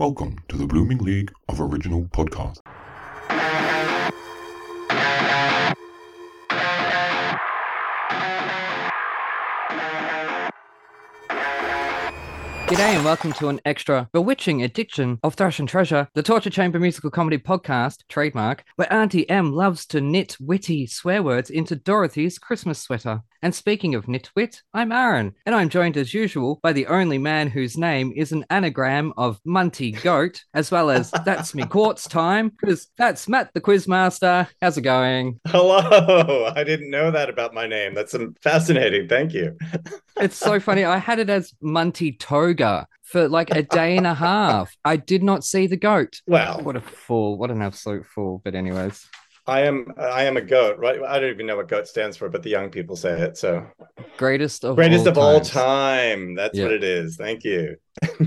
Welcome 0.00 0.38
to 0.48 0.56
the 0.56 0.66
Blooming 0.66 0.96
League 0.96 1.30
of 1.50 1.60
Original 1.60 2.04
Podcasts. 2.04 2.62
G'day 12.70 12.94
and 12.94 13.04
welcome 13.04 13.32
to 13.32 13.48
an 13.48 13.60
extra 13.64 14.08
bewitching 14.12 14.62
addiction 14.62 15.18
of 15.24 15.34
Thrash 15.34 15.58
and 15.58 15.68
Treasure, 15.68 16.06
the 16.14 16.22
Torture 16.22 16.50
Chamber 16.50 16.78
musical 16.78 17.10
comedy 17.10 17.36
podcast, 17.36 18.04
trademark, 18.08 18.62
where 18.76 18.92
Auntie 18.92 19.28
M 19.28 19.52
loves 19.52 19.84
to 19.86 20.00
knit 20.00 20.36
witty 20.38 20.86
swear 20.86 21.20
words 21.20 21.50
into 21.50 21.74
Dorothy's 21.74 22.38
Christmas 22.38 22.80
sweater. 22.80 23.22
And 23.42 23.54
speaking 23.54 23.94
of 23.94 24.04
nitwit, 24.04 24.60
I'm 24.74 24.92
Aaron, 24.92 25.34
and 25.46 25.54
I'm 25.54 25.70
joined 25.70 25.96
as 25.96 26.12
usual 26.12 26.60
by 26.62 26.72
the 26.72 26.86
only 26.86 27.16
man 27.18 27.48
whose 27.48 27.78
name 27.78 28.12
is 28.14 28.32
an 28.32 28.44
anagram 28.50 29.14
of 29.16 29.40
Munty 29.44 29.92
Goat, 29.92 30.44
as 30.52 30.70
well 30.70 30.90
as 30.90 31.10
That's 31.24 31.54
Me 31.54 31.64
Quartz 31.64 32.06
Time, 32.06 32.50
because 32.50 32.88
that's 32.98 33.28
Matt 33.28 33.52
the 33.54 33.60
Quizmaster. 33.60 34.46
How's 34.60 34.76
it 34.76 34.82
going? 34.82 35.40
Hello. 35.48 36.52
I 36.54 36.62
didn't 36.62 36.90
know 36.90 37.10
that 37.10 37.30
about 37.30 37.54
my 37.54 37.66
name. 37.66 37.94
That's 37.94 38.14
fascinating. 38.42 39.08
Thank 39.08 39.32
you. 39.32 39.56
It's 40.18 40.36
so 40.36 40.60
funny. 40.60 40.84
I 40.84 40.98
had 40.98 41.18
it 41.18 41.30
as 41.30 41.54
Munty 41.62 42.12
For 43.02 43.28
like 43.28 43.50
a 43.50 43.62
day 43.62 43.96
and 43.96 44.06
a 44.06 44.14
half. 44.14 44.74
I 44.84 44.96
did 44.96 45.22
not 45.22 45.42
see 45.44 45.66
the 45.66 45.76
goat. 45.76 46.20
Well, 46.28 46.60
What 46.62 46.76
a 46.76 46.80
fool. 46.80 47.36
What 47.38 47.50
an 47.50 47.60
absolute 47.60 48.06
fool. 48.06 48.40
But, 48.44 48.54
anyways, 48.54 49.04
I 49.48 49.62
am 49.62 49.92
I 49.98 50.24
am 50.24 50.36
a 50.36 50.40
goat, 50.40 50.78
right? 50.78 51.02
I 51.02 51.18
don't 51.18 51.30
even 51.30 51.46
know 51.46 51.56
what 51.56 51.66
goat 51.66 51.88
stands 51.88 52.16
for, 52.16 52.28
but 52.28 52.44
the 52.44 52.50
young 52.50 52.70
people 52.70 52.94
say 52.94 53.20
it. 53.20 53.36
So 53.36 53.66
greatest 54.16 54.64
of 54.64 54.76
greatest 54.76 55.06
all 55.06 55.12
of 55.12 55.18
all 55.18 55.40
time. 55.40 56.36
That's 56.36 56.56
Yeah. 56.56 56.64
what 56.66 56.72
it 56.72 56.84
is. 56.84 57.16
Thank 57.16 57.42
you. 57.42 57.76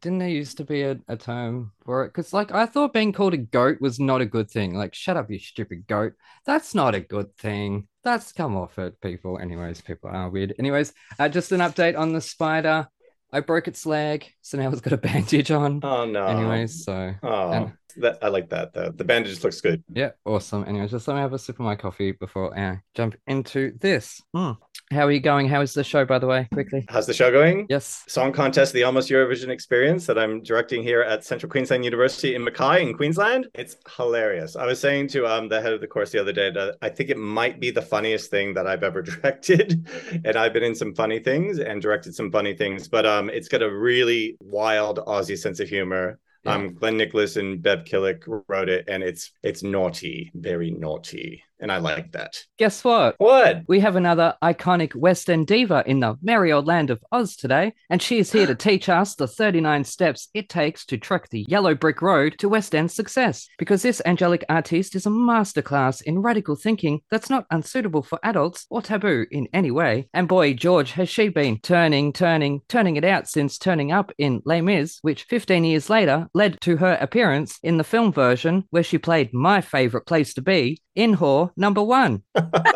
Didn't 0.00 0.18
there 0.18 0.28
used 0.28 0.56
to 0.56 0.64
be 0.64 0.82
a, 0.82 0.98
a 1.08 1.16
term 1.16 1.72
for 1.84 2.04
it? 2.04 2.08
Because, 2.08 2.32
like, 2.32 2.52
I 2.52 2.66
thought 2.66 2.92
being 2.92 3.12
called 3.12 3.34
a 3.34 3.38
goat 3.38 3.80
was 3.80 4.00
not 4.00 4.20
a 4.20 4.26
good 4.26 4.50
thing. 4.50 4.74
Like, 4.74 4.94
shut 4.94 5.16
up, 5.16 5.30
you 5.30 5.38
stupid 5.38 5.86
goat. 5.86 6.14
That's 6.44 6.74
not 6.74 6.94
a 6.94 7.00
good 7.00 7.34
thing. 7.36 7.86
That's 8.02 8.32
come 8.32 8.56
off 8.56 8.78
it, 8.78 9.00
people. 9.00 9.38
Anyways, 9.38 9.80
people 9.82 10.10
are 10.12 10.28
weird. 10.30 10.54
Anyways, 10.58 10.92
uh, 11.18 11.28
just 11.28 11.52
an 11.52 11.60
update 11.60 11.96
on 11.98 12.12
the 12.12 12.20
spider. 12.20 12.88
I 13.32 13.40
broke 13.40 13.68
its 13.68 13.84
leg, 13.86 14.32
so 14.40 14.56
now 14.58 14.70
it's 14.70 14.80
got 14.80 14.92
a 14.92 14.96
bandage 15.08 15.50
on. 15.50 15.80
oh 15.82 16.04
no. 16.06 16.24
Anyways, 16.26 16.84
so 16.84 17.14
Oh, 17.22 17.50
and- 17.52 17.72
that 17.98 18.18
I 18.20 18.28
like 18.28 18.50
that 18.50 18.74
though. 18.74 18.90
The 18.90 19.04
bandage 19.04 19.42
looks 19.42 19.60
good. 19.62 19.82
yeah, 19.90 20.10
awesome. 20.26 20.64
Anyways, 20.68 20.90
just 20.90 21.08
let 21.08 21.14
me 21.14 21.20
have 21.20 21.32
a 21.32 21.38
sip 21.38 21.56
of 21.58 21.64
my 21.64 21.76
coffee 21.76 22.12
before 22.12 22.56
I 22.58 22.80
jump 22.94 23.16
into 23.26 23.72
this. 23.80 24.20
Hmm. 24.34 24.52
How 24.92 25.04
are 25.04 25.10
you 25.10 25.20
going? 25.20 25.48
How 25.48 25.62
is 25.62 25.74
the 25.74 25.82
show, 25.82 26.04
by 26.04 26.20
the 26.20 26.28
way? 26.28 26.48
Quickly. 26.52 26.84
How's 26.88 27.06
the 27.06 27.12
show 27.12 27.32
going? 27.32 27.66
Yes. 27.68 28.04
Song 28.06 28.32
contest, 28.32 28.72
the 28.72 28.84
Almost 28.84 29.10
Eurovision 29.10 29.48
experience 29.48 30.06
that 30.06 30.16
I'm 30.16 30.42
directing 30.42 30.82
here 30.82 31.02
at 31.02 31.24
Central 31.24 31.50
Queensland 31.50 31.84
University 31.84 32.36
in 32.36 32.44
Mackay 32.44 32.82
in 32.82 32.94
Queensland. 32.94 33.48
It's 33.54 33.76
hilarious. 33.96 34.54
I 34.54 34.64
was 34.64 34.78
saying 34.78 35.08
to 35.08 35.26
um, 35.26 35.48
the 35.48 35.60
head 35.60 35.72
of 35.72 35.80
the 35.80 35.88
course 35.88 36.12
the 36.12 36.20
other 36.20 36.32
day 36.32 36.52
that 36.52 36.76
I 36.82 36.88
think 36.88 37.10
it 37.10 37.18
might 37.18 37.58
be 37.58 37.72
the 37.72 37.82
funniest 37.82 38.30
thing 38.30 38.54
that 38.54 38.68
I've 38.68 38.84
ever 38.84 39.02
directed. 39.02 39.88
and 40.24 40.36
I've 40.36 40.52
been 40.52 40.62
in 40.62 40.74
some 40.76 40.94
funny 40.94 41.18
things 41.18 41.58
and 41.58 41.82
directed 41.82 42.14
some 42.14 42.30
funny 42.30 42.54
things, 42.54 42.86
but 42.86 43.04
um, 43.04 43.28
it's 43.28 43.48
got 43.48 43.62
a 43.62 43.70
really 43.70 44.36
wild 44.40 44.98
Aussie 44.98 45.38
sense 45.38 45.58
of 45.58 45.68
humor. 45.68 46.20
Yeah. 46.44 46.54
Um, 46.54 46.74
Glenn 46.74 46.96
Nicholas 46.96 47.34
and 47.36 47.60
Bev 47.60 47.82
Killick 47.84 48.22
wrote 48.46 48.68
it, 48.68 48.84
and 48.86 49.02
it's 49.02 49.32
it's 49.42 49.64
naughty, 49.64 50.30
very 50.32 50.70
naughty, 50.70 51.42
and 51.60 51.72
I 51.72 51.78
like 51.78 52.12
that. 52.12 52.44
Guess 52.58 52.84
what? 52.84 53.14
What? 53.18 53.62
We 53.66 53.80
have 53.80 53.96
another 53.96 54.34
iconic 54.42 54.94
West 54.94 55.30
End 55.30 55.46
diva 55.46 55.82
in 55.86 56.00
the 56.00 56.16
merry 56.22 56.52
old 56.52 56.66
land 56.66 56.90
of 56.90 57.02
Oz 57.12 57.36
today, 57.36 57.74
and 57.90 58.00
she 58.02 58.18
is 58.18 58.32
here 58.32 58.46
to 58.46 58.54
teach 58.66 58.88
us 58.88 59.14
the 59.14 59.26
39 59.26 59.84
steps 59.84 60.28
it 60.34 60.48
takes 60.48 60.84
to 60.86 60.98
trek 60.98 61.28
the 61.30 61.46
yellow 61.48 61.74
brick 61.74 62.02
road 62.02 62.34
to 62.38 62.48
West 62.48 62.74
End 62.74 62.90
success. 62.90 63.48
Because 63.58 63.82
this 63.82 64.02
angelic 64.04 64.44
artiste 64.48 64.94
is 64.94 65.06
a 65.06 65.10
masterclass 65.10 66.02
in 66.02 66.20
radical 66.20 66.56
thinking 66.56 67.00
that's 67.10 67.30
not 67.30 67.46
unsuitable 67.50 68.02
for 68.02 68.18
adults 68.22 68.66
or 68.70 68.82
taboo 68.82 69.26
in 69.30 69.48
any 69.52 69.70
way. 69.70 70.08
And 70.12 70.28
boy, 70.28 70.54
George, 70.54 70.92
has 70.92 71.08
she 71.08 71.28
been 71.28 71.58
turning, 71.60 72.12
turning, 72.12 72.60
turning 72.68 72.96
it 72.96 73.04
out 73.04 73.28
since 73.28 73.58
turning 73.58 73.92
up 73.92 74.12
in 74.18 74.42
Les 74.44 74.60
Mis, 74.60 74.98
which 75.02 75.24
15 75.24 75.64
years 75.64 75.90
later 75.90 76.28
led 76.34 76.60
to 76.62 76.76
her 76.76 76.98
appearance 77.00 77.58
in 77.62 77.76
the 77.76 77.84
film 77.84 78.12
version 78.12 78.64
where 78.70 78.82
she 78.82 78.98
played 78.98 79.32
my 79.32 79.60
favorite 79.60 80.06
place 80.06 80.34
to 80.34 80.42
be 80.42 80.80
in 80.96 81.16
Whore 81.16 81.50
number 81.56 81.82
one. 81.82 82.22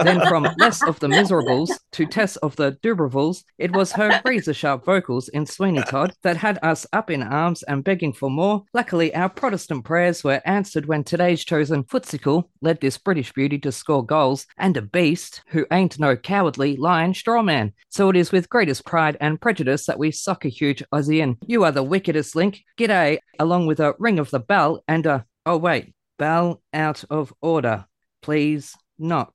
then 0.05 0.21
from 0.29 0.47
Less 0.59 0.83
of 0.87 1.01
the 1.01 1.09
Miserables 1.09 1.77
to 1.93 2.07
Tess 2.07 2.37
of 2.37 2.55
the 2.57 2.73
d'Urbervilles, 2.83 3.43
it 3.59 3.73
was 3.73 3.93
her 3.93 4.21
razor 4.25 4.55
sharp 4.55 4.85
vocals 4.85 5.29
in 5.29 5.47
Sweeney 5.47 5.83
Todd 5.83 6.13
that 6.23 6.37
had 6.37 6.59
us 6.63 6.87
up 6.93 7.11
in 7.11 7.23
arms 7.23 7.63
and 7.65 7.83
begging 7.83 8.13
for 8.13 8.31
more. 8.31 8.65
Luckily, 8.73 9.15
our 9.15 9.29
Protestant 9.29 9.85
prayers 9.85 10.23
were 10.23 10.43
answered 10.45 10.87
when 10.87 11.03
today's 11.03 11.45
chosen 11.45 11.85
footsicle 11.85 12.45
led 12.61 12.81
this 12.81 12.99
British 12.99 13.33
beauty 13.33 13.59
to 13.59 13.73
score 13.73 14.05
goals 14.05 14.47
and 14.59 14.77
a 14.77 14.83
beast 14.83 15.43
who 15.49 15.67
ain't 15.73 15.99
no 15.99 16.17
cowardly 16.17 16.77
lion 16.77 17.13
strawman. 17.13 17.73
So 17.89 18.11
it 18.11 18.17
is 18.17 18.33
with 18.33 18.49
greatest 18.49 18.85
pride 18.85 19.17
and 19.21 19.41
prejudice 19.41 19.87
that 19.87 19.99
we 19.99 20.11
suck 20.11 20.45
a 20.45 20.49
huge 20.49 20.83
Aussie 20.93 21.21
in. 21.21 21.39
You 21.47 21.65
are 21.65 21.73
the 21.73 21.83
wickedest 21.83 22.37
link. 22.37 22.61
G'day, 22.79 23.19
along 23.39 23.67
with 23.67 23.81
a 23.81 23.95
ring 23.99 24.19
of 24.19 24.31
the 24.31 24.41
bell 24.41 24.83
and 24.87 25.07
a 25.07 25.25
oh 25.47 25.57
wait, 25.57 25.95
bell 26.19 26.63
out 26.73 27.05
of 27.11 27.33
order. 27.41 27.87
Please 28.23 28.77
knock. 28.99 29.33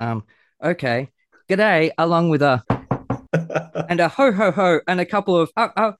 Um, 0.00 0.24
okay. 0.62 1.08
G'day, 1.48 1.90
along 1.98 2.28
with 2.28 2.42
a 2.42 2.62
and 3.88 4.00
a 4.00 4.08
ho 4.08 4.32
ho 4.32 4.50
ho 4.50 4.80
and 4.86 5.00
a 5.00 5.06
couple 5.06 5.36
of 5.36 5.50
oh 5.56 5.70
oh 5.76 5.94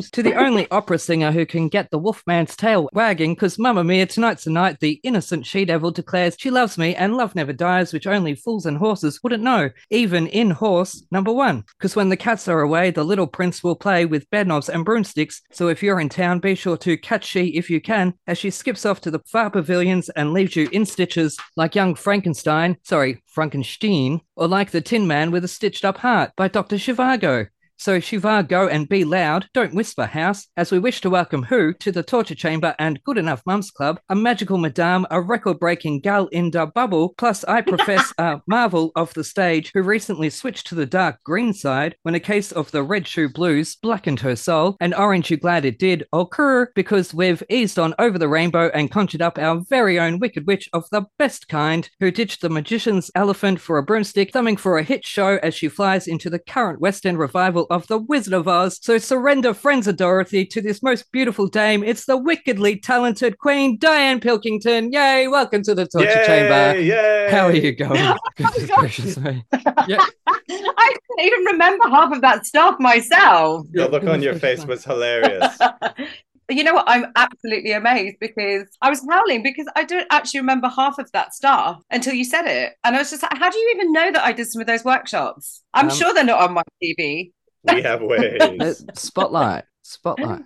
to 0.00 0.22
the 0.22 0.34
only 0.34 0.70
opera 0.70 0.98
singer 0.98 1.32
who 1.32 1.44
can 1.44 1.68
get 1.68 1.90
the 1.90 1.98
wolfman's 1.98 2.56
tail 2.56 2.88
wagging? 2.92 3.34
Because 3.34 3.58
mamma 3.58 3.84
mia 3.84 4.06
tonight's 4.06 4.44
the 4.44 4.50
night 4.50 4.80
the 4.80 5.00
innocent 5.02 5.44
she 5.46 5.64
devil 5.64 5.90
declares 5.90 6.36
she 6.38 6.50
loves 6.50 6.78
me 6.78 6.94
and 6.94 7.16
love 7.16 7.34
never 7.34 7.52
dies 7.52 7.92
which 7.92 8.06
only 8.06 8.34
fools 8.34 8.66
and 8.66 8.78
horses 8.78 9.20
wouldn't 9.22 9.42
know 9.42 9.70
even 9.90 10.26
in 10.28 10.50
horse 10.50 11.04
number 11.10 11.32
one. 11.32 11.64
Because 11.78 11.96
when 11.96 12.08
the 12.08 12.16
cats 12.16 12.48
are 12.48 12.60
away 12.60 12.90
the 12.90 13.04
little 13.04 13.26
prince 13.26 13.62
will 13.62 13.76
play 13.76 14.06
with 14.06 14.30
bed 14.30 14.46
knobs 14.46 14.68
and 14.68 14.84
broomsticks. 14.84 15.42
So 15.50 15.68
if 15.68 15.82
you're 15.82 16.00
in 16.00 16.08
town 16.08 16.38
be 16.38 16.54
sure 16.54 16.76
to 16.78 16.96
catch 16.96 17.26
she 17.26 17.48
if 17.48 17.68
you 17.68 17.80
can 17.80 18.14
as 18.26 18.38
she 18.38 18.50
skips 18.50 18.86
off 18.86 19.00
to 19.02 19.10
the 19.10 19.20
far 19.26 19.50
pavilions 19.50 20.08
and 20.10 20.32
leaves 20.32 20.56
you 20.56 20.68
in 20.72 20.86
stitches 20.86 21.38
like 21.56 21.74
young 21.74 21.94
frankenstein 21.94 22.76
sorry 22.82 23.22
frankenstein 23.26 24.20
or 24.36 24.46
like 24.46 24.70
the 24.70 24.80
tin 24.80 25.06
man 25.06 25.30
with 25.30 25.44
a 25.44 25.48
stitched 25.48 25.84
up 25.84 25.98
heart 25.98 26.30
by 26.36 26.48
dr 26.48 26.76
Zhivago 26.76 27.46
so 27.82 27.98
Shiva, 27.98 28.46
go 28.48 28.68
and 28.68 28.88
be 28.88 29.04
loud. 29.04 29.48
Don't 29.52 29.74
whisper, 29.74 30.06
house. 30.06 30.46
As 30.56 30.70
we 30.70 30.78
wish 30.78 31.00
to 31.00 31.10
welcome 31.10 31.42
who 31.42 31.74
to 31.74 31.90
the 31.90 32.04
torture 32.04 32.36
chamber 32.36 32.76
and 32.78 33.02
good 33.02 33.18
enough 33.18 33.42
mums 33.44 33.72
club, 33.72 33.98
a 34.08 34.14
magical 34.14 34.56
madame, 34.56 35.04
a 35.10 35.20
record-breaking 35.20 36.00
gal 36.00 36.28
in 36.28 36.52
the 36.52 36.66
bubble. 36.66 37.14
Plus, 37.18 37.42
I 37.44 37.60
profess 37.72 38.12
a 38.18 38.40
marvel 38.46 38.92
of 38.94 39.12
the 39.14 39.24
stage 39.24 39.72
who 39.74 39.82
recently 39.82 40.30
switched 40.30 40.68
to 40.68 40.76
the 40.76 40.86
dark 40.86 41.20
green 41.24 41.52
side 41.52 41.96
when 42.04 42.14
a 42.14 42.20
case 42.20 42.52
of 42.52 42.70
the 42.70 42.84
red 42.84 43.08
shoe 43.08 43.28
blues 43.28 43.74
blackened 43.74 44.20
her 44.20 44.36
soul. 44.36 44.76
And 44.80 44.94
orange, 44.94 45.32
you 45.32 45.36
glad 45.36 45.64
it 45.64 45.80
did 45.80 46.06
occur 46.12 46.70
because 46.76 47.12
we've 47.12 47.42
eased 47.50 47.80
on 47.80 47.96
over 47.98 48.16
the 48.16 48.28
rainbow 48.28 48.70
and 48.72 48.92
conjured 48.92 49.22
up 49.22 49.38
our 49.38 49.60
very 49.68 49.98
own 49.98 50.20
wicked 50.20 50.46
witch 50.46 50.68
of 50.72 50.84
the 50.92 51.06
best 51.18 51.48
kind, 51.48 51.90
who 51.98 52.12
ditched 52.12 52.42
the 52.42 52.48
magician's 52.48 53.10
elephant 53.16 53.60
for 53.60 53.78
a 53.78 53.82
broomstick, 53.82 54.32
thumbing 54.32 54.56
for 54.56 54.78
a 54.78 54.84
hit 54.84 55.04
show 55.04 55.40
as 55.42 55.52
she 55.52 55.66
flies 55.66 56.06
into 56.06 56.30
the 56.30 56.38
current 56.38 56.80
West 56.80 57.04
End 57.04 57.18
revival 57.18 57.66
of 57.72 57.86
The 57.86 57.98
Wizard 57.98 58.34
of 58.34 58.46
Oz. 58.46 58.78
So 58.82 58.98
surrender, 58.98 59.54
friends 59.54 59.86
of 59.88 59.96
Dorothy, 59.96 60.44
to 60.46 60.60
this 60.60 60.82
most 60.82 61.10
beautiful 61.10 61.46
dame. 61.48 61.82
It's 61.82 62.04
the 62.04 62.16
wickedly 62.18 62.78
talented 62.78 63.38
Queen 63.38 63.78
Dianne 63.78 64.20
Pilkington. 64.22 64.92
Yay! 64.92 65.26
Welcome 65.28 65.62
to 65.64 65.74
the 65.74 65.86
torture 65.86 66.08
Yay, 66.08 66.26
chamber. 66.26 66.80
Yay! 66.80 67.28
How 67.30 67.46
are 67.46 67.52
you 67.54 67.72
going? 67.74 67.92
Oh 68.14 68.16
Goodness 68.36 68.66
God. 68.66 68.78
gracious 68.80 69.16
me. 69.18 69.44
Yeah. 69.88 70.04
I 70.48 70.94
didn't 71.16 71.26
even 71.26 71.44
remember 71.46 71.88
half 71.88 72.12
of 72.12 72.20
that 72.20 72.44
stuff 72.46 72.76
myself. 72.78 73.66
The 73.72 73.88
look 73.88 74.04
on 74.04 74.22
your 74.22 74.34
face 74.38 74.64
was 74.64 74.84
hilarious. 74.84 75.58
you 76.50 76.64
know 76.64 76.74
what? 76.74 76.84
I'm 76.88 77.06
absolutely 77.16 77.72
amazed 77.72 78.16
because 78.20 78.64
I 78.80 78.90
was 78.90 79.04
howling 79.08 79.42
because 79.42 79.66
I 79.76 79.84
don't 79.84 80.06
actually 80.10 80.40
remember 80.40 80.68
half 80.68 80.98
of 80.98 81.10
that 81.12 81.34
stuff 81.34 81.82
until 81.90 82.14
you 82.14 82.24
said 82.24 82.46
it. 82.46 82.74
And 82.84 82.94
I 82.96 82.98
was 82.98 83.10
just 83.10 83.22
like, 83.22 83.36
how 83.38 83.50
do 83.50 83.58
you 83.58 83.72
even 83.76 83.92
know 83.92 84.12
that 84.12 84.22
I 84.24 84.32
did 84.32 84.46
some 84.48 84.60
of 84.60 84.66
those 84.66 84.84
workshops? 84.84 85.62
I'm 85.74 85.88
Um, 85.90 85.94
sure 85.96 86.12
they're 86.14 86.24
not 86.24 86.40
on 86.40 86.54
my 86.54 86.62
TV. 86.82 87.32
We 87.64 87.82
have 87.82 88.02
Uh, 88.02 88.06
ways. 88.06 88.84
Spotlight. 88.94 89.64
Spotlight. 89.82 90.42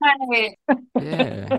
Spotlight. 0.00 0.58
Yeah. 1.00 1.58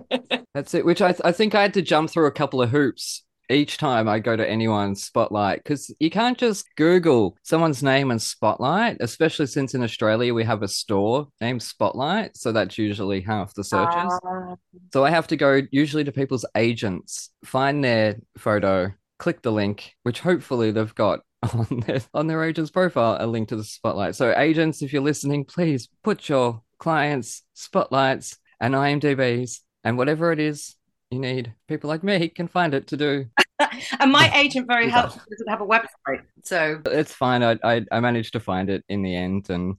That's 0.54 0.74
it. 0.74 0.86
Which 0.86 1.02
I, 1.02 1.16
I 1.24 1.32
think 1.32 1.56
I 1.56 1.62
had 1.62 1.74
to 1.76 1.82
jump 1.82 2.10
through 2.10 2.26
a 2.28 2.32
couple 2.32 2.62
of 2.62 2.70
hoops 2.70 3.24
each 3.52 3.78
time 3.78 4.08
I 4.08 4.20
go 4.20 4.36
to 4.36 4.48
anyone's 4.48 5.04
spotlight 5.04 5.64
because 5.64 5.92
you 6.00 6.12
can't 6.12 6.38
just 6.38 6.66
Google 6.78 7.36
someone's 7.42 7.82
name 7.82 8.12
and 8.12 8.22
spotlight, 8.22 8.98
especially 9.00 9.48
since 9.48 9.74
in 9.74 9.82
Australia 9.82 10.34
we 10.36 10.44
have 10.44 10.62
a 10.62 10.68
store 10.68 11.28
named 11.42 11.64
Spotlight. 11.64 12.38
So 12.38 12.52
that's 12.52 12.78
usually 12.78 13.22
half 13.22 13.54
the 13.56 13.64
searches. 13.64 14.20
Ah. 14.24 14.56
So 14.94 15.04
I 15.04 15.10
have 15.10 15.26
to 15.28 15.36
go 15.38 15.62
usually 15.72 16.04
to 16.04 16.12
people's 16.12 16.46
agents, 16.56 17.32
find 17.44 17.84
their 17.84 18.18
photo, 18.38 18.94
click 19.18 19.42
the 19.42 19.52
link, 19.52 19.94
which 20.04 20.20
hopefully 20.20 20.70
they've 20.70 20.94
got 20.96 21.22
on 21.54 21.84
their 21.88 22.02
on 22.14 22.28
their 22.28 22.44
agent's 22.44 22.72
profile 22.72 23.18
a 23.20 23.26
link 23.26 23.50
to 23.50 23.56
the 23.56 23.64
spotlight. 23.64 24.16
So 24.16 24.34
agents, 24.36 24.82
if 24.82 24.92
you're 24.92 25.02
listening, 25.02 25.46
please 25.46 25.88
put 26.04 26.28
your 26.28 26.62
clients' 26.80 27.44
spotlights 27.54 28.38
and 28.60 28.74
IMDb's 28.74 29.62
and 29.84 29.98
whatever 29.98 30.32
it 30.32 30.40
is 30.40 30.76
you 31.12 31.20
need. 31.20 31.54
People 31.68 31.90
like 31.90 32.04
me 32.04 32.30
can 32.30 32.48
find 32.48 32.74
it 32.74 32.88
to 32.88 32.98
do. 32.98 33.26
and 34.00 34.12
my 34.12 34.32
agent 34.36 34.68
very 34.68 34.90
helpful 34.90 35.22
doesn't 35.30 35.48
have 35.48 35.62
a 35.62 35.66
website. 35.66 36.24
So 36.44 36.82
It's 36.86 37.14
fine. 37.14 37.44
I, 37.44 37.58
I 37.64 37.86
I 37.92 38.00
managed 38.00 38.34
to 38.34 38.40
find 38.40 38.70
it 38.70 38.84
in 38.90 39.02
the 39.02 39.16
end, 39.16 39.50
and 39.50 39.76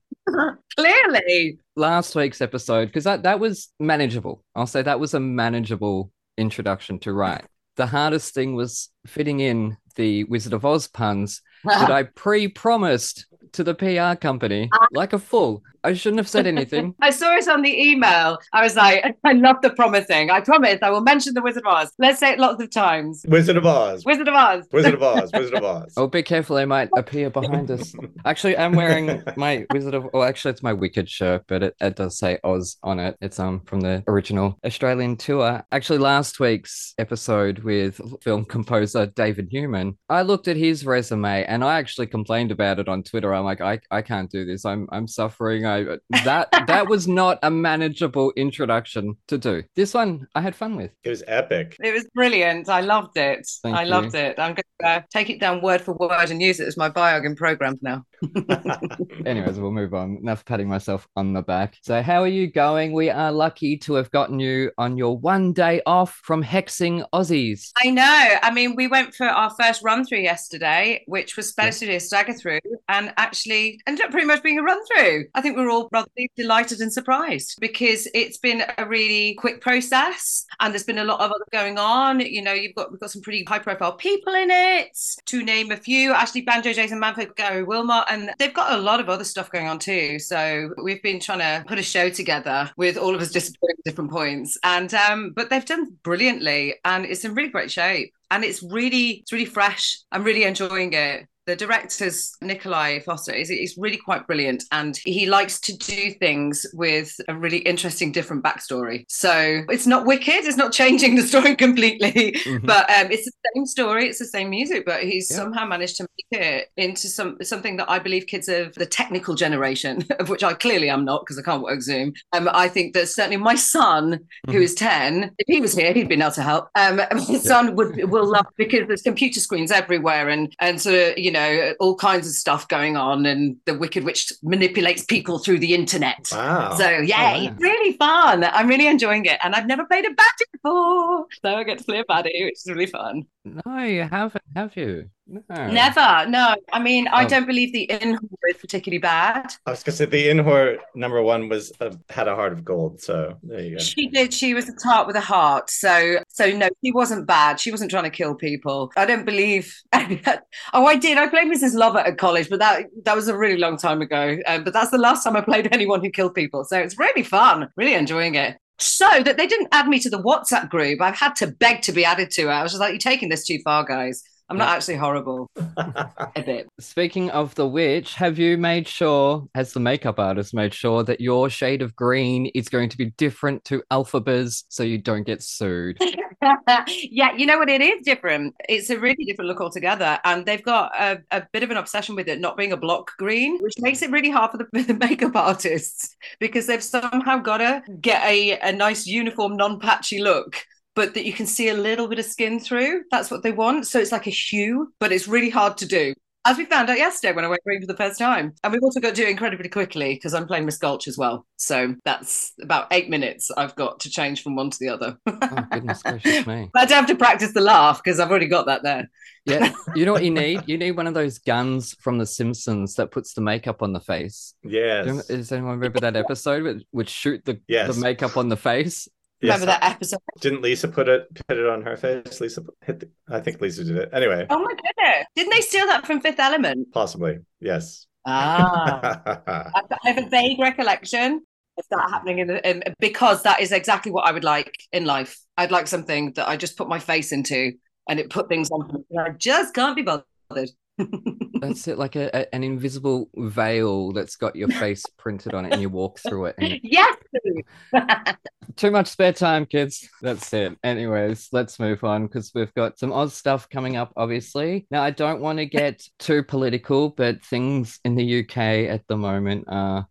clearly. 0.77 1.59
last 1.77 2.15
week's 2.15 2.41
episode 2.41 2.87
because 2.87 3.05
that 3.05 3.25
that 3.25 3.39
was 3.41 3.69
manageable. 3.79 4.43
I'll 4.55 4.67
say 4.67 4.83
that 4.83 5.01
was 5.01 5.15
a 5.15 5.21
manageable 5.21 6.11
introduction 6.39 6.99
to 7.01 7.13
write. 7.13 7.45
The 7.77 7.87
hardest 7.87 8.35
thing 8.35 8.55
was 8.55 8.89
fitting 9.07 9.41
in 9.41 9.77
the 9.97 10.25
Wizard 10.25 10.53
of 10.53 10.65
Oz 10.65 10.87
puns 10.89 11.43
that 11.65 11.91
I 11.91 12.05
pre-promised 12.05 13.27
to 13.53 13.65
the 13.65 13.75
PR 13.75 14.19
company 14.21 14.71
like 14.93 15.13
a 15.13 15.19
fool. 15.19 15.63
I 15.85 15.95
shouldn't 15.95 16.19
have 16.19 16.29
said 16.29 16.47
anything. 16.47 16.95
I 17.03 17.11
saw 17.11 17.35
it 17.37 17.49
on 17.49 17.63
the 17.63 17.91
email. 17.91 18.39
I 18.53 18.63
was 18.63 18.77
like, 18.77 19.17
I 19.25 19.33
love 19.33 19.57
the 19.63 19.71
promising. 19.71 20.31
I 20.31 20.41
promise 20.41 20.79
I 20.83 20.91
will 20.91 21.01
mention 21.01 21.35
the 21.35 21.43
Wizard 21.43 21.65
of 21.67 21.73
Oz. 21.73 21.93
Let's 21.99 22.21
say 22.21 22.33
it 22.33 22.39
lots 22.39 22.63
of 22.63 22.71
times. 22.71 23.25
Wizard 23.29 23.57
of 23.57 23.67
Oz. 23.67 24.05
Wizard 24.05 24.29
of 24.29 24.35
Oz. 24.35 24.67
Wizard 24.73 24.95
of 24.95 25.03
Oz. 25.03 25.31
Wizard 25.33 25.55
of 25.55 25.65
Oz. 25.65 25.95
Oh, 25.97 26.07
be 26.07 26.23
careful! 26.23 26.57
They 26.57 26.65
might 26.65 26.89
appear 26.97 27.31
behind 27.31 27.71
us. 27.71 27.95
Actually, 28.25 28.57
I'm 28.57 28.73
wearing 28.73 29.23
my 29.37 29.67
Wizard 29.73 29.95
of. 29.95 30.09
Oh, 30.15 30.23
actually, 30.23 30.53
it's 30.53 30.63
my 30.63 30.73
Wicked 30.73 31.09
shirt, 31.11 31.45
but 31.47 31.63
it, 31.63 31.77
it 31.81 31.97
does 31.97 32.17
say 32.19 32.39
Oz 32.45 32.77
on 32.83 32.99
it. 32.99 33.17
It's 33.21 33.39
um 33.39 33.61
from 33.67 33.81
the 33.81 34.03
original 34.07 34.59
Australian 34.65 35.17
tour. 35.17 35.63
Actually, 35.73 35.99
last 35.99 36.41
week's 36.41 36.95
episode 36.99 37.61
with 37.61 38.01
film 38.23 38.45
composer 38.45 39.07
David 39.07 39.49
Newman, 39.53 39.99
I 40.09 40.23
looked 40.23 40.49
at 40.49 40.57
his 40.57 40.87
resume 40.87 41.45
and 41.45 41.65
I 41.65 41.79
actually 41.79 42.07
complained 42.07 42.51
about 42.51 42.79
it 42.79 42.89
on 42.89 43.03
Twitter. 43.03 43.35
I'm 43.35 43.45
like, 43.45 43.61
I, 43.61 43.81
I 43.91 44.03
can't 44.03 44.31
do 44.31 44.45
this. 44.45 44.65
I'm 44.65 44.89
I'm 44.93 45.09
suffering. 45.09 45.67
I 45.71 45.99
that 46.25 46.49
that 46.67 46.89
was 46.89 47.07
not 47.09 47.39
a 47.43 47.51
manageable 47.51 48.33
introduction 48.37 49.17
to 49.29 49.39
do. 49.39 49.63
This 49.77 49.95
one 49.95 50.27
I 50.35 50.41
had 50.41 50.55
fun 50.55 50.77
with. 50.77 50.91
It 51.05 51.11
was 51.11 51.23
epic. 51.27 51.77
It 51.83 51.93
was 51.93 52.07
brilliant. 52.15 52.69
I 52.69 52.81
loved 52.81 53.17
it. 53.17 53.49
Thank 53.63 53.77
I 53.77 53.85
you. 53.85 53.91
loved 53.91 54.15
it. 54.15 54.39
I'm 54.39 54.55
going 54.55 54.65
to 54.81 54.87
uh, 54.87 55.03
take 55.13 55.31
it 55.31 55.41
down 55.41 55.63
word 55.63 55.81
for 55.81 55.95
word 55.95 56.31
and 56.31 56.43
use 56.43 56.61
it 56.61 56.69
as 56.69 56.77
my 56.77 56.91
biog 56.91 57.25
in 57.27 57.37
programs 57.37 57.79
now. 57.83 58.05
Anyways, 59.27 59.59
we'll 59.59 59.71
move 59.71 59.95
on. 59.95 60.19
Enough 60.23 60.45
patting 60.45 60.69
myself 60.69 61.09
on 61.17 61.33
the 61.33 61.43
back. 61.43 61.77
So, 61.83 62.03
how 62.03 62.23
are 62.23 62.29
you 62.29 62.51
going? 62.51 62.93
We 62.93 63.11
are 63.11 63.33
lucky 63.33 63.77
to 63.79 63.95
have 63.95 64.11
gotten 64.11 64.39
you 64.39 64.71
on 64.79 64.97
your 64.97 65.17
one 65.17 65.53
day 65.53 65.81
off 65.87 66.21
from 66.23 66.43
hexing 66.43 67.05
Aussies. 67.13 67.71
I 67.83 67.91
know. 67.91 68.39
I 68.43 68.51
mean, 68.51 68.77
we 68.77 68.87
went 68.87 69.15
for 69.15 69.27
our 69.27 69.51
first 69.59 69.83
run 69.83 70.05
through 70.05 70.21
yesterday, 70.21 71.03
which 71.07 71.37
was 71.37 71.49
supposed 71.49 71.81
to 71.81 71.87
be 71.87 71.95
a 71.95 72.01
stagger 72.01 72.35
through, 72.35 72.61
and 72.89 73.13
actually 73.17 73.81
ended 73.87 74.05
up 74.05 74.11
pretty 74.11 74.27
much 74.27 74.43
being 74.43 74.59
a 74.59 74.63
run 74.63 74.79
through. 74.87 75.25
I 75.35 75.41
think 75.41 75.57
we 75.57 75.65
we're 75.65 75.71
all 75.71 75.89
rather 75.93 76.09
delighted 76.37 76.81
and 76.81 76.93
surprised 76.93 77.57
because 77.61 78.09
it's 78.15 78.39
been 78.39 78.65
a 78.79 78.87
really 78.87 79.35
quick 79.35 79.61
process, 79.61 80.45
and 80.61 80.73
there's 80.73 80.85
been 80.85 80.99
a 80.99 81.05
lot 81.05 81.21
of 81.21 81.31
other 81.31 81.45
going 81.53 81.79
on. 81.79 82.21
You 82.21 82.43
know, 82.43 82.53
you've 82.53 82.75
got 82.75 82.91
we've 82.91 83.01
got 83.01 83.11
some 83.11 83.23
pretty 83.23 83.45
high 83.45 83.59
profile 83.59 83.93
people 83.93 84.35
in 84.35 84.51
it, 84.51 84.97
to 85.27 85.43
name 85.43 85.71
a 85.71 85.77
few. 85.77 86.13
Ashley 86.13 86.43
Banjo, 86.43 86.73
Jason 86.73 87.01
Manford, 87.01 87.35
Gary 87.37 87.63
Wilmot, 87.63 88.05
and 88.11 88.31
they've 88.39 88.53
got 88.53 88.73
a 88.73 88.83
lot 88.83 89.01
of 89.01 89.09
other 89.09 89.25
stuff 89.25 89.51
going 89.51 89.67
on 89.67 89.79
too. 89.79 90.19
So 90.19 90.71
we've 90.83 91.03
been 91.03 91.21
trying 91.21 91.39
to 91.39 91.65
put 91.67 91.79
a 91.79 91.83
show 91.83 92.11
together 92.11 92.71
with 92.77 92.99
all 92.99 93.15
of 93.15 93.21
us 93.21 93.31
disappearing 93.31 93.77
at 93.79 93.85
different 93.85 94.11
points, 94.11 94.59
and 94.63 94.93
um, 94.93 95.33
but 95.35 95.49
they've 95.49 95.65
done 95.65 95.97
brilliantly, 96.03 96.75
and 96.85 97.07
it's 97.07 97.25
in 97.25 97.35
really 97.35 97.49
great 97.49 97.71
shape, 97.71 98.13
and 98.31 98.45
it's 98.45 98.63
really 98.63 99.21
it's 99.23 99.33
really 99.33 99.47
fresh. 99.47 100.01
I'm 100.13 100.25
really 100.25 100.45
enjoying 100.45 100.93
it. 100.93 101.27
The 101.51 101.57
director's 101.57 102.37
Nikolai 102.41 103.01
Foster 103.01 103.33
is 103.33 103.51
is 103.51 103.75
really 103.77 103.97
quite 103.97 104.25
brilliant, 104.29 104.63
and 104.71 104.97
he 105.05 105.27
likes 105.27 105.59
to 105.63 105.77
do 105.77 106.13
things 106.13 106.65
with 106.75 107.21
a 107.27 107.35
really 107.35 107.59
interesting, 107.59 108.13
different 108.13 108.45
backstory. 108.45 109.05
So 109.09 109.63
it's 109.69 109.85
not 109.85 110.07
wicked; 110.07 110.45
it's 110.47 110.57
not 110.57 110.73
changing 110.73 111.17
the 111.17 111.23
story 111.23 111.57
completely, 111.67 112.13
Mhm. 112.47 112.65
but 112.65 112.89
um, 112.89 113.11
it's 113.11 113.25
the 113.25 113.33
same 113.57 113.67
story, 113.67 114.07
it's 114.09 114.21
the 114.21 114.27
same 114.37 114.49
music, 114.49 114.85
but 114.87 115.03
he's 115.03 115.29
Yeah. 115.29 115.39
somehow 115.39 115.67
managed 115.67 115.97
to 115.97 116.07
make 116.17 116.41
it 116.41 116.69
into 116.77 117.09
some 117.09 117.37
something 117.43 117.77
that 117.79 117.91
I 117.91 117.99
believe 117.99 118.29
kids 118.29 118.49
of 118.49 118.73
the 118.77 118.87
technical 118.87 119.35
generation, 119.35 120.05
of 120.21 120.29
which 120.29 120.45
I 120.45 120.53
clearly 120.55 120.89
am 120.89 121.05
not 121.05 121.23
because 121.23 121.37
I 121.37 121.43
can't 121.43 121.65
work 121.65 121.83
Zoom. 121.83 122.13
Um, 122.33 122.49
I 122.65 122.69
think 122.69 122.95
that 122.95 123.09
certainly 123.09 123.39
my 123.39 123.57
son, 123.57 124.21
who 124.47 124.61
Mhm. 124.61 124.63
is 124.69 124.75
ten, 124.77 125.11
if 125.41 125.47
he 125.53 125.61
was 125.61 125.75
here, 125.75 125.93
he'd 125.93 126.09
been 126.15 126.23
able 126.23 126.31
to 126.43 126.43
help. 126.53 126.69
Um, 126.77 127.01
his 127.27 127.43
son 127.43 127.75
would 127.75 127.91
will 128.09 128.29
love 128.37 128.47
because 128.57 128.87
there's 128.87 129.03
computer 129.03 129.41
screens 129.41 129.73
everywhere 129.73 130.29
and 130.29 130.55
and 130.61 130.81
sort 130.81 130.95
of 130.95 131.19
you 131.19 131.33
know 131.33 131.40
all 131.81 131.97
kinds 131.97 132.27
of 132.27 132.35
stuff 132.35 132.69
going 132.69 132.97
on, 132.97 133.27
and 133.27 133.57
the 133.67 133.75
Wicked 133.75 134.05
Witch 134.05 134.33
manipulates 134.43 135.05
people 135.05 135.39
through 135.39 135.59
the 135.59 135.75
internet. 135.75 136.29
Wow. 136.33 136.75
So 136.75 136.89
yeah, 136.89 137.33
wow. 137.33 137.43
it's 137.43 137.61
really 137.63 137.97
fun. 137.97 138.45
I'm 138.45 138.69
really 138.69 138.87
enjoying 138.87 139.27
it, 139.27 139.39
and 139.43 139.55
I've 139.55 139.67
never 139.67 139.85
played 139.85 140.05
a 140.05 140.11
baddie 140.11 140.51
before, 140.53 141.27
so 141.43 141.55
I 141.55 141.65
get 141.65 141.79
to 141.79 141.85
play 141.85 142.01
a 142.01 142.05
baddie, 142.05 142.45
which 142.45 142.55
is 142.55 142.67
really 142.69 142.87
fun. 142.87 143.25
No, 143.45 143.83
you 143.85 144.03
haven't, 144.03 144.45
have 144.55 144.77
you? 144.77 145.09
No. 145.31 145.67
Never, 145.69 146.27
no. 146.29 146.57
I 146.73 146.81
mean, 146.81 147.07
I 147.09 147.25
Oh. 147.25 147.29
don't 147.29 147.47
believe 147.47 147.73
the 147.73 147.85
in 147.85 148.19
is 148.49 148.57
particularly 148.57 148.99
bad. 148.99 149.55
I 149.65 149.71
was 149.71 149.83
gonna 149.85 149.95
say 149.97 150.07
the 150.07 150.29
Inhor 150.29 150.79
number 150.97 151.23
one 151.23 151.49
was 151.49 151.73
uh, 151.81 151.93
had 152.09 152.27
a 152.27 152.35
heart 152.35 152.53
of 152.53 152.65
gold. 152.65 153.01
So 153.01 153.39
there 153.45 153.61
you 153.61 153.77
go. 153.77 153.79
She 153.83 154.09
did. 154.09 154.35
She 154.35 154.55
was 154.55 154.69
a 154.69 154.73
tart 154.83 155.07
with 155.07 155.15
a 155.15 155.21
heart. 155.21 155.71
So, 155.71 156.19
so 156.29 156.51
no, 156.51 156.69
she 156.85 156.91
wasn't 156.91 157.27
bad. 157.29 157.61
She 157.61 157.71
wasn't 157.71 157.91
trying 157.93 158.05
to 158.05 158.11
kill 158.11 158.35
people. 158.35 158.91
I 158.97 159.07
don't 159.07 159.25
believe. 159.25 159.73
oh, 159.93 160.87
I 160.87 160.97
did. 160.97 161.17
I 161.17 161.29
played 161.29 161.47
Mrs. 161.49 161.75
Lovett 161.75 162.07
at 162.07 162.19
college, 162.19 162.49
but 162.51 162.59
that 162.59 162.87
that 163.05 163.15
was 163.15 163.29
a 163.29 163.37
really 163.37 163.57
long 163.59 163.77
time 163.77 164.03
ago. 164.03 164.37
Um, 164.47 164.65
but 164.65 164.73
that's 164.73 164.91
the 164.91 164.99
last 164.99 165.23
time 165.23 165.37
I 165.37 165.43
played 165.43 165.69
anyone 165.73 166.03
who 166.03 166.11
killed 166.11 166.35
people. 166.35 166.65
So 166.65 166.79
it's 166.79 166.99
really 166.99 167.23
fun. 167.23 167.69
Really 167.77 167.95
enjoying 167.95 168.35
it. 168.35 168.57
So 168.79 169.23
that 169.23 169.37
they 169.37 169.47
didn't 169.47 169.69
add 169.73 169.89
me 169.89 169.99
to 170.01 170.09
the 170.11 170.23
WhatsApp 170.23 170.71
group. 170.71 171.03
I've 171.03 171.15
had 171.19 171.37
to 171.37 171.49
beg 171.49 171.83
to 171.83 171.93
be 171.93 172.05
added 172.05 172.31
to 172.33 172.43
it. 172.49 172.49
I 172.49 172.63
was 172.63 172.73
just 172.73 172.81
like, 172.81 172.93
"You're 172.93 172.99
taking 172.99 173.29
this 173.29 173.45
too 173.47 173.59
far, 173.63 173.85
guys." 173.85 174.23
I'm 174.51 174.59
not 174.59 174.69
actually 174.71 174.97
horrible. 174.97 175.49
A 175.77 176.43
bit. 176.45 176.69
Speaking 176.81 177.31
of 177.31 177.55
the 177.55 177.69
witch, 177.69 178.15
have 178.15 178.37
you 178.37 178.59
made 178.59 178.89
sure, 178.89 179.47
has 179.55 179.73
the 179.73 179.79
makeup 179.79 180.19
artist 180.19 180.53
made 180.53 180.75
sure 180.75 181.05
that 181.05 181.21
your 181.21 181.49
shade 181.49 181.83
of 181.83 181.95
green 181.95 182.47
is 182.47 182.69
going 182.69 182.89
to 182.89 182.99
be 182.99 183.11
different 183.11 183.65
to 183.67 183.83
Elphaba's 183.93 184.65
so 184.69 184.83
you 184.83 184.99
don't 184.99 185.23
get 185.23 185.41
sued? 185.41 185.99
yeah, 186.89 187.33
you 187.37 187.47
know 187.47 187.59
what? 187.59 187.69
It 187.69 187.81
is 187.81 188.05
different. 188.05 188.57
It's 188.69 188.91
a 188.91 188.99
really 188.99 189.25
different 189.25 189.49
look 189.49 189.61
altogether, 189.61 190.19
and 190.25 190.45
they've 190.45 190.63
got 190.63 190.93
a, 190.99 191.21
a 191.31 191.47
bit 191.53 191.63
of 191.63 191.71
an 191.71 191.77
obsession 191.77 192.17
with 192.17 192.29
it 192.29 192.41
not 192.41 192.57
being 192.57 192.73
a 192.73 192.77
block 192.77 193.13
green, 193.19 193.57
which 193.61 193.75
makes 193.79 194.03
it 194.03 194.11
really 194.11 194.31
hard 194.31 194.51
for 194.51 194.57
the, 194.57 194.83
the 194.83 194.95
makeup 194.95 195.37
artists 195.37 196.17
because 196.41 196.67
they've 196.67 196.83
somehow 196.83 197.39
got 197.39 197.59
to 197.59 197.83
get 198.01 198.21
a, 198.25 198.59
a 198.61 198.73
nice 198.73 199.07
uniform, 199.07 199.57
non-patchy 199.57 200.21
look. 200.21 200.57
But 201.01 201.15
that 201.15 201.25
you 201.25 201.33
can 201.33 201.47
see 201.47 201.71
a 201.71 201.75
little 201.75 202.09
bit 202.09 202.19
of 202.19 202.27
skin 202.27 202.61
through. 202.61 203.05
That's 203.11 203.31
what 203.31 203.43
they 203.43 203.53
want. 203.53 203.87
So 203.87 203.99
it's 203.99 204.13
like 204.13 204.27
a 204.27 204.31
hue, 204.31 204.93
but 205.01 205.13
it's 205.13 205.27
really 205.27 205.49
hard 205.49 205.79
to 205.79 205.87
do. 205.87 206.13
As 206.45 206.59
we 206.59 206.67
found 206.67 206.91
out 206.91 206.99
yesterday 206.99 207.35
when 207.35 207.43
I 207.45 207.49
went 207.49 207.63
green 207.65 207.81
for 207.81 207.87
the 207.87 207.97
first 207.97 208.19
time. 208.19 208.53
And 208.63 208.71
we've 208.73 208.83
also 208.83 209.01
got 209.01 209.15
to 209.15 209.15
do 209.15 209.23
it 209.27 209.31
incredibly 209.31 209.71
quickly 209.71 210.13
because 210.15 210.35
I'm 210.35 210.47
playing 210.47 210.67
Miss 210.67 210.77
Gulch 210.77 211.09
as 211.09 211.17
well. 211.17 211.47
So 211.57 211.95
that's 212.05 212.53
about 212.61 212.89
eight 212.91 213.09
minutes 213.09 213.51
I've 213.57 213.75
got 213.77 214.01
to 214.01 214.11
change 214.11 214.43
from 214.43 214.57
one 214.57 214.69
to 214.71 214.77
the 214.79 214.89
other. 214.91 215.17
Oh, 215.27 215.65
goodness 215.71 216.03
gracious 216.03 216.47
me. 216.47 216.69
I 216.77 216.85
don't 216.85 216.97
have 216.99 217.07
to 217.07 217.15
practice 217.17 217.53
the 217.55 217.61
laugh 217.63 218.03
because 218.05 218.21
I've 218.21 218.31
already 218.31 218.47
got 218.47 218.67
that 218.67 218.83
there. 218.83 219.11
Yeah, 219.47 219.73
you 219.95 220.05
know 220.05 220.13
what 220.13 220.23
you 220.25 220.31
need? 220.31 220.63
You 220.67 220.77
need 220.77 220.93
one 220.93 221.07
of 221.07 221.15
those 221.15 221.39
guns 221.39 221.95
from 222.01 222.19
The 222.19 222.27
Simpsons 222.27 222.95
that 222.97 223.11
puts 223.11 223.33
the 223.33 223.41
makeup 223.41 223.81
on 223.83 223.95
the 223.95 224.01
face. 224.01 224.53
yes. 224.63 225.07
Do 225.07 225.37
Does 225.37 225.51
anyone 225.53 225.73
remember 225.79 226.01
that 226.01 226.15
episode 226.17 226.63
which 226.65 226.85
would 226.93 227.09
shoot 227.09 227.43
the, 227.47 227.59
Yes. 227.69 227.95
the 227.95 228.01
makeup 228.01 228.37
on 228.37 228.49
the 228.51 228.57
face? 228.57 229.09
Yes. 229.43 229.55
Remember 229.61 229.67
that 229.67 229.83
episode? 229.85 230.21
Didn't 230.41 230.61
Lisa 230.63 230.87
put 230.89 231.09
it 231.09 231.27
put 231.49 231.57
it 231.57 231.67
on 231.67 231.83
her 231.83 231.97
face? 231.97 232.41
Lisa 232.41 232.63
hit. 232.85 233.01
The, 233.01 233.11
I 233.29 233.41
think 233.41 233.61
Lisa 233.61 233.85
did 233.85 233.97
it. 233.97 234.11
Anyway, 234.13 234.47
Oh 234.51 234.59
my 234.59 234.71
goodness. 234.71 235.27
Didn't 235.35 235.51
they 235.53 235.61
steal 235.63 235.87
that 235.87 236.07
from 236.07 236.21
Fifth 236.21 236.39
Element? 236.39 236.93
possibly. 236.93 237.39
Yes. 237.61 238.07
Ah. 238.27 239.23
I 239.75 239.83
I 240.05 240.11
have 240.13 240.27
a 240.27 240.29
vague 240.29 240.59
recollection 240.59 241.43
of 241.79 241.85
that 241.91 242.11
happening 242.11 242.41
in, 242.41 242.49
the, 242.49 242.69
in 242.69 242.83
because 242.99 243.43
that 243.45 243.61
is 243.61 243.73
exactly 243.73 244.13
what 244.13 244.27
I 244.27 244.33
would 244.33 244.45
like 244.45 244.75
in 244.93 245.05
life. 245.07 245.39
I'd 245.57 245.71
like 245.71 245.87
something 245.87 246.33
that 246.35 246.47
I 246.49 246.57
just 246.57 246.77
put 246.77 246.89
my 246.89 246.99
face 246.99 247.33
into 247.33 247.73
and 248.09 248.21
it 248.21 248.29
put 248.29 248.49
things 248.49 248.71
on. 248.71 248.89
for. 248.91 249.21
I 249.23 249.31
just 249.31 249.73
can't 249.73 249.97
be 249.97 250.03
bothered. 250.03 250.71
That's 251.61 251.89
it, 251.89 251.97
like 251.99 252.17
a, 252.17 252.29
a- 252.37 252.55
an 252.55 252.63
invisible 252.65 253.31
veil 253.37 254.13
that's 254.13 254.37
got 254.37 254.57
your 254.57 254.69
face 254.69 255.03
printed 255.17 255.55
on 255.55 255.65
it 255.65 255.73
and 255.73 255.81
you 255.81 255.89
walk 255.89 256.19
through 256.19 256.47
it. 256.47 256.57
And 256.59 256.79
yes. 256.83 257.17
too 258.77 258.91
much 258.91 259.09
spare 259.09 259.33
time, 259.33 259.67
kids. 259.67 260.09
That's 260.23 260.53
it. 260.53 260.77
Anyways, 260.83 261.49
let's 261.53 261.79
move 261.79 262.05
on 262.05 262.27
because 262.27 262.53
we've 262.55 262.73
got 262.75 262.99
some 262.99 263.13
Oz 263.13 263.35
stuff 263.35 263.69
coming 263.69 263.97
up, 263.97 264.13
obviously. 264.17 264.87
Now, 264.91 265.03
I 265.03 265.11
don't 265.11 265.41
want 265.41 265.59
to 265.59 265.67
get 265.67 266.03
too 266.19 266.43
political, 266.43 267.11
but 267.11 267.45
things 267.45 268.01
in 268.05 268.15
the 268.15 268.41
UK 268.41 268.57
at 268.89 269.07
the 269.09 269.17
moment 269.17 269.65
are. 269.69 270.07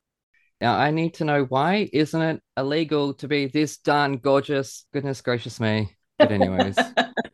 Now, 0.62 0.76
I 0.76 0.92
need 0.92 1.14
to 1.16 1.24
know 1.24 1.46
why 1.46 1.90
isn't 1.94 2.22
it 2.22 2.42
illegal 2.58 3.14
to 3.16 3.28
be 3.30 3.48
this 3.48 3.78
darn 3.78 4.18
gorgeous? 4.18 4.86
Goodness 4.92 5.22
gracious 5.22 5.60
me. 5.60 5.96
But 6.18 6.34
anyways, 6.34 6.78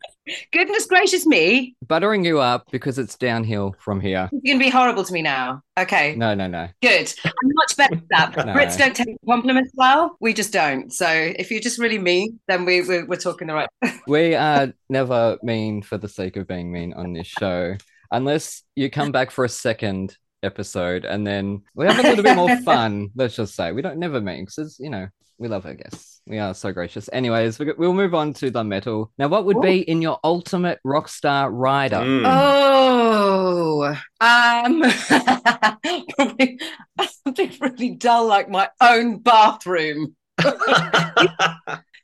Goodness 0.51 0.85
gracious 0.85 1.25
me. 1.25 1.75
Buttering 1.85 2.25
you 2.25 2.39
up 2.39 2.69
because 2.71 2.97
it's 2.97 3.15
downhill 3.15 3.75
from 3.79 3.99
here. 3.99 4.29
You're 4.31 4.41
going 4.55 4.59
to 4.59 4.65
be 4.65 4.69
horrible 4.69 5.03
to 5.03 5.13
me 5.13 5.21
now. 5.21 5.61
Okay. 5.77 6.15
No, 6.15 6.33
no, 6.33 6.47
no. 6.47 6.67
Good. 6.81 7.13
I'm 7.23 7.31
much 7.43 7.77
better 7.77 7.95
at 7.95 8.09
that. 8.09 8.35
No. 8.45 8.53
Brits 8.53 8.77
don't 8.77 8.95
take 8.95 9.17
compliments 9.27 9.71
well. 9.75 10.17
We 10.19 10.33
just 10.33 10.53
don't. 10.53 10.93
So 10.93 11.07
if 11.07 11.49
you're 11.49 11.59
just 11.59 11.79
really 11.79 11.97
mean, 11.97 12.39
then 12.47 12.65
we, 12.65 12.81
we, 12.81 13.03
we're 13.03 13.15
talking 13.15 13.47
the 13.47 13.53
right. 13.53 13.69
We 14.07 14.35
are 14.35 14.73
never 14.89 15.37
mean 15.41 15.81
for 15.81 15.97
the 15.97 16.09
sake 16.09 16.37
of 16.37 16.47
being 16.47 16.71
mean 16.71 16.93
on 16.93 17.13
this 17.13 17.27
show, 17.27 17.75
unless 18.11 18.63
you 18.75 18.89
come 18.89 19.11
back 19.11 19.31
for 19.31 19.45
a 19.45 19.49
second 19.49 20.15
episode 20.43 21.05
and 21.05 21.25
then 21.25 21.63
we 21.73 21.85
have 21.85 21.97
a 21.99 22.03
little 22.03 22.23
bit 22.23 22.35
more 22.35 22.55
fun. 22.63 23.09
Let's 23.15 23.35
just 23.35 23.55
say 23.55 23.71
we 23.71 23.81
don't 23.81 23.97
never 23.97 24.21
mean 24.21 24.45
because 24.45 24.77
you 24.79 24.89
know 24.89 25.07
we 25.37 25.47
love 25.47 25.65
our 25.65 25.73
guests. 25.73 26.14
We 26.27 26.39
are 26.39 26.55
so 26.55 26.71
gracious. 26.71 27.07
Anyways, 27.13 27.59
we- 27.59 27.73
we'll 27.77 27.93
move 27.93 28.15
on 28.15 28.33
to 28.35 28.49
the 28.49 28.63
metal. 28.63 29.11
Now, 29.19 29.27
what 29.27 29.45
would 29.45 29.61
be 29.61 29.81
in 29.81 30.01
your 30.01 30.19
ultimate 30.23 30.79
rock 30.83 31.07
star 31.07 31.51
rider? 31.51 31.97
Mm. 31.97 32.23
Oh, 32.25 33.95
um, 34.21 34.81
probably 36.17 36.59
something 37.25 37.51
really 37.61 37.91
dull 37.91 38.25
like 38.27 38.49
my 38.49 38.69
own 38.81 39.19
bathroom. 39.19 40.15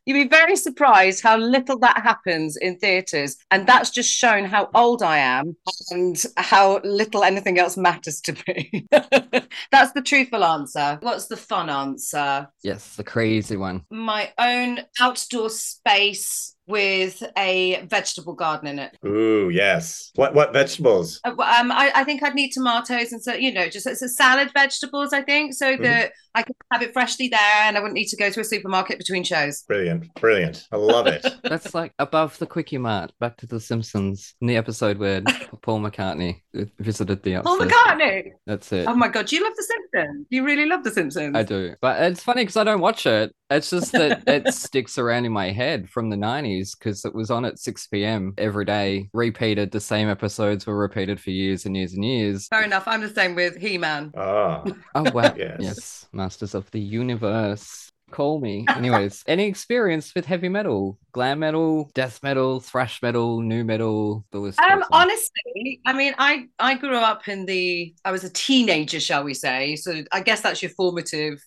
You'd 0.05 0.15
be 0.15 0.27
very 0.27 0.55
surprised 0.55 1.22
how 1.22 1.38
little 1.38 1.77
that 1.79 2.01
happens 2.03 2.58
in 2.58 2.77
theatres. 2.77 3.38
And 3.51 3.67
that's 3.67 3.91
just 3.91 4.10
shown 4.10 4.46
how 4.46 4.70
old 4.74 5.03
I 5.03 5.17
am 5.17 5.55
and 5.91 6.22
how 6.38 6.79
little 6.84 7.24
anything 7.24 7.60
else 7.60 7.77
matters 7.77 8.20
to 8.22 8.36
me. 8.48 8.88
that's 9.72 9.91
the 9.93 10.01
truthful 10.03 10.43
answer. 10.43 10.98
What's 11.01 11.27
the 11.27 11.38
fun 11.38 11.70
answer? 11.70 12.48
Yes, 12.63 12.96
the 12.96 13.03
crazy 13.03 13.58
one. 13.58 13.86
My 13.91 14.31
own 14.39 14.79
outdoor 15.00 15.50
space 15.50 16.55
with 16.72 17.22
a 17.38 17.86
vegetable 17.86 18.34
garden 18.34 18.68
in 18.68 18.80
it. 18.80 18.98
Ooh, 19.06 19.50
yes. 19.50 20.12
What 20.16 20.34
what 20.34 20.54
vegetables? 20.54 21.20
Uh, 21.24 21.32
Um, 21.32 21.72
I, 21.72 21.92
I 21.94 22.04
think 22.04 22.24
I'd 22.24 22.36
need 22.36 22.51
tomatoes 22.51 23.12
and 23.12 23.22
so 23.22 23.34
you 23.34 23.54
know 23.54 23.68
just 23.70 23.86
it's 23.86 24.01
a 24.01 24.10
salad 24.10 24.51
vegetables. 24.54 25.13
I 25.13 25.22
think 25.22 25.54
so 25.54 25.75
that 25.78 26.13
I 26.34 26.44
could 26.44 26.56
have 26.72 26.82
it 26.82 26.94
freshly 26.94 27.28
there, 27.28 27.40
and 27.66 27.78
I 27.78 27.82
wouldn't 27.82 27.96
need 27.96 28.08
to 28.08 28.16
go 28.16 28.30
to 28.30 28.40
a 28.40 28.44
supermarket 28.44 28.98
between 28.98 29.24
shows. 29.24 29.63
Brilliant, 29.63 30.13
brilliant. 30.16 30.68
I 30.72 30.78
love 30.78 31.08
it. 31.08 31.25
That's 31.44 31.74
like 31.74 31.94
above 32.00 32.38
the 32.40 32.46
Quickie 32.48 32.78
Mart, 32.78 33.12
back 33.20 33.36
to 33.38 33.48
The 33.48 33.60
Simpsons, 33.60 34.34
in 34.40 34.48
the 34.48 34.56
episode 34.56 34.98
where 34.98 35.22
Paul 35.62 35.82
McCartney 35.82 36.42
visited 36.79 37.24
the 37.24 37.39
Paul 37.41 37.62
upstairs. 37.62 37.72
McCartney. 37.72 38.31
That's 38.46 38.72
it. 38.72 38.88
Oh 38.88 38.96
my 38.96 39.08
god, 39.08 39.31
you 39.31 39.43
love 39.43 39.53
The 39.55 39.63
Simpsons? 39.63 40.27
You 40.29 40.43
really 40.46 40.65
love 40.65 40.84
The 40.84 40.91
Simpsons. 40.91 41.36
I 41.36 41.43
do. 41.43 41.75
But 41.81 42.01
it's 42.03 42.24
funny 42.24 42.41
because 42.43 42.58
I 42.58 42.63
don't 42.63 42.81
watch 42.81 43.05
it. 43.05 43.34
It's 43.50 43.70
just 43.70 43.91
that 43.93 44.24
it 44.27 44.53
sticks 44.53 44.98
around 44.98 45.25
in 45.25 45.31
my 45.31 45.51
head 45.51 45.89
from 45.89 46.10
the 46.10 46.15
90s 46.17 46.77
because 46.77 47.05
it 47.05 47.13
was 47.15 47.29
on 47.31 47.46
at 47.46 47.60
6 47.60 47.88
p.m. 47.88 48.34
every 48.38 48.65
day, 48.65 49.10
repeated. 49.13 49.72
The 49.72 49.79
same 49.79 50.10
episodes 50.10 50.65
were 50.65 50.77
repeated 50.77 51.20
for 51.20 51.31
years 51.31 51.65
and 51.65 51.75
years 51.75 51.93
and 51.93 52.03
years. 52.05 52.48
Fair 52.48 52.63
enough. 52.63 52.84
I'm 52.88 53.01
the 53.01 53.10
same 53.10 53.36
with 53.36 53.58
He-Man. 53.58 54.12
Ah, 54.17 54.63
Oh, 54.96 55.12
wow. 55.12 55.34
Yes. 55.38 55.58
yes. 55.60 56.08
Masters 56.13 56.53
of 56.55 56.70
the 56.72 56.79
Universe. 56.79 57.91
Call 58.12 58.39
me. 58.39 58.65
Anyways, 58.75 59.24
any 59.27 59.46
experience 59.48 60.13
with 60.15 60.25
heavy 60.25 60.50
metal, 60.50 61.00
glam 61.12 61.39
metal, 61.39 61.89
death 61.94 62.22
metal, 62.24 62.60
thrash 62.60 63.01
metal, 63.01 63.41
new 63.41 63.63
metal? 63.63 64.25
The 64.32 64.39
list 64.39 64.60
Um, 64.60 64.80
goes 64.80 64.88
honestly, 64.91 65.82
I 65.86 65.94
mean, 65.94 66.13
I 66.18 66.48
I 66.60 66.75
grew 66.75 66.98
up 66.98 67.27
in 67.27 67.46
the 67.46 67.94
I 68.06 68.12
was 68.12 68.24
a 68.24 68.30
teenager, 68.30 69.00
shall 69.00 69.24
we 69.24 69.34
say? 69.34 69.75
So 69.75 70.03
I 70.12 70.22
guess 70.22 70.41
that's 70.41 70.62
your 70.62 70.72
formative 70.72 71.44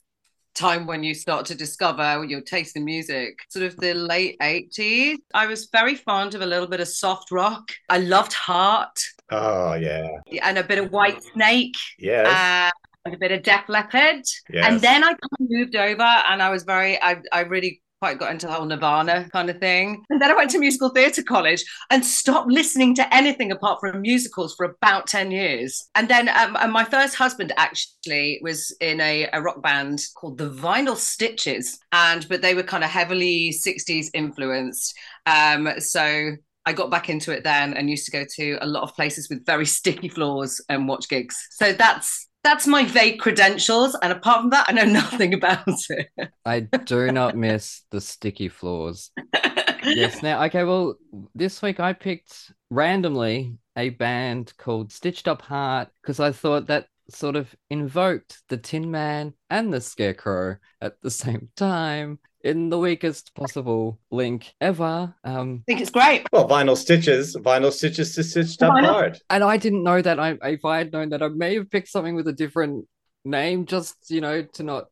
time 0.54 0.87
when 0.87 1.02
you 1.02 1.14
start 1.14 1.47
to 1.47 1.54
discover 1.54 2.25
your 2.25 2.40
taste 2.40 2.76
in 2.76 2.85
music. 2.85 3.38
Sort 3.49 3.66
of 3.66 3.76
the 3.76 3.92
late 3.94 4.37
eighties. 4.40 5.18
I 5.35 5.47
was 5.47 5.68
very 5.73 5.97
fond 5.97 6.35
of 6.35 6.42
a 6.42 6.47
little 6.47 6.68
bit 6.68 6.80
of 6.80 6.88
soft 6.88 7.30
rock. 7.30 7.73
I 7.88 7.99
loved 7.99 8.33
Heart 8.33 8.99
oh 9.30 9.75
yeah, 9.75 10.06
and 10.42 10.59
a 10.59 10.62
bit 10.62 10.78
of 10.78 10.92
White 10.92 11.23
Snake 11.33 11.75
Yeah. 11.99 12.23
uh, 12.28 12.71
and 12.71 12.73
a 13.12 13.18
bit 13.18 13.32
of 13.32 13.42
Def 13.42 13.68
Leppard. 13.68 14.25
yes. 14.49 14.66
And 14.66 14.80
then 14.80 15.04
I 15.04 15.08
kind 15.08 15.20
of 15.40 15.46
moved 15.50 15.76
over 15.76 16.02
and 16.02 16.42
I 16.42 16.50
was 16.50 16.62
very, 16.62 17.00
I, 17.02 17.20
I 17.32 17.40
really 17.40 17.82
quite 18.00 18.18
got 18.18 18.30
into 18.30 18.46
the 18.46 18.52
whole 18.52 18.66
Nirvana 18.66 19.28
kind 19.30 19.49
of 19.50 19.58
thing. 19.58 20.02
And 20.11 20.20
then 20.20 20.30
I 20.30 20.34
went 20.34 20.50
to 20.50 20.58
musical 20.58 20.88
theatre 20.90 21.23
college 21.23 21.64
and 21.90 22.04
stopped 22.04 22.50
listening 22.50 22.94
to 22.96 23.14
anything 23.14 23.52
apart 23.52 23.80
from 23.80 24.00
musicals 24.00 24.54
for 24.54 24.64
about 24.64 25.06
10 25.06 25.30
years. 25.30 25.88
And 25.94 26.08
then 26.08 26.28
um, 26.28 26.56
and 26.58 26.73
my 26.73 26.84
first 26.84 27.14
husband 27.14 27.52
actually 27.56 28.40
was 28.42 28.75
in 28.80 29.00
a, 29.00 29.28
a 29.32 29.40
rock 29.40 29.62
band 29.62 30.02
called 30.16 30.38
the 30.38 30.50
Vinyl 30.50 30.96
Stitches. 30.96 31.78
And, 31.92 32.26
but 32.28 32.42
they 32.42 32.54
were 32.54 32.62
kind 32.62 32.84
of 32.84 32.90
heavily 32.90 33.54
60s 33.54 34.08
influenced. 34.14 34.94
Um, 35.26 35.68
so 35.78 36.32
I 36.66 36.73
got 36.73 36.90
back 36.90 37.11
into 37.11 37.32
it 37.32 37.44
then 37.44 37.75
and 37.75 37.90
used 37.90 38.06
to 38.06 38.12
go 38.12 38.25
to 38.37 38.58
a 38.62 38.66
lot 38.66 38.82
of 38.82 38.94
places 38.94 39.28
with 39.28 39.44
very 39.44 39.66
sticky 39.66 40.08
floors 40.08 40.61
and 40.70 40.88
watch 40.88 41.08
gigs. 41.08 41.37
So 41.50 41.73
that's 41.73 42.28
that's 42.44 42.66
my 42.66 42.84
vague 42.84 43.18
credentials, 43.18 43.96
and 44.00 44.12
apart 44.12 44.42
from 44.42 44.50
that, 44.50 44.66
I 44.68 44.72
know 44.72 44.84
nothing 45.00 45.34
about 45.34 45.66
it. 45.66 46.10
I 46.44 46.60
do 46.60 47.10
not 47.10 47.36
miss 47.36 47.82
the 47.90 48.00
sticky 48.00 48.48
floors. 48.48 49.10
yes. 49.82 50.22
Now, 50.22 50.44
okay. 50.44 50.62
Well, 50.62 50.96
this 51.34 51.60
week 51.62 51.80
I 51.80 51.94
picked 51.94 52.52
randomly 52.70 53.56
a 53.76 53.88
band 53.90 54.52
called 54.58 54.92
Stitched 54.92 55.26
Up 55.26 55.42
Heart 55.42 55.88
because 56.00 56.20
I 56.20 56.30
thought 56.30 56.68
that 56.68 56.86
sort 57.10 57.36
of 57.36 57.54
invoked 57.70 58.42
the 58.48 58.56
Tin 58.56 58.90
Man 58.90 59.34
and 59.50 59.72
the 59.72 59.80
Scarecrow 59.80 60.56
at 60.80 61.00
the 61.02 61.10
same 61.10 61.48
time 61.56 62.18
in 62.44 62.68
the 62.68 62.78
weakest 62.78 63.34
possible 63.34 63.98
link 64.10 64.54
ever. 64.60 65.14
Um, 65.24 65.64
I 65.66 65.72
think 65.72 65.80
it's 65.80 65.90
great. 65.90 66.26
well, 66.32 66.46
vinyl 66.48 66.76
stitches, 66.76 67.34
vinyl 67.36 67.72
stitches 67.72 68.14
to 68.14 68.22
stitched 68.22 68.62
up 68.62 68.74
Vinyl- 68.74 68.86
hard. 68.86 69.18
and 69.30 69.42
I 69.42 69.56
didn't 69.56 69.82
know 69.82 70.00
that. 70.00 70.20
I 70.20 70.36
if 70.42 70.64
I 70.64 70.78
had 70.78 70.92
known 70.92 71.08
that, 71.08 71.22
I 71.22 71.28
may 71.28 71.54
have 71.54 71.70
picked 71.70 71.88
something 71.88 72.14
with 72.14 72.28
a 72.28 72.32
different 72.32 72.86
name, 73.24 73.66
just 73.66 73.96
you 74.10 74.20
know, 74.20 74.42
to 74.42 74.62
not 74.62 74.84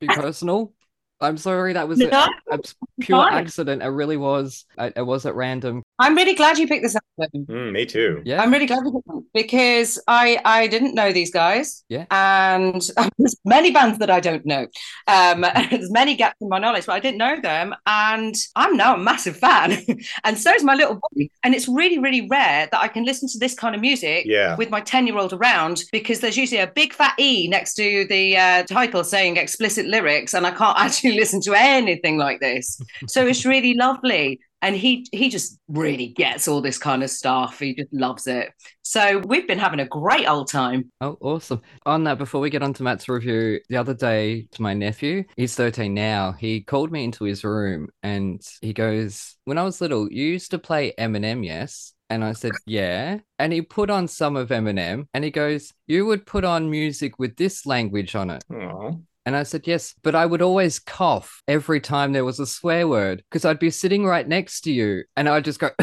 be 0.00 0.08
personal. 0.08 0.72
I'm 1.20 1.36
sorry, 1.36 1.72
that 1.72 1.88
was 1.88 2.00
a, 2.00 2.06
No, 2.08 2.28
a 2.50 2.58
pure 3.00 3.18
fine. 3.18 3.34
accident. 3.34 3.82
It 3.82 3.86
really 3.88 4.16
was. 4.16 4.64
I, 4.76 4.92
it 4.94 5.02
was 5.06 5.26
at 5.26 5.34
random. 5.34 5.82
I'm 5.98 6.14
really 6.14 6.34
glad 6.34 6.58
you 6.58 6.68
picked 6.68 6.84
this 6.84 6.94
up. 6.94 7.02
Mm, 7.34 7.72
me 7.72 7.84
too. 7.86 8.22
Yeah. 8.24 8.40
I'm 8.40 8.52
really 8.52 8.66
glad 8.66 8.84
you 8.84 8.92
picked 8.92 9.08
it 9.08 9.24
because 9.34 10.00
I 10.06 10.38
I 10.44 10.68
didn't 10.68 10.94
know 10.94 11.12
these 11.12 11.32
guys. 11.32 11.84
Yeah. 11.88 12.04
And 12.12 12.80
there's 13.18 13.36
many 13.44 13.72
bands 13.72 13.98
that 13.98 14.10
I 14.10 14.20
don't 14.20 14.46
know. 14.46 14.68
Um, 15.08 15.40
there's 15.70 15.90
many 15.90 16.14
gaps 16.14 16.36
in 16.40 16.48
my 16.48 16.60
knowledge, 16.60 16.86
but 16.86 16.92
I 16.92 17.00
didn't 17.00 17.18
know 17.18 17.40
them, 17.40 17.74
and 17.86 18.36
I'm 18.54 18.76
now 18.76 18.94
a 18.94 18.98
massive 18.98 19.36
fan, 19.36 19.76
and 20.24 20.38
so 20.38 20.52
is 20.54 20.62
my 20.62 20.76
little 20.76 21.00
boy. 21.12 21.28
And 21.42 21.54
it's 21.54 21.66
really 21.66 21.98
really 21.98 22.28
rare 22.28 22.68
that 22.70 22.80
I 22.80 22.86
can 22.86 23.04
listen 23.04 23.28
to 23.30 23.38
this 23.38 23.54
kind 23.54 23.74
of 23.74 23.80
music 23.80 24.24
Yeah. 24.26 24.54
with 24.56 24.70
my 24.70 24.80
10 24.80 25.06
year 25.08 25.18
old 25.18 25.32
around 25.32 25.82
because 25.90 26.20
there's 26.20 26.36
usually 26.36 26.60
a 26.60 26.68
big 26.68 26.92
fat 26.92 27.14
E 27.18 27.48
next 27.48 27.74
to 27.74 28.06
the 28.08 28.36
uh, 28.36 28.62
title 28.64 29.02
saying 29.02 29.36
explicit 29.36 29.86
lyrics, 29.86 30.32
and 30.34 30.46
I 30.46 30.52
can't 30.52 30.78
actually 30.78 31.07
listen 31.12 31.40
to 31.42 31.54
anything 31.54 32.18
like 32.18 32.40
this. 32.40 32.80
So 33.06 33.26
it's 33.26 33.44
really 33.46 33.74
lovely. 33.74 34.40
And 34.60 34.74
he 34.74 35.06
he 35.12 35.28
just 35.28 35.60
really 35.68 36.08
gets 36.08 36.48
all 36.48 36.60
this 36.60 36.78
kind 36.78 37.04
of 37.04 37.10
stuff. 37.10 37.60
He 37.60 37.74
just 37.74 37.92
loves 37.92 38.26
it. 38.26 38.50
So 38.82 39.18
we've 39.18 39.46
been 39.46 39.58
having 39.58 39.78
a 39.78 39.86
great 39.86 40.26
old 40.28 40.50
time. 40.50 40.90
Oh, 41.00 41.16
awesome. 41.20 41.62
On 41.86 42.02
that, 42.04 42.18
before 42.18 42.40
we 42.40 42.50
get 42.50 42.62
on 42.62 42.74
to 42.74 42.82
Matt's 42.82 43.08
review, 43.08 43.60
the 43.68 43.76
other 43.76 43.94
day 43.94 44.48
to 44.50 44.62
my 44.62 44.74
nephew, 44.74 45.24
he's 45.36 45.54
13 45.54 45.94
now, 45.94 46.32
he 46.32 46.60
called 46.62 46.90
me 46.90 47.04
into 47.04 47.24
his 47.24 47.44
room 47.44 47.88
and 48.02 48.44
he 48.60 48.72
goes, 48.72 49.36
When 49.44 49.58
I 49.58 49.62
was 49.62 49.80
little, 49.80 50.10
you 50.10 50.26
used 50.26 50.50
to 50.50 50.58
play 50.58 50.92
Eminem, 50.98 51.44
yes? 51.44 51.94
And 52.10 52.24
I 52.24 52.32
said, 52.32 52.52
Yeah. 52.66 53.18
And 53.38 53.52
he 53.52 53.62
put 53.62 53.90
on 53.90 54.08
some 54.08 54.36
of 54.36 54.48
Eminem 54.48 55.06
and 55.14 55.22
he 55.22 55.30
goes, 55.30 55.72
You 55.86 56.06
would 56.06 56.26
put 56.26 56.44
on 56.44 56.70
music 56.70 57.18
with 57.18 57.36
this 57.36 57.66
language 57.66 58.14
on 58.16 58.30
it. 58.30 58.44
Aw. 58.52 58.92
And 59.28 59.36
I 59.36 59.42
said, 59.42 59.66
Yes, 59.66 59.94
but 60.02 60.14
I 60.14 60.24
would 60.24 60.40
always 60.40 60.78
cough 60.78 61.42
every 61.46 61.80
time 61.82 62.12
there 62.14 62.24
was 62.24 62.40
a 62.40 62.46
swear 62.46 62.88
word 62.88 63.22
because 63.28 63.44
I'd 63.44 63.58
be 63.58 63.70
sitting 63.70 64.06
right 64.06 64.26
next 64.26 64.62
to 64.62 64.72
you 64.72 65.04
and 65.18 65.28
I'd 65.28 65.44
just 65.44 65.60
go, 65.60 65.68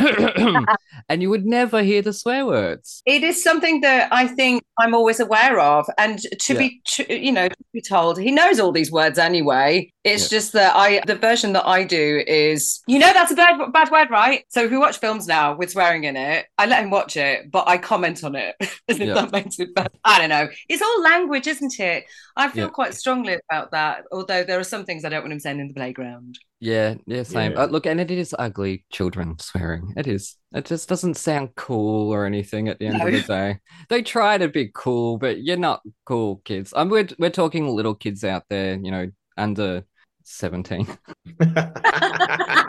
and 1.10 1.22
you 1.22 1.30
would 1.30 1.46
never 1.46 1.84
hear 1.84 2.02
the 2.02 2.12
swear 2.12 2.44
words. 2.48 3.04
It 3.06 3.24
is 3.24 3.44
something 3.44 3.82
that 3.82 4.12
I 4.12 4.26
think 4.28 4.64
I'm 4.80 4.96
always 4.96 5.20
aware 5.20 5.60
of. 5.60 5.86
And 6.00 6.18
to 6.20 6.54
Yeah. 6.54 6.60
be, 6.60 6.82
tr- 6.88 7.12
you 7.12 7.32
know, 7.32 7.48
to 7.48 7.56
be 7.72 7.82
told, 7.82 8.18
he 8.20 8.32
knows 8.32 8.60
all 8.60 8.72
these 8.72 8.92
words 8.92 9.20
anyway. 9.20 9.92
It's 10.04 10.28
just 10.30 10.54
that 10.54 10.76
I, 10.76 11.02
the 11.06 11.16
version 11.16 11.54
that 11.54 11.68
I 11.68 11.84
do 11.84 12.24
is, 12.28 12.82
you 12.88 12.98
know, 12.98 13.12
that's 13.14 13.32
a 13.32 13.36
bad, 13.36 13.60
bad 13.74 13.92
word, 13.92 14.10
right? 14.10 14.44
So 14.50 14.64
if 14.64 14.72
we 14.72 14.78
watch 14.80 14.98
films 15.00 15.28
now 15.28 15.56
with 15.56 15.72
swearing 15.72 16.04
in 16.06 16.16
it, 16.16 16.46
I 16.58 16.66
let 16.66 16.84
him 16.84 16.90
watch 16.90 17.16
it, 17.16 17.52
but 17.52 17.68
I 17.68 17.78
comment 17.78 18.24
on 18.24 18.36
it. 18.36 18.56
Yeah. 18.88 19.14
that 19.16 19.32
makes 19.34 19.60
it 19.60 19.74
bad. 19.76 19.90
I 20.06 20.20
don't 20.20 20.30
know. 20.30 20.48
It's 20.70 20.82
all 20.82 21.02
language, 21.02 21.48
isn't 21.48 21.80
it? 21.80 22.06
I 22.38 22.48
feel 22.50 22.66
Yeah. 22.66 22.70
quite 22.70 22.94
strongly 22.94 23.35
about 23.50 23.72
that. 23.72 24.04
Although 24.12 24.44
there 24.44 24.60
are 24.60 24.64
some 24.64 24.86
things 24.86 25.06
I 25.06 25.10
don't 25.10 25.22
want 25.22 25.34
him 25.34 25.40
saying 25.40 25.60
in 25.60 25.68
the 25.68 25.74
playground. 25.74 26.40
Yeah, 26.60 26.96
yeah, 27.06 27.24
same. 27.24 27.52
Yeah. 27.54 27.64
Uh, 27.64 27.66
look, 27.68 27.86
and 27.86 28.00
it 28.00 28.12
is 28.12 28.36
ugly 28.38 28.86
children 28.92 29.38
swearing. 29.40 29.94
It 29.98 30.08
is. 30.08 30.36
It 30.54 30.66
just 30.66 30.90
doesn't 30.90 31.16
sound 31.16 31.56
cool 31.56 32.12
or 32.12 32.26
anything 32.26 32.68
at 32.68 32.80
the 32.80 32.88
end 32.88 33.02
of 33.02 33.12
the 33.12 33.22
day. 33.22 33.60
They 33.90 34.02
try 34.02 34.38
to 34.38 34.48
be 34.48 34.72
cool, 34.74 35.18
but 35.18 35.42
you're 35.44 35.58
not 35.58 35.82
cool 36.06 36.42
kids. 36.46 36.74
I'm 36.76 36.90
we're 36.90 37.08
we're 37.20 37.30
talking 37.30 37.68
little 37.68 37.96
kids 37.96 38.24
out 38.24 38.44
there, 38.50 38.76
you 38.76 38.92
know, 38.92 39.12
under 39.38 39.86
17. 40.24 40.88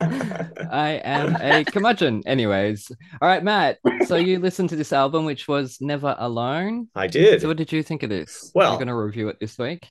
I 0.00 1.00
am 1.04 1.36
a 1.40 1.64
curmudgeon. 1.64 2.22
Anyways, 2.26 2.90
all 3.20 3.28
right, 3.28 3.42
Matt. 3.42 3.78
So 4.06 4.16
you 4.16 4.38
listened 4.38 4.70
to 4.70 4.76
this 4.76 4.92
album, 4.92 5.24
which 5.24 5.48
was 5.48 5.78
Never 5.80 6.14
Alone. 6.18 6.88
I 6.94 7.06
did. 7.06 7.40
So 7.40 7.48
what 7.48 7.56
did 7.56 7.72
you 7.72 7.82
think 7.82 8.02
of 8.02 8.10
this? 8.10 8.50
Well- 8.54 8.72
we're 8.72 8.78
going 8.78 8.88
to 8.88 8.94
review 8.94 9.28
it 9.28 9.38
this 9.40 9.58
week. 9.58 9.88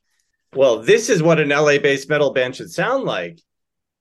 Well, 0.55 0.81
this 0.81 1.09
is 1.09 1.21
what 1.21 1.39
an 1.39 1.49
LA-based 1.49 2.09
metal 2.09 2.33
band 2.33 2.55
should 2.55 2.71
sound 2.71 3.03
like. 3.03 3.39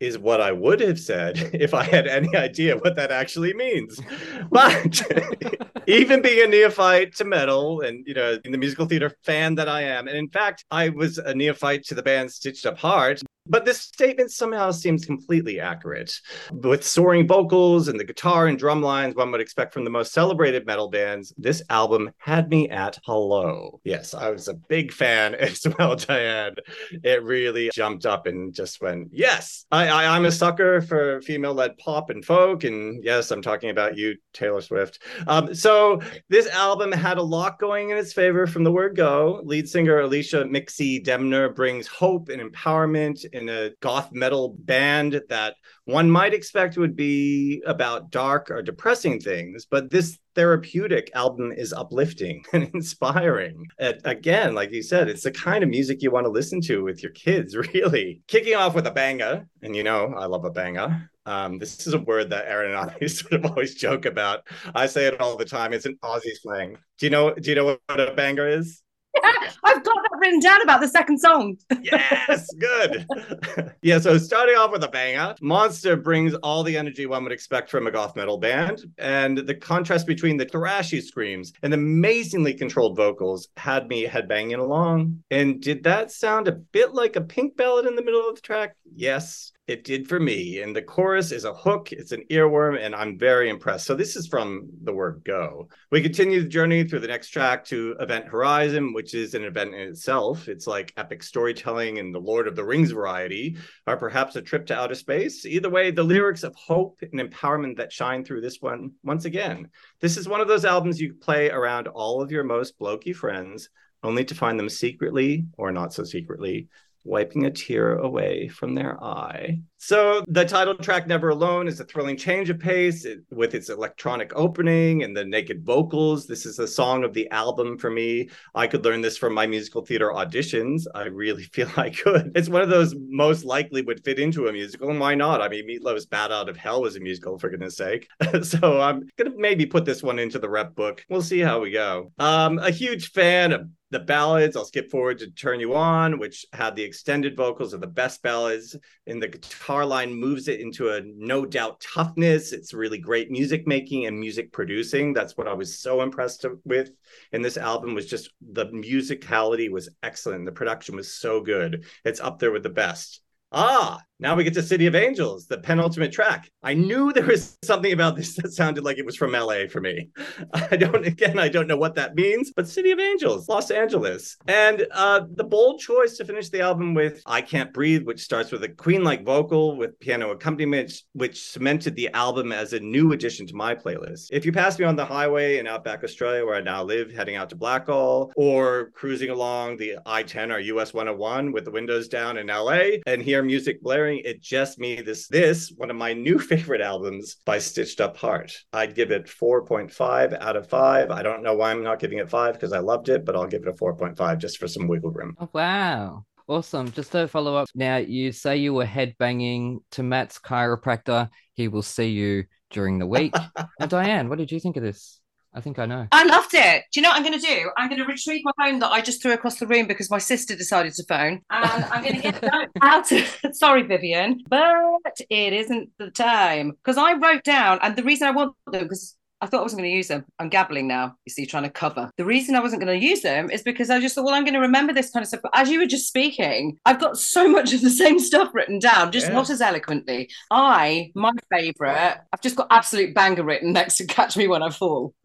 Is 0.00 0.16
what 0.16 0.40
I 0.40 0.52
would 0.52 0.78
have 0.80 1.00
said 1.00 1.36
if 1.52 1.74
I 1.74 1.82
had 1.82 2.06
any 2.06 2.36
idea 2.36 2.76
what 2.76 2.94
that 2.96 3.10
actually 3.10 3.52
means. 3.52 4.00
But 4.50 5.02
even 5.88 6.22
being 6.22 6.44
a 6.44 6.46
neophyte 6.46 7.16
to 7.16 7.24
metal 7.24 7.80
and 7.80 8.06
you 8.06 8.14
know 8.14 8.38
in 8.44 8.52
the 8.52 8.58
musical 8.58 8.86
theater 8.86 9.12
fan 9.24 9.56
that 9.56 9.68
I 9.68 9.82
am, 9.82 10.06
and 10.06 10.16
in 10.16 10.28
fact 10.30 10.64
I 10.70 10.90
was 10.90 11.18
a 11.18 11.34
neophyte 11.34 11.84
to 11.86 11.94
the 11.96 12.02
band 12.02 12.30
Stitched 12.30 12.64
Up 12.64 12.78
Heart. 12.78 13.22
But 13.48 13.64
this 13.64 13.80
statement 13.80 14.30
somehow 14.30 14.70
seems 14.70 15.04
completely 15.04 15.60
accurate. 15.60 16.20
With 16.52 16.84
soaring 16.84 17.26
vocals 17.26 17.88
and 17.88 17.98
the 17.98 18.04
guitar 18.04 18.46
and 18.46 18.58
drum 18.58 18.82
lines 18.82 19.14
one 19.14 19.30
would 19.32 19.40
expect 19.40 19.72
from 19.72 19.84
the 19.84 19.90
most 19.90 20.12
celebrated 20.12 20.66
metal 20.66 20.88
bands, 20.88 21.32
this 21.36 21.62
album 21.70 22.10
had 22.18 22.48
me 22.50 22.68
at 22.68 22.98
hello. 23.04 23.80
Yes, 23.84 24.14
I 24.14 24.30
was 24.30 24.48
a 24.48 24.54
big 24.54 24.92
fan 24.92 25.34
as 25.34 25.66
well, 25.78 25.96
Dianne. 25.96 26.58
It 27.02 27.22
really 27.22 27.70
jumped 27.72 28.06
up 28.06 28.26
and 28.26 28.54
just 28.54 28.80
went, 28.80 29.08
yes, 29.12 29.66
I, 29.70 29.88
I, 29.88 30.16
I'm 30.16 30.24
a 30.24 30.32
sucker 30.32 30.80
for 30.82 31.20
female 31.22 31.54
led 31.54 31.78
pop 31.78 32.10
and 32.10 32.24
folk. 32.24 32.64
And 32.64 33.02
yes, 33.02 33.30
I'm 33.30 33.42
talking 33.42 33.70
about 33.70 33.96
you, 33.96 34.16
Taylor 34.32 34.60
Swift. 34.60 35.00
Um, 35.26 35.54
so 35.54 36.00
this 36.28 36.48
album 36.48 36.92
had 36.92 37.18
a 37.18 37.22
lot 37.22 37.58
going 37.58 37.90
in 37.90 37.96
its 37.96 38.12
favor 38.12 38.46
from 38.46 38.64
the 38.64 38.72
word 38.72 38.96
go. 38.96 39.40
Lead 39.44 39.68
singer 39.68 40.02
Alecia 40.02 40.44
Mixi 40.44 41.04
Demner 41.04 41.54
brings 41.54 41.86
hope 41.86 42.28
and 42.28 42.42
empowerment 42.42 43.24
in 43.38 43.48
a 43.48 43.70
goth 43.80 44.10
metal 44.12 44.54
band 44.58 45.20
that 45.28 45.54
one 45.84 46.10
might 46.10 46.34
expect 46.34 46.76
would 46.76 46.96
be 46.96 47.62
about 47.66 48.10
dark 48.10 48.50
or 48.50 48.62
depressing 48.62 49.20
things, 49.20 49.66
but 49.70 49.90
this 49.90 50.18
therapeutic 50.34 51.10
album 51.14 51.50
is 51.50 51.72
uplifting 51.72 52.44
and 52.52 52.70
inspiring. 52.74 53.66
And 53.78 54.00
again, 54.04 54.54
like 54.54 54.70
you 54.70 54.82
said, 54.82 55.08
it's 55.08 55.22
the 55.22 55.30
kind 55.30 55.64
of 55.64 55.70
music 55.70 56.02
you 56.02 56.10
want 56.10 56.26
to 56.26 56.30
listen 56.30 56.60
to 56.62 56.84
with 56.84 57.02
your 57.02 57.12
kids, 57.12 57.56
really. 57.74 58.22
Kicking 58.28 58.54
off 58.54 58.74
with 58.74 58.86
a 58.86 58.92
banger, 58.92 59.46
and 59.62 59.74
you 59.74 59.82
know, 59.82 60.14
I 60.16 60.26
love 60.26 60.44
a 60.44 60.50
banger. 60.50 61.10
Um, 61.26 61.58
this 61.58 61.86
is 61.86 61.92
a 61.92 61.98
word 61.98 62.30
that 62.30 62.46
Aaron 62.46 62.74
and 62.74 62.90
I 62.90 63.06
sort 63.06 63.32
of 63.32 63.46
always 63.46 63.74
joke 63.74 64.06
about. 64.06 64.46
I 64.74 64.86
say 64.86 65.06
it 65.06 65.20
all 65.20 65.36
the 65.36 65.44
time. 65.44 65.72
It's 65.72 65.86
an 65.86 65.98
Aussie 66.02 66.36
slang. 66.40 66.76
Do 66.98 67.06
you 67.06 67.10
know? 67.10 67.34
Do 67.34 67.50
you 67.50 67.56
know 67.56 67.78
what 67.86 68.00
a 68.00 68.12
banger 68.14 68.48
is? 68.48 68.82
I've 69.64 69.82
got 69.84 69.96
that 70.02 70.18
written 70.18 70.40
down 70.40 70.62
about 70.62 70.80
the 70.80 70.88
second 70.88 71.18
song. 71.18 71.56
yes, 71.80 72.48
good. 72.54 73.06
yeah, 73.82 73.98
so 73.98 74.18
starting 74.18 74.56
off 74.56 74.72
with 74.72 74.84
a 74.84 74.88
bang 74.88 75.16
out, 75.16 75.40
Monster 75.42 75.96
brings 75.96 76.34
all 76.34 76.62
the 76.62 76.76
energy 76.76 77.06
one 77.06 77.22
would 77.24 77.32
expect 77.32 77.70
from 77.70 77.86
a 77.86 77.90
goth 77.90 78.16
metal 78.16 78.38
band, 78.38 78.84
and 78.98 79.38
the 79.38 79.54
contrast 79.54 80.06
between 80.06 80.36
the 80.36 80.46
thrashy 80.46 81.02
screams 81.02 81.52
and 81.62 81.74
amazingly 81.74 82.54
controlled 82.54 82.96
vocals 82.96 83.48
had 83.56 83.88
me 83.88 84.06
headbanging 84.06 84.58
along. 84.58 85.22
And 85.30 85.60
did 85.60 85.84
that 85.84 86.10
sound 86.10 86.48
a 86.48 86.52
bit 86.52 86.94
like 86.94 87.16
a 87.16 87.20
pink 87.20 87.56
ballad 87.56 87.86
in 87.86 87.96
the 87.96 88.02
middle 88.02 88.28
of 88.28 88.34
the 88.34 88.40
track? 88.40 88.76
Yes, 88.94 89.52
it 89.68 89.84
did 89.84 90.08
for 90.08 90.18
me. 90.18 90.62
And 90.62 90.74
the 90.74 90.82
chorus 90.82 91.30
is 91.30 91.44
a 91.44 91.52
hook, 91.52 91.92
it's 91.92 92.12
an 92.12 92.24
earworm, 92.30 92.82
and 92.82 92.94
I'm 92.94 93.18
very 93.18 93.50
impressed. 93.50 93.86
So, 93.86 93.94
this 93.94 94.16
is 94.16 94.26
from 94.26 94.68
the 94.82 94.94
word 94.94 95.22
go. 95.24 95.68
We 95.92 96.00
continue 96.00 96.40
the 96.40 96.48
journey 96.48 96.84
through 96.84 97.00
the 97.00 97.08
next 97.08 97.28
track 97.28 97.66
to 97.66 97.94
Event 98.00 98.26
Horizon, 98.26 98.94
which 98.94 99.14
is 99.14 99.34
an 99.34 99.44
event 99.44 99.74
in 99.74 99.80
itself. 99.82 100.48
It's 100.48 100.66
like 100.66 100.94
epic 100.96 101.22
storytelling 101.22 101.98
in 101.98 102.12
the 102.12 102.18
Lord 102.18 102.48
of 102.48 102.56
the 102.56 102.64
Rings 102.64 102.92
variety, 102.92 103.58
or 103.86 103.98
perhaps 103.98 104.36
a 104.36 104.42
trip 104.42 104.64
to 104.66 104.78
outer 104.78 104.94
space. 104.94 105.44
Either 105.44 105.68
way, 105.68 105.90
the 105.90 106.02
lyrics 106.02 106.44
of 106.44 106.54
hope 106.54 106.98
and 107.02 107.20
empowerment 107.20 107.76
that 107.76 107.92
shine 107.92 108.24
through 108.24 108.40
this 108.40 108.62
one, 108.62 108.92
once 109.04 109.26
again. 109.26 109.68
This 110.00 110.16
is 110.16 110.26
one 110.26 110.40
of 110.40 110.48
those 110.48 110.64
albums 110.64 110.98
you 110.98 111.12
play 111.12 111.50
around 111.50 111.88
all 111.88 112.22
of 112.22 112.32
your 112.32 112.44
most 112.44 112.78
blokey 112.78 113.14
friends, 113.14 113.68
only 114.02 114.24
to 114.24 114.34
find 114.34 114.58
them 114.58 114.70
secretly 114.70 115.44
or 115.58 115.72
not 115.72 115.92
so 115.92 116.04
secretly 116.04 116.68
wiping 117.08 117.46
a 117.46 117.50
tear 117.50 117.96
away 117.96 118.48
from 118.48 118.74
their 118.74 119.02
eye. 119.02 119.60
So 119.80 120.24
the 120.26 120.44
title 120.44 120.74
track 120.74 121.06
Never 121.06 121.28
Alone 121.28 121.68
is 121.68 121.78
a 121.78 121.84
thrilling 121.84 122.16
change 122.16 122.50
of 122.50 122.58
pace 122.58 123.04
it, 123.04 123.20
with 123.30 123.54
its 123.54 123.70
electronic 123.70 124.32
opening 124.34 125.04
and 125.04 125.16
the 125.16 125.24
naked 125.24 125.64
vocals. 125.64 126.26
This 126.26 126.46
is 126.46 126.56
the 126.56 126.66
song 126.66 127.04
of 127.04 127.14
the 127.14 127.30
album 127.30 127.78
for 127.78 127.88
me. 127.88 128.28
I 128.56 128.66
could 128.66 128.84
learn 128.84 129.02
this 129.02 129.16
from 129.16 129.34
my 129.34 129.46
musical 129.46 129.84
theater 129.84 130.10
auditions. 130.10 130.82
I 130.96 131.04
really 131.04 131.44
feel 131.52 131.70
I 131.76 131.90
could. 131.90 132.32
It's 132.34 132.48
one 132.48 132.62
of 132.62 132.70
those 132.70 132.96
most 133.08 133.44
likely 133.44 133.82
would 133.82 134.04
fit 134.04 134.18
into 134.18 134.48
a 134.48 134.52
musical, 134.52 134.90
and 134.90 134.98
why 134.98 135.14
not? 135.14 135.40
I 135.40 135.48
mean, 135.48 135.68
Meatloaf's 135.68 136.06
Bat 136.06 136.32
Out 136.32 136.48
of 136.48 136.56
Hell 136.56 136.82
was 136.82 136.96
a 136.96 137.00
musical, 137.00 137.38
for 137.38 137.48
goodness 137.48 137.76
sake. 137.76 138.08
so 138.42 138.80
I'm 138.80 139.08
gonna 139.16 139.30
maybe 139.36 139.64
put 139.64 139.84
this 139.84 140.02
one 140.02 140.18
into 140.18 140.40
the 140.40 140.50
rep 140.50 140.74
book. 140.74 141.04
We'll 141.08 141.22
see 141.22 141.38
how 141.38 141.60
we 141.60 141.70
go. 141.70 142.12
Um, 142.18 142.58
a 142.58 142.72
huge 142.72 143.12
fan 143.12 143.52
of 143.52 143.68
the 143.90 144.00
ballads. 144.00 144.56
I'll 144.56 144.64
skip 144.64 144.90
forward 144.90 145.18
to 145.18 145.30
Turn 145.30 145.60
You 145.60 145.74
On, 145.74 146.18
which 146.18 146.44
had 146.52 146.76
the 146.76 146.82
extended 146.82 147.36
vocals 147.36 147.72
of 147.72 147.80
the 147.80 147.86
best 147.86 148.22
ballads. 148.22 148.76
in 149.06 149.18
the 149.18 149.28
guitar 149.28 149.67
line 149.84 150.14
moves 150.14 150.48
it 150.48 150.60
into 150.60 150.90
a 150.90 151.02
no 151.02 151.44
doubt 151.44 151.80
toughness. 151.80 152.52
It's 152.52 152.74
really 152.74 152.98
great 152.98 153.30
music 153.30 153.66
making 153.66 154.06
and 154.06 154.18
music 154.18 154.52
producing. 154.52 155.12
That's 155.12 155.36
what 155.36 155.48
I 155.48 155.52
was 155.52 155.78
so 155.78 156.02
impressed 156.02 156.44
with 156.64 156.90
in 157.32 157.42
this 157.42 157.56
album 157.56 157.94
was 157.94 158.06
just 158.06 158.30
the 158.40 158.66
musicality 158.66 159.70
was 159.70 159.88
excellent. 160.02 160.46
The 160.46 160.52
production 160.52 160.96
was 160.96 161.12
so 161.12 161.40
good. 161.40 161.84
It's 162.04 162.20
up 162.20 162.38
there 162.38 162.52
with 162.52 162.62
the 162.62 162.70
best. 162.70 163.20
Ah, 163.52 164.00
now 164.20 164.34
we 164.34 164.42
get 164.42 164.54
to 164.54 164.62
City 164.62 164.86
of 164.86 164.96
Angels, 164.96 165.46
the 165.46 165.58
penultimate 165.58 166.10
track. 166.10 166.50
I 166.62 166.74
knew 166.74 167.12
there 167.12 167.26
was 167.26 167.56
something 167.62 167.92
about 167.92 168.16
this 168.16 168.34
that 168.36 168.52
sounded 168.52 168.82
like 168.82 168.98
it 168.98 169.06
was 169.06 169.16
from 169.16 169.32
LA 169.32 169.66
for 169.70 169.80
me. 169.80 170.08
I 170.52 170.76
don't, 170.76 171.06
again, 171.06 171.38
I 171.38 171.48
don't 171.48 171.68
know 171.68 171.76
what 171.76 171.94
that 171.94 172.16
means, 172.16 172.52
but 172.54 172.66
City 172.66 172.90
of 172.90 172.98
Angels, 172.98 173.48
Los 173.48 173.70
Angeles. 173.70 174.36
And 174.48 174.86
uh, 174.90 175.22
the 175.34 175.44
bold 175.44 175.80
choice 175.80 176.16
to 176.16 176.24
finish 176.24 176.48
the 176.48 176.62
album 176.62 176.94
with 176.94 177.22
I 177.26 177.42
Can't 177.42 177.72
Breathe, 177.72 178.04
which 178.06 178.20
starts 178.20 178.50
with 178.50 178.64
a 178.64 178.68
Queen 178.68 179.04
like 179.04 179.24
vocal 179.24 179.76
with 179.76 180.00
piano 180.00 180.30
accompaniment, 180.30 180.92
which 181.12 181.40
cemented 181.40 181.94
the 181.94 182.08
album 182.08 182.50
as 182.50 182.72
a 182.72 182.80
new 182.80 183.12
addition 183.12 183.46
to 183.46 183.54
my 183.54 183.74
playlist. 183.74 184.28
If 184.32 184.44
you 184.44 184.50
pass 184.50 184.78
me 184.80 184.84
on 184.84 184.96
the 184.96 185.04
highway 185.04 185.58
in 185.58 185.68
Outback 185.68 186.02
Australia, 186.02 186.44
where 186.44 186.56
I 186.56 186.60
now 186.60 186.82
live, 186.82 187.12
heading 187.12 187.36
out 187.36 187.50
to 187.50 187.56
Blackall, 187.56 188.32
or 188.36 188.90
cruising 188.94 189.30
along 189.30 189.76
the 189.76 189.98
I 190.04 190.24
10 190.24 190.50
or 190.50 190.58
US 190.58 190.92
101 190.92 191.52
with 191.52 191.64
the 191.64 191.70
windows 191.70 192.08
down 192.08 192.36
in 192.36 192.48
LA 192.48 192.98
and 193.06 193.22
hear 193.22 193.42
music 193.42 193.80
blaring, 193.80 194.07
it 194.16 194.42
just 194.42 194.78
me 194.78 195.00
this 195.00 195.28
this 195.28 195.72
one 195.76 195.90
of 195.90 195.96
my 195.96 196.12
new 196.12 196.38
favorite 196.38 196.80
albums 196.80 197.36
by 197.44 197.58
Stitched 197.58 198.00
Up 198.00 198.16
Heart. 198.16 198.52
I'd 198.72 198.94
give 198.94 199.10
it 199.10 199.26
4.5 199.26 200.40
out 200.40 200.56
of 200.56 200.68
5. 200.68 201.10
I 201.10 201.22
don't 201.22 201.42
know 201.42 201.54
why 201.54 201.70
I'm 201.70 201.82
not 201.82 201.98
giving 201.98 202.18
it 202.18 202.30
5 202.30 202.54
because 202.54 202.72
I 202.72 202.78
loved 202.78 203.08
it, 203.08 203.24
but 203.24 203.36
I'll 203.36 203.46
give 203.46 203.62
it 203.62 203.68
a 203.68 203.72
4.5 203.72 204.38
just 204.38 204.58
for 204.58 204.68
some 204.68 204.88
wiggle 204.88 205.10
room. 205.10 205.36
Oh, 205.38 205.48
wow. 205.52 206.24
Awesome. 206.48 206.90
Just 206.92 207.12
to 207.12 207.28
follow 207.28 207.54
up, 207.56 207.68
now 207.74 207.98
you 207.98 208.32
say 208.32 208.56
you 208.56 208.72
were 208.72 208.86
headbanging 208.86 209.78
to 209.92 210.02
Matt's 210.02 210.38
chiropractor. 210.38 211.28
He 211.54 211.68
will 211.68 211.82
see 211.82 212.08
you 212.08 212.44
during 212.70 212.98
the 212.98 213.06
week. 213.06 213.34
now, 213.58 213.86
Dianne, 213.86 214.28
what 214.28 214.38
did 214.38 214.50
you 214.50 214.58
think 214.58 214.76
of 214.78 214.82
this? 214.82 215.17
I 215.58 215.60
think 215.60 215.80
I 215.80 215.86
know. 215.86 216.06
I 216.12 216.22
loved 216.22 216.54
it. 216.54 216.84
Do 216.92 217.00
you 217.00 217.02
know 217.02 217.08
what 217.08 217.16
I'm 217.16 217.24
going 217.24 217.36
to 217.36 217.44
do? 217.44 217.68
I'm 217.76 217.88
going 217.88 218.00
to 218.00 218.06
retrieve 218.06 218.42
my 218.44 218.52
phone 218.60 218.78
that 218.78 218.92
I 218.92 219.00
just 219.00 219.20
threw 219.20 219.32
across 219.32 219.58
the 219.58 219.66
room 219.66 219.88
because 219.88 220.08
my 220.08 220.18
sister 220.18 220.54
decided 220.54 220.94
to 220.94 221.04
phone, 221.08 221.40
and 221.50 221.84
I'm 221.86 222.04
going 222.04 222.14
to 222.14 222.22
get 222.22 222.44
out. 222.80 223.10
Of. 223.10 223.40
Sorry, 223.54 223.82
Vivian, 223.82 224.44
but 224.48 225.20
it 225.28 225.52
isn't 225.52 225.90
the 225.98 226.12
time 226.12 226.70
because 226.70 226.96
I 226.96 227.14
wrote 227.14 227.42
down, 227.42 227.80
and 227.82 227.96
the 227.96 228.04
reason 228.04 228.28
I 228.28 228.30
want 228.30 228.54
them 228.70 228.84
because 228.84 229.16
I 229.40 229.46
thought 229.46 229.60
I 229.60 229.62
wasn't 229.62 229.80
going 229.82 229.90
to 229.90 229.96
use 229.96 230.08
them. 230.08 230.24
I'm 230.40 230.48
gabbling 230.48 230.88
now, 230.88 231.14
you 231.24 231.30
see, 231.30 231.46
trying 231.46 231.62
to 231.62 231.70
cover. 231.70 232.10
The 232.16 232.24
reason 232.24 232.56
I 232.56 232.60
wasn't 232.60 232.82
going 232.82 232.98
to 233.00 233.06
use 233.06 233.20
them 233.22 233.50
is 233.50 233.62
because 233.62 233.88
I 233.88 234.00
just 234.00 234.14
thought, 234.14 234.24
well, 234.24 234.34
I'm 234.34 234.42
going 234.44 234.54
to 234.54 234.60
remember 234.60 234.92
this 234.92 235.10
kind 235.10 235.22
of 235.22 235.28
stuff. 235.28 235.40
But 235.42 235.52
as 235.54 235.70
you 235.70 235.78
were 235.78 235.86
just 235.86 236.08
speaking, 236.08 236.76
I've 236.84 237.00
got 237.00 237.16
so 237.18 237.48
much 237.48 237.72
of 237.72 237.80
the 237.80 237.90
same 237.90 238.18
stuff 238.18 238.50
written 238.52 238.78
down, 238.80 239.12
just 239.12 239.28
Yeah. 239.28 239.34
not 239.34 239.48
as 239.50 239.60
eloquently. 239.60 240.28
I, 240.50 241.12
my 241.14 241.30
favorite, 241.52 242.18
I've 242.32 242.40
just 242.42 242.56
got 242.56 242.66
absolute 242.70 243.14
banger 243.14 243.44
written 243.44 243.72
next 243.72 243.96
to 243.98 244.06
Catch 244.06 244.36
Me 244.36 244.48
When 244.48 244.62
I 244.62 244.70
Fall. 244.70 245.14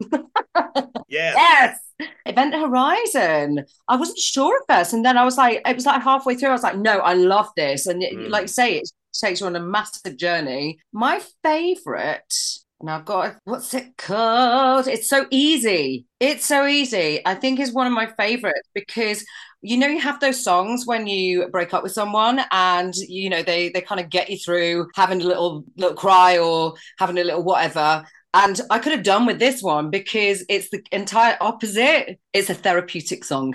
Yeah. 1.08 1.34
Yes. 1.36 1.78
Event 2.26 2.54
Horizon. 2.54 3.64
I 3.88 3.96
wasn't 3.96 4.18
sure 4.18 4.56
at 4.68 4.74
first. 4.78 4.92
And 4.94 5.04
then 5.04 5.16
I 5.16 5.24
was 5.24 5.36
like, 5.36 5.60
it 5.66 5.76
was 5.76 5.86
like 5.86 6.02
halfway 6.02 6.34
through, 6.34 6.48
I 6.48 6.52
was 6.52 6.62
like, 6.62 6.76
no, 6.78 6.98
I 6.98 7.14
love 7.14 7.48
this. 7.56 7.86
And 7.86 8.02
it, 8.02 8.14
Mm. 8.14 8.30
like 8.30 8.48
say, 8.48 8.78
it 8.78 8.90
takes 9.12 9.40
you 9.40 9.46
on 9.46 9.54
a 9.54 9.60
massive 9.60 10.16
journey. 10.16 10.78
My 10.92 11.20
favorite, 11.44 12.34
and 12.84 12.90
I've 12.90 13.06
got, 13.06 13.36
what's 13.44 13.72
it 13.72 13.96
called? 13.96 14.88
It's 14.88 15.08
so 15.08 15.24
easy. 15.30 16.04
It's 16.20 16.44
so 16.44 16.66
easy. 16.66 17.22
I 17.24 17.34
think 17.34 17.58
is 17.58 17.72
one 17.72 17.86
of 17.86 17.94
my 17.94 18.08
favorites 18.08 18.68
because 18.74 19.24
you 19.62 19.78
know 19.78 19.86
you 19.86 20.00
have 20.00 20.20
those 20.20 20.44
songs 20.44 20.84
when 20.84 21.06
you 21.06 21.48
break 21.48 21.72
up 21.72 21.82
with 21.82 21.92
someone 21.92 22.42
and 22.50 22.92
you 23.08 23.30
know 23.30 23.42
they 23.42 23.70
they 23.70 23.80
kind 23.80 24.02
of 24.02 24.10
get 24.10 24.28
you 24.28 24.36
through 24.36 24.88
having 24.94 25.22
a 25.22 25.24
little 25.24 25.64
little 25.78 25.96
cry 25.96 26.36
or 26.36 26.74
having 26.98 27.16
a 27.16 27.24
little 27.24 27.42
whatever 27.42 28.04
and 28.34 28.60
I 28.68 28.80
could 28.80 28.92
have 28.92 29.02
done 29.02 29.24
with 29.24 29.38
this 29.38 29.62
one 29.62 29.88
because 29.88 30.44
it's 30.50 30.68
the 30.68 30.84
entire 30.92 31.38
opposite. 31.40 32.18
It's 32.34 32.50
a 32.50 32.54
therapeutic 32.54 33.24
song. 33.24 33.54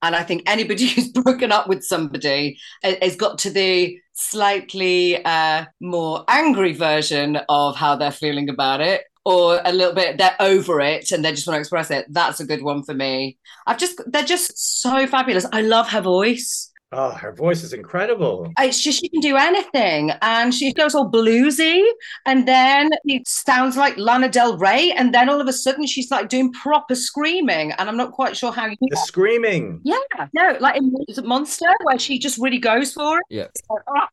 And 0.00 0.16
I 0.16 0.22
think 0.22 0.44
anybody 0.46 0.86
who's 0.88 1.08
broken 1.08 1.52
up 1.52 1.68
with 1.68 1.82
somebody 1.82 2.56
has 2.82 3.16
got 3.16 3.38
to 3.40 3.50
the 3.50 3.98
slightly 4.20 5.24
uh, 5.24 5.64
more 5.80 6.24
angry 6.28 6.72
version 6.72 7.38
of 7.48 7.76
how 7.76 7.96
they're 7.96 8.10
feeling 8.10 8.48
about 8.48 8.80
it. 8.80 9.04
Or 9.24 9.60
a 9.64 9.72
little 9.72 9.94
bit, 9.94 10.16
they're 10.16 10.36
over 10.40 10.80
it 10.80 11.12
and 11.12 11.22
they 11.22 11.32
just 11.32 11.46
want 11.46 11.56
to 11.56 11.60
express 11.60 11.90
it. 11.90 12.06
That's 12.08 12.40
a 12.40 12.46
good 12.46 12.62
one 12.62 12.82
for 12.82 12.94
me. 12.94 13.36
I've 13.66 13.78
just, 13.78 14.00
they're 14.06 14.24
just 14.24 14.80
so 14.80 15.06
fabulous. 15.06 15.46
I 15.52 15.60
love 15.60 15.88
her 15.90 16.00
voice. 16.00 16.69
Oh, 16.92 17.10
her 17.10 17.32
voice 17.32 17.62
is 17.62 17.72
incredible. 17.72 18.52
It's 18.58 18.80
just 18.80 19.00
she 19.00 19.08
can 19.08 19.20
do 19.20 19.36
anything, 19.36 20.10
and 20.22 20.52
she 20.52 20.72
goes 20.72 20.94
all 20.94 21.08
bluesy, 21.10 21.84
and 22.26 22.48
then 22.48 22.90
it 23.04 23.28
sounds 23.28 23.76
like 23.76 23.96
Lana 23.96 24.28
Del 24.28 24.58
Rey, 24.58 24.92
and 24.92 25.14
then 25.14 25.28
all 25.28 25.40
of 25.40 25.46
a 25.46 25.52
sudden 25.52 25.86
she's 25.86 26.10
like 26.10 26.28
doing 26.28 26.52
proper 26.52 26.96
screaming, 26.96 27.72
and 27.72 27.88
I'm 27.88 27.96
not 27.96 28.10
quite 28.12 28.36
sure 28.36 28.50
how 28.50 28.66
you. 28.66 28.76
The 28.80 28.96
screaming. 28.96 29.80
Yeah, 29.84 29.98
no, 30.32 30.56
like 30.60 30.76
in 30.76 30.92
Monster, 31.24 31.72
where 31.84 31.98
she 31.98 32.18
just 32.18 32.38
really 32.38 32.58
goes 32.58 32.92
for 32.92 33.18
it. 33.18 33.24
Yeah. 33.30 33.46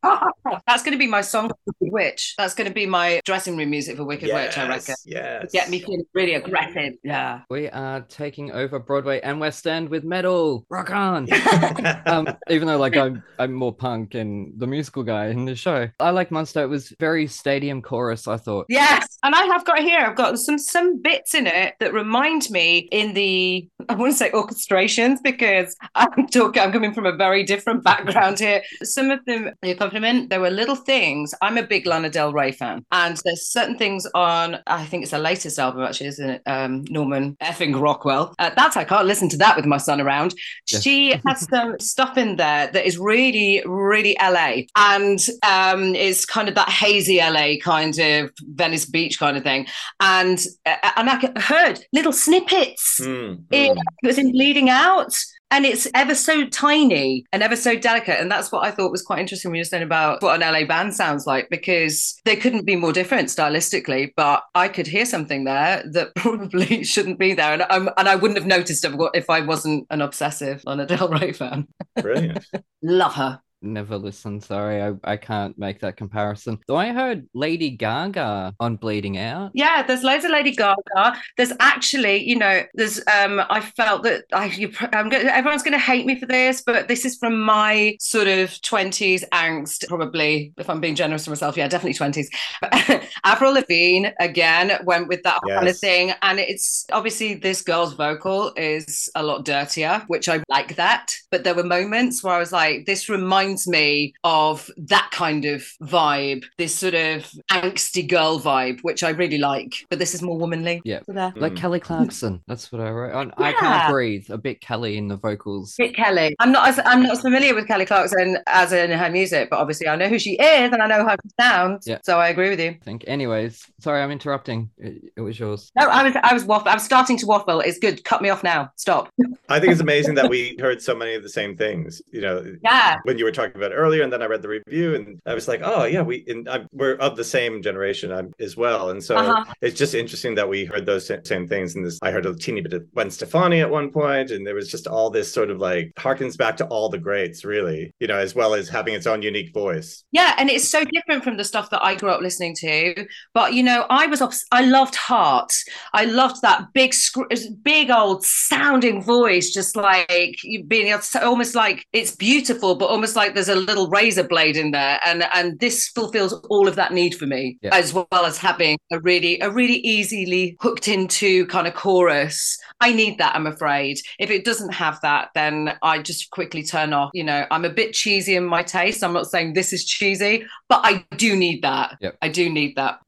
That's 0.67 0.83
going 0.83 0.93
to 0.93 0.99
be 0.99 1.07
my 1.07 1.21
song 1.21 1.49
for 1.49 1.57
Wicked 1.65 1.93
Witch. 1.93 2.35
That's 2.37 2.53
going 2.53 2.67
to 2.67 2.73
be 2.73 2.85
my 2.85 3.21
dressing 3.25 3.57
room 3.57 3.71
music 3.71 3.97
for 3.97 4.03
Wicked 4.03 4.31
Witch, 4.31 4.57
I 4.57 4.67
reckon. 4.67 4.95
Yes. 5.05 5.51
Get 5.51 5.69
me 5.69 5.79
feeling 5.79 6.05
really 6.13 6.35
aggressive. 6.35 6.93
Yeah. 7.03 7.41
We 7.49 7.69
are 7.69 8.01
taking 8.01 8.51
over 8.51 8.79
Broadway 8.79 9.19
and 9.21 9.39
West 9.39 9.65
End 9.65 9.89
with 9.89 10.03
metal. 10.03 10.65
Rock 10.69 10.91
on. 10.91 11.27
um, 12.05 12.27
even 12.49 12.66
though 12.67 12.77
like 12.77 12.95
I'm 12.95 13.23
I'm 13.39 13.53
more 13.53 13.73
punk 13.73 14.15
and 14.15 14.53
the 14.57 14.67
musical 14.67 15.03
guy 15.03 15.27
in 15.27 15.45
the 15.45 15.55
show. 15.55 15.89
I 15.99 16.11
like 16.11 16.31
Monster. 16.31 16.61
It 16.63 16.67
was 16.67 16.93
very 16.99 17.27
stadium 17.27 17.81
chorus, 17.81 18.27
I 18.27 18.37
thought. 18.37 18.65
Yes, 18.69 19.17
and 19.23 19.33
I 19.33 19.43
have 19.45 19.65
got 19.65 19.79
here. 19.79 19.99
I've 19.99 20.15
got 20.15 20.37
some 20.39 20.57
some 20.57 21.01
bits 21.01 21.33
in 21.33 21.47
it 21.47 21.75
that 21.79 21.93
remind 21.93 22.49
me 22.49 22.87
in 22.91 23.13
the 23.13 23.67
I 23.89 23.95
want 23.95 24.11
to 24.11 24.17
say 24.17 24.29
orchestrations 24.31 25.17
because 25.23 25.75
I'm 25.95 26.27
talking. 26.27 26.61
I'm 26.61 26.71
coming 26.71 26.93
from 26.93 27.05
a 27.05 27.11
very 27.15 27.43
different 27.43 27.83
background 27.83 28.39
here. 28.39 28.61
Some 28.83 29.11
of 29.11 29.23
them, 29.25 29.51
the 29.61 29.71
accompaniment, 29.71 30.29
there 30.29 30.41
were 30.41 30.49
little 30.49 30.75
things. 30.75 31.33
I'm 31.41 31.57
a 31.57 31.63
big 31.63 31.85
Lana 31.85 32.09
Del 32.09 32.33
Rey 32.33 32.51
fan, 32.51 32.85
and 32.91 33.17
there's 33.23 33.47
certain 33.47 33.77
things 33.77 34.07
on. 34.13 34.59
I 34.67 34.85
think 34.85 35.03
it's 35.03 35.11
the 35.11 35.19
latest 35.19 35.57
album 35.59 35.83
actually, 35.83 36.07
isn't 36.07 36.29
it? 36.29 36.41
Um, 36.45 36.85
Norman 36.89 37.37
effing 37.41 37.79
Rockwell. 37.79 38.33
Uh, 38.39 38.51
that's 38.55 38.77
I 38.77 38.83
can't 38.83 39.07
listen 39.07 39.29
to 39.29 39.37
that 39.37 39.55
with 39.55 39.65
my 39.65 39.77
son 39.77 40.01
around. 40.01 40.33
Yes. 40.71 40.81
She 40.81 41.19
has 41.25 41.47
some 41.49 41.77
stuff 41.79 42.17
in 42.17 42.35
there 42.35 42.67
that 42.67 42.85
is 42.85 42.97
really, 42.97 43.63
really 43.65 44.17
LA, 44.21 44.63
and 44.75 45.19
um, 45.43 45.95
it's 45.95 46.25
kind 46.25 46.49
of 46.49 46.55
that 46.55 46.69
hazy 46.69 47.19
LA 47.19 47.55
kind 47.61 47.97
of 47.99 48.31
Venice 48.41 48.85
Beach 48.85 49.19
kind 49.19 49.37
of 49.37 49.43
thing. 49.43 49.67
And 49.99 50.43
uh, 50.65 50.75
and 50.97 51.09
I 51.09 51.39
heard 51.39 51.79
little 51.93 52.13
snippets. 52.13 52.99
Mm, 53.01 53.43
mm. 53.45 53.76
It 54.03 54.07
was 54.07 54.17
in 54.17 54.31
bleeding 54.31 54.69
out. 54.69 55.17
And 55.49 55.65
it's 55.65 55.87
ever 55.95 56.13
so 56.13 56.45
tiny 56.47 57.25
and 57.31 57.41
ever 57.41 57.55
so 57.55 57.77
delicate. 57.77 58.19
And 58.19 58.29
that's 58.29 58.51
what 58.51 58.65
I 58.65 58.71
thought 58.71 58.91
was 58.91 59.01
quite 59.01 59.19
interesting 59.19 59.49
when 59.49 59.55
you 59.55 59.61
were 59.61 59.65
saying 59.65 59.83
about 59.83 60.21
what 60.21 60.41
an 60.41 60.53
LA 60.53 60.65
band 60.65 60.93
sounds 60.93 61.25
like, 61.25 61.49
because 61.49 62.19
they 62.25 62.35
couldn't 62.35 62.65
be 62.65 62.75
more 62.75 62.91
different 62.91 63.29
stylistically. 63.29 64.11
But 64.17 64.43
I 64.55 64.67
could 64.67 64.87
hear 64.87 65.05
something 65.05 65.45
there 65.45 65.83
that 65.93 66.13
probably 66.15 66.83
shouldn't 66.83 67.17
be 67.17 67.33
there. 67.33 67.53
And, 67.53 67.63
I'm, 67.69 67.87
and 67.97 68.09
I 68.09 68.15
wouldn't 68.15 68.37
have 68.37 68.47
noticed 68.47 68.83
if, 68.83 68.93
if 69.13 69.29
I 69.29 69.39
wasn't 69.39 69.87
an 69.89 70.01
obsessive 70.01 70.63
Lana 70.65 70.85
Del 70.85 71.07
Rey 71.07 71.31
fan. 71.31 71.67
Brilliant. 71.95 72.45
Love 72.81 73.13
her. 73.13 73.39
Never 73.63 73.97
listened. 73.97 74.43
Sorry, 74.43 74.83
I, 74.83 74.93
I 75.03 75.17
can't 75.17 75.57
make 75.57 75.79
that 75.79 75.97
comparison. 75.97 76.59
Though 76.67 76.75
I 76.75 76.93
heard 76.93 77.27
Lady 77.33 77.71
Gaga 77.71 78.53
on 78.59 78.75
Bleeding 78.75 79.17
Out. 79.17 79.49
Yeah, 79.55 79.81
there's 79.81 80.03
loads 80.03 80.25
of 80.25 80.31
Lady 80.31 80.51
Gaga. 80.51 81.19
There's 81.37 81.53
actually, 81.59 82.23
you 82.23 82.35
know, 82.35 82.61
there's. 82.75 82.99
Um, 83.07 83.41
I 83.49 83.61
felt 83.61 84.03
that 84.03 84.25
I, 84.31 84.45
you, 84.45 84.71
I'm 84.93 85.09
gonna, 85.09 85.23
everyone's 85.29 85.63
going 85.63 85.73
to 85.73 85.79
hate 85.79 86.05
me 86.05 86.19
for 86.19 86.27
this, 86.27 86.61
but 86.61 86.87
this 86.87 87.03
is 87.03 87.17
from 87.17 87.41
my 87.41 87.97
sort 87.99 88.27
of 88.27 88.61
twenties 88.61 89.25
angst. 89.33 89.87
Probably, 89.87 90.53
if 90.57 90.69
I'm 90.69 90.79
being 90.79 90.95
generous 90.95 91.23
to 91.23 91.31
myself, 91.31 91.57
yeah, 91.57 91.67
definitely 91.67 91.95
twenties. 91.95 92.29
Avril 93.23 93.53
Lavigne 93.53 94.09
again 94.19 94.79
went 94.83 95.07
with 95.07 95.23
that 95.23 95.39
kind 95.49 95.67
of 95.67 95.77
thing, 95.79 96.13
and 96.21 96.37
it's 96.37 96.85
obviously 96.91 97.33
this 97.33 97.63
girl's 97.63 97.93
vocal 97.93 98.53
is 98.55 99.09
a 99.15 99.23
lot 99.23 99.45
dirtier, 99.45 100.03
which 100.05 100.29
I 100.29 100.43
like 100.47 100.75
that. 100.75 101.15
But 101.31 101.43
there 101.43 101.55
were 101.55 101.63
moments 101.63 102.23
where 102.23 102.35
I 102.35 102.39
was 102.39 102.51
like, 102.51 102.85
this 102.85 103.09
reminds 103.09 103.46
me 103.67 104.13
of 104.23 104.69
that 104.77 105.09
kind 105.11 105.45
of 105.45 105.63
vibe, 105.83 106.43
this 106.57 106.75
sort 106.75 106.93
of 106.95 107.29
angsty 107.51 108.07
girl 108.07 108.39
vibe, 108.39 108.79
which 108.81 109.03
I 109.03 109.09
really 109.09 109.37
like. 109.37 109.73
But 109.89 109.99
this 109.99 110.13
is 110.15 110.21
more 110.21 110.37
womanly. 110.37 110.81
Yeah. 110.83 110.99
So. 111.05 111.13
Like 111.13 111.53
Mm. 111.53 111.57
Kelly 111.57 111.79
Clarkson. 111.79 112.41
That's 112.47 112.71
what 112.71 112.81
I 112.81 112.89
wrote. 112.89 113.33
I 113.37 113.49
Yeah. 113.51 113.59
can't 113.59 113.91
breathe. 113.91 114.25
A 114.29 114.37
bit 114.37 114.59
Kelly 114.61 114.97
in 114.97 115.07
the 115.07 115.15
vocals. 115.17 115.75
Bit 115.77 115.95
Kelly. 115.95 116.35
I'm 116.39 116.51
not 116.51 116.67
as 116.67 116.79
I'm 116.85 117.03
not 117.03 117.11
as 117.13 117.21
familiar 117.21 117.53
with 117.55 117.67
Kelly 117.67 117.85
Clarkson 117.85 118.37
as 118.47 118.73
in 118.73 118.91
her 118.91 119.09
music, 119.09 119.49
but 119.49 119.59
obviously 119.59 119.87
I 119.87 119.95
know 119.95 120.07
who 120.09 120.19
she 120.19 120.33
is 120.33 120.71
and 120.73 120.81
I 120.81 120.87
know 120.87 121.05
how 121.05 121.15
she 121.23 121.29
sounds. 121.39 121.87
Yeah. 121.87 121.99
So 122.03 122.19
I 122.19 122.29
agree 122.29 122.49
with 122.49 122.59
you. 122.59 122.71
I 122.71 122.79
think. 122.83 123.03
Anyways, 123.07 123.65
sorry, 123.79 124.01
I'm 124.01 124.11
interrupting. 124.11 124.69
It, 124.77 125.01
it 125.15 125.21
was 125.21 125.39
yours. 125.39 125.71
No, 125.77 125.87
I 125.87 126.03
was 126.03 126.13
I 126.23 126.33
was 126.33 126.43
waffle. 126.43 126.69
I'm 126.71 126.79
starting 126.79 127.17
to 127.19 127.25
waffle. 127.25 127.59
It's 127.61 127.79
good. 127.79 128.03
Cut 128.03 128.21
me 128.21 128.29
off 128.29 128.43
now. 128.43 128.71
Stop. 128.75 129.09
I 129.49 129.59
think 129.59 129.71
it's 129.71 129.81
amazing 129.81 130.15
that 130.15 130.29
we 130.29 130.57
heard 130.59 130.81
so 130.81 130.93
many 130.95 131.13
of 131.15 131.23
the 131.23 131.29
same 131.29 131.55
things. 131.55 132.01
You 132.11 132.21
know, 132.21 132.55
Yeah. 132.63 132.95
when 133.03 133.17
you 133.17 133.25
were 133.25 133.31
talking 133.37 133.55
about 133.55 133.71
earlier, 133.73 134.03
and 134.03 134.11
then 134.11 134.21
I 134.21 134.25
read 134.25 134.41
the 134.41 134.49
review, 134.49 134.95
and 134.95 135.19
I 135.25 135.33
was 135.33 135.47
like, 135.47 135.61
oh 135.63 135.85
yeah, 135.85 136.01
we 136.01 136.25
and 136.27 136.49
I, 136.49 136.65
we're 136.73 136.95
of 136.95 137.15
the 137.15 137.23
same 137.23 137.61
generation 137.61 138.11
um, 138.11 138.31
as 138.39 138.57
well, 138.57 138.89
and 138.89 139.01
so 139.03 139.15
Uh-huh. 139.17 139.45
it's 139.61 139.77
just 139.77 139.93
interesting 139.95 140.35
that 140.35 140.47
we 140.49 140.65
heard 140.65 140.85
those 140.85 141.09
same 141.23 141.47
things. 141.47 141.75
And 141.75 141.85
this, 141.85 141.99
I 142.01 142.11
heard 142.11 142.25
a 142.25 142.35
teeny 142.35 142.61
bit 142.61 142.73
of 142.73 142.91
Gwen 142.93 143.09
Stefani 143.11 143.61
at 143.61 143.69
one 143.69 143.91
point, 143.91 144.31
and 144.31 144.45
there 144.45 144.55
was 144.55 144.69
just 144.69 144.87
all 144.87 145.09
this 145.09 145.31
sort 145.31 145.49
of 145.49 145.59
like 145.59 145.91
harkens 145.97 146.37
back 146.37 146.57
to 146.57 146.65
all 146.67 146.89
the 146.89 146.97
greats, 146.97 147.45
really. 147.45 147.91
You 147.99 148.07
know, 148.07 148.17
as 148.17 148.35
well 148.35 148.53
as 148.53 148.69
having 148.69 148.93
its 148.93 149.07
own 149.07 149.21
unique 149.21 149.53
voice. 149.53 150.03
Yeah, 150.11 150.35
and 150.37 150.49
it's 150.49 150.69
so 150.69 150.83
different 150.83 151.23
from 151.23 151.37
the 151.37 151.43
stuff 151.45 151.69
that 151.71 151.83
I 151.83 151.95
grew 151.95 152.09
up 152.09 152.21
listening 152.21 152.55
to. 152.59 153.07
But 153.33 153.53
you 153.53 153.63
know, 153.63 153.85
I 153.89 154.07
was 154.07 154.21
obs- 154.21 154.45
I 154.51 154.61
loved 154.61 154.95
Heart. 154.95 155.51
I 155.93 156.05
loved 156.05 156.41
that 156.41 156.67
big, 156.73 156.93
scr- 156.93 157.31
big 157.63 157.89
old 157.91 158.23
sounding 158.25 159.01
voice, 159.03 159.51
just 159.51 159.75
like 159.75 160.37
you 160.43 160.63
being 160.63 160.87
able 160.87 161.01
to, 161.01 161.25
almost 161.25 161.55
like 161.55 161.85
it's 161.93 162.15
beautiful, 162.15 162.75
but 162.75 162.87
almost 162.89 163.15
like 163.15 163.26
there's 163.33 163.49
a 163.49 163.55
little 163.55 163.89
razor 163.89 164.23
blade 164.27 164.57
in 164.57 164.71
there. 164.71 164.99
And 165.05 165.23
and 165.33 165.59
this 165.59 165.87
fulfills 165.89 166.33
all 166.49 166.67
of 166.67 166.75
that 166.75 166.93
need 166.93 167.15
for 167.15 167.25
me, 167.25 167.57
Yeah. 167.61 167.75
as 167.75 167.93
well 167.93 168.07
as 168.11 168.37
having 168.37 168.77
a 168.91 168.99
really 168.99 169.39
a 169.39 169.49
really 169.51 169.77
easily 169.77 170.57
hooked 170.59 170.87
into 170.87 171.45
kind 171.47 171.67
of 171.67 171.73
chorus. 171.73 172.57
I 172.79 172.93
need 172.93 173.17
that. 173.17 173.35
I'm 173.35 173.47
afraid 173.47 173.99
if 174.19 174.29
it 174.29 174.45
doesn't 174.45 174.73
have 174.73 175.01
that, 175.01 175.29
then 175.33 175.77
I 175.81 175.99
just 175.99 176.29
quickly 176.31 176.63
turn 176.63 176.93
off. 176.93 177.09
You 177.13 177.23
know, 177.23 177.45
I'm 177.49 177.65
a 177.65 177.69
bit 177.69 177.93
cheesy 177.93 178.35
in 178.35 178.45
my 178.45 178.63
taste. 178.63 179.03
I'm 179.03 179.13
not 179.13 179.27
saying 179.27 179.53
this 179.53 179.73
is 179.73 179.85
cheesy, 179.85 180.45
but 180.69 180.81
I 180.83 181.05
do 181.15 181.35
need 181.35 181.63
that. 181.63 181.97
Yep. 182.01 182.17
I 182.21 182.29
do 182.29 182.49
need 182.49 182.75
that. 182.75 182.99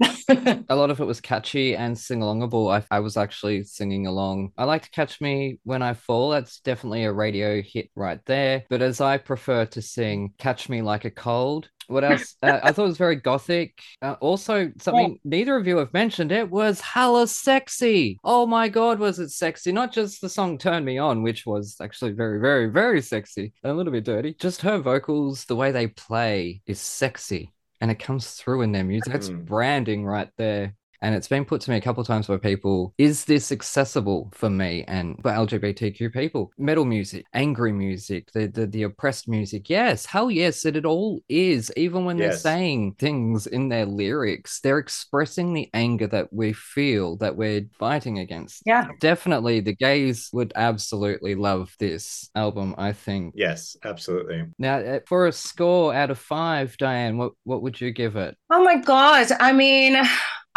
A 0.70 0.76
lot 0.76 0.92
of 0.92 1.00
it 1.00 1.06
was 1.06 1.22
catchy 1.22 1.76
and 1.76 1.98
sing 1.98 2.20
alongable. 2.20 2.72
I, 2.72 2.84
I 2.96 3.00
was 3.00 3.18
actually 3.18 3.64
singing 3.64 4.08
along. 4.08 4.52
I 4.58 4.66
like 4.66 4.84
to 4.84 4.92
Catch 4.92 5.22
Me 5.22 5.60
When 5.64 5.82
I 5.82 5.94
Fall. 5.94 6.30
That's 6.30 6.60
definitely 6.60 7.04
a 7.06 7.12
radio 7.12 7.62
hit 7.62 7.90
right 7.96 8.20
there. 8.26 8.64
But 8.70 8.82
as 8.82 9.02
I 9.02 9.18
prefer 9.18 9.66
to 9.66 9.82
sing 9.82 10.34
Catch 10.38 10.70
Me 10.70 10.82
Like 10.82 11.06
a 11.06 11.12
Cold, 11.12 11.70
what 11.90 12.04
else? 12.04 12.36
Uh, 12.44 12.60
I 12.64 12.72
thought 12.72 12.84
it 12.86 12.88
was 12.88 12.98
very 12.98 13.16
gothic. 13.18 13.82
Uh, 14.02 14.16
also, 14.22 14.72
something 14.80 15.20
neither 15.26 15.56
of 15.58 15.68
you 15.68 15.78
have 15.78 15.94
mentioned. 15.94 16.32
It 16.32 16.50
was 16.50 16.80
hella 16.80 17.28
sexy. 17.28 18.18
Oh 18.24 18.46
my 18.46 18.70
god, 18.70 19.00
was 19.00 19.20
it 19.20 19.30
sexy? 19.30 19.72
Not 19.72 19.92
just 19.92 20.22
the 20.22 20.30
song 20.30 20.58
"Turn 20.58 20.86
Me 20.86 20.98
On," 20.98 21.22
which 21.24 21.46
was 21.46 21.76
actually 21.82 22.12
very, 22.12 22.40
very, 22.40 22.68
very 22.68 23.02
sexy 23.02 23.52
and 23.64 23.72
a 23.72 23.76
little 23.76 23.92
bit 23.92 24.06
dirty. 24.06 24.36
Just 24.40 24.62
her 24.62 24.78
vocals, 24.78 25.46
the 25.46 25.56
way 25.56 25.72
they 25.72 25.88
play, 25.88 26.62
is 26.66 26.80
sexy, 26.80 27.52
and 27.82 27.92
it 27.92 28.00
comes 28.00 28.32
through 28.32 28.62
in 28.62 28.72
their 28.72 28.84
music. 28.86 29.12
That's 29.12 29.30
Mm. 29.30 29.46
branding 29.46 30.06
right 30.06 30.30
there. 30.38 30.76
And 31.02 31.16
it's 31.16 31.28
been 31.28 31.46
put 31.46 31.62
to 31.62 31.72
me 31.72 31.78
a 31.78 31.82
couple 31.82 32.02
of 32.02 32.08
times 32.08 32.28
by 32.28 32.38
people 32.38 32.94
is 32.98 33.26
this 33.26 33.52
accessible 33.52 34.32
for 34.34 34.50
me 34.50 34.84
and 34.88 35.18
for 35.22 35.32
LGBTQ 35.32 36.14
people? 36.14 36.52
Metal 36.58 36.86
music, 36.86 37.26
angry 37.34 37.72
music, 37.72 38.32
the, 38.34 38.48
the, 38.48 38.68
the 38.68 38.84
oppressed 38.84 39.28
music. 39.28 39.70
Yes, 39.70 40.06
hell 40.06 40.30
yes, 40.30 40.66
it, 40.66 40.76
it 40.76 40.86
all 40.86 41.22
is. 41.30 41.72
Even 41.78 42.06
when 42.06 42.18
they're 42.18 42.34
saying 42.34 42.96
things 43.00 43.48
in 43.48 43.70
their 43.70 43.86
lyrics, 43.86 44.60
they're 44.62 44.78
expressing 44.78 45.54
the 45.54 45.70
anger 45.74 46.08
that 46.08 46.32
we 46.34 46.54
feel 46.54 47.16
that 47.18 47.36
we're 47.36 47.66
fighting 47.78 48.20
against. 48.20 48.64
yeah. 48.66 48.88
Definitely, 49.00 49.60
the 49.62 49.76
gays 49.76 50.30
would 50.34 50.52
absolutely 50.56 51.36
love 51.36 51.74
this 51.80 52.30
album, 52.36 52.76
I 52.78 52.94
think. 52.94 53.34
Yes, 53.36 53.78
absolutely. 53.84 54.46
Now, 54.58 54.78
uh, 54.78 55.00
for 55.08 55.28
a 55.28 55.32
score 55.32 55.94
out 55.94 56.12
of 56.12 56.20
five, 56.20 56.76
Dianne, 56.78 57.18
what, 57.18 57.34
what 57.44 57.62
would 57.62 57.80
you 57.80 57.92
give 57.92 58.16
it? 58.16 58.36
Oh 58.50 58.64
my 58.64 58.78
god! 58.78 59.28
I 59.40 59.54
mean, 59.54 59.98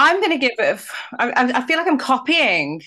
I'm 0.03 0.21
going 0.21 0.33
to 0.33 0.39
give 0.39 0.53
it. 0.59 0.81
I, 1.19 1.31
I 1.31 1.43
I 1.61 1.67
feel 1.67 1.79
like 1.79 1.87
I'm 1.87 1.99
copying. 1.99 2.83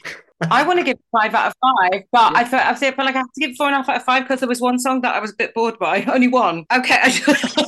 I 0.51 0.63
want 0.63 0.79
to 0.79 0.83
give 0.85 0.97
it 0.97 1.03
five 1.11 1.33
out 1.33 1.47
of 1.47 1.53
five, 1.61 2.03
but 2.11 2.31
Yeah. 2.31 2.39
I 2.39 2.43
feel 2.45 2.59
I 2.59 2.73
feel 2.75 3.05
like 3.05 3.15
I 3.15 3.19
have 3.19 3.33
to 3.33 3.41
give 3.47 3.55
four 3.55 3.67
and 3.67 3.73
a 3.75 3.77
half 3.77 3.89
out 3.89 3.97
of 3.97 4.03
five 4.03 4.23
because 4.23 4.39
there 4.41 4.49
was 4.49 4.61
one 4.61 4.79
song 4.79 5.01
that 5.01 5.15
I 5.15 5.19
was 5.19 5.31
a 5.31 5.35
bit 5.37 5.53
bored 5.53 5.79
by. 5.79 6.03
Only 6.15 6.27
one. 6.27 6.65
Okay, 6.71 6.97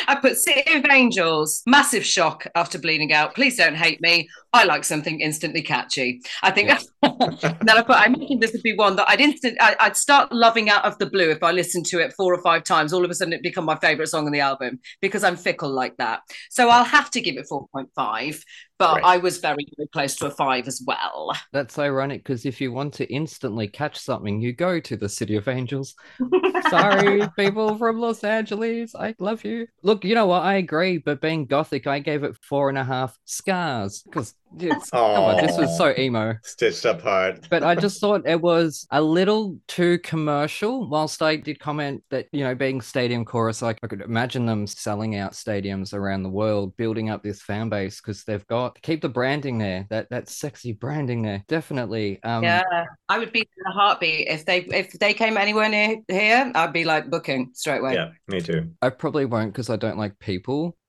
I, 0.09 0.17
put 0.17 0.37
City 0.37 0.75
of 0.75 0.85
Angels, 0.91 1.63
massive 1.67 2.05
shock 2.05 2.47
after 2.55 2.79
bleeding 2.79 3.13
out. 3.13 3.35
Please 3.35 3.57
don't 3.57 3.77
hate 3.77 4.01
me. 4.01 4.29
I 4.53 4.65
like 4.65 4.85
something 4.85 5.21
instantly 5.21 5.63
catchy. 5.63 6.21
I 6.43 6.51
think 6.51 6.69
Yeah. 6.69 6.79
then 7.03 7.71
I 7.71 7.83
put 7.83 7.97
I 7.97 8.09
mentioned 8.09 8.43
this 8.43 8.53
would 8.53 8.63
be 8.63 8.75
one 8.75 8.97
that 8.97 9.09
I'd 9.09 9.21
instant 9.21 9.57
I, 9.61 9.77
I'd 9.79 9.97
start 9.97 10.33
loving 10.33 10.71
out 10.71 10.85
of 10.85 10.99
the 10.99 11.07
blue 11.07 11.31
if 11.31 11.43
I 11.43 11.53
listened 11.53 11.87
to 11.87 12.01
it 12.01 12.15
four 12.15 12.35
or 12.35 12.43
five 12.43 12.65
times. 12.65 12.93
All 12.93 13.05
of 13.05 13.11
a 13.11 13.15
sudden 13.15 13.33
it 13.33 13.43
become 13.43 13.65
my 13.65 13.77
favorite 13.77 14.09
song 14.09 14.27
on 14.27 14.33
the 14.33 14.41
album 14.41 14.81
because 15.01 15.23
I'm 15.23 15.37
fickle 15.37 15.71
like 15.71 15.97
that. 15.99 16.21
So 16.51 16.69
I'll 16.69 16.85
have 16.85 17.11
to 17.13 17.21
give 17.21 17.37
it 17.37 17.47
4.5, 17.49 18.43
but 18.79 18.97
Right. 18.97 19.05
I 19.05 19.17
was 19.19 19.39
very, 19.39 19.67
very 19.77 19.89
close 19.89 20.17
to 20.17 20.27
a 20.27 20.31
five 20.31 20.67
as 20.69 20.83
well. 20.87 21.33
That's 21.53 21.79
ironic 21.79 22.23
because 22.25 22.47
if 22.47 22.61
you 22.61 22.73
want 22.73 22.95
to 22.95 23.13
instantly 23.13 23.69
catch 23.69 23.99
something, 23.99 24.41
you 24.41 24.53
go 24.53 24.81
to 24.81 24.97
the 24.97 25.09
City 25.09 25.37
of 25.37 25.49
Angels. 25.49 25.95
Sorry, 26.71 27.23
people 27.37 27.77
from 27.77 27.99
Los 28.01 28.25
Angeles. 28.25 28.95
I 28.95 29.15
love 29.19 29.45
you. 29.45 29.67
Look, 29.83 30.05
you 30.05 30.15
know 30.15 30.27
what? 30.27 30.43
I 30.43 30.55
agree, 30.55 30.99
but 30.99 31.21
being 31.21 31.47
gothic, 31.47 31.87
I 31.87 31.99
gave 31.99 32.25
it 32.25 32.37
four 32.37 32.69
and 32.69 32.79
a 32.79 32.85
half 32.85 33.19
scars 33.25 34.03
because 34.03 34.35
it's 34.59 34.91
come 34.91 35.01
on, 35.01 35.45
this 35.45 35.57
was 35.57 35.77
so 35.77 35.95
emo. 35.99 36.35
Stitched 36.43 36.85
apart. 36.85 37.47
But 37.51 37.63
I 37.63 37.75
just 37.75 38.01
thought 38.01 38.27
it 38.27 38.41
was 38.41 38.87
a 38.91 39.01
little 39.01 39.59
too 39.67 39.99
commercial. 40.01 40.89
Whilst 40.89 41.23
I 41.23 41.37
did 41.37 41.59
comment 41.61 42.03
that, 42.11 42.29
you 42.33 42.45
know, 42.45 42.55
being 42.55 42.81
stadium 42.81 43.25
chorus, 43.25 43.63
like 43.63 43.79
I 43.83 43.87
could 43.87 44.01
imagine 44.03 44.47
them 44.47 44.67
selling 44.67 45.17
out 45.17 45.33
stadiums 45.33 45.93
around 45.93 46.23
the 46.23 46.29
world, 46.29 46.77
building 46.77 47.11
up 47.11 47.23
this 47.23 47.43
fan 47.43 47.69
base 47.69 48.01
because 48.01 48.25
they've 48.25 48.47
got 48.47 48.68
keep 48.83 49.01
the 49.01 49.09
branding 49.09 49.59
there, 49.59 49.87
that 49.91 50.09
that 50.11 50.29
sexy 50.29 50.73
branding 50.73 51.23
there. 51.23 51.45
Definitely. 51.49 52.21
Um 52.23 52.43
yeah, 52.43 52.63
I 53.09 53.19
would 53.19 53.33
be 53.33 53.41
in 53.41 53.67
a 53.67 53.73
heartbeat 53.73 54.29
if 54.29 54.45
they 54.45 54.61
if 54.61 54.93
they 54.93 55.15
came 55.15 55.37
anywhere 55.37 55.69
near 55.69 55.97
here. 56.09 56.53
I'd 56.55 56.73
be 56.73 56.85
like 56.85 57.11
booking 57.11 57.51
straight 57.55 57.81
away. 57.81 57.95
Yeah, 57.95 58.11
me 58.29 58.41
too. 58.41 58.71
I 58.83 58.91
probably 58.91 59.25
won't 59.25 59.53
because 59.53 59.71
I 59.71 59.77
don't 59.77 59.99
like 59.99 60.19
people. 60.19 60.77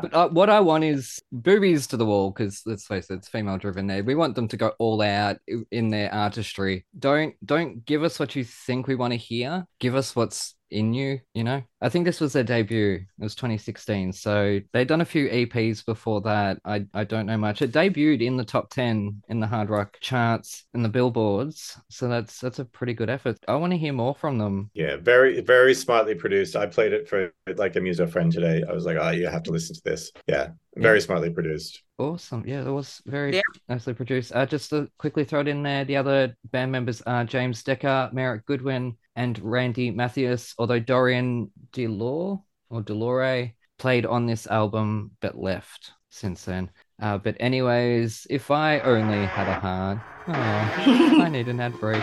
But 0.00 0.14
uh, 0.14 0.28
what 0.28 0.50
I 0.50 0.60
want 0.60 0.84
is 0.84 1.20
boobies 1.32 1.86
to 1.88 1.96
the 1.96 2.06
wall 2.06 2.30
because 2.30 2.62
let's 2.66 2.86
face 2.86 3.10
it, 3.10 3.14
it's 3.14 3.28
female 3.28 3.58
driven. 3.58 3.86
There, 3.86 4.04
we 4.04 4.14
want 4.14 4.34
them 4.34 4.48
to 4.48 4.56
go 4.56 4.72
all 4.78 5.02
out 5.02 5.38
in 5.70 5.88
their 5.88 6.12
artistry. 6.12 6.86
Don't 6.98 7.34
don't 7.44 7.84
give 7.84 8.02
us 8.02 8.18
what 8.18 8.36
you 8.36 8.44
think 8.44 8.86
we 8.86 8.94
want 8.94 9.12
to 9.12 9.18
hear. 9.18 9.66
Give 9.80 9.94
us 9.94 10.14
what's 10.14 10.54
in 10.70 10.92
you. 10.94 11.20
You 11.34 11.44
know. 11.44 11.62
I 11.80 11.88
think 11.88 12.04
this 12.04 12.20
was 12.20 12.32
their 12.32 12.42
debut. 12.42 12.94
It 12.94 13.22
was 13.22 13.36
2016, 13.36 14.12
so 14.12 14.58
they'd 14.72 14.88
done 14.88 15.00
a 15.00 15.04
few 15.04 15.28
EPs 15.28 15.84
before 15.84 16.20
that. 16.22 16.58
I 16.64 16.86
I 16.92 17.04
don't 17.04 17.26
know 17.26 17.36
much. 17.36 17.62
It 17.62 17.72
debuted 17.72 18.20
in 18.20 18.36
the 18.36 18.44
top 18.44 18.70
10 18.70 19.22
in 19.28 19.38
the 19.40 19.46
hard 19.46 19.70
rock 19.70 19.96
charts 20.00 20.64
and 20.74 20.84
the 20.84 20.88
billboards, 20.88 21.78
so 21.88 22.08
that's 22.08 22.40
that's 22.40 22.58
a 22.58 22.64
pretty 22.64 22.94
good 22.94 23.10
effort. 23.10 23.38
I 23.46 23.54
want 23.56 23.72
to 23.72 23.78
hear 23.78 23.92
more 23.92 24.14
from 24.14 24.38
them. 24.38 24.70
Yeah, 24.74 24.96
very, 24.96 25.40
very 25.40 25.74
smartly 25.74 26.14
produced. 26.14 26.56
I 26.56 26.66
played 26.66 26.92
it 26.92 27.08
for 27.08 27.32
like 27.56 27.76
a 27.76 27.80
muso 27.80 28.06
friend 28.06 28.32
today. 28.32 28.62
I 28.68 28.72
was 28.72 28.84
like, 28.84 28.96
oh, 29.00 29.10
you 29.10 29.28
have 29.28 29.44
to 29.44 29.52
listen 29.52 29.76
to 29.76 29.82
this. 29.84 30.10
Yeah, 30.26 30.48
very 30.76 31.00
smartly 31.00 31.30
produced. 31.30 31.82
Awesome. 31.98 32.44
Yeah, 32.46 32.60
it 32.66 32.70
was 32.70 33.02
very 33.06 33.34
Yeah. 33.34 33.40
nicely 33.68 33.92
produced. 33.94 34.32
Uh, 34.34 34.46
just 34.46 34.70
to 34.70 34.88
quickly 34.98 35.24
throw 35.24 35.40
it 35.40 35.48
in 35.48 35.62
there, 35.64 35.84
the 35.84 35.96
other 35.96 36.36
band 36.52 36.70
members 36.70 37.02
are 37.02 37.24
James 37.24 37.62
Decker, 37.64 38.10
Merritt 38.12 38.46
Goodwin, 38.46 38.96
and 39.18 39.36
Randy 39.40 39.90
Matthews, 39.90 40.54
although 40.58 40.78
Dorian 40.78 41.50
Delore 41.72 42.40
or 42.70 42.82
Delore 42.82 43.52
played 43.76 44.06
on 44.06 44.26
this 44.26 44.46
album 44.46 45.10
but 45.20 45.36
left 45.36 45.90
since 46.08 46.44
then. 46.44 46.70
Uh, 47.02 47.18
but 47.18 47.36
anyways, 47.40 48.28
if 48.30 48.52
I 48.52 48.78
only 48.78 49.26
had 49.26 49.48
a 49.48 49.58
heart, 49.58 49.98
oh, 50.28 50.32
I 51.22 51.28
need 51.28 51.48
an 51.48 51.58
ad 51.58 51.78
break. 51.80 52.02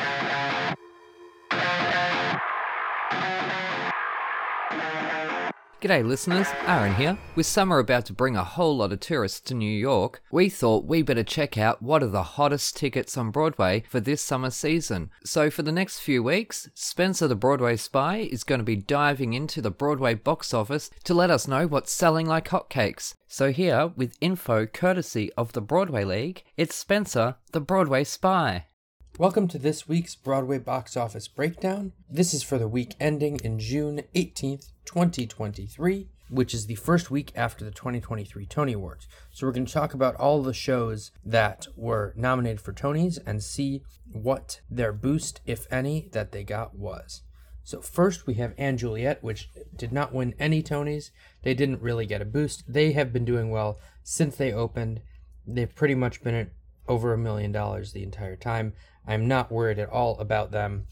G'day, 5.85 6.03
listeners. 6.03 6.47
Aaron 6.65 6.95
here. 6.95 7.15
With 7.35 7.45
summer 7.45 7.77
about 7.77 8.07
to 8.07 8.13
bring 8.13 8.35
a 8.35 8.43
whole 8.43 8.75
lot 8.75 8.91
of 8.91 8.99
tourists 9.01 9.39
to 9.41 9.53
New 9.53 9.71
York, 9.71 10.23
we 10.31 10.49
thought 10.49 10.87
we 10.87 11.03
better 11.03 11.21
check 11.21 11.59
out 11.59 11.79
what 11.79 12.01
are 12.01 12.07
the 12.07 12.23
hottest 12.23 12.75
tickets 12.75 13.15
on 13.15 13.29
Broadway 13.29 13.83
for 13.87 13.99
this 13.99 14.19
summer 14.19 14.49
season. 14.49 15.11
So, 15.23 15.51
for 15.51 15.61
the 15.61 15.71
next 15.71 15.99
few 15.99 16.23
weeks, 16.23 16.71
Spencer 16.73 17.27
the 17.27 17.35
Broadway 17.35 17.75
Spy 17.75 18.17
is 18.17 18.43
going 18.43 18.57
to 18.57 18.65
be 18.65 18.75
diving 18.75 19.33
into 19.33 19.61
the 19.61 19.69
Broadway 19.69 20.15
box 20.15 20.55
office 20.55 20.89
to 21.03 21.13
let 21.13 21.29
us 21.29 21.47
know 21.47 21.67
what's 21.67 21.93
selling 21.93 22.25
like 22.25 22.49
hotcakes. 22.49 23.13
So, 23.27 23.51
here, 23.51 23.91
with 23.95 24.17
info 24.19 24.65
courtesy 24.65 25.31
of 25.37 25.53
the 25.53 25.61
Broadway 25.61 26.03
League, 26.03 26.45
it's 26.57 26.73
Spencer 26.73 27.35
the 27.51 27.61
Broadway 27.61 28.05
Spy. 28.05 28.65
Welcome 29.17 29.47
to 29.47 29.57
this 29.57 29.87
week's 29.87 30.13
Broadway 30.13 30.57
box 30.57 30.97
office 30.97 31.29
breakdown. 31.29 31.93
This 32.09 32.33
is 32.33 32.43
for 32.43 32.57
the 32.57 32.67
week 32.67 32.95
ending 32.99 33.37
in 33.45 33.59
June 33.59 34.01
18th, 34.13 34.71
2023, 34.85 36.07
which 36.29 36.53
is 36.53 36.67
the 36.67 36.75
first 36.75 37.11
week 37.11 37.31
after 37.35 37.65
the 37.65 37.71
2023 37.71 38.45
Tony 38.45 38.73
Awards. 38.73 39.07
So 39.31 39.45
we're 39.45 39.53
going 39.53 39.65
to 39.65 39.73
talk 39.73 39.93
about 39.93 40.15
all 40.15 40.41
the 40.41 40.53
shows 40.53 41.11
that 41.23 41.67
were 41.75 42.13
nominated 42.15 42.61
for 42.61 42.73
Tonys 42.73 43.19
and 43.25 43.43
see 43.43 43.83
what 44.11 44.61
their 44.69 44.93
boost, 44.93 45.41
if 45.45 45.71
any, 45.71 46.09
that 46.13 46.31
they 46.31 46.43
got 46.43 46.75
was. 46.75 47.21
So 47.63 47.81
first 47.81 48.27
we 48.27 48.35
have 48.35 48.55
& 48.57 48.75
Juliet, 48.77 49.23
which 49.23 49.49
did 49.75 49.91
not 49.91 50.13
win 50.13 50.35
any 50.37 50.61
Tonys. 50.61 51.09
They 51.41 51.55
didn't 51.55 51.81
really 51.81 52.05
get 52.05 52.21
a 52.21 52.25
boost. 52.25 52.63
They 52.71 52.91
have 52.91 53.11
been 53.11 53.25
doing 53.25 53.49
well 53.49 53.79
since 54.03 54.35
they 54.35 54.53
opened. 54.53 55.01
They've 55.47 55.73
pretty 55.73 55.95
much 55.95 56.23
been 56.23 56.35
at 56.35 56.49
over 56.87 57.11
a 57.11 57.17
million 57.17 57.51
dollars 57.51 57.91
the 57.91 58.03
entire 58.03 58.35
time. 58.35 58.73
I'm 59.07 59.27
not 59.27 59.51
worried 59.51 59.79
at 59.79 59.89
all 59.89 60.17
about 60.19 60.51
them. 60.51 60.85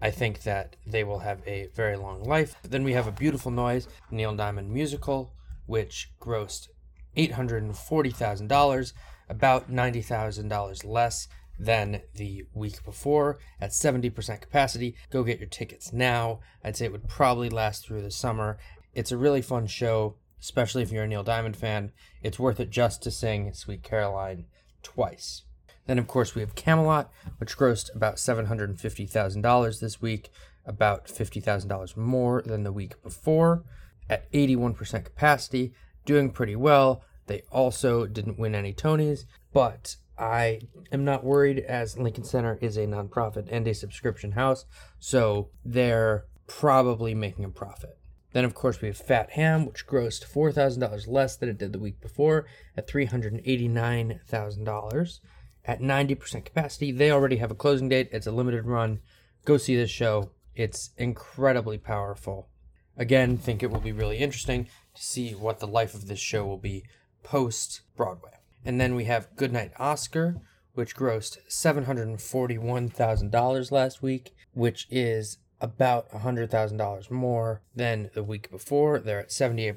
I 0.00 0.10
think 0.10 0.42
that 0.42 0.76
they 0.86 1.04
will 1.04 1.20
have 1.20 1.40
a 1.46 1.68
very 1.74 1.96
long 1.96 2.22
life. 2.22 2.54
Then 2.62 2.84
we 2.84 2.92
have 2.92 3.06
a 3.06 3.12
beautiful 3.12 3.50
noise, 3.50 3.88
Neil 4.10 4.34
Diamond 4.34 4.70
musical, 4.70 5.32
which 5.66 6.12
grossed 6.20 6.68
$840,000, 7.16 8.92
about 9.28 9.70
$90,000 9.70 10.84
less 10.84 11.28
than 11.58 12.02
the 12.14 12.44
week 12.52 12.84
before 12.84 13.38
at 13.60 13.70
70% 13.70 14.40
capacity. 14.40 14.94
Go 15.10 15.24
get 15.24 15.40
your 15.40 15.48
tickets 15.48 15.92
now. 15.92 16.40
I'd 16.62 16.76
say 16.76 16.84
it 16.84 16.92
would 16.92 17.08
probably 17.08 17.48
last 17.48 17.86
through 17.86 18.02
the 18.02 18.10
summer. 18.10 18.58
It's 18.94 19.12
a 19.12 19.16
really 19.16 19.42
fun 19.42 19.66
show, 19.66 20.16
especially 20.40 20.82
if 20.82 20.92
you're 20.92 21.04
a 21.04 21.08
Neil 21.08 21.22
Diamond 21.22 21.56
fan. 21.56 21.92
It's 22.22 22.38
worth 22.38 22.60
it 22.60 22.70
just 22.70 23.02
to 23.02 23.10
sing 23.10 23.52
Sweet 23.54 23.82
Caroline 23.82 24.44
twice. 24.82 25.42
Then, 25.86 25.98
of 25.98 26.06
course, 26.06 26.34
we 26.34 26.40
have 26.40 26.54
Camelot, 26.54 27.10
which 27.38 27.56
grossed 27.56 27.94
about 27.94 28.16
$750,000 28.16 29.80
this 29.80 30.02
week, 30.02 30.30
about 30.64 31.06
$50,000 31.06 31.96
more 31.96 32.42
than 32.42 32.64
the 32.64 32.72
week 32.72 33.00
before, 33.02 33.64
at 34.10 34.30
81% 34.32 35.04
capacity, 35.04 35.72
doing 36.04 36.30
pretty 36.30 36.56
well. 36.56 37.02
They 37.26 37.42
also 37.50 38.06
didn't 38.06 38.38
win 38.38 38.54
any 38.54 38.72
Tonys, 38.72 39.24
but 39.52 39.96
I 40.18 40.60
am 40.90 41.04
not 41.04 41.24
worried 41.24 41.58
as 41.60 41.98
Lincoln 41.98 42.24
Center 42.24 42.58
is 42.60 42.76
a 42.76 42.86
nonprofit 42.86 43.48
and 43.50 43.66
a 43.66 43.74
subscription 43.74 44.32
house, 44.32 44.64
so 44.98 45.50
they're 45.64 46.26
probably 46.46 47.14
making 47.14 47.44
a 47.44 47.50
profit. 47.50 47.98
Then, 48.32 48.44
of 48.44 48.54
course, 48.54 48.80
we 48.80 48.88
have 48.88 48.96
Fat 48.96 49.30
Ham, 49.30 49.66
which 49.66 49.86
grossed 49.86 50.26
$4,000 50.26 51.08
less 51.08 51.36
than 51.36 51.48
it 51.48 51.58
did 51.58 51.72
the 51.72 51.78
week 51.78 52.00
before 52.00 52.46
at 52.76 52.88
$389,000 52.88 55.20
at 55.66 55.80
90% 55.80 56.44
capacity. 56.44 56.92
They 56.92 57.10
already 57.10 57.36
have 57.36 57.50
a 57.50 57.56
closing 57.56 57.88
date, 57.88 58.10
it's 58.12 58.26
a 58.26 58.32
limited 58.32 58.66
run. 58.66 59.00
Go 59.44 59.56
see 59.56 59.76
this 59.76 59.90
show, 59.90 60.32
it's 60.54 60.90
incredibly 60.96 61.78
powerful. 61.78 62.50
Again, 62.96 63.36
think 63.36 63.62
it 63.62 63.70
will 63.70 63.80
be 63.80 63.92
really 63.92 64.16
interesting 64.18 64.68
to 64.94 65.02
see 65.02 65.32
what 65.32 65.60
the 65.60 65.66
life 65.66 65.92
of 65.94 66.08
this 66.08 66.20
show 66.20 66.46
will 66.46 66.56
be 66.56 66.84
post 67.22 67.82
Broadway. 67.96 68.30
And 68.64 68.80
then 68.80 68.94
we 68.94 69.04
have 69.04 69.36
Goodnight 69.36 69.72
Oscar, 69.78 70.40
which 70.74 70.96
grossed 70.96 71.38
$741,000 71.48 73.70
last 73.70 74.02
week, 74.02 74.34
which 74.54 74.88
is 74.90 75.36
about 75.60 76.10
$100,000 76.10 77.10
more 77.10 77.60
than 77.74 78.10
the 78.14 78.22
week 78.22 78.50
before. 78.50 78.98
They're 78.98 79.20
at 79.20 79.28
78% 79.30 79.76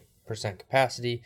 capacity. 0.60 1.24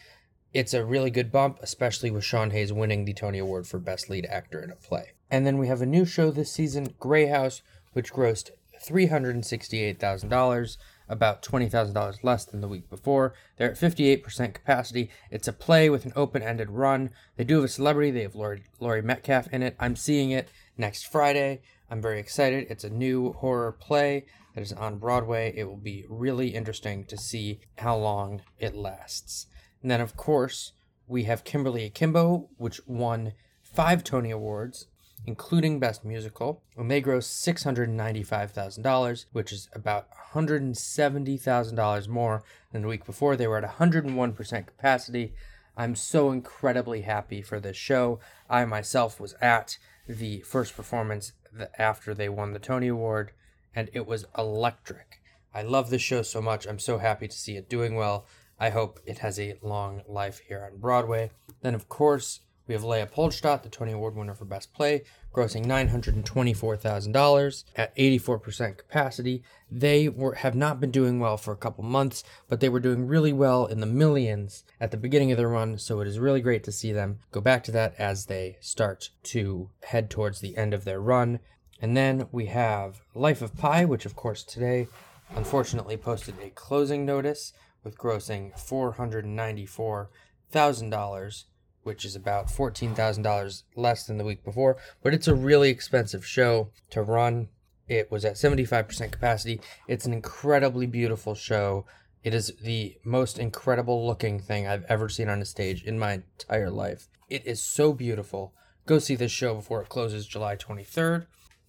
It's 0.53 0.75
a 0.75 0.85
really 0.85 1.09
good 1.09 1.31
bump, 1.31 1.57
especially 1.63 2.11
with 2.11 2.23
Sean 2.23 2.51
Hayes 2.51 2.71
winning 2.71 3.05
the 3.05 3.13
Tony 3.13 3.39
Award 3.39 3.65
for 3.65 3.79
Best 3.79 4.07
Lead 4.07 4.27
Actor 4.27 4.61
in 4.61 4.69
a 4.69 4.75
Play. 4.75 5.13
And 5.31 5.47
then 5.47 5.57
we 5.57 5.65
have 5.65 5.81
a 5.81 5.87
new 5.87 6.05
show 6.05 6.29
this 6.29 6.51
season, 6.51 6.93
Grey 6.99 7.25
House, 7.25 7.63
which 7.93 8.13
grossed 8.13 8.51
$368,000, 8.87 10.77
about 11.09 11.41
$20,000 11.41 12.23
less 12.23 12.45
than 12.45 12.61
the 12.61 12.67
week 12.67 12.87
before. 12.87 13.33
They're 13.57 13.71
at 13.71 13.79
58% 13.79 14.53
capacity. 14.53 15.09
It's 15.31 15.47
a 15.47 15.53
play 15.53 15.89
with 15.89 16.05
an 16.05 16.13
open 16.15 16.43
ended 16.43 16.69
run. 16.69 17.09
They 17.35 17.45
do 17.45 17.55
have 17.55 17.63
a 17.63 17.67
celebrity, 17.67 18.11
they 18.11 18.21
have 18.21 18.35
Laurie 18.35 19.01
Metcalf 19.01 19.47
in 19.51 19.63
it. 19.63 19.75
I'm 19.79 19.95
seeing 19.95 20.29
it 20.29 20.49
next 20.77 21.07
Friday. 21.07 21.61
I'm 21.89 21.99
very 21.99 22.19
excited. 22.19 22.67
It's 22.69 22.83
a 22.83 22.91
new 22.91 23.33
horror 23.33 23.71
play 23.71 24.27
that 24.53 24.61
is 24.61 24.71
on 24.71 24.99
Broadway. 24.99 25.51
It 25.55 25.63
will 25.63 25.77
be 25.77 26.05
really 26.07 26.49
interesting 26.49 27.05
to 27.05 27.17
see 27.17 27.59
how 27.79 27.97
long 27.97 28.43
it 28.59 28.75
lasts. 28.75 29.47
And 29.83 29.91
then, 29.91 30.01
of 30.01 30.17
course, 30.17 30.71
we 31.07 31.25
have 31.25 31.43
Kimberly 31.43 31.85
Akimbo, 31.85 32.49
which 32.57 32.81
won 32.87 33.33
five 33.61 34.03
Tony 34.03 34.31
Awards 34.31 34.87
including 35.25 35.79
Best 35.79 36.03
Musical, 36.03 36.61
and 36.77 36.91
they 36.91 37.01
grossed 37.01 37.31
$695,000, 37.47 39.25
which 39.31 39.53
is 39.53 39.69
about 39.73 40.07
$170,000 40.33 42.07
more 42.07 42.43
than 42.71 42.81
the 42.81 42.87
week 42.87 43.05
before. 43.05 43.35
They 43.35 43.47
were 43.47 43.57
at 43.57 43.77
101% 43.77 44.67
capacity. 44.67 45.33
I'm 45.77 45.95
so 45.95 46.31
incredibly 46.31 47.01
happy 47.01 47.41
for 47.41 47.59
this 47.59 47.77
show. 47.77 48.19
I 48.49 48.65
myself 48.65 49.19
was 49.19 49.33
at 49.41 49.77
the 50.07 50.41
first 50.41 50.75
performance 50.75 51.33
after 51.77 52.13
they 52.13 52.29
won 52.29 52.53
the 52.53 52.59
Tony 52.59 52.87
Award, 52.87 53.31
and 53.75 53.89
it 53.93 54.05
was 54.05 54.25
electric. 54.37 55.21
I 55.53 55.61
love 55.61 55.89
this 55.89 56.01
show 56.01 56.23
so 56.23 56.41
much. 56.41 56.65
I'm 56.65 56.79
so 56.79 56.97
happy 56.97 57.27
to 57.27 57.37
see 57.37 57.55
it 57.55 57.69
doing 57.69 57.95
well. 57.95 58.25
I 58.63 58.69
hope 58.69 59.01
it 59.05 59.17
has 59.17 59.37
a 59.41 59.55
long 59.61 60.03
life 60.07 60.39
here 60.47 60.63
on 60.71 60.79
Broadway. 60.79 61.31
Then, 61.59 61.75
of 61.75 61.89
course, 61.89 62.39
we 62.65 62.73
have 62.73 62.85
Leopoldstadt, 62.85 63.61
the 63.61 63.67
Tony 63.67 63.91
Award 63.91 64.15
winner 64.15 64.35
for 64.35 64.45
Best 64.45 64.73
Play, 64.73 65.03
grossing 65.35 65.65
$924,000 65.65 67.63
at 67.75 67.93
84% 67.97 68.77
capacity. 68.77 69.43
They 69.69 70.07
were 70.07 70.35
have 70.35 70.55
not 70.55 70.79
been 70.79 70.91
doing 70.91 71.19
well 71.19 71.35
for 71.35 71.51
a 71.51 71.57
couple 71.57 71.83
months, 71.83 72.23
but 72.47 72.61
they 72.61 72.69
were 72.69 72.79
doing 72.79 73.05
really 73.05 73.33
well 73.33 73.65
in 73.65 73.81
the 73.81 73.85
millions 73.85 74.63
at 74.79 74.91
the 74.91 74.97
beginning 74.97 75.33
of 75.33 75.37
their 75.37 75.49
run, 75.49 75.77
so 75.77 75.99
it 75.99 76.07
is 76.07 76.17
really 76.17 76.39
great 76.39 76.63
to 76.63 76.71
see 76.71 76.93
them 76.93 77.19
go 77.31 77.41
back 77.41 77.65
to 77.65 77.71
that 77.73 77.93
as 77.97 78.27
they 78.27 78.55
start 78.61 79.09
to 79.23 79.71
head 79.83 80.09
towards 80.09 80.39
the 80.39 80.55
end 80.55 80.73
of 80.73 80.85
their 80.85 81.01
run. 81.01 81.39
And 81.81 81.97
then 81.97 82.29
we 82.31 82.45
have 82.45 83.01
Life 83.13 83.41
of 83.41 83.57
Pi, 83.57 83.83
which 83.83 84.05
of 84.05 84.15
course 84.15 84.41
today 84.41 84.87
unfortunately 85.35 85.97
posted 85.97 86.35
a 86.41 86.49
closing 86.51 87.05
notice 87.05 87.51
with 87.83 87.97
grossing 87.97 88.53
$494,000 88.57 91.43
which 91.83 92.05
is 92.05 92.15
about 92.15 92.47
$14,000 92.47 93.63
less 93.75 94.05
than 94.05 94.17
the 94.17 94.23
week 94.23 94.43
before, 94.43 94.77
but 95.01 95.13
it's 95.13 95.27
a 95.27 95.35
really 95.35 95.69
expensive 95.69 96.25
show 96.25 96.69
to 96.89 97.03
run. 97.03 97.49
It 97.87 98.09
was 98.09 98.25
at 98.25 98.35
75% 98.35 99.11
capacity. 99.11 99.59
It's 99.87 100.05
an 100.05 100.13
incredibly 100.13 100.87
beautiful 100.87 101.35
show. 101.35 101.85
It 102.23 102.33
is 102.33 102.53
the 102.61 102.97
most 103.03 103.37
incredible 103.37 104.07
looking 104.07 104.39
thing 104.39 104.65
I've 104.65 104.85
ever 104.85 105.09
seen 105.09 105.27
on 105.27 105.41
a 105.41 105.45
stage 105.45 105.83
in 105.83 105.99
my 105.99 106.13
entire 106.13 106.71
life. 106.71 107.09
It 107.29 107.45
is 107.45 107.61
so 107.61 107.93
beautiful. 107.93 108.53
Go 108.85 108.99
see 108.99 109.15
this 109.15 109.31
show 109.31 109.55
before 109.55 109.81
it 109.81 109.89
closes 109.89 110.25
July 110.25 110.55
23rd. 110.55 111.25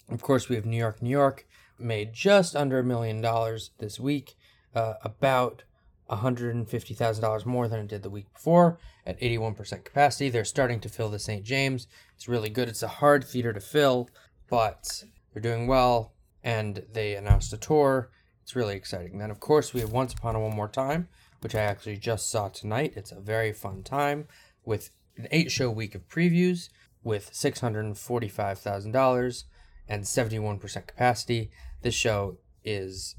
Of 0.09 0.23
course, 0.23 0.49
we 0.49 0.57
have 0.57 0.67
New 0.67 0.77
York, 0.77 1.03
New 1.03 1.11
York, 1.11 1.47
made 1.79 2.13
just 2.13 2.55
under 2.55 2.79
a 2.79 2.85
million 2.85 3.21
dollars 3.21 3.71
this 3.79 3.99
week, 3.99 4.37
uh, 4.75 4.95
about 5.03 5.65
$150,000 6.11 7.47
more 7.47 7.69
than 7.69 7.81
it 7.81 7.89
did 7.89 8.03
the 8.03 8.11
week 8.11 8.33
before 8.33 8.79
at 9.07 9.21
81% 9.21 9.85
capacity. 9.85 10.29
They're 10.29 10.45
starting 10.45 10.81
to 10.81 10.89
fill 10.89 11.09
the 11.09 11.19
St. 11.19 11.45
James. 11.45 11.87
It's 12.15 12.29
really 12.29 12.51
good. 12.51 12.69
It's 12.69 12.83
a 12.83 12.89
hard 12.89 13.25
theater 13.25 13.53
to 13.53 13.61
fill, 13.61 14.09
but 14.49 15.05
they're 15.33 15.43
doing 15.43 15.67
well 15.67 16.13
and 16.43 16.85
they 16.93 17.15
announced 17.15 17.53
a 17.53 17.57
tour. 17.57 18.11
It's 18.43 18.55
really 18.55 18.77
exciting. 18.77 19.19
Then, 19.19 19.31
of 19.31 19.41
course, 19.41 19.73
we 19.73 19.81
have 19.81 19.93
Once 19.93 20.13
Upon 20.13 20.37
a 20.37 20.41
One 20.41 20.55
More 20.55 20.69
Time, 20.69 21.09
which 21.41 21.55
I 21.55 21.61
actually 21.61 21.97
just 21.97 22.31
saw 22.31 22.49
tonight. 22.49 22.93
It's 22.97 23.13
a 23.13 23.21
very 23.21 23.53
fun 23.53 23.83
time 23.83 24.29
with 24.65 24.91
an 25.17 25.29
eight 25.31 25.51
show 25.51 25.71
week 25.71 25.95
of 25.95 26.09
previews 26.09 26.69
with 27.03 27.33
$645,000 27.33 29.45
and 29.89 30.05
71% 30.05 30.87
capacity. 30.87 31.51
This 31.83 31.95
show 31.95 32.39
is 32.65 33.17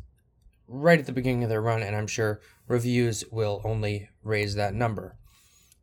right 0.67 1.00
at 1.00 1.06
the 1.06 1.12
beginning 1.12 1.43
of 1.43 1.50
their 1.50 1.62
run, 1.62 1.84
and 1.84 1.95
I'm 1.95 2.08
sure 2.08 2.41
reviews 2.67 3.23
will 3.32 3.62
only 3.63 4.10
raise 4.23 4.56
that 4.56 4.73
number. 4.73 5.15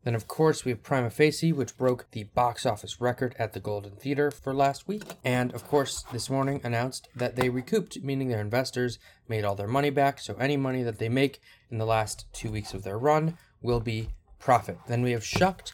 Then, 0.04 0.14
of 0.16 0.26
course, 0.26 0.64
we 0.64 0.72
have 0.72 0.82
Prima 0.82 1.10
Facie, 1.10 1.52
which 1.52 1.76
broke 1.76 2.10
the 2.10 2.24
box 2.24 2.66
office 2.66 3.00
record 3.00 3.36
at 3.38 3.52
the 3.52 3.60
Golden 3.60 3.94
Theater 3.94 4.32
for 4.32 4.52
last 4.52 4.88
week. 4.88 5.04
And, 5.24 5.54
of 5.54 5.66
course, 5.68 6.02
this 6.12 6.28
morning 6.28 6.60
announced 6.64 7.08
that 7.14 7.36
they 7.36 7.48
recouped, 7.48 8.02
meaning 8.02 8.28
their 8.28 8.40
investors 8.40 8.98
made 9.28 9.44
all 9.44 9.54
their 9.54 9.68
money 9.68 9.90
back. 9.90 10.18
So, 10.18 10.34
any 10.40 10.56
money 10.56 10.82
that 10.82 10.98
they 10.98 11.08
make 11.08 11.40
in 11.70 11.78
the 11.78 11.86
last 11.86 12.26
two 12.32 12.50
weeks 12.50 12.74
of 12.74 12.82
their 12.82 12.98
run 12.98 13.38
will 13.60 13.78
be 13.78 14.08
profit. 14.40 14.78
Then 14.88 15.02
we 15.02 15.12
have 15.12 15.22
Shucked, 15.22 15.72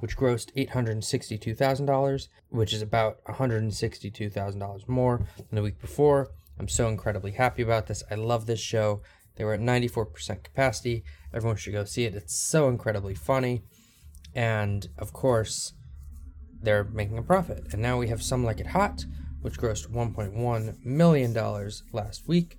which 0.00 0.16
grossed 0.16 0.52
$862,000, 0.54 2.28
which 2.48 2.72
is 2.72 2.82
about 2.82 3.22
$162,000 3.24 4.88
more 4.88 5.18
than 5.36 5.46
the 5.52 5.62
week 5.62 5.80
before. 5.80 6.30
I'm 6.58 6.68
so 6.68 6.88
incredibly 6.88 7.32
happy 7.32 7.62
about 7.62 7.86
this. 7.86 8.02
I 8.10 8.16
love 8.16 8.46
this 8.46 8.60
show. 8.60 9.02
They 9.40 9.44
were 9.44 9.54
at 9.54 9.60
94% 9.60 10.44
capacity. 10.44 11.02
Everyone 11.32 11.56
should 11.56 11.72
go 11.72 11.84
see 11.86 12.04
it. 12.04 12.14
It's 12.14 12.36
so 12.36 12.68
incredibly 12.68 13.14
funny. 13.14 13.62
And 14.34 14.86
of 14.98 15.14
course, 15.14 15.72
they're 16.60 16.84
making 16.84 17.16
a 17.16 17.22
profit. 17.22 17.72
And 17.72 17.80
now 17.80 17.98
we 17.98 18.08
have 18.08 18.22
Some 18.22 18.44
Like 18.44 18.60
It 18.60 18.66
Hot, 18.66 19.06
which 19.40 19.58
grossed 19.58 19.88
$1.1 19.88 20.84
million 20.84 21.32
last 21.90 22.28
week, 22.28 22.58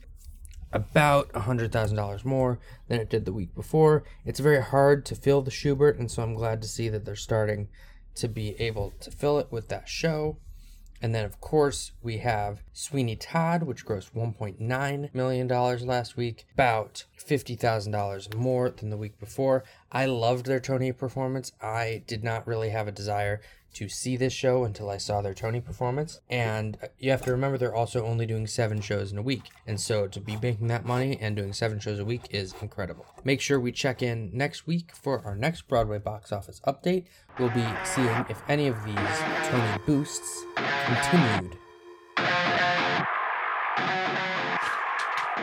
about 0.74 1.32
$100,000 1.34 2.26
more 2.26 2.58
than 2.88 3.00
it 3.00 3.12
did 3.12 3.26
the 3.26 3.34
week 3.34 3.54
before. 3.54 4.04
It's 4.26 4.40
very 4.40 4.64
hard 4.64 5.06
to 5.06 5.14
fill 5.14 5.44
the 5.44 5.52
Shubert, 5.52 6.00
and 6.00 6.10
so 6.10 6.24
I'm 6.24 6.34
glad 6.34 6.64
to 6.64 6.68
see 6.68 6.90
that 6.90 7.06
they're 7.06 7.16
starting 7.16 7.68
to 8.16 8.28
be 8.28 8.60
able 8.60 8.92
to 9.02 9.12
fill 9.12 9.38
it 9.38 9.52
with 9.52 9.70
that 9.70 9.88
show. 9.88 10.40
And 11.02 11.16
then, 11.16 11.26
of 11.26 11.42
course, 11.42 11.94
we 12.04 12.20
have 12.20 12.62
Sweeney 12.74 13.16
Todd, 13.16 13.64
which 13.64 13.86
grossed 13.86 14.12
$1.9 14.14 15.16
million 15.16 15.48
last 15.48 16.16
week, 16.16 16.46
about 16.54 17.06
$50,000 17.20 18.36
more 18.36 18.70
than 18.70 18.92
the 18.92 18.98
week 18.98 19.20
before. 19.20 19.64
I 19.92 20.06
loved 20.06 20.46
their 20.46 20.60
Tony 20.60 20.92
performance. 20.92 21.54
I 21.60 22.04
did 22.06 22.24
not 22.24 22.46
really 22.46 22.70
have 22.70 22.88
a 22.88 22.92
desire 22.92 23.42
to 23.74 23.90
see 23.90 24.18
this 24.18 24.34
show 24.34 24.64
until 24.64 24.90
I 24.90 24.98
saw 24.98 25.22
their 25.22 25.34
Tony 25.34 25.62
performance. 25.62 26.20
And 26.30 26.78
you 27.00 27.12
have 27.12 27.22
to 27.24 27.32
remember 27.32 27.58
they're 27.58 27.76
also 27.76 28.06
only 28.06 28.26
doing 28.26 28.48
seven 28.48 28.82
shows 28.82 29.12
in 29.12 29.18
a 29.18 29.22
week. 29.22 29.50
And 29.66 29.80
so 29.80 30.08
to 30.08 30.20
be 30.20 30.38
making 30.42 30.68
that 30.68 30.86
money 30.86 31.18
and 31.20 31.36
doing 31.36 31.54
seven 31.54 31.80
shows 31.80 32.00
a 32.00 32.06
week 32.06 32.28
is 32.32 32.54
incredible. 32.62 33.06
Make 33.24 33.42
sure 33.42 33.60
we 33.60 33.72
check 33.72 34.02
in 34.02 34.30
next 34.34 34.68
week 34.68 34.92
for 34.96 35.24
our 35.26 35.36
next 35.36 35.68
Broadway 35.68 36.00
box 36.00 36.32
office 36.32 36.62
update. 36.68 37.06
We'll 37.40 37.50
be 37.50 37.68
seeing 37.84 38.26
if 38.30 38.42
any 38.48 38.68
of 38.68 38.84
these 38.86 38.96
Tony 39.48 39.78
boosts 39.86 40.46
continued 40.86 41.58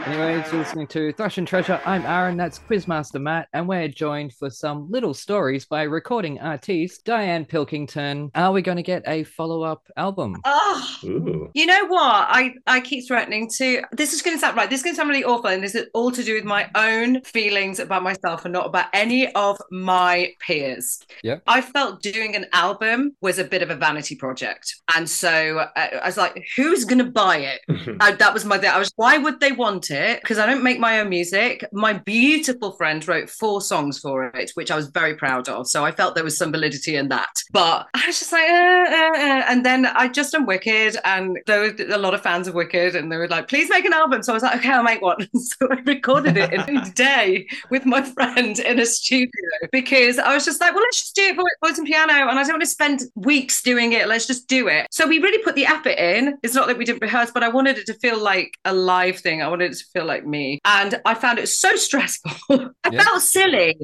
Anyways, 0.08 0.50
you're 0.50 0.62
listening 0.62 0.86
to 0.86 1.12
Thrash 1.12 1.36
and 1.36 1.46
Treasure. 1.46 1.78
I'm 1.84 2.06
Aaron, 2.06 2.38
that's 2.38 2.58
Quizmaster 2.60 3.20
Matt, 3.20 3.46
and 3.52 3.68
we're 3.68 3.88
joined 3.88 4.32
for 4.32 4.48
some 4.48 4.90
little 4.90 5.12
stories 5.12 5.66
by 5.66 5.82
recording 5.82 6.40
artiste 6.40 7.04
Dianne 7.04 7.46
Pilkington. 7.46 8.30
Are 8.34 8.50
we 8.50 8.62
going 8.62 8.78
to 8.78 8.82
get 8.82 9.02
a 9.06 9.24
follow 9.24 9.62
up 9.62 9.82
album? 9.98 10.36
Oh, 10.46 10.96
Ooh. 11.04 11.50
you 11.52 11.66
know 11.66 11.84
what? 11.88 12.26
I, 12.30 12.54
I 12.66 12.80
keep 12.80 13.06
threatening 13.06 13.50
to. 13.58 13.82
This 13.92 14.14
is 14.14 14.22
going 14.22 14.34
to 14.34 14.40
sound 14.40 14.56
right. 14.56 14.70
This 14.70 14.80
is 14.80 14.84
going 14.84 14.94
to 14.94 14.96
sound 14.96 15.10
really 15.10 15.24
awful, 15.24 15.50
and 15.50 15.62
this 15.62 15.74
is 15.74 15.88
all 15.92 16.10
to 16.10 16.24
do 16.24 16.32
with 16.36 16.44
my 16.44 16.70
own 16.74 17.20
feelings 17.20 17.78
about 17.78 18.02
myself 18.02 18.46
and 18.46 18.52
not 18.54 18.64
about 18.64 18.86
any 18.94 19.30
of 19.34 19.58
my 19.70 20.32
peers. 20.40 21.04
Yeah. 21.22 21.40
I 21.46 21.60
felt 21.60 22.00
doing 22.00 22.34
an 22.34 22.46
album 22.54 23.14
was 23.20 23.38
a 23.38 23.44
bit 23.44 23.60
of 23.60 23.68
a 23.68 23.76
vanity 23.76 24.16
project, 24.16 24.74
and 24.96 25.06
so 25.08 25.58
uh, 25.58 25.98
I 26.02 26.06
was 26.06 26.16
like, 26.16 26.42
"Who's 26.56 26.86
going 26.86 27.04
to 27.04 27.10
buy 27.10 27.36
it?" 27.40 27.60
Uh, 28.00 28.12
that 28.12 28.32
was 28.32 28.44
my 28.44 28.58
thing. 28.58 28.70
I 28.70 28.78
was, 28.78 28.92
why 28.96 29.18
would 29.18 29.40
they 29.40 29.50
want 29.50 29.90
it? 29.90 29.97
Because 30.20 30.38
I 30.38 30.46
don't 30.46 30.62
make 30.62 30.78
my 30.78 31.00
own 31.00 31.08
music. 31.08 31.64
My 31.72 31.92
beautiful 31.92 32.72
friend 32.72 33.06
wrote 33.06 33.30
four 33.30 33.60
songs 33.60 33.98
for 33.98 34.26
it, 34.34 34.50
which 34.54 34.70
I 34.70 34.76
was 34.76 34.88
very 34.88 35.14
proud 35.14 35.48
of. 35.48 35.68
So 35.68 35.84
I 35.84 35.92
felt 35.92 36.14
there 36.14 36.24
was 36.24 36.36
some 36.36 36.52
validity 36.52 36.96
in 36.96 37.08
that. 37.08 37.30
But 37.52 37.86
I 37.94 38.06
was 38.06 38.18
just 38.18 38.32
like, 38.32 38.48
uh, 38.48 38.54
uh, 38.54 39.18
uh. 39.18 39.44
and 39.48 39.64
then 39.64 39.86
I 39.86 40.08
just 40.08 40.32
done 40.32 40.46
Wicked, 40.46 40.96
and 41.04 41.38
there 41.46 41.60
were 41.60 41.74
a 41.90 41.98
lot 41.98 42.14
of 42.14 42.22
fans 42.22 42.48
of 42.48 42.54
Wicked, 42.54 42.94
and 42.94 43.10
they 43.10 43.16
were 43.16 43.28
like, 43.28 43.48
please 43.48 43.68
make 43.68 43.84
an 43.84 43.92
album. 43.92 44.22
So 44.22 44.32
I 44.32 44.34
was 44.34 44.42
like, 44.42 44.56
okay, 44.56 44.70
I'll 44.70 44.82
make 44.82 45.02
one. 45.02 45.28
so 45.34 45.68
I 45.70 45.80
recorded 45.84 46.36
it 46.36 46.52
in 46.52 46.76
a 46.76 46.90
day 46.92 47.46
with 47.70 47.86
my 47.86 48.02
friend 48.02 48.58
in 48.58 48.78
a 48.78 48.86
studio 48.86 49.30
because 49.72 50.18
I 50.18 50.34
was 50.34 50.44
just 50.44 50.60
like, 50.60 50.74
well, 50.74 50.82
let's 50.82 51.00
just 51.00 51.14
do 51.14 51.22
it 51.22 51.36
for 51.36 51.44
voice 51.62 51.78
and 51.78 51.86
piano. 51.86 52.12
And 52.12 52.38
I 52.38 52.42
don't 52.42 52.52
want 52.52 52.62
to 52.62 52.66
spend 52.66 53.02
weeks 53.14 53.62
doing 53.62 53.92
it. 53.92 54.08
Let's 54.08 54.26
just 54.26 54.48
do 54.48 54.68
it. 54.68 54.86
So 54.90 55.06
we 55.06 55.18
really 55.18 55.42
put 55.42 55.54
the 55.54 55.66
effort 55.66 55.98
in. 55.98 56.38
It's 56.42 56.54
not 56.54 56.66
that 56.68 56.78
we 56.78 56.84
didn't 56.84 57.02
rehearse, 57.02 57.30
but 57.32 57.42
I 57.42 57.48
wanted 57.48 57.78
it 57.78 57.86
to 57.86 57.94
feel 57.94 58.18
like 58.18 58.58
a 58.64 58.72
live 58.72 59.18
thing. 59.18 59.42
I 59.42 59.48
wanted 59.48 59.72
it 59.72 59.78
to 59.78 59.84
feel 59.92 60.04
like 60.04 60.26
me. 60.26 60.58
And 60.64 61.00
I 61.04 61.14
found 61.14 61.38
it 61.38 61.48
so 61.48 61.76
stressful. 61.76 62.32
I 62.84 62.90
Yeah. 62.90 63.02
felt 63.02 63.22
silly. 63.22 63.76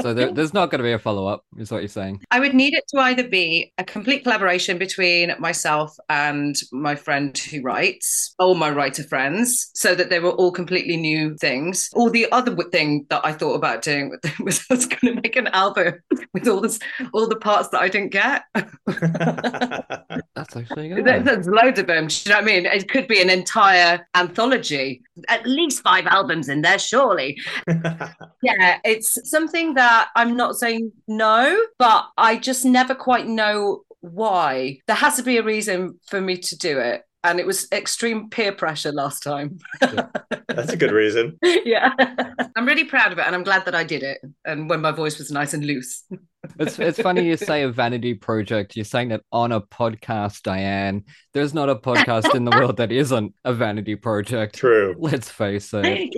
So 0.00 0.14
there, 0.14 0.32
there's 0.32 0.52
not 0.54 0.70
going 0.70 0.78
to 0.80 0.84
be 0.84 0.92
a 0.92 0.98
follow 0.98 1.26
up, 1.26 1.44
is 1.58 1.70
what 1.70 1.78
you're 1.82 1.88
saying. 1.88 2.20
I 2.30 2.40
would 2.40 2.54
need 2.54 2.74
it 2.74 2.84
to 2.88 3.00
either 3.00 3.26
be 3.28 3.72
a 3.78 3.84
complete 3.84 4.22
collaboration 4.24 4.78
between 4.78 5.32
myself 5.38 5.96
and 6.08 6.56
my 6.72 6.94
friend 6.94 7.36
who 7.36 7.62
writes, 7.62 8.34
all 8.38 8.54
my 8.54 8.70
writer 8.70 9.02
friends, 9.02 9.70
so 9.74 9.94
that 9.94 10.10
they 10.10 10.20
were 10.20 10.30
all 10.32 10.52
completely 10.52 10.96
new 10.96 11.36
things. 11.38 11.88
Or 11.94 12.10
the 12.10 12.30
other 12.32 12.54
thing 12.70 13.06
that 13.10 13.20
I 13.24 13.32
thought 13.32 13.54
about 13.54 13.82
doing 13.82 14.16
was 14.40 14.64
I 14.70 14.74
was 14.74 14.86
going 14.86 15.14
to 15.16 15.20
make 15.22 15.36
an 15.36 15.46
album 15.48 15.94
with 16.34 16.46
all 16.48 16.60
this, 16.60 16.78
all 17.12 17.26
the 17.28 17.36
parts 17.36 17.68
that 17.70 17.80
I 17.80 17.88
didn't 17.88 18.10
get. 18.12 18.42
That's 20.34 20.56
actually 20.56 20.88
good. 20.88 21.04
There- 21.04 21.20
There's 21.22 21.46
loads 21.46 21.78
of 21.78 21.86
them. 21.86 22.06
Do 22.08 22.14
you 22.24 22.30
know 22.30 22.36
what 22.36 22.42
I 22.42 22.46
mean? 22.46 22.66
It 22.66 22.88
could 22.88 23.06
be 23.08 23.20
an 23.20 23.30
entire 23.30 24.06
anthology, 24.14 25.02
at 25.28 25.46
least 25.46 25.82
five 25.82 26.06
albums 26.06 26.48
in 26.48 26.62
there, 26.62 26.78
surely. 26.78 27.38
Yeah, 28.42 28.78
it's 28.84 29.30
something 29.30 29.74
that 29.74 30.08
I'm 30.16 30.34
not 30.34 30.56
saying 30.56 30.92
no, 31.06 31.62
but 31.78 32.06
I 32.16 32.36
just 32.38 32.64
never 32.64 32.94
quite 32.94 33.26
know 33.26 33.82
why. 34.00 34.78
There 34.86 34.96
has 34.96 35.16
to 35.16 35.22
be 35.22 35.36
a 35.36 35.42
reason 35.42 35.98
for 36.06 36.20
me 36.22 36.38
to 36.38 36.56
do 36.56 36.78
it. 36.78 37.04
And 37.22 37.38
it 37.38 37.46
was 37.46 37.68
extreme 37.70 38.30
peer 38.30 38.52
pressure 38.52 38.92
last 38.92 39.22
time. 39.22 39.58
That's 39.80 40.72
a 40.72 40.76
good 40.76 40.92
reason. 40.92 41.38
yeah. 41.42 41.90
I'm 42.56 42.66
really 42.66 42.84
proud 42.84 43.12
of 43.12 43.18
it 43.18 43.26
and 43.26 43.34
I'm 43.34 43.42
glad 43.42 43.66
that 43.66 43.74
I 43.74 43.84
did 43.84 44.02
it. 44.02 44.20
And 44.44 44.70
when 44.70 44.80
my 44.80 44.90
voice 44.90 45.18
was 45.18 45.30
nice 45.30 45.52
and 45.52 45.64
loose. 45.64 46.04
It's 46.58 46.78
it's 46.78 47.00
funny 47.00 47.26
you 47.26 47.36
say 47.36 47.62
a 47.62 47.68
vanity 47.68 48.14
project. 48.14 48.74
You're 48.74 48.86
saying 48.86 49.08
that 49.08 49.22
on 49.30 49.52
a 49.52 49.60
podcast, 49.60 50.40
Dianne. 50.42 51.04
There's 51.34 51.52
not 51.52 51.68
a 51.68 51.76
podcast 51.76 52.34
in 52.34 52.44
the 52.44 52.50
world 52.50 52.78
that 52.78 52.90
isn't 52.90 53.34
a 53.44 53.52
vanity 53.52 53.94
project. 53.94 54.56
True. 54.56 54.94
Let's 54.98 55.28
face 55.28 55.70
it. 55.74 56.14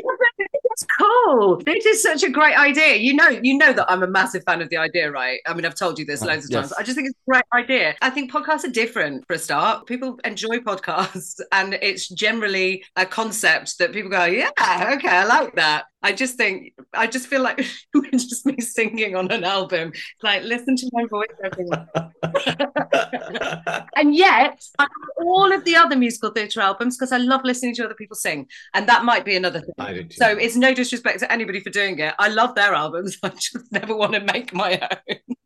It's 0.72 0.86
cool. 0.98 1.60
This 1.66 1.84
is 1.84 2.02
such 2.02 2.22
a 2.22 2.30
great 2.30 2.56
idea. 2.56 2.96
You 2.96 3.14
know, 3.14 3.28
you 3.28 3.58
know 3.58 3.72
that 3.74 3.90
I'm 3.90 4.02
a 4.02 4.06
massive 4.06 4.42
fan 4.44 4.62
of 4.62 4.70
the 4.70 4.78
idea, 4.78 5.10
right? 5.10 5.40
I 5.46 5.52
mean, 5.54 5.66
I've 5.66 5.74
told 5.74 5.98
you 5.98 6.04
this 6.06 6.22
Uh, 6.22 6.26
loads 6.26 6.46
of 6.46 6.50
yes. 6.50 6.70
times. 6.70 6.72
I 6.72 6.82
just 6.82 6.96
think 6.96 7.08
it's 7.08 7.18
a 7.28 7.30
great 7.30 7.44
idea. 7.54 7.94
I 8.00 8.08
think 8.10 8.32
podcasts 8.32 8.64
are 8.64 8.70
different 8.70 9.26
for 9.26 9.34
a 9.34 9.38
start. 9.38 9.86
People 9.86 10.18
enjoy 10.24 10.58
podcasts, 10.60 11.40
and 11.52 11.74
it's 11.74 12.08
generally 12.08 12.84
a 12.96 13.04
concept 13.04 13.78
that 13.78 13.92
people 13.92 14.10
go, 14.10 14.24
"Yeah, 14.24 14.50
okay, 14.94 15.08
I 15.08 15.24
like 15.24 15.54
that." 15.56 15.84
I 16.02 16.12
just 16.12 16.36
think, 16.36 16.74
I 16.92 17.06
just 17.06 17.26
feel 17.26 17.42
like 17.42 17.58
it's 17.94 18.26
just 18.26 18.46
me 18.46 18.60
singing 18.60 19.16
on 19.16 19.30
an 19.30 19.44
album. 19.44 19.92
Like, 20.22 20.42
listen 20.42 20.76
to 20.76 20.90
my 20.92 21.04
voice, 21.06 21.28
everyone. 21.44 21.88
And 23.94 24.14
yet, 24.14 24.60
I 24.78 24.82
have 24.82 25.26
all 25.26 25.52
of 25.52 25.64
the 25.64 25.76
other 25.76 25.96
musical 25.96 26.30
theatre 26.30 26.60
albums 26.60 26.96
because 26.96 27.12
I 27.12 27.18
love 27.18 27.42
listening 27.44 27.74
to 27.76 27.84
other 27.84 27.94
people 27.94 28.16
sing, 28.16 28.48
and 28.74 28.88
that 28.88 29.04
might 29.04 29.24
be 29.24 29.36
another 29.36 29.60
thing. 29.60 29.74
I. 29.78 30.06
So 30.10 30.26
it's 30.28 30.56
no 30.56 30.74
disrespect 30.74 31.20
to 31.20 31.30
anybody 31.30 31.60
for 31.60 31.70
doing 31.70 31.98
it. 31.98 32.14
I 32.18 32.28
love 32.28 32.54
their 32.54 32.74
albums. 32.74 33.18
I 33.22 33.28
just 33.28 33.70
never 33.70 33.94
want 33.94 34.14
to 34.14 34.20
make 34.20 34.52
my 34.52 34.80
own. 34.80 35.36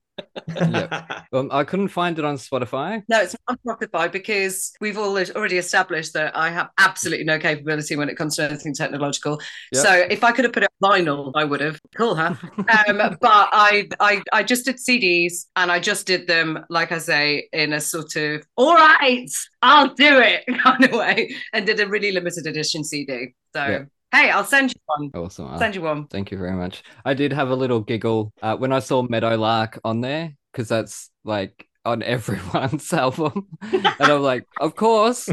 Um, 1.33 1.51
I 1.53 1.65
couldn't 1.65 1.89
find 1.89 2.19
it 2.19 2.25
on 2.25 2.37
Spotify. 2.37 3.03
No, 3.09 3.21
it's 3.21 3.37
not 3.49 3.59
on 3.67 3.77
Spotify 3.77 4.11
because 4.11 4.73
we've 4.81 4.97
all 4.97 5.19
already 5.19 5.59
established 5.59 6.15
that 6.15 6.37
I 6.37 6.51
have 6.51 6.71
absolutely 6.79 7.25
no 7.25 7.39
capability 7.39 7.97
when 7.97 8.09
it 8.09 8.17
comes 8.17 8.37
to 8.37 8.45
anything 8.45 8.75
technological. 8.75 9.41
Yep. 9.73 9.83
So 9.83 9.93
if 10.11 10.25
I 10.25 10.33
could 10.33 10.45
have 10.45 10.53
put 10.53 10.63
it 10.63 10.71
on 10.83 10.91
vinyl, 10.91 11.33
I 11.35 11.45
would 11.45 11.61
have. 11.61 11.81
Cool, 11.97 12.15
huh? 12.15 12.35
um, 12.59 13.19
but 13.21 13.49
I, 13.53 13.89
I, 14.01 14.23
I 14.33 14.43
just 14.43 14.65
did 14.65 14.77
CDs 14.77 15.47
and 15.57 15.71
I 15.71 15.79
just 15.81 16.07
did 16.07 16.27
them, 16.27 16.65
like 16.71 16.93
I 16.93 16.99
say, 16.99 17.49
in 17.53 17.73
a 17.73 17.81
sort 17.81 18.17
of 18.17 18.47
all 18.57 18.75
right, 18.75 19.29
I'll 19.63 19.95
do 19.95 20.21
it 20.21 20.45
kind 20.63 20.85
of 20.85 20.93
way, 20.93 21.35
and 21.53 21.67
did 21.67 21.81
a 21.81 21.87
really 21.87 22.13
limited 22.13 22.47
edition 22.47 22.85
CD. 22.85 23.35
So 23.55 23.67
Yeah. 23.67 23.85
Hey, 24.17 24.31
I'll 24.31 24.45
send 24.45 24.73
you 24.73 24.81
one. 24.87 25.11
Awesome. 25.15 25.49
I'll 25.49 25.59
send 25.59 25.75
you 25.75 25.83
one. 25.83 26.07
Thank 26.07 26.31
you 26.31 26.39
very 26.39 26.53
much. 26.53 26.83
I 27.05 27.15
did 27.15 27.33
have 27.33 27.51
a 27.51 27.55
little 27.55 27.81
giggle 27.81 28.33
uh, 28.43 28.57
when 28.57 28.73
I 28.73 28.79
saw 28.79 29.03
Meadowlark 29.03 29.81
on 29.85 30.01
there 30.01 30.35
because 30.53 30.69
that's 30.69 31.11
like 31.25 31.67
on 31.85 32.03
everyone's 32.15 32.93
album. 32.93 33.47
and 33.63 34.01
I'm 34.01 34.23
like, 34.23 34.45
of 34.61 34.75
course, 34.75 35.29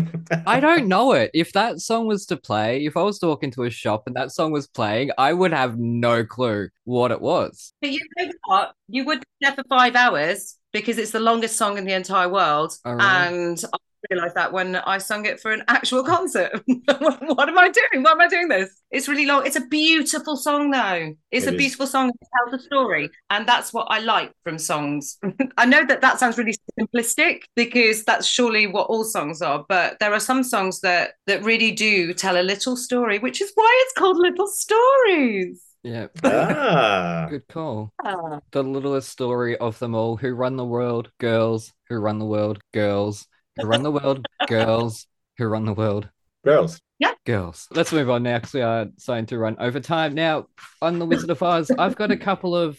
I 0.45 0.59
don't 0.59 0.87
know 0.87 1.13
it. 1.13 1.31
If 1.33 1.53
that 1.53 1.79
song 1.79 2.07
was 2.07 2.25
to 2.27 2.37
play, 2.37 2.85
if 2.85 2.97
I 2.97 3.03
was 3.03 3.19
to 3.19 3.27
walk 3.27 3.43
into 3.43 3.63
a 3.63 3.69
shop 3.69 4.03
and 4.05 4.15
that 4.15 4.31
song 4.31 4.51
was 4.51 4.67
playing, 4.67 5.11
I 5.17 5.33
would 5.33 5.53
have 5.53 5.77
no 5.77 6.25
clue 6.25 6.69
what 6.83 7.11
it 7.11 7.21
was. 7.21 7.73
But 7.81 7.91
you 7.91 7.99
know 8.17 8.31
what? 8.45 8.73
You 8.87 9.05
would 9.05 9.19
be 9.19 9.25
there 9.41 9.53
for 9.53 9.63
five 9.69 9.95
hours 9.95 10.57
because 10.71 10.97
it's 10.97 11.11
the 11.11 11.19
longest 11.19 11.55
song 11.55 11.77
in 11.77 11.85
the 11.85 11.93
entire 11.93 12.29
world. 12.29 12.73
Really? 12.85 12.99
And 13.01 13.63
I 13.73 13.77
realized 14.09 14.35
that 14.35 14.51
when 14.53 14.75
I 14.75 14.97
sung 14.97 15.25
it 15.25 15.39
for 15.39 15.51
an 15.51 15.63
actual 15.67 16.03
concert. 16.15 16.51
what 16.67 17.49
am 17.49 17.57
I 17.57 17.69
doing? 17.69 18.03
Why 18.03 18.11
am 18.11 18.21
I 18.21 18.27
doing 18.27 18.47
this? 18.47 18.69
It's 18.91 19.07
really 19.07 19.25
long. 19.25 19.45
It's 19.45 19.55
a 19.55 19.65
beautiful 19.65 20.35
song, 20.37 20.71
though. 20.71 21.15
It's 21.31 21.45
It 21.45 21.49
a 21.49 21.51
is. 21.53 21.57
beautiful 21.57 21.87
song 21.87 22.07
that 22.07 22.27
tells 22.51 22.61
a 22.61 22.63
story. 22.65 23.09
And 23.29 23.47
that's 23.47 23.73
what 23.73 23.87
I 23.89 23.99
like 23.99 24.31
from 24.43 24.59
songs. 24.59 25.17
I 25.57 25.65
know 25.65 25.85
that 25.85 26.01
that 26.01 26.19
sounds 26.19 26.37
really 26.37 26.55
simplistic 26.79 27.41
because 27.55 28.03
that's 28.03 28.27
surely 28.27 28.67
what 28.67 28.87
all 28.87 29.03
songs 29.03 29.41
are. 29.41 29.65
But 29.67 29.99
there 29.99 30.13
are 30.13 30.19
some 30.19 30.43
songs 30.43 30.79
that 30.81 31.11
that 31.27 31.43
really 31.43 31.71
do 31.71 32.13
tell 32.13 32.39
a 32.39 32.43
little 32.43 32.75
story, 32.75 33.19
which 33.19 33.41
is 33.41 33.51
why 33.55 33.83
it's 33.85 33.93
called 33.93 34.17
Little 34.17 34.47
Stories. 34.47 35.61
Yeah. 35.83 36.07
ah. 36.23 37.27
Good 37.29 37.47
call. 37.47 37.91
Ah. 38.03 38.39
The 38.51 38.63
littlest 38.63 39.09
story 39.09 39.57
of 39.57 39.79
them 39.79 39.95
all 39.95 40.15
who 40.17 40.33
run 40.33 40.55
the 40.55 40.65
world, 40.65 41.11
girls 41.19 41.73
who 41.89 41.97
run 41.97 42.19
the 42.19 42.25
world, 42.25 42.59
girls 42.73 43.27
who 43.57 43.67
run 43.67 43.83
the 43.83 43.91
world, 43.91 44.25
girls 44.47 45.07
who 45.37 45.45
run 45.45 45.65
the 45.65 45.73
world. 45.73 46.09
Girls. 46.45 46.81
Yeah. 46.99 47.13
Girls. 47.25 47.67
Let's 47.71 47.91
move 47.91 48.09
on 48.09 48.23
now 48.23 48.37
because 48.37 48.53
we 48.53 48.61
are 48.61 48.87
starting 48.97 49.25
to 49.27 49.37
run 49.37 49.55
over 49.59 49.79
time. 49.79 50.13
Now, 50.13 50.47
on 50.81 50.99
The 50.99 51.05
Wizard 51.05 51.29
of 51.29 51.41
Oz, 51.41 51.71
I've 51.77 51.95
got 51.95 52.11
a 52.11 52.17
couple 52.17 52.55
of 52.55 52.77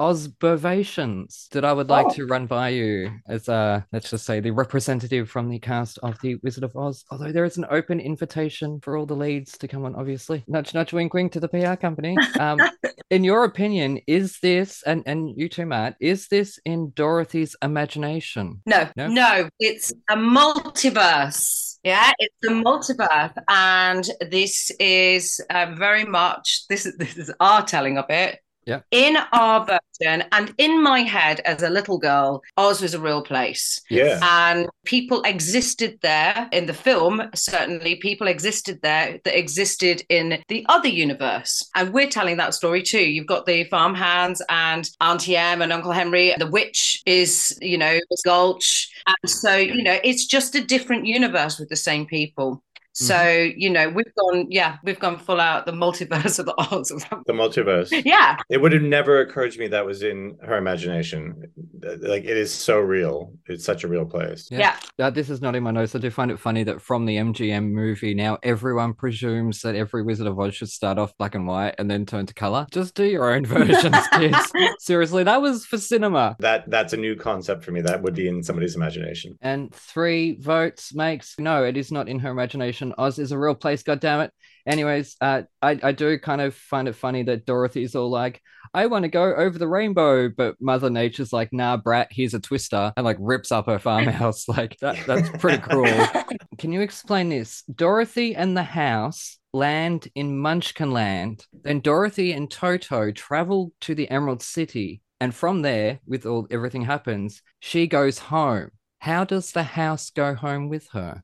Ozbervations 0.00 1.48
that 1.50 1.64
I 1.64 1.72
would 1.72 1.88
like 1.88 2.06
Oh. 2.06 2.10
to 2.14 2.26
run 2.26 2.46
by 2.46 2.70
you 2.70 3.10
as, 3.28 3.48
uh, 3.48 3.82
let's 3.92 4.10
just 4.10 4.24
say, 4.26 4.40
the 4.40 4.50
representative 4.50 5.30
from 5.30 5.48
the 5.48 5.58
cast 5.58 5.98
of 6.02 6.20
The 6.22 6.36
Wizard 6.42 6.64
of 6.64 6.76
Oz. 6.76 7.04
Although 7.10 7.32
there 7.32 7.44
is 7.44 7.56
an 7.56 7.66
open 7.70 8.00
invitation 8.00 8.80
for 8.82 8.96
all 8.96 9.06
the 9.06 9.14
leads 9.16 9.56
to 9.58 9.68
come 9.68 9.84
on, 9.84 9.94
obviously. 9.94 10.44
Nudge, 10.46 10.74
nudge, 10.74 10.92
wink, 10.92 11.14
wink 11.14 11.32
to 11.32 11.40
the 11.40 11.48
PR 11.48 11.74
company. 11.74 12.16
Um, 12.38 12.58
in 13.10 13.24
your 13.24 13.44
opinion, 13.44 14.00
is 14.06 14.38
this, 14.40 14.82
and, 14.84 15.02
and 15.06 15.30
you 15.36 15.48
too, 15.48 15.66
Matt, 15.66 15.96
is 16.00 16.28
this 16.28 16.58
in 16.64 16.90
Dorothy's 16.90 17.56
imagination? 17.62 18.62
No, 18.66 18.88
No? 18.96 19.08
no, 19.08 19.48
it's 19.60 19.92
a 20.10 20.16
multiverse. 20.16 21.64
Yeah, 21.84 22.10
it's 22.18 22.34
a 22.44 22.50
multiverse, 22.50 23.32
and 23.48 24.04
this 24.30 24.72
is 24.80 25.40
um, 25.50 25.76
very 25.76 26.04
much 26.04 26.64
this 26.68 26.84
is 26.84 26.96
this 26.96 27.16
is 27.16 27.30
our 27.38 27.62
telling 27.64 27.96
of 27.96 28.06
it. 28.08 28.40
Yeah. 28.66 28.80
In 28.90 29.16
our 29.32 29.64
version, 29.64 30.24
and 30.32 30.52
in 30.58 30.82
my 30.82 31.00
head 31.00 31.40
as 31.44 31.62
a 31.62 31.70
little 31.70 31.98
girl, 31.98 32.42
Oz 32.56 32.82
was 32.82 32.94
a 32.94 33.00
real 33.00 33.22
place. 33.22 33.80
Yeah. 33.88 34.18
And 34.22 34.68
people 34.84 35.22
existed 35.22 35.98
there 36.02 36.48
in 36.52 36.66
the 36.66 36.74
film. 36.74 37.22
Certainly, 37.34 37.96
people 37.96 38.26
existed 38.26 38.80
there 38.82 39.20
that 39.24 39.38
existed 39.38 40.02
in 40.08 40.42
the 40.48 40.66
other 40.68 40.88
universe. 40.88 41.62
And 41.76 41.92
we're 41.92 42.10
telling 42.10 42.36
that 42.38 42.54
story 42.54 42.82
too. 42.82 43.08
You've 43.08 43.28
got 43.28 43.46
the 43.46 43.64
farmhands 43.64 44.42
and 44.48 44.90
Auntie 45.00 45.36
Em 45.36 45.62
and 45.62 45.72
Uncle 45.72 45.92
Henry. 45.92 46.34
The 46.36 46.50
witch 46.50 47.02
is, 47.06 47.56
you 47.62 47.78
know, 47.78 48.00
Gulch. 48.24 48.90
And 49.06 49.30
so, 49.30 49.54
you 49.54 49.84
know, 49.84 49.98
it's 50.02 50.26
just 50.26 50.56
a 50.56 50.64
different 50.64 51.06
universe 51.06 51.58
with 51.58 51.68
the 51.68 51.76
same 51.76 52.06
people. 52.06 52.64
So, 53.04 53.50
you 53.56 53.68
know, 53.68 53.90
we've 53.90 54.14
gone, 54.14 54.46
yeah, 54.48 54.78
we've 54.82 54.98
gone 54.98 55.18
full 55.18 55.38
out 55.38 55.66
the 55.66 55.72
multiverse 55.72 56.38
of 56.38 56.46
the 56.46 56.54
Oz. 56.56 56.88
The 56.88 57.32
multiverse. 57.32 57.90
yeah. 58.04 58.38
It 58.48 58.62
would 58.62 58.72
have 58.72 58.82
never 58.82 59.20
occurred 59.20 59.52
to 59.52 59.58
me 59.58 59.68
that 59.68 59.84
was 59.84 60.02
in 60.02 60.38
her 60.42 60.56
imagination. 60.56 61.42
Like 61.82 62.24
it 62.24 62.36
is 62.36 62.52
so 62.52 62.78
real. 62.78 63.34
It's 63.46 63.64
such 63.64 63.84
a 63.84 63.88
real 63.88 64.06
place. 64.06 64.48
Yeah. 64.50 64.76
Yeah. 64.98 65.06
Uh, 65.06 65.10
this 65.10 65.28
is 65.28 65.42
not 65.42 65.54
in 65.54 65.62
my 65.62 65.70
notes. 65.70 65.94
I 65.94 65.98
do 65.98 66.10
find 66.10 66.30
it 66.30 66.40
funny 66.40 66.64
that 66.64 66.80
from 66.80 67.04
the 67.04 67.16
MGM 67.16 67.70
movie, 67.70 68.14
now 68.14 68.38
everyone 68.42 68.94
presumes 68.94 69.60
that 69.60 69.74
every 69.74 70.02
Wizard 70.02 70.26
of 70.26 70.38
Oz 70.38 70.54
should 70.54 70.70
start 70.70 70.98
off 70.98 71.16
black 71.18 71.34
and 71.34 71.46
white 71.46 71.74
and 71.78 71.90
then 71.90 72.06
turn 72.06 72.24
to 72.26 72.34
color. 72.34 72.66
Just 72.70 72.94
do 72.94 73.04
your 73.04 73.34
own 73.34 73.44
versions, 73.46 73.96
kids. 74.12 74.52
Seriously, 74.78 75.22
that 75.24 75.42
was 75.42 75.66
for 75.66 75.78
cinema. 75.78 76.36
That 76.38 76.70
that's 76.70 76.92
a 76.92 76.96
new 76.96 77.14
concept 77.14 77.62
for 77.62 77.72
me. 77.72 77.82
That 77.82 78.02
would 78.02 78.14
be 78.14 78.28
in 78.28 78.42
somebody's 78.42 78.74
imagination. 78.74 79.36
And 79.42 79.74
three 79.74 80.38
votes 80.40 80.94
makes 80.94 81.38
no, 81.38 81.64
it 81.64 81.76
is 81.76 81.92
not 81.92 82.08
in 82.08 82.18
her 82.20 82.30
imagination. 82.30 82.85
Oz 82.98 83.18
is 83.18 83.32
a 83.32 83.38
real 83.38 83.54
place, 83.54 83.82
goddammit. 83.82 84.30
Anyways, 84.66 85.16
uh, 85.20 85.42
I, 85.62 85.78
I 85.82 85.92
do 85.92 86.18
kind 86.18 86.40
of 86.40 86.54
find 86.54 86.88
it 86.88 86.94
funny 86.94 87.22
that 87.24 87.46
Dorothy's 87.46 87.94
all 87.94 88.10
like, 88.10 88.42
I 88.74 88.86
want 88.86 89.04
to 89.04 89.08
go 89.08 89.34
over 89.34 89.58
the 89.58 89.68
rainbow, 89.68 90.28
but 90.28 90.56
Mother 90.60 90.90
Nature's 90.90 91.32
like, 91.32 91.52
nah, 91.52 91.76
brat, 91.76 92.08
here's 92.10 92.34
a 92.34 92.40
twister, 92.40 92.92
and 92.96 93.04
like 93.04 93.16
rips 93.20 93.52
up 93.52 93.66
her 93.66 93.78
farmhouse. 93.78 94.48
like 94.48 94.76
that, 94.80 94.98
that's 95.06 95.28
pretty 95.38 95.58
cruel. 95.58 96.06
Can 96.58 96.72
you 96.72 96.80
explain 96.80 97.28
this? 97.28 97.62
Dorothy 97.62 98.34
and 98.34 98.56
the 98.56 98.62
house 98.62 99.38
land 99.52 100.08
in 100.14 100.38
Munchkinland. 100.38 101.44
Then 101.52 101.80
Dorothy 101.80 102.32
and 102.32 102.50
Toto 102.50 103.10
travel 103.10 103.72
to 103.82 103.94
the 103.94 104.10
Emerald 104.10 104.42
City, 104.42 105.00
and 105.20 105.34
from 105.34 105.62
there, 105.62 106.00
with 106.06 106.26
all 106.26 106.46
everything 106.50 106.82
happens, 106.82 107.42
she 107.60 107.86
goes 107.86 108.18
home. 108.18 108.70
How 108.98 109.24
does 109.24 109.52
the 109.52 109.62
house 109.62 110.10
go 110.10 110.34
home 110.34 110.68
with 110.68 110.88
her? 110.88 111.22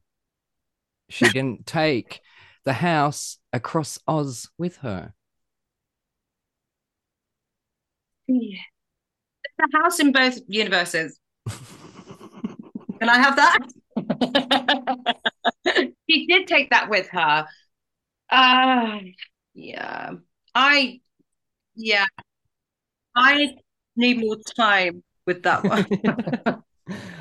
She 1.13 1.29
didn't 1.29 1.67
take 1.67 2.21
the 2.65 2.73
house 2.73 3.39
across 3.53 3.99
Oz 4.09 4.49
with 4.57 4.79
her. 4.79 5.13
Yeah. 8.27 8.63
The 9.59 9.69
house 9.75 10.01
in 10.01 10.13
both 10.13 10.39
universes. 10.47 11.19
Can 11.49 13.09
I 13.09 13.19
have 13.19 13.37
that? 13.37 13.59
she 16.09 16.27
did 16.27 16.47
take 16.47 16.71
that 16.71 16.89
with 16.89 17.09
her. 17.09 17.47
Uh, 18.31 18.99
yeah. 19.53 20.13
I, 20.55 21.01
yeah. 21.75 22.07
I 23.15 23.55
need 23.97 24.21
more 24.21 24.39
time 24.57 25.03
with 25.27 25.43
that 25.43 25.65
one. 25.65 26.63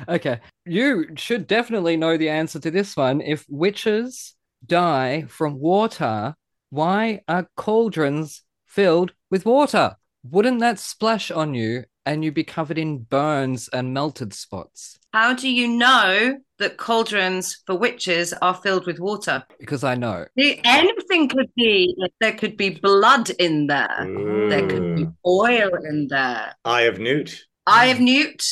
okay. 0.08 0.40
You 0.64 1.08
should 1.16 1.46
definitely 1.46 1.96
know 1.96 2.16
the 2.16 2.28
answer 2.28 2.58
to 2.60 2.70
this 2.70 2.96
one. 2.96 3.20
If 3.20 3.44
witches 3.48 4.34
die 4.64 5.22
from 5.28 5.58
water, 5.58 6.34
why 6.70 7.22
are 7.28 7.48
cauldrons 7.56 8.42
filled 8.66 9.12
with 9.30 9.44
water? 9.44 9.96
Wouldn't 10.24 10.60
that 10.60 10.78
splash 10.78 11.30
on 11.30 11.54
you 11.54 11.84
and 12.04 12.24
you'd 12.24 12.34
be 12.34 12.44
covered 12.44 12.78
in 12.78 12.98
burns 12.98 13.68
and 13.68 13.94
melted 13.94 14.34
spots. 14.34 14.98
How 15.12 15.34
do 15.34 15.48
you 15.48 15.68
know 15.68 16.38
that 16.58 16.76
cauldrons 16.76 17.62
for 17.66 17.76
witches 17.76 18.32
are 18.34 18.54
filled 18.54 18.86
with 18.86 18.98
water? 18.98 19.44
Because 19.60 19.84
I 19.84 19.94
know. 19.94 20.26
The- 20.36 20.60
Anything 20.64 21.28
could 21.28 21.50
be. 21.54 21.94
There 22.20 22.32
could 22.32 22.56
be 22.56 22.70
blood 22.70 23.30
in 23.30 23.66
there. 23.66 24.06
There 24.48 24.66
could 24.66 24.96
be 24.96 25.04
mm. 25.04 25.14
oil 25.26 25.70
in 25.84 26.08
there. 26.08 26.54
Eye 26.64 26.82
of 26.82 26.98
Newt. 26.98 27.44
Eye 27.66 27.86
of 27.86 28.00
Newt. 28.00 28.44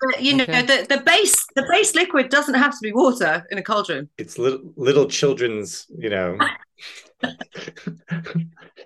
But 0.00 0.22
you 0.22 0.36
know, 0.36 0.44
Okay. 0.44 0.62
the, 0.62 0.86
the 0.96 1.02
base 1.02 1.34
the 1.54 1.66
base 1.70 1.94
liquid 1.94 2.28
doesn't 2.30 2.54
have 2.54 2.72
to 2.72 2.78
be 2.82 2.92
water 2.92 3.46
in 3.50 3.58
a 3.58 3.62
cauldron. 3.62 4.08
It's 4.18 4.38
little 4.38 4.60
little 4.76 5.06
children's, 5.06 5.86
you 5.96 6.10
know. 6.10 6.38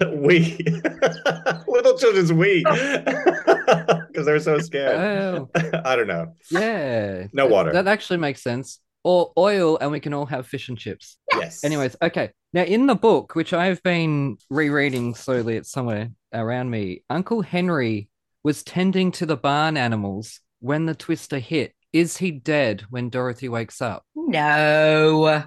we 0.09 0.59
little 1.69 1.99
children's 1.99 2.33
we 2.33 2.63
because 2.63 4.07
oh. 4.17 4.23
they're 4.25 4.39
so 4.41 4.59
scared. 4.59 4.97
Oh, 4.97 5.51
I 5.85 5.97
don't 5.97 6.07
know. 6.07 6.35
yeah. 6.51 7.27
No 7.33 7.45
That- 7.45 7.51
water. 7.51 7.73
That 7.73 7.87
actually 7.89 8.19
makes 8.19 8.43
sense. 8.43 8.81
Or 9.03 9.33
oil, 9.39 9.79
and 9.81 9.91
we 9.91 9.99
can 9.99 10.13
all 10.13 10.27
have 10.27 10.47
fish 10.47 10.69
and 10.69 10.77
chips. 10.77 11.17
Yes. 11.35 11.65
Anyways, 11.65 11.97
okay. 12.03 12.33
Now, 12.53 12.65
in 12.65 12.87
the 12.87 12.95
book, 12.95 13.35
which 13.35 13.55
I've 13.55 13.83
been 13.83 14.37
rereading 14.51 15.15
slowly, 15.15 15.57
it's 15.57 15.71
somewhere 15.71 16.11
around 16.35 16.69
me, 16.69 17.03
Uncle 17.09 17.41
Henry 17.41 18.10
was 18.43 18.63
tending 18.63 19.13
to 19.13 19.27
the 19.27 19.37
barn 19.37 19.77
animals 19.77 20.41
when 20.61 20.87
the 20.87 20.95
twister 20.95 21.39
hit. 21.39 21.75
Is 21.93 22.17
he 22.17 22.31
dead 22.31 22.85
when 22.91 23.11
Dorothy 23.11 23.49
wakes 23.49 23.83
up? 23.83 24.05
No. 24.15 25.45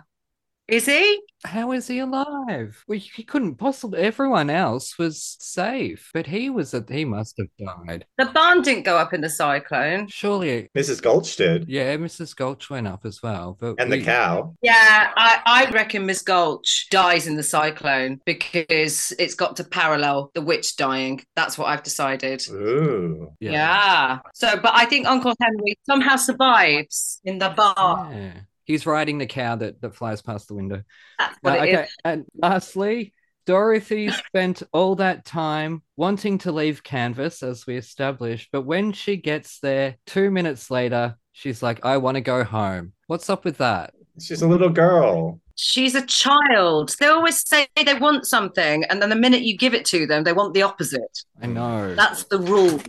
Is 0.68 0.86
he? 0.86 1.22
How 1.46 1.74
is 1.74 1.88
he 1.88 2.00
alive? 2.00 2.82
Well, 2.88 2.98
he 2.98 3.24
couldn't 3.24 3.56
possibly. 3.56 4.00
Everyone 4.00 4.50
else 4.50 4.98
was 4.98 5.36
safe, 5.42 6.10
but 6.14 6.26
he 6.26 6.50
was. 6.50 6.74
A, 6.74 6.86
he 6.88 7.04
must 7.04 7.38
have 7.38 7.48
died. 7.86 8.06
The 8.18 8.28
barn 8.28 8.62
didn't 8.62 8.84
go 8.84 8.98
up 8.98 9.14
in 9.14 9.20
the 9.20 9.30
cyclone. 9.30 10.08
Surely, 10.08 10.70
Mrs. 10.74 11.02
Gulch 11.02 11.36
did, 11.36 11.68
yeah. 11.68 11.98
Mrs. 11.98 12.34
Gulch 12.34 12.70
went 12.70 12.88
up 12.88 13.06
as 13.06 13.22
well, 13.22 13.58
but 13.60 13.76
and 13.78 13.92
the 13.92 13.98
we- 13.98 14.04
cow. 14.06 14.56
Yeah, 14.62 15.12
I, 15.18 15.42
I 15.46 15.70
reckon 15.72 16.06
Miss 16.06 16.22
Gulch 16.22 16.88
dies 16.90 17.28
in 17.28 17.36
the 17.36 17.44
cyclone 17.44 18.22
because 18.26 19.12
it's 19.20 19.36
got 19.36 19.58
to 19.58 19.66
parallel 19.66 20.32
the 20.34 20.42
witch 20.42 20.78
dying. 20.78 21.22
That's 21.36 21.58
what 21.58 21.68
I've 21.68 21.84
decided. 21.84 22.42
Ooh. 22.50 23.34
Yeah. 23.42 24.20
So, 24.34 24.56
but 24.62 24.72
I 24.74 24.86
think 24.86 25.08
Uncle 25.08 25.34
Henry 25.42 25.78
somehow 25.86 26.16
survives 26.16 27.20
in 27.26 27.40
the 27.40 27.50
barn. 27.50 28.14
Yeah. 28.18 28.34
He's 28.66 28.86
riding 28.86 29.18
the 29.18 29.26
cow 29.26 29.56
that, 29.58 29.82
that 29.82 29.96
flies 29.96 30.22
past 30.22 30.48
the 30.48 30.56
window. 30.56 30.84
That's 31.20 31.36
Uh, 31.36 31.40
what 31.42 31.68
it 31.68 31.70
is. 31.70 31.76
okay, 31.80 31.88
and 32.06 32.26
lastly, 32.36 33.14
Dorothy 33.46 34.10
spent 34.28 34.64
all 34.72 34.96
that 34.96 35.26
time 35.26 35.82
wanting 35.98 36.38
to 36.40 36.52
leave 36.52 36.84
Kansas, 36.84 37.44
as 37.44 37.68
we 37.68 37.76
established, 37.78 38.50
but 38.52 38.62
when 38.62 38.94
she 38.94 39.18
gets 39.18 39.60
there, 39.60 39.98
two 40.06 40.32
minutes 40.32 40.72
later, 40.72 41.18
she's 41.34 41.62
like, 41.62 41.86
I 41.86 41.98
want 41.98 42.16
to 42.16 42.22
go 42.22 42.44
home. 42.44 42.94
What's 43.08 43.30
up 43.30 43.44
with 43.46 43.58
that? 43.58 43.94
She's 44.22 44.42
a 44.42 44.48
little 44.48 44.70
girl. 44.70 45.40
She's 45.56 45.94
a 45.94 46.06
child. 46.06 46.96
They 47.00 47.08
always 47.08 47.48
say 47.48 47.68
they 47.76 47.94
want 47.96 48.26
something, 48.26 48.84
and 48.86 49.02
then 49.02 49.10
the 49.10 49.16
minute 49.16 49.42
you 49.44 49.58
give 49.58 49.74
it 49.74 49.86
to 49.86 50.08
them, 50.08 50.24
they 50.24 50.34
want 50.34 50.54
the 50.54 50.62
opposite. 50.64 51.02
I 51.44 51.48
know. 51.48 51.96
That's 51.96 52.24
the 52.24 52.40
rule. 52.40 52.80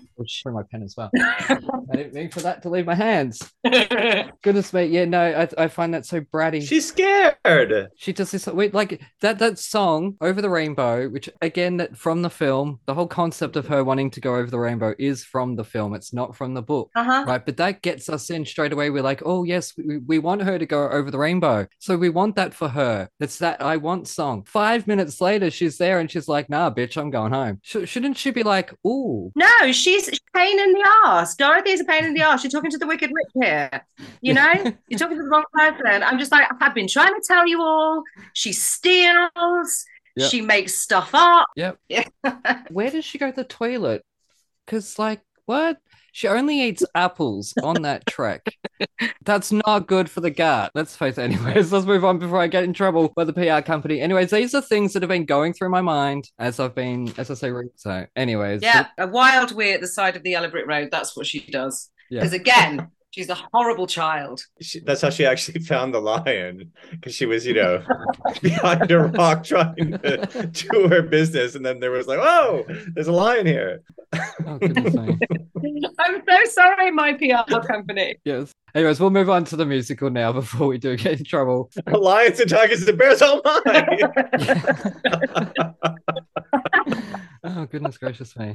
I'll 0.46 0.52
my 0.52 0.62
pen 0.70 0.82
as 0.82 0.94
well. 0.96 1.10
I 1.18 1.96
didn't 1.96 2.14
mean 2.14 2.30
for 2.30 2.40
that 2.40 2.62
to 2.62 2.68
leave 2.68 2.86
my 2.86 2.94
hands. 2.94 3.52
Goodness 4.42 4.72
me, 4.72 4.84
yeah, 4.86 5.04
no, 5.06 5.20
I, 5.20 5.64
I 5.64 5.68
find 5.68 5.92
that 5.94 6.06
so 6.06 6.20
bratty. 6.20 6.62
She's 6.62 6.86
scared. 6.86 7.88
She 7.96 8.12
does 8.12 8.30
this 8.30 8.46
wait, 8.46 8.72
like 8.72 9.00
that 9.22 9.40
that 9.40 9.58
song 9.58 10.14
over 10.20 10.40
the 10.40 10.48
rainbow, 10.48 11.08
which 11.08 11.28
again 11.42 11.78
that 11.78 11.96
from 11.96 12.22
the 12.22 12.30
film, 12.30 12.78
the 12.86 12.94
whole 12.94 13.08
concept 13.08 13.56
of 13.56 13.66
her 13.66 13.82
wanting 13.82 14.10
to 14.12 14.20
go 14.20 14.36
over 14.36 14.50
the 14.50 14.58
rainbow 14.58 14.94
is 15.00 15.24
from 15.24 15.56
the 15.56 15.64
film. 15.64 15.94
It's 15.94 16.12
not 16.12 16.36
from 16.36 16.54
the 16.54 16.62
book. 16.62 16.90
Uh-huh. 16.94 17.24
Right, 17.26 17.44
but 17.44 17.56
that 17.56 17.82
gets 17.82 18.08
us 18.08 18.30
in 18.30 18.44
straight 18.44 18.72
away. 18.72 18.90
We're 18.90 19.02
like, 19.02 19.22
oh 19.26 19.42
yes, 19.42 19.72
we, 19.76 19.98
we 19.98 20.18
want 20.20 20.42
her 20.42 20.58
to 20.58 20.66
go 20.66 20.88
over 20.88 21.10
the 21.10 21.18
rainbow, 21.18 21.66
so 21.80 21.96
we 21.96 22.08
want 22.08 22.36
that 22.36 22.54
for 22.54 22.68
her. 22.68 23.08
It's 23.18 23.38
that 23.38 23.60
I 23.60 23.78
want 23.78 24.06
song. 24.06 24.44
Five 24.44 24.86
minutes 24.86 25.20
later, 25.20 25.50
she's 25.50 25.76
there 25.76 25.98
and 25.98 26.08
she's 26.08 26.28
like, 26.28 26.48
nah, 26.48 26.70
bitch, 26.70 26.96
I'm 26.96 27.10
going 27.10 27.32
home. 27.32 27.58
Sh- 27.62 27.86
shouldn't 27.86 28.16
she 28.16 28.30
be 28.30 28.43
like, 28.44 28.72
ooh, 28.86 29.32
No, 29.34 29.72
she's 29.72 30.08
pain 30.34 30.58
in 30.60 30.72
the 30.72 30.88
ass. 31.04 31.34
Dorothy's 31.34 31.80
a 31.80 31.84
pain 31.84 32.04
in 32.04 32.14
the 32.14 32.22
ass. 32.22 32.44
You're 32.44 32.50
talking 32.50 32.70
to 32.70 32.78
the 32.78 32.86
wicked 32.86 33.10
witch 33.10 33.44
here. 33.44 33.70
You 34.20 34.34
know, 34.34 34.52
you're 34.88 34.98
talking 34.98 35.16
to 35.16 35.22
the 35.22 35.28
wrong 35.28 35.44
person. 35.52 36.02
I'm 36.02 36.18
just 36.18 36.32
like, 36.32 36.48
I've 36.60 36.74
been 36.74 36.88
trying 36.88 37.14
to 37.14 37.22
tell 37.26 37.46
you 37.46 37.60
all. 37.62 38.02
She 38.32 38.52
steals. 38.52 39.84
Yep. 40.16 40.30
She 40.30 40.40
makes 40.40 40.78
stuff 40.78 41.10
up. 41.12 41.48
Yep. 41.56 41.78
Yeah. 41.88 42.04
where 42.70 42.90
does 42.90 43.04
she 43.04 43.18
go 43.18 43.30
to 43.30 43.36
the 43.36 43.44
toilet? 43.44 44.04
Because, 44.64 44.98
like, 44.98 45.22
what? 45.46 45.78
She 46.14 46.28
only 46.28 46.62
eats 46.62 46.84
apples 46.94 47.54
on 47.64 47.82
that 47.82 48.06
trek. 48.06 48.46
That's 49.24 49.50
not 49.50 49.88
good 49.88 50.08
for 50.08 50.20
the 50.20 50.30
gut. 50.30 50.70
Let's 50.72 50.94
face 50.94 51.18
it. 51.18 51.22
Anyways, 51.22 51.72
let's 51.72 51.86
move 51.86 52.04
on 52.04 52.20
before 52.20 52.40
I 52.40 52.46
get 52.46 52.62
in 52.62 52.72
trouble 52.72 53.12
by 53.16 53.24
the 53.24 53.32
PR 53.32 53.66
company. 53.66 54.00
Anyways, 54.00 54.30
these 54.30 54.54
are 54.54 54.62
things 54.62 54.92
that 54.92 55.02
have 55.02 55.08
been 55.08 55.24
going 55.24 55.54
through 55.54 55.70
my 55.70 55.80
mind 55.80 56.30
as 56.38 56.60
I've 56.60 56.74
been, 56.74 57.12
as 57.18 57.32
I 57.32 57.34
say, 57.34 57.50
so, 57.74 58.06
anyways. 58.14 58.62
yeah, 58.62 58.86
a 58.96 59.08
wild 59.08 59.56
wee 59.56 59.72
at 59.72 59.80
the 59.80 59.88
side 59.88 60.14
of 60.14 60.22
the 60.22 60.30
yellow 60.30 60.48
brick 60.48 60.68
road. 60.68 60.90
That's 60.92 61.16
what 61.16 61.26
she 61.26 61.40
does. 61.50 61.90
Yeah. 62.10 62.20
Because 62.20 62.32
again, 62.32 62.92
she's 63.14 63.28
a 63.28 63.36
horrible 63.52 63.86
child. 63.86 64.44
She, 64.60 64.80
that's 64.80 65.00
how 65.00 65.10
she 65.10 65.24
actually 65.24 65.60
found 65.64 65.94
the 65.94 66.00
lion 66.00 66.72
because 66.90 67.14
she 67.14 67.26
was, 67.26 67.46
you 67.46 67.54
know, 67.54 67.84
behind 68.42 68.90
a 68.90 68.98
rock 68.98 69.44
trying 69.44 69.92
to 69.92 70.50
do 70.52 70.88
her 70.88 71.02
business, 71.02 71.54
and 71.54 71.64
then 71.64 71.78
there 71.78 71.92
was 71.92 72.08
like, 72.08 72.18
"Oh, 72.20 72.64
there's 72.94 73.06
a 73.06 73.12
lion 73.12 73.46
here." 73.46 73.82
Oh, 74.46 74.58
goodness 74.58 74.94
me. 74.94 75.18
I'm 75.98 76.22
so 76.28 76.44
sorry, 76.50 76.90
my 76.90 77.14
PR 77.14 77.60
company. 77.66 78.16
Yes. 78.24 78.52
Anyways, 78.74 79.00
we'll 79.00 79.10
move 79.10 79.30
on 79.30 79.44
to 79.46 79.56
the 79.56 79.64
musical 79.64 80.10
now 80.10 80.32
before 80.32 80.66
we 80.66 80.78
do 80.78 80.96
get 80.96 81.18
in 81.18 81.24
trouble. 81.24 81.70
Lions 81.86 82.40
and 82.40 82.50
tigers 82.50 82.86
and 82.86 82.98
bears, 82.98 83.22
oh 83.22 83.40
my! 83.44 83.98
oh 87.44 87.66
goodness 87.66 87.96
gracious 87.98 88.36
me 88.36 88.52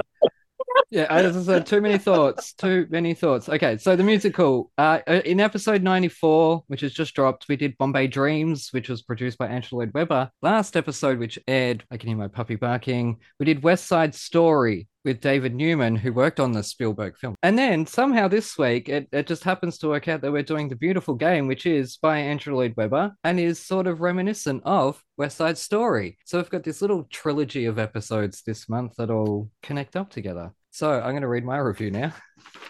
yeah 0.90 1.06
as 1.10 1.38
i 1.38 1.42
said 1.42 1.66
too 1.66 1.82
many 1.82 1.98
thoughts 1.98 2.54
too 2.54 2.88
many 2.90 3.14
thoughts 3.14 3.48
okay 3.48 3.78
so 3.78 3.96
the 3.96 4.04
musical 4.04 4.72
uh 4.78 5.00
in 5.26 5.40
episode 5.40 5.84
94 5.84 6.64
which 6.68 6.82
has 6.82 6.94
just 6.94 7.14
dropped 7.14 7.48
we 7.48 7.56
did 7.56 7.78
bombay 7.78 8.08
dreams 8.08 8.70
which 8.72 8.90
was 8.90 9.02
produced 9.02 9.38
by 9.38 9.48
angela 9.48 9.80
lloyd 9.80 9.92
webber 9.94 10.30
last 10.42 10.76
episode 10.76 11.20
which 11.20 11.40
aired 11.48 11.84
i 11.92 11.98
can 11.98 12.08
hear 12.08 12.18
my 12.18 12.28
puppy 12.28 12.56
barking 12.56 13.18
we 13.40 13.46
did 13.46 13.64
west 13.64 13.86
side 13.86 14.16
story 14.16 14.88
with 15.06 15.22
David 15.22 15.56
Newman, 15.56 15.96
who 15.96 16.12
worked 16.12 16.40
on 16.40 16.52
the 16.52 16.64
Spielberg 16.64 17.18
film. 17.18 17.36
And 17.42 17.58
then 17.58 17.86
somehow 17.86 18.28
this 18.28 18.58
week, 18.58 18.90
it, 18.90 19.08
it 19.12 19.28
just 19.28 19.44
happens 19.44 19.78
to 19.80 19.88
work 19.88 20.08
out 20.08 20.22
that 20.22 20.32
we're 20.32 20.44
doing 20.44 20.68
The 20.68 20.76
Beautiful 20.76 21.16
Game, 21.16 21.48
which 21.48 21.66
is 21.66 21.98
by 21.98 22.20
Andrew 22.20 22.56
Lloyd 22.56 22.74
Webber 22.76 23.16
and 23.24 23.40
is 23.40 23.66
sort 23.66 23.88
of 23.88 24.02
reminiscent 24.02 24.62
of 24.66 25.02
West 25.18 25.38
Side 25.38 25.58
Story. 25.58 26.18
So 26.26 26.38
we've 26.38 26.50
got 26.50 26.64
this 26.64 26.82
little 26.82 27.06
trilogy 27.06 27.66
of 27.66 27.80
episodes 27.80 28.42
this 28.46 28.68
month 28.68 28.96
that 28.98 29.10
all 29.10 29.50
connect 29.64 29.96
up 29.96 30.10
together. 30.10 30.52
So 30.80 30.94
I'm 30.94 31.12
going 31.12 31.24
to 31.24 31.28
read 31.28 31.44
my 31.44 31.58
review 31.58 31.92
now. 31.92 32.14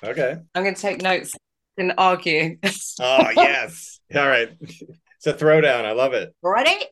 okay. 0.04 0.36
I'm 0.56 0.64
going 0.64 0.74
to 0.74 0.82
take 0.82 1.04
notes 1.04 1.36
and 1.78 1.94
argue. 1.96 2.58
Oh 3.00 3.30
yes. 3.36 4.00
All 4.16 4.28
right. 4.28 4.50
It's 4.60 5.28
a 5.28 5.34
throwdown. 5.34 5.86
I 5.86 5.92
love 5.92 6.14
it. 6.14 6.34
Ready? 6.42 6.86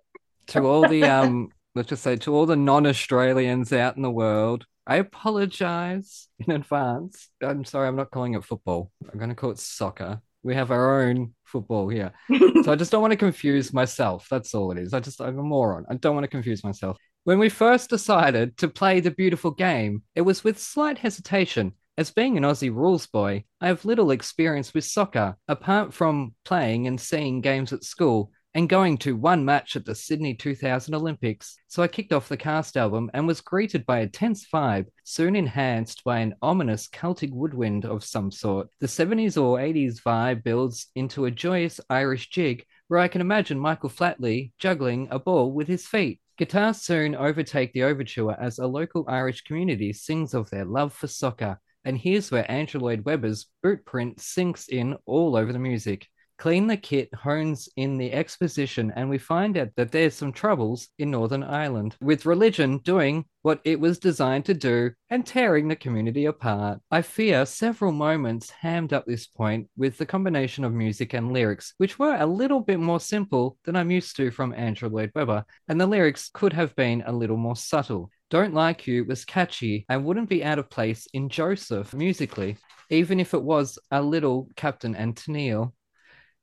to 0.49 0.59
all 0.61 0.87
the 0.87 1.03
um 1.05 1.49
let's 1.75 1.89
just 1.89 2.03
say 2.03 2.15
to 2.17 2.35
all 2.35 2.45
the 2.45 2.55
non-australians 2.55 3.73
out 3.73 3.97
in 3.97 4.01
the 4.03 4.11
world 4.11 4.65
i 4.85 4.95
apologize 4.95 6.29
in 6.39 6.51
advance 6.53 7.27
i'm 7.43 7.65
sorry 7.65 7.87
i'm 7.87 7.97
not 7.97 8.11
calling 8.11 8.33
it 8.33 8.45
football 8.45 8.89
i'm 9.11 9.19
going 9.19 9.27
to 9.27 9.35
call 9.35 9.51
it 9.51 9.59
soccer 9.59 10.21
we 10.43 10.55
have 10.55 10.71
our 10.71 11.01
own 11.01 11.33
football 11.43 11.89
here 11.89 12.13
so 12.63 12.71
i 12.71 12.75
just 12.75 12.93
don't 12.93 13.01
want 13.01 13.11
to 13.11 13.17
confuse 13.17 13.73
myself 13.73 14.25
that's 14.31 14.55
all 14.55 14.71
it 14.71 14.77
is 14.77 14.93
i 14.93 15.01
just 15.01 15.19
i'm 15.19 15.37
a 15.37 15.43
moron 15.43 15.85
i 15.89 15.95
don't 15.95 16.15
want 16.15 16.23
to 16.23 16.29
confuse 16.29 16.63
myself 16.63 16.95
when 17.27 17.39
we 17.39 17.49
first 17.49 17.89
decided 17.89 18.55
to 18.55 18.69
play 18.69 19.01
the 19.01 19.11
beautiful 19.11 19.51
game 19.51 20.01
it 20.15 20.21
was 20.21 20.45
with 20.45 20.57
slight 20.57 20.97
hesitation 20.97 21.73
as 21.97 22.09
being 22.09 22.37
an 22.37 22.43
Aussie 22.43 22.73
rules 22.73 23.05
boy, 23.05 23.43
I 23.59 23.67
have 23.67 23.83
little 23.83 24.11
experience 24.11 24.73
with 24.73 24.85
soccer, 24.85 25.35
apart 25.49 25.93
from 25.93 26.35
playing 26.45 26.87
and 26.87 27.01
seeing 27.01 27.41
games 27.41 27.73
at 27.73 27.83
school 27.83 28.31
and 28.53 28.69
going 28.69 28.97
to 28.99 29.17
one 29.17 29.43
match 29.43 29.75
at 29.75 29.83
the 29.83 29.93
Sydney 29.93 30.35
2000 30.35 30.93
Olympics. 30.93 31.57
So 31.67 31.83
I 31.83 31.89
kicked 31.89 32.13
off 32.13 32.29
the 32.29 32.37
cast 32.37 32.77
album 32.77 33.11
and 33.13 33.27
was 33.27 33.41
greeted 33.41 33.85
by 33.85 33.99
a 33.99 34.07
tense 34.07 34.47
vibe, 34.47 34.85
soon 35.03 35.35
enhanced 35.35 36.05
by 36.05 36.19
an 36.19 36.35
ominous 36.41 36.87
Celtic 36.87 37.31
woodwind 37.33 37.83
of 37.83 38.05
some 38.05 38.31
sort. 38.31 38.69
The 38.79 38.87
70s 38.87 39.35
or 39.35 39.57
80s 39.57 40.01
vibe 40.01 40.43
builds 40.43 40.87
into 40.95 41.25
a 41.25 41.31
joyous 41.31 41.81
Irish 41.89 42.29
jig 42.29 42.63
where 42.87 43.01
I 43.01 43.09
can 43.09 43.19
imagine 43.19 43.59
Michael 43.59 43.89
Flatley 43.89 44.53
juggling 44.59 45.09
a 45.11 45.19
ball 45.19 45.51
with 45.51 45.67
his 45.67 45.85
feet. 45.85 46.21
Guitars 46.37 46.83
soon 46.83 47.15
overtake 47.15 47.73
the 47.73 47.81
overture 47.81 48.31
as 48.39 48.59
a 48.59 48.67
local 48.67 49.03
Irish 49.07 49.41
community 49.41 49.91
sings 49.91 50.35
of 50.35 50.47
their 50.51 50.65
love 50.65 50.93
for 50.93 51.07
soccer. 51.07 51.59
And 51.83 51.97
here's 51.97 52.29
where 52.29 52.49
Andrew 52.51 52.79
Lloyd 52.79 53.05
Webber's 53.05 53.47
boot 53.63 53.83
print 53.85 54.21
sinks 54.21 54.67
in 54.67 54.95
all 55.07 55.35
over 55.35 55.51
the 55.51 55.57
music. 55.57 56.07
Clean 56.37 56.67
the 56.67 56.77
Kit 56.77 57.09
hones 57.15 57.67
in 57.77 57.97
the 57.97 58.13
exposition, 58.13 58.93
and 58.95 59.09
we 59.09 59.17
find 59.17 59.57
out 59.57 59.69
that 59.75 59.91
there's 59.91 60.13
some 60.13 60.31
troubles 60.31 60.89
in 60.99 61.09
Northern 61.09 61.43
Ireland, 61.43 61.95
with 61.99 62.27
religion 62.27 62.77
doing 62.83 63.25
what 63.41 63.59
it 63.63 63.79
was 63.79 63.97
designed 63.97 64.45
to 64.45 64.53
do 64.53 64.91
and 65.09 65.25
tearing 65.25 65.67
the 65.67 65.75
community 65.75 66.25
apart. 66.25 66.79
I 66.91 67.01
fear 67.01 67.45
several 67.45 67.91
moments 67.91 68.51
hammed 68.51 68.93
up 68.93 69.05
this 69.05 69.25
point 69.25 69.67
with 69.77 69.97
the 69.97 70.05
combination 70.05 70.63
of 70.63 70.73
music 70.73 71.13
and 71.13 71.33
lyrics, 71.33 71.73
which 71.77 71.97
were 71.97 72.15
a 72.15 72.25
little 72.27 72.59
bit 72.59 72.79
more 72.79 72.99
simple 72.99 73.57
than 73.65 73.75
I'm 73.75 73.89
used 73.89 74.15
to 74.17 74.29
from 74.29 74.53
Andrew 74.53 74.89
Lloyd 74.89 75.11
Webber, 75.15 75.43
and 75.67 75.81
the 75.81 75.87
lyrics 75.87 76.29
could 76.31 76.53
have 76.53 76.75
been 76.75 77.03
a 77.07 77.11
little 77.11 77.37
more 77.37 77.55
subtle. 77.55 78.11
Don't 78.29 78.53
Like 78.53 78.85
You 78.85 79.05
was 79.05 79.25
catchy 79.25 79.85
and 79.89 80.03
wouldn't 80.03 80.29
be 80.29 80.43
out 80.43 80.59
of 80.59 80.69
place 80.69 81.07
in 81.13 81.29
Joseph 81.29 81.93
musically, 81.93 82.57
even 82.89 83.19
if 83.19 83.33
it 83.33 83.41
was 83.41 83.79
a 83.89 84.01
little 84.01 84.49
Captain 84.55 84.95
and 84.95 85.15
Tennille. 85.15 85.73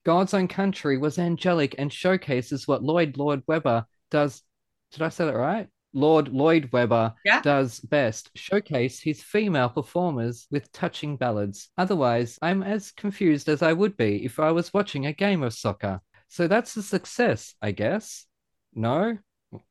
God's 0.05 0.35
Own 0.35 0.49
Country 0.49 0.99
was 0.99 1.19
angelic 1.19 1.75
and 1.79 1.93
showcases 1.93 2.69
what 2.69 2.83
Lloyd 2.83 3.17
Lord 3.17 3.43
Webber 3.47 3.87
does. 4.11 4.43
Did 4.93 5.03
I 5.03 5.09
say 5.09 5.25
that 5.27 5.37
right? 5.37 5.69
Lord 5.97 6.29
Lloyd 6.29 6.71
Webber 6.73 7.15
Yeah. 7.25 7.41
does 7.41 7.81
best 7.81 8.31
showcase 8.35 9.01
his 9.01 9.23
female 9.23 9.69
performers 9.69 10.47
with 10.51 10.71
touching 10.73 11.17
ballads. 11.17 11.71
Otherwise, 11.79 12.39
I'm 12.43 12.63
as 12.63 12.91
confused 12.91 13.49
as 13.49 13.63
I 13.63 13.73
would 13.73 13.97
be 13.97 14.25
if 14.25 14.41
I 14.41 14.51
was 14.51 14.75
watching 14.75 15.07
a 15.07 15.13
game 15.13 15.43
of 15.43 15.55
soccer. 15.55 16.01
So 16.29 16.49
that's 16.49 16.77
a 16.77 16.83
success, 16.83 17.55
I 17.63 17.71
guess. 17.71 18.27
No? 18.75 19.19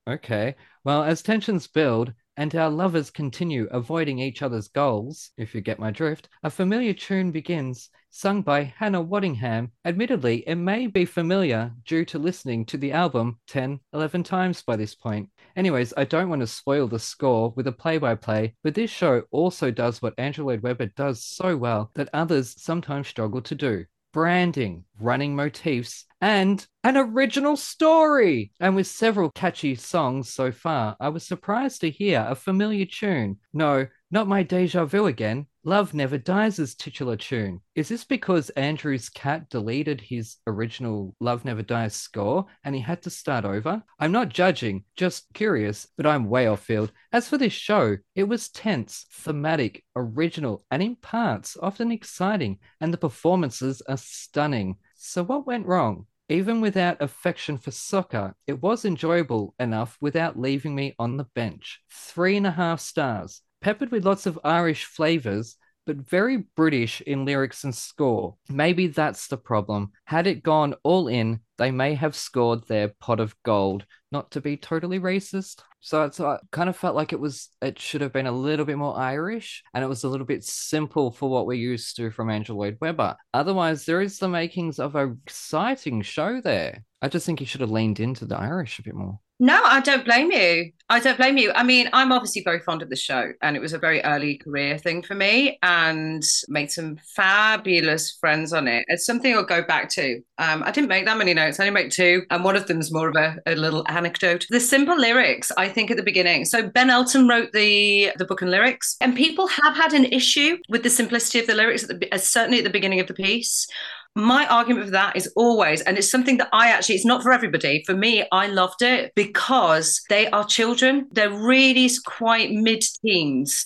Okay. 0.08 0.56
Well, 0.86 1.04
as 1.04 1.22
tensions 1.22 1.68
build 1.68 2.14
and 2.38 2.56
our 2.56 2.70
lovers 2.70 3.12
continue 3.12 3.68
avoiding 3.72 4.20
each 4.20 4.42
other's 4.42 4.68
goals, 4.68 5.32
if 5.38 5.54
you 5.54 5.62
get 5.62 5.80
my 5.80 5.92
drift, 5.92 6.30
a 6.44 6.50
familiar 6.50 6.94
tune 6.94 7.32
begins, 7.32 7.90
sung 8.10 8.42
by 8.42 8.64
Hannah 8.64 9.04
Waddingham. 9.04 9.72
Admittedly, 9.86 10.44
it 10.48 10.56
may 10.56 10.88
be 10.88 11.06
familiar 11.06 11.72
due 11.86 12.06
to 12.06 12.20
listening 12.20 12.66
to 12.66 12.78
the 12.78 12.92
album 12.92 13.40
10, 13.48 13.80
11 13.94 14.24
times 14.24 14.62
by 14.62 14.76
this 14.76 14.96
point. 14.96 15.30
Anyways, 15.56 15.94
I 15.96 16.06
don't 16.06 16.30
want 16.30 16.42
to 16.42 16.48
spoil 16.48 16.88
the 16.88 17.00
score 17.00 17.54
with 17.56 17.68
a 17.68 17.72
play 17.72 17.98
by 17.98 18.16
play, 18.16 18.56
but 18.64 18.76
this 18.76 18.90
show 18.90 19.24
also 19.32 19.72
does 19.72 20.02
what 20.02 20.14
Andrew 20.18 20.46
Lloyd 20.46 20.62
Webber 20.62 20.88
does 20.88 21.24
so 21.24 21.56
well 21.58 21.92
that 21.96 22.10
others 22.14 22.56
sometimes 22.62 23.08
struggle 23.08 23.42
to 23.42 23.56
do 23.56 23.86
branding, 24.14 24.86
running 25.00 25.36
motifs, 25.36 26.06
and 26.22 26.66
an 26.86 26.96
original 26.96 27.58
story. 27.58 28.54
And 28.62 28.76
with 28.78 28.88
several 28.88 29.30
catchy 29.32 29.76
songs 29.76 30.30
so 30.30 30.54
far, 30.54 30.96
I 31.02 31.10
was 31.10 31.26
surprised 31.26 31.82
to 31.82 31.90
hear 31.90 32.26
a 32.26 32.36
familiar 32.36 32.86
tune. 32.86 33.40
No, 33.52 33.88
not 34.10 34.28
my 34.28 34.44
deja 34.44 34.86
vu 34.86 35.08
again. 35.08 35.48
Love 35.66 35.94
Never 35.94 36.18
Dies' 36.18 36.76
titular 36.76 37.16
tune. 37.16 37.62
Is 37.74 37.88
this 37.88 38.04
because 38.04 38.50
Andrew's 38.50 39.08
cat 39.08 39.50
deleted 39.50 40.02
his 40.02 40.36
original 40.46 41.16
Love 41.22 41.46
Never 41.46 41.62
Dies 41.62 41.96
score 41.96 42.48
and 42.66 42.76
he 42.76 42.82
had 42.82 43.02
to 43.04 43.10
start 43.10 43.46
over? 43.46 43.82
I'm 43.98 44.12
not 44.12 44.28
judging, 44.28 44.84
just 44.98 45.28
curious, 45.34 45.88
but 45.96 46.06
I'm 46.06 46.28
way 46.28 46.48
off 46.48 46.66
field. 46.66 46.92
As 47.14 47.30
for 47.30 47.38
this 47.38 47.54
show, 47.54 47.96
it 48.14 48.26
was 48.26 48.50
tense, 48.50 49.06
thematic, 49.10 49.86
original, 49.96 50.66
and 50.70 50.84
in 50.84 50.98
parts 50.98 51.56
often 51.62 51.94
exciting, 51.94 52.60
and 52.82 52.94
the 52.94 52.98
performances 52.98 53.82
are 53.88 53.96
stunning. 53.96 54.80
So, 54.96 55.24
what 55.24 55.48
went 55.48 55.66
wrong? 55.66 56.08
Even 56.28 56.60
without 56.60 57.02
affection 57.02 57.58
for 57.58 57.72
soccer, 57.72 58.36
it 58.48 58.62
was 58.62 58.84
enjoyable 58.84 59.56
enough 59.60 59.98
without 60.02 60.38
leaving 60.38 60.76
me 60.76 60.94
on 61.00 61.16
the 61.16 61.28
bench. 61.36 61.80
Three 61.90 62.36
and 62.36 62.48
a 62.48 62.52
half 62.52 62.82
stars, 62.82 63.43
peppered 63.64 63.92
with 63.92 64.06
lots 64.06 64.26
of 64.26 64.38
Irish 64.44 64.84
flavors, 64.84 65.56
but 65.86 65.96
very 65.96 66.46
British 66.56 67.02
in 67.02 67.26
lyrics 67.26 67.64
and 67.64 67.74
score. 67.74 68.36
Maybe 68.50 68.88
that's 68.88 69.28
the 69.28 69.38
problem. 69.38 69.92
Had 70.06 70.28
it 70.28 70.44
gone 70.44 70.76
all 70.84 71.08
in, 71.08 71.40
they 71.58 71.72
may 71.72 71.96
have 71.96 72.16
scored 72.16 72.68
their 72.68 72.90
pot 73.00 73.22
of 73.22 73.36
gold. 73.44 73.86
Not 74.12 74.32
to 74.32 74.42
be 74.42 74.58
totally 74.58 75.00
racist. 75.00 75.62
So 75.80 76.04
it's 76.04 76.20
I 76.20 76.40
kind 76.52 76.70
of 76.70 76.78
felt 76.78 76.96
like 76.96 77.14
it 77.14 77.20
was 77.20 77.50
it 77.62 77.80
should 77.80 78.02
have 78.02 78.14
been 78.14 78.28
a 78.28 78.32
little 78.32 78.66
bit 78.66 78.78
more 78.78 78.98
Irish 78.98 79.64
and 79.74 79.84
it 79.84 79.88
was 79.88 80.04
a 80.04 80.08
little 80.08 80.26
bit 80.26 80.44
simple 80.44 81.12
for 81.12 81.30
what 81.30 81.46
we're 81.46 81.54
used 81.54 81.96
to 81.98 82.12
from 82.12 82.30
Andrew 82.30 82.56
Lloyd 82.56 82.78
Webber. 82.80 83.18
Otherwise, 83.34 83.86
there 83.86 84.02
is 84.02 84.20
the 84.20 84.30
makings 84.30 84.80
of 84.80 84.96
an 84.96 85.20
exciting 85.26 86.02
show 86.02 86.40
there. 86.42 86.84
I 87.02 87.10
just 87.10 87.26
think 87.26 87.40
he 87.40 87.46
should 87.46 87.62
have 87.62 87.72
leaned 87.72 88.00
into 88.00 88.26
the 88.26 88.38
Irish 88.38 88.80
a 88.80 88.84
bit 88.84 88.96
more. 88.96 89.20
No, 89.40 89.60
I 89.64 89.82
don't 89.82 90.06
blame 90.06 90.32
you. 90.32 90.72
I 90.90 91.00
don't 91.00 91.18
blame 91.18 91.38
you. 91.38 91.52
I 91.54 91.64
mean, 91.64 91.90
I'm 91.92 92.12
obviously 92.12 92.44
very 92.44 92.60
fond 92.60 92.84
of 92.84 92.90
the 92.90 92.96
show, 92.96 93.32
and 93.42 93.56
it 93.56 93.62
was 93.62 93.74
a 93.74 93.80
very 93.80 94.02
early 94.04 94.38
career 94.38 94.78
thing 94.78 95.02
for 95.02 95.16
me, 95.16 95.58
and 95.64 96.22
made 96.50 96.72
some 96.72 96.98
fabulous 97.16 98.12
friends 98.22 98.54
on 98.54 98.68
it. 98.68 98.86
It's 98.88 99.06
something 99.06 99.34
I'll 99.34 99.44
go 99.44 99.64
back 99.64 99.90
to. 99.92 100.22
Um, 100.38 100.62
I 100.64 100.72
didn't 100.72 100.90
make 100.90 101.06
that 101.06 101.18
many 101.18 101.34
notes; 101.34 101.60
I 101.60 101.68
only 101.68 101.74
make 101.74 101.92
two, 101.92 102.24
and 102.30 102.44
one 102.44 102.56
of 102.56 102.68
them's 102.68 102.92
more 102.92 103.10
of 103.10 103.16
a, 103.16 103.38
a 103.48 103.56
little 103.56 103.84
anecdote. 103.90 104.46
The 104.50 104.60
simple 104.60 104.98
lyrics, 104.98 105.52
I 105.58 105.68
think, 105.68 105.90
at 105.90 105.98
the 105.98 106.04
beginning. 106.04 106.46
So 106.46 106.70
Ben 106.70 106.92
Elton 106.92 107.28
wrote 107.28 107.54
the 107.54 108.12
the 108.18 108.26
book 108.26 108.44
and 108.44 108.52
lyrics, 108.52 108.98
and 109.02 109.16
people 109.16 109.48
have 109.48 109.76
had 109.76 109.94
an 109.94 110.06
issue 110.06 110.58
with 110.70 110.84
the 110.84 110.90
simplicity 110.92 111.40
of 111.40 111.48
the 111.48 111.56
lyrics, 111.56 111.90
at 111.90 112.00
the, 112.00 112.18
certainly 112.20 112.60
at 112.60 112.66
the 112.66 112.70
beginning 112.70 113.00
of 113.00 113.08
the 113.08 113.16
piece 113.16 113.68
my 114.16 114.46
argument 114.48 114.86
for 114.86 114.92
that 114.92 115.16
is 115.16 115.32
always, 115.36 115.82
and 115.82 115.98
it's 115.98 116.10
something 116.10 116.38
that 116.38 116.50
I 116.54 116.70
actually, 116.70 116.96
it's 116.96 117.06
not 117.06 117.24
for 117.24 117.32
everybody. 117.32 117.84
For 117.86 117.96
me, 117.96 118.26
I 118.32 118.48
loved 118.48 118.82
it 118.82 119.12
because 119.16 120.02
they 120.10 120.28
are 120.30 120.46
children. 120.46 121.08
They're 121.12 121.32
really 121.32 121.90
quite 122.06 122.52
mid 122.52 122.84
teens. 123.04 123.66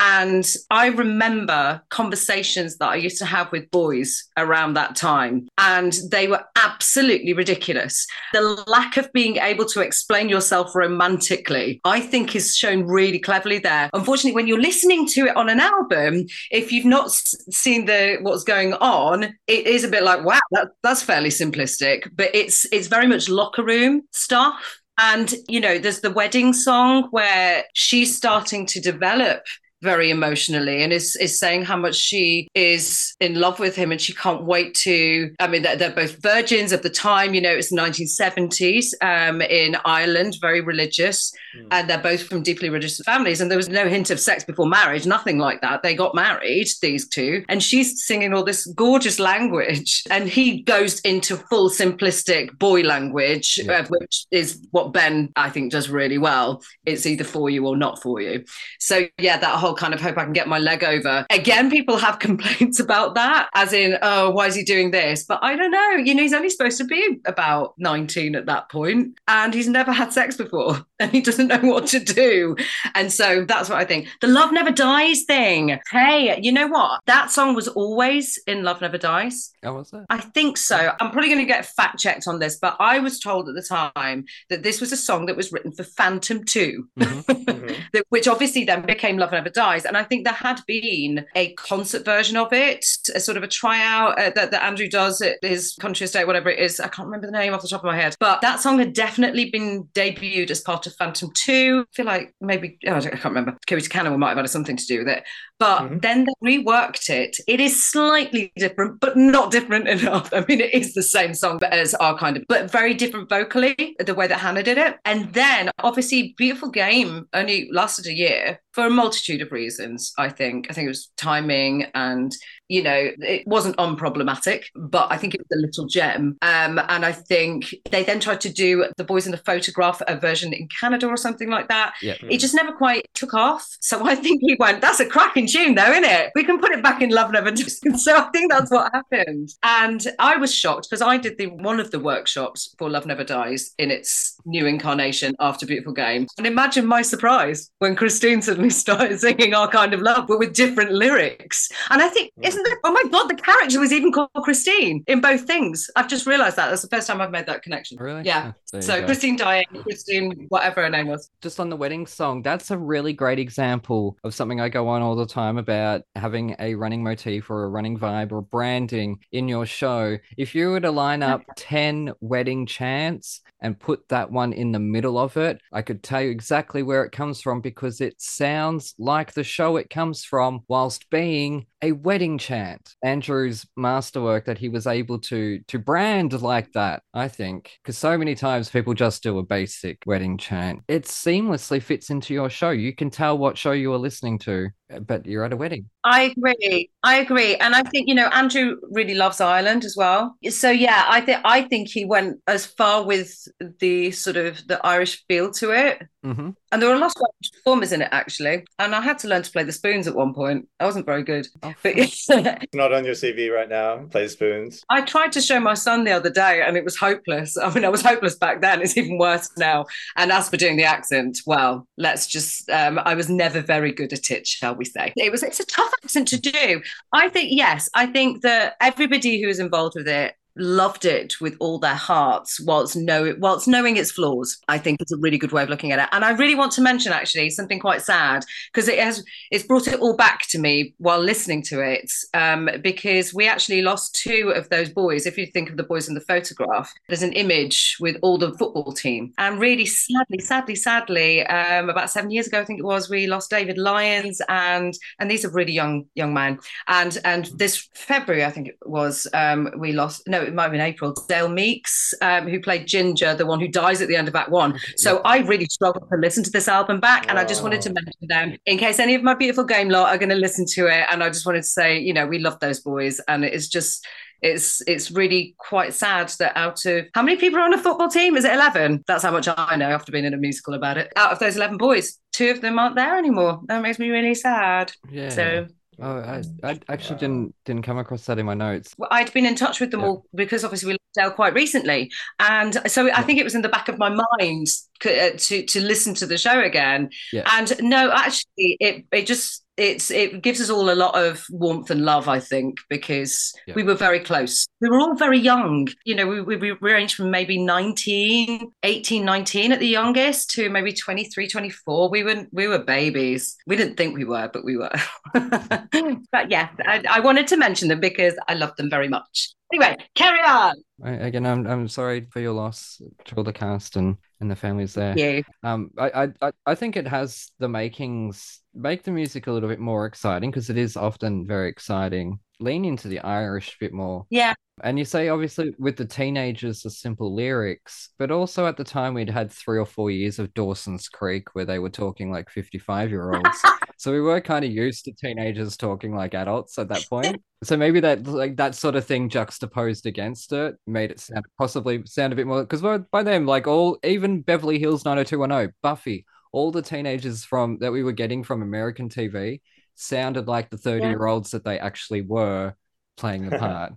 And 0.00 0.48
I 0.70 0.86
remember 0.86 1.82
conversations 1.90 2.78
that 2.78 2.88
I 2.88 2.94
used 2.94 3.18
to 3.18 3.24
have 3.24 3.50
with 3.50 3.68
boys 3.72 4.28
around 4.36 4.74
that 4.74 4.94
time, 4.94 5.48
and 5.58 5.92
they 6.12 6.28
were 6.28 6.44
absolutely 6.54 7.32
ridiculous. 7.32 8.06
The 8.32 8.62
lack 8.68 8.96
of 8.96 9.12
being 9.12 9.38
able 9.38 9.64
to 9.66 9.80
explain 9.80 10.28
yourself 10.28 10.72
romantically, 10.76 11.80
I 11.84 11.98
think, 12.00 12.36
is 12.36 12.56
shown 12.56 12.86
really 12.86 13.18
cleverly 13.18 13.58
there. 13.58 13.90
Unfortunately, 13.92 14.36
when 14.36 14.46
you're 14.46 14.60
listening 14.60 15.04
to 15.08 15.26
it 15.26 15.36
on 15.36 15.48
an 15.48 15.58
album, 15.58 16.26
if 16.52 16.70
you've 16.70 16.84
not 16.84 17.10
seen 17.10 17.86
the 17.86 18.18
what's 18.22 18.44
going 18.44 18.74
on, 18.74 19.24
it 19.48 19.66
is 19.66 19.82
a 19.82 19.88
bit 19.88 20.04
like, 20.04 20.24
wow, 20.24 20.38
that, 20.52 20.68
that's 20.84 21.02
fairly 21.02 21.30
simplistic. 21.30 22.08
But 22.14 22.32
it's 22.34 22.66
it's 22.72 22.86
very 22.86 23.08
much 23.08 23.28
locker 23.28 23.64
room 23.64 24.02
stuff. 24.12 24.80
And 25.00 25.34
you 25.48 25.58
know, 25.58 25.78
there's 25.78 26.00
the 26.00 26.12
wedding 26.12 26.52
song 26.52 27.08
where 27.10 27.64
she's 27.74 28.16
starting 28.16 28.64
to 28.66 28.80
develop 28.80 29.42
very 29.82 30.10
emotionally 30.10 30.82
and 30.82 30.92
is 30.92 31.14
is 31.16 31.38
saying 31.38 31.64
how 31.64 31.76
much 31.76 31.94
she 31.94 32.48
is 32.54 33.14
in 33.20 33.34
love 33.34 33.58
with 33.60 33.76
him 33.76 33.92
and 33.92 34.00
she 34.00 34.12
can't 34.12 34.44
wait 34.44 34.74
to 34.74 35.32
i 35.38 35.46
mean 35.46 35.62
they're, 35.62 35.76
they're 35.76 35.90
both 35.90 36.20
virgins 36.22 36.72
at 36.72 36.82
the 36.82 36.90
time 36.90 37.32
you 37.32 37.40
know 37.40 37.52
it's 37.52 37.70
the 37.70 37.76
1970s 37.76 38.86
um, 39.02 39.40
in 39.42 39.76
ireland 39.84 40.36
very 40.40 40.60
religious. 40.60 41.32
Mm. 41.56 41.68
and 41.70 41.88
they're 41.88 42.02
both 42.02 42.24
from 42.24 42.42
deeply 42.42 42.68
religious 42.68 43.00
families 43.00 43.40
and 43.40 43.50
there 43.50 43.56
was 43.56 43.68
no 43.68 43.88
hint 43.88 44.10
of 44.10 44.20
sex 44.20 44.44
before 44.44 44.66
marriage 44.66 45.06
nothing 45.06 45.38
like 45.38 45.60
that. 45.62 45.82
They 45.82 45.94
got 45.94 46.14
married 46.14 46.68
these 46.82 47.08
two 47.08 47.44
and 47.48 47.62
she's 47.62 48.04
singing 48.04 48.34
all 48.34 48.44
this 48.44 48.66
gorgeous 48.66 49.18
language. 49.18 50.02
And 50.10 50.28
he 50.28 50.62
goes 50.62 51.00
into 51.00 51.36
full 51.36 51.70
simplistic 51.70 52.58
boy 52.58 52.82
language 52.82 53.58
Yeah. 53.64 53.80
uh, 53.80 53.86
which 53.88 54.26
is 54.30 54.60
what 54.72 54.92
ben 54.92 55.30
i 55.36 55.48
think 55.48 55.72
does 55.72 55.88
really 55.88 56.18
well. 56.18 56.62
It's 56.84 57.06
either 57.06 57.24
for 57.24 57.48
you 57.48 57.66
or 57.66 57.76
not 57.76 58.02
for 58.02 58.20
you. 58.20 58.44
So 58.78 59.06
yeah, 59.18 59.38
that 59.38 59.56
whole 59.56 59.67
kind 59.74 59.94
of 59.94 60.00
hope 60.00 60.16
I 60.18 60.24
can 60.24 60.32
get 60.32 60.48
my 60.48 60.58
leg 60.58 60.84
over. 60.84 61.26
Again, 61.30 61.70
people 61.70 61.96
have 61.96 62.18
complaints 62.28 62.78
about 62.80 63.14
that, 63.14 63.48
as 63.54 63.72
in, 63.72 63.98
oh, 64.02 64.30
why 64.30 64.46
is 64.46 64.54
he 64.54 64.62
doing 64.64 64.90
this? 64.90 65.24
But 65.24 65.40
I 65.42 65.56
don't 65.56 65.70
know. 65.70 65.90
You 65.92 66.14
know, 66.14 66.22
he's 66.22 66.32
only 66.32 66.50
supposed 66.50 66.78
to 66.78 66.84
be 66.84 67.18
about 67.26 67.74
19 67.78 68.34
at 68.34 68.46
that 68.46 68.68
point, 68.70 69.18
and 69.28 69.52
he's 69.54 69.68
never 69.68 69.92
had 69.92 70.12
sex 70.12 70.36
before, 70.36 70.84
and 71.00 71.10
he 71.10 71.20
doesn't 71.20 71.48
know 71.48 71.60
what 71.60 71.86
to 71.88 71.98
do. 72.00 72.56
And 72.94 73.12
so 73.12 73.44
that's 73.44 73.68
what 73.68 73.78
I 73.78 73.84
think. 73.84 74.08
The 74.20 74.28
Love 74.28 74.52
Never 74.52 74.70
Dies 74.70 75.22
thing. 75.24 75.78
Hey, 75.90 76.38
you 76.40 76.52
know 76.52 76.66
what? 76.66 77.00
That 77.06 77.30
song 77.30 77.54
was 77.54 77.68
always 77.68 78.38
in 78.46 78.62
Love 78.62 78.80
Never 78.80 78.98
Dies. 78.98 79.52
How 79.62 79.74
was 79.74 79.90
that? 79.90 80.06
I 80.10 80.18
think 80.18 80.56
so. 80.56 80.76
I'm 81.00 81.10
probably 81.10 81.28
going 81.28 81.40
to 81.40 81.44
get 81.44 81.66
fact 81.66 81.98
checked 81.98 82.26
on 82.28 82.38
this, 82.38 82.56
but 82.60 82.76
I 82.80 82.98
was 82.98 83.18
told 83.20 83.48
at 83.48 83.54
the 83.54 83.62
time 83.62 84.24
that 84.50 84.62
this 84.62 84.80
was 84.80 84.92
a 84.92 84.96
song 84.96 85.26
that 85.26 85.36
was 85.36 85.52
written 85.52 85.72
for 85.72 85.84
Phantom 85.84 86.44
2 86.44 86.88
Mhm. 86.98 87.24
Mhm. 87.24 88.02
which 88.08 88.28
obviously 88.28 88.64
then 88.64 88.82
became 88.82 89.18
Love 89.18 89.32
Never 89.32 89.50
Dies. 89.58 89.84
And 89.84 89.96
I 89.96 90.04
think 90.04 90.24
there 90.24 90.32
had 90.34 90.60
been 90.68 91.26
a 91.34 91.52
concert 91.54 92.04
version 92.04 92.36
of 92.36 92.52
it, 92.52 92.86
a 93.12 93.18
sort 93.18 93.36
of 93.36 93.42
a 93.42 93.48
tryout 93.48 94.16
uh, 94.16 94.30
that, 94.36 94.52
that 94.52 94.62
Andrew 94.62 94.88
does 94.88 95.20
at 95.20 95.38
his 95.42 95.74
country 95.80 96.04
estate, 96.04 96.28
whatever 96.28 96.48
it 96.48 96.60
is. 96.60 96.78
I 96.78 96.86
can't 96.86 97.06
remember 97.06 97.26
the 97.26 97.32
name 97.32 97.52
off 97.52 97.62
the 97.62 97.66
top 97.68 97.80
of 97.80 97.86
my 97.86 97.96
head, 97.96 98.14
but 98.20 98.40
that 98.42 98.60
song 98.60 98.78
had 98.78 98.92
definitely 98.92 99.50
been 99.50 99.82
debuted 99.94 100.50
as 100.52 100.60
part 100.60 100.86
of 100.86 100.94
Phantom 100.94 101.30
2. 101.34 101.84
I 101.90 101.96
feel 101.96 102.06
like 102.06 102.34
maybe, 102.40 102.78
oh, 102.86 102.92
I, 102.92 102.98
I 102.98 103.00
can't 103.00 103.24
remember. 103.24 103.56
Coach 103.66 103.90
Cannon 103.90 104.16
might 104.20 104.28
have 104.28 104.36
had 104.38 104.48
something 104.50 104.76
to 104.76 104.86
do 104.86 104.98
with 105.00 105.08
it. 105.08 105.24
But 105.58 105.80
Mhm. 105.80 106.02
then 106.02 106.24
they 106.42 106.56
reworked 106.58 107.10
it. 107.10 107.36
It 107.48 107.58
is 107.58 107.84
slightly 107.84 108.52
different, 108.56 109.00
but 109.00 109.16
not 109.16 109.50
different 109.50 109.88
enough. 109.96 110.32
I 110.32 110.44
mean, 110.48 110.60
it 110.60 110.72
is 110.72 110.94
the 110.94 111.02
same 111.02 111.34
song 111.34 111.58
but 111.58 111.72
as 111.72 111.94
our 111.94 112.16
kind 112.16 112.36
of, 112.36 112.44
but 112.48 112.70
very 112.70 112.94
different 112.94 113.28
vocally, 113.28 113.96
the 113.98 114.14
way 114.14 114.28
that 114.28 114.38
Hannah 114.38 114.62
did 114.62 114.78
it. 114.78 114.98
And 115.04 115.32
then 115.34 115.70
obviously, 115.80 116.34
Beautiful 116.36 116.70
Game 116.70 117.26
only 117.32 117.68
lasted 117.72 118.06
a 118.06 118.14
year 118.14 118.60
for 118.72 118.86
a 118.86 118.90
multitude 118.90 119.42
of 119.42 119.47
of 119.48 119.52
reasons. 119.52 120.12
I 120.18 120.28
think. 120.28 120.66
I 120.70 120.74
think 120.74 120.86
it 120.86 120.88
was 120.88 121.10
timing, 121.16 121.86
and 121.94 122.32
you 122.68 122.82
know, 122.82 123.10
it 123.18 123.46
wasn't 123.46 123.76
unproblematic, 123.76 124.64
but 124.74 125.10
I 125.10 125.16
think 125.16 125.34
it 125.34 125.40
was 125.40 125.58
a 125.58 125.60
little 125.60 125.86
gem. 125.86 126.36
Um, 126.42 126.78
and 126.88 127.04
I 127.04 127.12
think 127.12 127.74
they 127.90 128.04
then 128.04 128.20
tried 128.20 128.40
to 128.42 128.52
do 128.52 128.86
the 128.96 129.04
boys 129.04 129.26
in 129.26 129.32
the 129.32 129.38
photograph 129.38 130.02
a 130.06 130.16
version 130.16 130.52
in 130.52 130.68
Canada 130.68 131.06
or 131.08 131.16
something 131.16 131.48
like 131.48 131.68
that. 131.68 131.94
Yeah. 132.02 132.14
It 132.22 132.38
just 132.38 132.54
never 132.54 132.72
quite 132.72 133.08
took 133.14 133.34
off. 133.34 133.66
So 133.80 134.06
I 134.06 134.14
think 134.14 134.40
he 134.42 134.56
went, 134.58 134.80
"That's 134.80 135.00
a 135.00 135.06
cracking 135.06 135.46
tune, 135.46 135.74
though, 135.74 135.90
isn't 135.90 136.04
it? 136.04 136.30
We 136.34 136.44
can 136.44 136.58
put 136.58 136.72
it 136.72 136.82
back 136.82 137.02
in 137.02 137.10
Love 137.10 137.32
Never 137.32 137.50
Dies." 137.50 137.80
so 138.04 138.16
I 138.16 138.28
think 138.32 138.50
that's 138.50 138.70
what 138.70 138.92
happened. 138.92 139.50
And 139.62 140.06
I 140.18 140.36
was 140.36 140.54
shocked 140.54 140.88
because 140.88 141.02
I 141.02 141.16
did 141.16 141.38
the 141.38 141.46
one 141.46 141.80
of 141.80 141.90
the 141.90 141.98
workshops 141.98 142.74
for 142.78 142.90
Love 142.90 143.06
Never 143.06 143.24
Dies 143.24 143.74
in 143.78 143.90
its 143.90 144.36
new 144.44 144.66
incarnation 144.66 145.34
after 145.40 145.66
Beautiful 145.66 145.92
Game. 145.92 146.26
And 146.36 146.46
imagine 146.46 146.86
my 146.86 147.02
surprise 147.02 147.70
when 147.78 147.96
Christine 147.96 148.42
suddenly 148.42 148.70
started 148.70 149.18
singing 149.20 149.54
Our 149.54 149.68
Kind 149.68 149.94
of 149.94 150.00
Love, 150.00 150.26
but 150.28 150.38
with 150.38 150.54
different 150.54 150.92
lyrics. 150.92 151.70
And 151.90 152.02
I 152.02 152.08
think, 152.08 152.32
isn't 152.42 152.57
that, 152.64 152.78
oh 152.84 152.92
my 152.92 153.02
God, 153.10 153.28
the 153.28 153.34
character 153.34 153.80
was 153.80 153.92
even 153.92 154.12
called 154.12 154.30
Christine 154.42 155.04
in 155.06 155.20
both 155.20 155.42
things. 155.42 155.88
I've 155.96 156.08
just 156.08 156.26
realized 156.26 156.56
that. 156.56 156.68
That's 156.70 156.82
the 156.82 156.88
first 156.88 157.06
time 157.06 157.20
I've 157.20 157.30
made 157.30 157.46
that 157.46 157.62
connection. 157.62 157.98
Really? 157.98 158.22
Yeah. 158.24 158.52
Oh, 158.54 158.60
there 158.72 158.82
So. 158.82 159.04
Christine 159.04 159.38
Daaé, 159.38 159.64
Christine, 159.82 160.46
whatever 160.48 160.82
her 160.82 160.90
name 160.90 161.06
was. 161.08 161.30
just 161.42 161.60
on 161.60 161.70
the 161.70 161.76
wedding 161.76 162.06
song, 162.06 162.42
that's 162.42 162.70
a 162.70 162.78
really 162.78 163.12
great 163.12 163.38
example 163.38 164.16
of 164.24 164.34
something 164.34 164.60
I 164.60 164.68
go 164.68 164.88
on 164.88 165.02
all 165.02 165.16
the 165.16 165.26
time 165.26 165.58
about 165.58 166.02
having 166.14 166.56
a 166.58 166.74
running 166.74 167.02
motif 167.02 167.50
or 167.50 167.64
a 167.64 167.68
running 167.68 167.98
vibe 167.98 168.32
or 168.32 168.42
branding 168.42 169.18
in 169.32 169.48
your 169.48 169.66
show. 169.66 170.18
If 170.36 170.54
you 170.54 170.70
were 170.70 170.80
to 170.80 170.90
line 170.90 171.22
up 171.22 171.42
10 171.56 172.12
wedding 172.20 172.66
chants 172.66 173.40
and 173.60 173.78
put 173.78 174.08
that 174.08 174.30
one 174.30 174.52
in 174.52 174.72
the 174.72 174.78
middle 174.78 175.18
of 175.18 175.36
it, 175.36 175.60
I 175.72 175.82
could 175.82 176.02
tell 176.02 176.22
you 176.22 176.30
exactly 176.30 176.82
where 176.82 177.04
it 177.04 177.12
comes 177.12 177.40
from 177.40 177.60
because 177.60 178.00
it 178.00 178.20
sounds 178.20 178.94
like 178.98 179.32
the 179.32 179.44
show 179.44 179.76
it 179.76 179.90
comes 179.90 180.24
from 180.24 180.60
whilst 180.68 181.10
being 181.10 181.66
a 181.82 181.92
wedding 181.92 182.38
chant. 182.38 182.94
Andrew's 183.02 183.66
masterwork 183.76 184.46
that 184.46 184.58
he 184.58 184.68
was 184.68 184.86
able 184.86 185.18
to 185.20 185.60
to 185.68 185.78
brand 185.78 186.40
like 186.40 186.72
that, 186.72 187.02
I 187.14 187.28
think, 187.28 187.78
because 187.82 187.98
so 187.98 188.18
many 188.18 188.34
times 188.34 188.70
people 188.70 188.94
just 188.94 189.22
do 189.22 189.38
a 189.38 189.42
basic 189.42 190.02
wedding 190.06 190.38
chant. 190.38 190.82
It 190.88 191.04
seamlessly 191.04 191.82
fits 191.82 192.10
into 192.10 192.34
your 192.34 192.50
show. 192.50 192.70
You 192.70 192.94
can 192.94 193.10
tell 193.10 193.38
what 193.38 193.58
show 193.58 193.72
you 193.72 193.92
are 193.92 193.98
listening 193.98 194.38
to, 194.40 194.68
but 195.06 195.26
you're 195.26 195.44
at 195.44 195.52
a 195.52 195.56
wedding. 195.56 195.88
I 196.04 196.34
agree. 196.36 196.90
I 197.02 197.16
agree, 197.16 197.56
and 197.56 197.74
I 197.74 197.82
think 197.82 198.08
you 198.08 198.14
know 198.14 198.28
Andrew 198.28 198.76
really 198.90 199.14
loves 199.14 199.40
Ireland 199.40 199.84
as 199.84 199.94
well. 199.96 200.36
So 200.50 200.70
yeah, 200.70 201.04
I 201.08 201.20
think 201.20 201.40
I 201.44 201.62
think 201.62 201.88
he 201.88 202.04
went 202.04 202.38
as 202.46 202.66
far 202.66 203.04
with 203.04 203.46
the 203.78 204.10
sort 204.12 204.36
of 204.36 204.66
the 204.66 204.84
Irish 204.86 205.24
feel 205.26 205.50
to 205.52 205.70
it. 205.70 206.02
Mm-hmm. 206.24 206.50
And 206.72 206.82
there 206.82 206.88
were 206.88 206.96
a 206.96 206.98
lot 206.98 207.14
of 207.14 207.22
Irish 207.22 207.52
performers 207.52 207.92
in 207.92 208.02
it 208.02 208.08
actually, 208.12 208.64
and 208.78 208.94
I 208.94 209.00
had 209.00 209.18
to 209.20 209.28
learn 209.28 209.42
to 209.42 209.50
play 209.50 209.62
the 209.62 209.72
spoons 209.72 210.06
at 210.06 210.14
one 210.14 210.34
point. 210.34 210.68
I 210.80 210.84
wasn't 210.84 211.06
very 211.06 211.22
good, 211.22 211.46
Oh, 211.62 211.74
but 211.82 211.94
Not 212.74 212.92
on 212.92 213.04
your 213.04 213.14
CV 213.14 213.50
right 213.50 213.68
now. 213.68 214.06
Play 214.10 214.28
spoons. 214.28 214.82
I 214.90 215.02
tried 215.02 215.32
to 215.32 215.40
show 215.40 215.60
my 215.60 215.74
son 215.74 216.04
the 216.04 216.12
other 216.12 216.30
day, 216.30 216.62
and 216.62 216.76
it 216.76 216.84
was 216.84 216.96
hopeless. 216.96 217.56
I 217.56 217.72
mean, 217.72 217.84
I 217.84 217.88
was 217.88 218.02
hopeless 218.02 218.36
back 218.36 218.60
then. 218.60 218.82
It's 218.82 218.96
even 218.96 219.18
worse 219.18 219.50
now. 219.56 219.86
And 220.16 220.32
as 220.32 220.48
for 220.48 220.56
doing 220.56 220.76
the 220.76 220.84
accent, 220.84 221.38
well, 221.46 221.86
let's 221.96 222.26
just. 222.26 222.68
Um, 222.70 223.00
I 223.04 223.14
was 223.14 223.28
never 223.28 223.60
very 223.60 223.92
good 223.92 224.12
at 224.12 224.30
it, 224.30 224.46
shall 224.46 224.74
we 224.78 224.84
say? 224.84 225.12
It 225.16 225.30
was. 225.30 225.42
It's 225.42 225.60
a 225.60 225.66
tough 225.66 225.92
accent 226.02 226.28
to 226.28 226.40
do. 226.40 226.80
I 227.12 227.28
think 227.28 227.50
yes. 227.52 227.88
I 227.94 228.06
think 228.06 228.42
that 228.42 228.76
everybody 228.80 229.42
who 229.42 229.48
is 229.48 229.58
involved 229.58 229.94
with 229.96 230.08
it 230.08 230.34
loved 230.58 231.04
it 231.04 231.40
with 231.40 231.56
all 231.60 231.78
their 231.78 231.94
hearts 231.94 232.60
whilst 232.60 232.96
know 232.96 233.34
whilst 233.38 233.68
knowing 233.68 233.96
its 233.96 234.10
flaws 234.10 234.58
i 234.68 234.78
think 234.78 235.00
is 235.00 235.12
a 235.12 235.18
really 235.18 235.38
good 235.38 235.52
way 235.52 235.62
of 235.62 235.68
looking 235.68 235.92
at 235.92 235.98
it. 235.98 236.08
And 236.12 236.24
i 236.24 236.30
really 236.30 236.54
want 236.54 236.72
to 236.72 236.80
mention 236.80 237.12
actually 237.12 237.50
something 237.50 237.78
quite 237.78 238.02
sad 238.02 238.44
because 238.72 238.88
it 238.88 238.98
has 238.98 239.24
it's 239.50 239.64
brought 239.64 239.88
it 239.88 240.00
all 240.00 240.16
back 240.16 240.46
to 240.48 240.58
me 240.58 240.94
while 240.98 241.20
listening 241.20 241.62
to 241.64 241.80
it 241.80 242.10
um, 242.34 242.68
because 242.82 243.34
we 243.34 243.46
actually 243.46 243.82
lost 243.82 244.14
two 244.14 244.52
of 244.54 244.68
those 244.68 244.88
boys. 244.88 245.26
If 245.26 245.38
you 245.38 245.46
think 245.46 245.70
of 245.70 245.76
the 245.76 245.82
boys 245.82 246.08
in 246.08 246.14
the 246.14 246.20
photograph 246.20 246.92
there's 247.08 247.22
an 247.22 247.32
image 247.32 247.96
with 248.00 248.16
all 248.22 248.38
the 248.38 248.52
football 248.56 248.92
team. 248.92 249.32
And 249.38 249.60
really 249.60 249.86
sadly 249.86 250.38
sadly 250.40 250.74
sadly 250.74 251.46
um, 251.46 251.88
about 251.88 252.10
seven 252.10 252.30
years 252.30 252.46
ago 252.46 252.60
i 252.60 252.64
think 252.64 252.78
it 252.78 252.84
was 252.84 253.08
we 253.08 253.26
lost 253.26 253.50
david 253.50 253.78
lyons 253.78 254.40
and 254.48 254.94
and 255.18 255.30
these 255.30 255.44
are 255.44 255.50
really 255.50 255.72
young 255.72 256.06
young 256.14 256.34
men. 256.34 256.58
And 256.88 257.18
and 257.24 257.46
this 257.56 257.88
february 257.94 258.44
i 258.44 258.50
think 258.50 258.68
it 258.68 258.78
was 258.84 259.26
um, 259.34 259.70
we 259.78 259.92
lost 259.92 260.22
no 260.26 260.47
it 260.48 260.54
might 260.54 260.64
have 260.64 260.72
been 260.72 260.80
April, 260.80 261.14
Dale 261.28 261.48
Meeks, 261.48 262.12
um, 262.20 262.48
who 262.48 262.60
played 262.60 262.86
Ginger, 262.86 263.34
the 263.34 263.46
one 263.46 263.60
who 263.60 263.68
dies 263.68 264.02
at 264.02 264.08
the 264.08 264.16
end 264.16 264.26
of 264.26 264.34
Act 264.34 264.50
One. 264.50 264.78
So 264.96 265.20
I 265.24 265.38
really 265.38 265.66
struggled 265.66 266.08
to 266.10 266.18
listen 266.18 266.42
to 266.42 266.50
this 266.50 266.66
album 266.66 266.98
back, 266.98 267.26
and 267.28 267.38
I 267.38 267.44
just 267.44 267.62
wanted 267.62 267.80
to 267.82 267.92
mention 267.92 268.26
them 268.28 268.56
in 268.66 268.78
case 268.78 268.98
any 268.98 269.14
of 269.14 269.22
my 269.22 269.34
beautiful 269.34 269.64
game 269.64 269.88
lot 269.88 270.08
are 270.08 270.18
going 270.18 270.30
to 270.30 270.34
listen 270.34 270.66
to 270.74 270.86
it. 270.86 271.06
And 271.10 271.22
I 271.22 271.28
just 271.28 271.46
wanted 271.46 271.62
to 271.62 271.68
say, 271.68 271.98
you 271.98 272.12
know, 272.12 272.26
we 272.26 272.40
love 272.40 272.58
those 272.60 272.80
boys, 272.80 273.20
and 273.28 273.44
it's 273.44 273.68
just. 273.68 274.04
It's 274.40 274.80
it's 274.86 275.10
really 275.10 275.56
quite 275.58 275.92
sad 275.92 276.28
that 276.38 276.56
out 276.56 276.86
of 276.86 277.06
how 277.12 277.22
many 277.22 277.36
people 277.36 277.58
are 277.58 277.64
on 277.64 277.74
a 277.74 277.78
football 277.78 278.06
team? 278.08 278.36
Is 278.36 278.44
it 278.44 278.52
eleven? 278.52 279.02
That's 279.08 279.24
how 279.24 279.32
much 279.32 279.48
I 279.48 279.74
know 279.74 279.90
after 279.90 280.12
being 280.12 280.24
in 280.24 280.32
a 280.32 280.36
musical 280.36 280.74
about 280.74 280.96
it. 280.96 281.12
Out 281.16 281.32
of 281.32 281.40
those 281.40 281.56
eleven 281.56 281.76
boys, 281.76 282.20
two 282.30 282.50
of 282.50 282.60
them 282.60 282.78
aren't 282.78 282.94
there 282.94 283.18
anymore. 283.18 283.60
That 283.66 283.82
makes 283.82 283.98
me 283.98 284.10
really 284.10 284.36
sad. 284.36 284.92
Yeah. 285.10 285.30
So 285.30 285.66
Oh, 286.00 286.18
I, 286.18 286.42
I 286.62 286.78
actually 286.88 287.14
Wow. 287.16 287.20
didn't 287.20 287.54
didn't 287.64 287.82
come 287.82 287.98
across 287.98 288.24
that 288.26 288.38
in 288.38 288.46
my 288.46 288.54
notes. 288.54 288.94
well, 288.98 289.08
I'd 289.10 289.32
been 289.32 289.46
in 289.46 289.56
touch 289.56 289.80
with 289.80 289.90
them 289.90 290.00
Yeah. 290.00 290.06
all 290.06 290.26
because 290.34 290.62
obviously 290.64 290.88
we 290.88 290.92
lost 290.92 291.00
Dale 291.16 291.30
quite 291.32 291.54
recently, 291.54 292.10
and 292.38 292.80
so 292.86 293.10
I 293.12 293.22
think 293.22 293.40
it 293.40 293.44
was 293.44 293.56
in 293.56 293.62
the 293.62 293.68
back 293.68 293.88
of 293.88 293.98
my 293.98 294.08
mind 294.10 294.66
uh, 295.04 295.30
to 295.36 295.64
to 295.66 295.80
listen 295.80 296.14
to 296.14 296.26
the 296.26 296.38
show 296.38 296.60
again. 296.60 297.10
Yeah. 297.32 297.42
And 297.52 297.72
no, 297.80 298.12
actually, 298.12 298.76
it 298.80 299.06
it 299.10 299.26
just 299.26 299.64
it's 299.78 300.10
it 300.10 300.42
gives 300.42 300.60
us 300.60 300.70
all 300.70 300.90
a 300.90 300.94
lot 300.94 301.14
of 301.14 301.44
warmth 301.50 301.90
and 301.90 302.04
love. 302.04 302.28
I 302.28 302.40
think 302.40 302.80
because 302.90 303.52
Yeah. 303.66 303.74
we 303.74 303.82
were 303.82 303.94
very 303.94 304.20
close. 304.20 304.66
We 304.80 304.88
were 304.88 304.98
all 304.98 305.14
very 305.14 305.38
young. 305.38 305.88
You 306.04 306.14
know, 306.16 306.26
we 306.26 306.40
we, 306.42 306.56
we 306.56 306.72
ranged 306.72 307.14
from 307.14 307.30
maybe 307.30 307.58
19, 307.58 308.72
18, 308.82 309.24
19 309.24 309.72
at 309.72 309.78
the 309.78 309.86
youngest 309.86 310.50
to 310.50 310.68
maybe 310.68 310.92
23, 310.92 311.48
24. 311.48 312.10
We 312.10 312.24
were 312.24 312.46
we 312.52 312.66
were 312.68 312.78
babies. 312.78 313.56
We 313.66 313.76
didn't 313.76 313.96
think 313.96 314.16
we 314.16 314.24
were, 314.24 314.50
but 314.52 314.64
we 314.64 314.76
were. 314.76 314.92
but 315.32 316.50
yeah, 316.50 316.68
I, 316.86 317.02
I 317.08 317.20
wanted 317.20 317.46
to 317.48 317.56
mention 317.56 317.88
them 317.88 318.00
because 318.00 318.34
I 318.48 318.54
love 318.54 318.74
them 318.76 318.90
very 318.90 319.08
much. 319.08 319.54
Anyway, 319.72 319.96
carry 320.14 320.40
on. 320.40 320.74
Again, 321.04 321.44
I'm 321.46 321.66
I'm 321.66 321.88
sorry 321.88 322.26
for 322.30 322.40
your 322.40 322.52
loss 322.52 323.00
to 323.26 323.36
all 323.36 323.44
the 323.44 323.52
cast 323.52 323.96
and 323.96 324.16
and 324.40 324.50
the 324.50 324.56
families 324.56 324.94
there. 324.94 325.14
Yeah. 325.16 325.40
Um, 325.62 325.90
I, 325.98 326.10
I, 326.24 326.28
I- 326.40 326.52
I 326.66 326.74
think 326.74 326.96
it 326.96 327.06
has 327.06 327.50
the 327.58 327.68
makings 327.68 328.60
make 328.74 329.02
the 329.02 329.10
music 329.10 329.46
a 329.46 329.52
little 329.52 329.68
bit 329.68 329.80
more 329.80 330.06
exciting 330.06 330.50
because 330.50 330.70
it 330.70 330.78
is 330.78 330.96
often 330.96 331.46
very 331.46 331.68
exciting. 331.68 332.38
Lean 332.60 332.84
into 332.84 333.08
the 333.08 333.20
Irish 333.20 333.70
a 333.74 333.84
bit 333.84 333.92
more. 333.92 334.26
Yeah. 334.30 334.54
And 334.82 334.98
you 334.98 335.04
say 335.04 335.28
obviously 335.28 335.72
with 335.78 335.96
the 335.96 336.04
teenagers 336.04 336.82
the 336.82 336.90
simple 336.90 337.34
lyrics, 337.34 338.10
but 338.18 338.30
also 338.30 338.66
at 338.66 338.76
the 338.76 338.84
time 338.84 339.14
we'd 339.14 339.28
had 339.30 339.50
three 339.52 339.78
or 339.78 339.86
four 339.86 340.10
years 340.10 340.38
of 340.38 340.54
Dawson's 340.54 341.08
Creek 341.08 341.54
where 341.54 341.64
they 341.64 341.78
were 341.80 341.90
talking 341.90 342.30
like 342.30 342.48
55 342.48 343.10
year 343.10 343.32
olds. 343.34 343.64
so 343.98 344.12
we 344.12 344.20
were 344.20 344.40
kind 344.40 344.64
of 344.64 344.70
used 344.70 345.04
to 345.04 345.12
teenagers 345.12 345.76
talking 345.76 346.14
like 346.14 346.32
adults 346.32 346.78
at 346.78 346.88
that 346.88 347.04
point. 347.08 347.42
So 347.64 347.76
maybe 347.76 347.98
that 347.98 348.24
like 348.24 348.54
that 348.58 348.76
sort 348.76 348.94
of 348.94 349.04
thing 349.04 349.28
juxtaposed 349.28 350.06
against 350.06 350.52
it 350.52 350.76
made 350.86 351.10
it 351.10 351.18
sound 351.18 351.44
possibly 351.58 352.06
sound 352.06 352.32
a 352.32 352.36
bit 352.36 352.46
more 352.46 352.62
because 352.62 352.82
by 353.10 353.24
then 353.24 353.46
like 353.46 353.66
all 353.66 353.98
even 354.04 354.42
Beverly 354.42 354.78
Hills 354.78 355.04
90210, 355.04 355.74
Buffy, 355.82 356.24
all 356.52 356.70
the 356.70 356.82
teenagers 356.82 357.44
from 357.44 357.78
that 357.78 357.90
we 357.90 358.04
were 358.04 358.12
getting 358.12 358.44
from 358.44 358.62
American 358.62 359.08
TV 359.08 359.60
sounded 359.96 360.46
like 360.46 360.70
the 360.70 360.78
30 360.78 361.08
year 361.08 361.26
olds 361.26 361.50
that 361.50 361.64
they 361.64 361.80
actually 361.80 362.22
were 362.22 362.74
playing 363.16 363.48
the 363.48 363.58
part. 363.58 363.94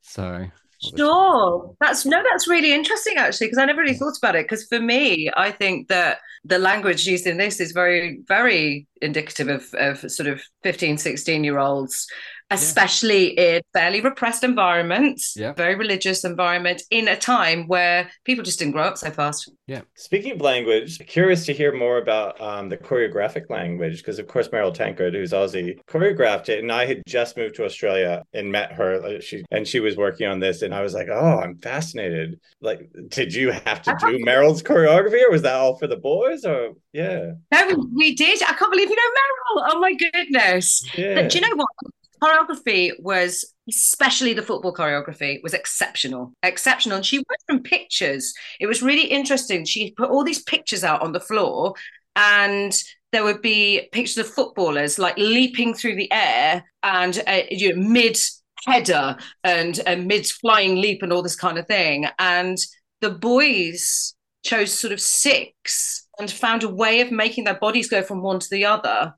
So 0.00 0.48
Sure. 0.96 1.74
That's 1.80 2.04
no, 2.04 2.22
that's 2.30 2.48
really 2.48 2.72
interesting 2.72 3.16
actually, 3.16 3.46
because 3.46 3.58
I 3.58 3.64
never 3.64 3.82
really 3.82 3.94
mm. 3.94 3.98
thought 3.98 4.18
about 4.18 4.36
it. 4.36 4.44
Because 4.44 4.64
for 4.66 4.80
me, 4.80 5.30
I 5.36 5.50
think 5.50 5.88
that 5.88 6.18
the 6.44 6.58
language 6.58 7.06
used 7.06 7.26
in 7.26 7.38
this 7.38 7.60
is 7.60 7.72
very, 7.72 8.20
very 8.26 8.86
indicative 9.00 9.48
of, 9.48 9.74
of 9.74 10.10
sort 10.10 10.28
of 10.28 10.42
15, 10.62 10.98
16 10.98 11.44
year 11.44 11.58
olds, 11.58 12.06
especially 12.54 13.26
in 13.38 13.60
fairly 13.72 14.00
repressed 14.00 14.44
environments, 14.44 15.34
Yeah. 15.36 15.52
very 15.52 15.74
religious 15.74 16.24
environment, 16.24 16.82
in 16.90 17.08
a 17.08 17.16
time 17.16 17.66
where 17.68 18.10
people 18.24 18.44
just 18.44 18.58
didn't 18.58 18.72
grow 18.72 18.84
up 18.84 18.98
so 18.98 19.10
fast. 19.10 19.50
Yeah. 19.66 19.82
Speaking 19.94 20.32
of 20.32 20.40
language, 20.40 20.98
curious 21.06 21.46
to 21.46 21.52
hear 21.52 21.72
more 21.74 21.98
about 21.98 22.40
um, 22.40 22.68
the 22.68 22.76
choreographic 22.76 23.48
language 23.50 23.98
because, 23.98 24.18
of 24.18 24.26
course, 24.26 24.48
Meryl 24.48 24.72
Tankard, 24.74 25.14
who's 25.14 25.32
Aussie, 25.32 25.78
choreographed 25.88 26.48
it, 26.48 26.58
and 26.60 26.70
I 26.72 26.86
had 26.86 27.02
just 27.06 27.36
moved 27.36 27.54
to 27.56 27.64
Australia 27.64 28.22
and 28.32 28.50
met 28.52 28.72
her. 28.72 29.20
She 29.20 29.44
and 29.50 29.66
she 29.66 29.80
was 29.80 29.96
working 29.96 30.26
on 30.26 30.40
this, 30.40 30.62
and 30.62 30.74
I 30.74 30.82
was 30.82 30.92
like, 30.94 31.08
"Oh, 31.10 31.38
I'm 31.40 31.56
fascinated." 31.58 32.38
Like, 32.60 32.90
did 33.08 33.32
you 33.34 33.50
have 33.52 33.80
to 33.82 33.96
do 34.00 34.18
Meryl's 34.26 34.62
choreography, 34.62 35.22
or 35.26 35.30
was 35.30 35.42
that 35.42 35.54
all 35.54 35.76
for 35.78 35.86
the 35.86 35.96
boys? 35.96 36.44
Or 36.44 36.72
yeah, 36.92 37.32
No, 37.52 37.66
we, 37.68 37.74
we 37.94 38.14
did. 38.14 38.42
I 38.42 38.52
can't 38.54 38.70
believe 38.70 38.90
you 38.90 38.96
know 38.96 39.02
Meryl. 39.02 39.68
Oh 39.72 39.80
my 39.80 39.94
goodness. 39.94 40.84
yeah. 40.96 41.14
But 41.14 41.30
do 41.30 41.38
you 41.38 41.48
know 41.48 41.56
what? 41.56 41.68
Choreography 42.22 42.92
was, 42.98 43.44
especially 43.68 44.34
the 44.34 44.42
football 44.42 44.74
choreography, 44.74 45.42
was 45.42 45.54
exceptional. 45.54 46.32
Exceptional. 46.42 46.96
And 46.96 47.06
she 47.06 47.18
went 47.18 47.42
from 47.46 47.62
pictures. 47.62 48.34
It 48.60 48.66
was 48.66 48.82
really 48.82 49.06
interesting. 49.06 49.64
She 49.64 49.92
put 49.92 50.10
all 50.10 50.24
these 50.24 50.42
pictures 50.42 50.84
out 50.84 51.02
on 51.02 51.12
the 51.12 51.20
floor 51.20 51.74
and 52.16 52.72
there 53.12 53.24
would 53.24 53.42
be 53.42 53.88
pictures 53.92 54.18
of 54.18 54.28
footballers 54.28 54.98
like 54.98 55.16
leaping 55.16 55.74
through 55.74 55.96
the 55.96 56.10
air 56.12 56.64
and 56.82 57.22
uh, 57.26 57.42
you 57.50 57.74
know, 57.74 57.88
mid 57.88 58.16
header 58.66 59.16
and 59.42 59.80
a 59.86 59.96
mid 59.96 60.26
flying 60.26 60.80
leap 60.80 61.02
and 61.02 61.12
all 61.12 61.22
this 61.22 61.36
kind 61.36 61.58
of 61.58 61.66
thing. 61.66 62.06
And 62.18 62.58
the 63.00 63.10
boys 63.10 64.14
chose 64.44 64.72
sort 64.72 64.92
of 64.92 65.00
six 65.00 66.06
and 66.18 66.30
found 66.30 66.62
a 66.62 66.68
way 66.68 67.00
of 67.00 67.10
making 67.10 67.44
their 67.44 67.58
bodies 67.58 67.88
go 67.88 68.02
from 68.02 68.22
one 68.22 68.38
to 68.38 68.50
the 68.50 68.64
other 68.64 69.14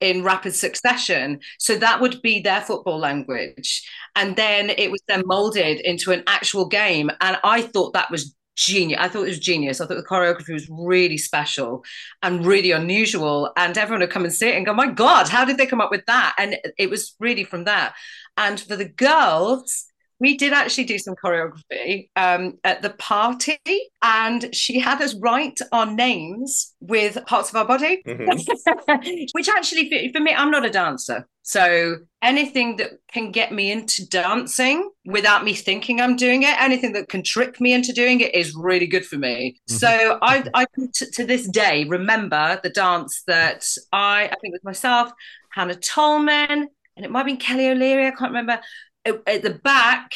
in 0.00 0.22
rapid 0.22 0.54
succession. 0.54 1.40
So 1.58 1.76
that 1.76 2.00
would 2.00 2.20
be 2.22 2.40
their 2.40 2.60
football 2.60 2.98
language. 2.98 3.88
And 4.14 4.36
then 4.36 4.70
it 4.70 4.90
was 4.90 5.02
then 5.08 5.22
molded 5.26 5.80
into 5.80 6.12
an 6.12 6.22
actual 6.26 6.66
game. 6.66 7.10
And 7.20 7.38
I 7.44 7.62
thought 7.62 7.94
that 7.94 8.10
was 8.10 8.34
genius. 8.56 8.98
I 9.00 9.08
thought 9.08 9.24
it 9.24 9.28
was 9.28 9.38
genius. 9.38 9.80
I 9.80 9.86
thought 9.86 9.96
the 9.96 10.02
choreography 10.02 10.52
was 10.52 10.68
really 10.70 11.18
special 11.18 11.84
and 12.22 12.44
really 12.44 12.72
unusual. 12.72 13.52
And 13.56 13.76
everyone 13.76 14.00
would 14.00 14.10
come 14.10 14.24
and 14.24 14.32
see 14.32 14.48
it 14.48 14.56
and 14.56 14.66
go, 14.66 14.74
my 14.74 14.90
God, 14.90 15.28
how 15.28 15.44
did 15.44 15.56
they 15.56 15.66
come 15.66 15.80
up 15.80 15.90
with 15.90 16.04
that? 16.06 16.34
And 16.38 16.56
it 16.78 16.90
was 16.90 17.14
really 17.20 17.44
from 17.44 17.64
that. 17.64 17.94
And 18.36 18.60
for 18.60 18.76
the 18.76 18.88
girls, 18.88 19.86
we 20.18 20.36
did 20.36 20.52
actually 20.52 20.84
do 20.84 20.98
some 20.98 21.14
choreography 21.14 22.08
um, 22.16 22.58
at 22.64 22.82
the 22.82 22.90
party, 22.90 23.58
and 24.02 24.54
she 24.54 24.78
had 24.78 25.02
us 25.02 25.14
write 25.14 25.58
our 25.72 25.86
names 25.86 26.74
with 26.80 27.24
parts 27.26 27.50
of 27.50 27.56
our 27.56 27.66
body, 27.66 28.02
mm-hmm. 28.06 29.26
which 29.32 29.48
actually, 29.48 30.10
for 30.12 30.20
me, 30.20 30.34
I'm 30.34 30.50
not 30.50 30.64
a 30.64 30.70
dancer. 30.70 31.26
So 31.42 31.98
anything 32.22 32.76
that 32.76 32.90
can 33.12 33.30
get 33.30 33.52
me 33.52 33.70
into 33.70 34.08
dancing 34.08 34.90
without 35.04 35.44
me 35.44 35.54
thinking 35.54 36.00
I'm 36.00 36.16
doing 36.16 36.42
it, 36.42 36.60
anything 36.60 36.92
that 36.94 37.08
can 37.08 37.22
trick 37.22 37.60
me 37.60 37.72
into 37.72 37.92
doing 37.92 38.20
it 38.20 38.34
is 38.34 38.52
really 38.56 38.88
good 38.88 39.06
for 39.06 39.16
me. 39.16 39.60
Mm-hmm. 39.70 39.76
So 39.76 40.18
I, 40.22 40.44
I 40.54 40.66
t- 40.92 41.06
to 41.12 41.24
this 41.24 41.46
day 41.46 41.84
remember 41.84 42.58
the 42.64 42.70
dance 42.70 43.22
that 43.28 43.64
I, 43.92 44.24
I 44.24 44.34
think 44.40 44.54
with 44.54 44.64
myself, 44.64 45.12
Hannah 45.50 45.76
Tolman, 45.76 46.68
and 46.96 47.04
it 47.04 47.10
might 47.10 47.20
have 47.20 47.26
been 47.26 47.36
Kelly 47.36 47.68
O'Leary. 47.68 48.06
I 48.06 48.10
can't 48.10 48.30
remember 48.30 48.58
at 49.06 49.42
the 49.42 49.60
back 49.62 50.12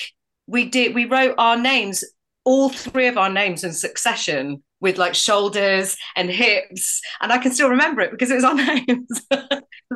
we 0.47 0.67
did 0.67 0.95
we 0.95 1.05
wrote 1.05 1.35
our 1.39 1.57
names 1.57 2.05
all 2.45 2.69
three 2.69 3.07
of 3.07 3.19
our 3.19 3.31
names 3.31 3.65
in 3.65 3.73
succession 3.73 4.63
with 4.81 4.97
like 4.97 5.15
shoulders 5.15 5.97
and 6.17 6.31
hips 6.31 7.01
and 7.21 7.33
i 7.33 7.39
can 7.39 7.53
still 7.53 7.69
remember 7.69 8.01
it 8.01 8.11
because 8.11 8.31
it 8.31 8.37
was 8.37 8.45
our 8.45 8.55
names. 8.55 9.27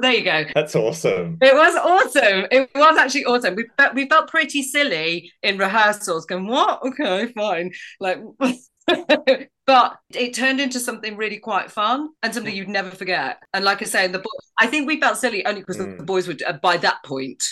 There 0.00 0.12
you 0.12 0.24
go. 0.24 0.44
That's 0.54 0.74
awesome. 0.74 1.38
It 1.40 1.54
was 1.54 1.76
awesome. 1.76 2.46
It 2.50 2.68
was 2.74 2.98
actually 2.98 3.26
awesome. 3.26 3.54
We 3.54 3.66
felt, 3.78 3.94
we 3.94 4.08
felt 4.08 4.28
pretty 4.28 4.62
silly 4.64 5.32
in 5.42 5.56
rehearsals 5.56 6.26
going 6.26 6.48
what? 6.48 6.82
Okay 6.82 7.32
fine. 7.32 7.72
Like 8.00 8.18
but 9.66 9.98
it 10.12 10.34
turned 10.34 10.60
into 10.60 10.80
something 10.80 11.16
really 11.16 11.38
quite 11.38 11.70
fun 11.70 12.08
and 12.22 12.34
something 12.34 12.54
you'd 12.54 12.68
never 12.68 12.90
forget. 12.90 13.38
And 13.52 13.64
like 13.64 13.82
i 13.82 13.84
say 13.84 14.04
in 14.04 14.12
the 14.12 14.18
book 14.18 14.32
i 14.58 14.66
think 14.66 14.86
we 14.86 15.00
felt 15.00 15.16
silly 15.16 15.46
only 15.46 15.60
because 15.60 15.78
mm. 15.78 15.96
the 15.96 16.04
boys 16.04 16.26
were 16.26 16.36
uh, 16.46 16.54
by 16.54 16.76
that 16.78 17.02
point 17.04 17.42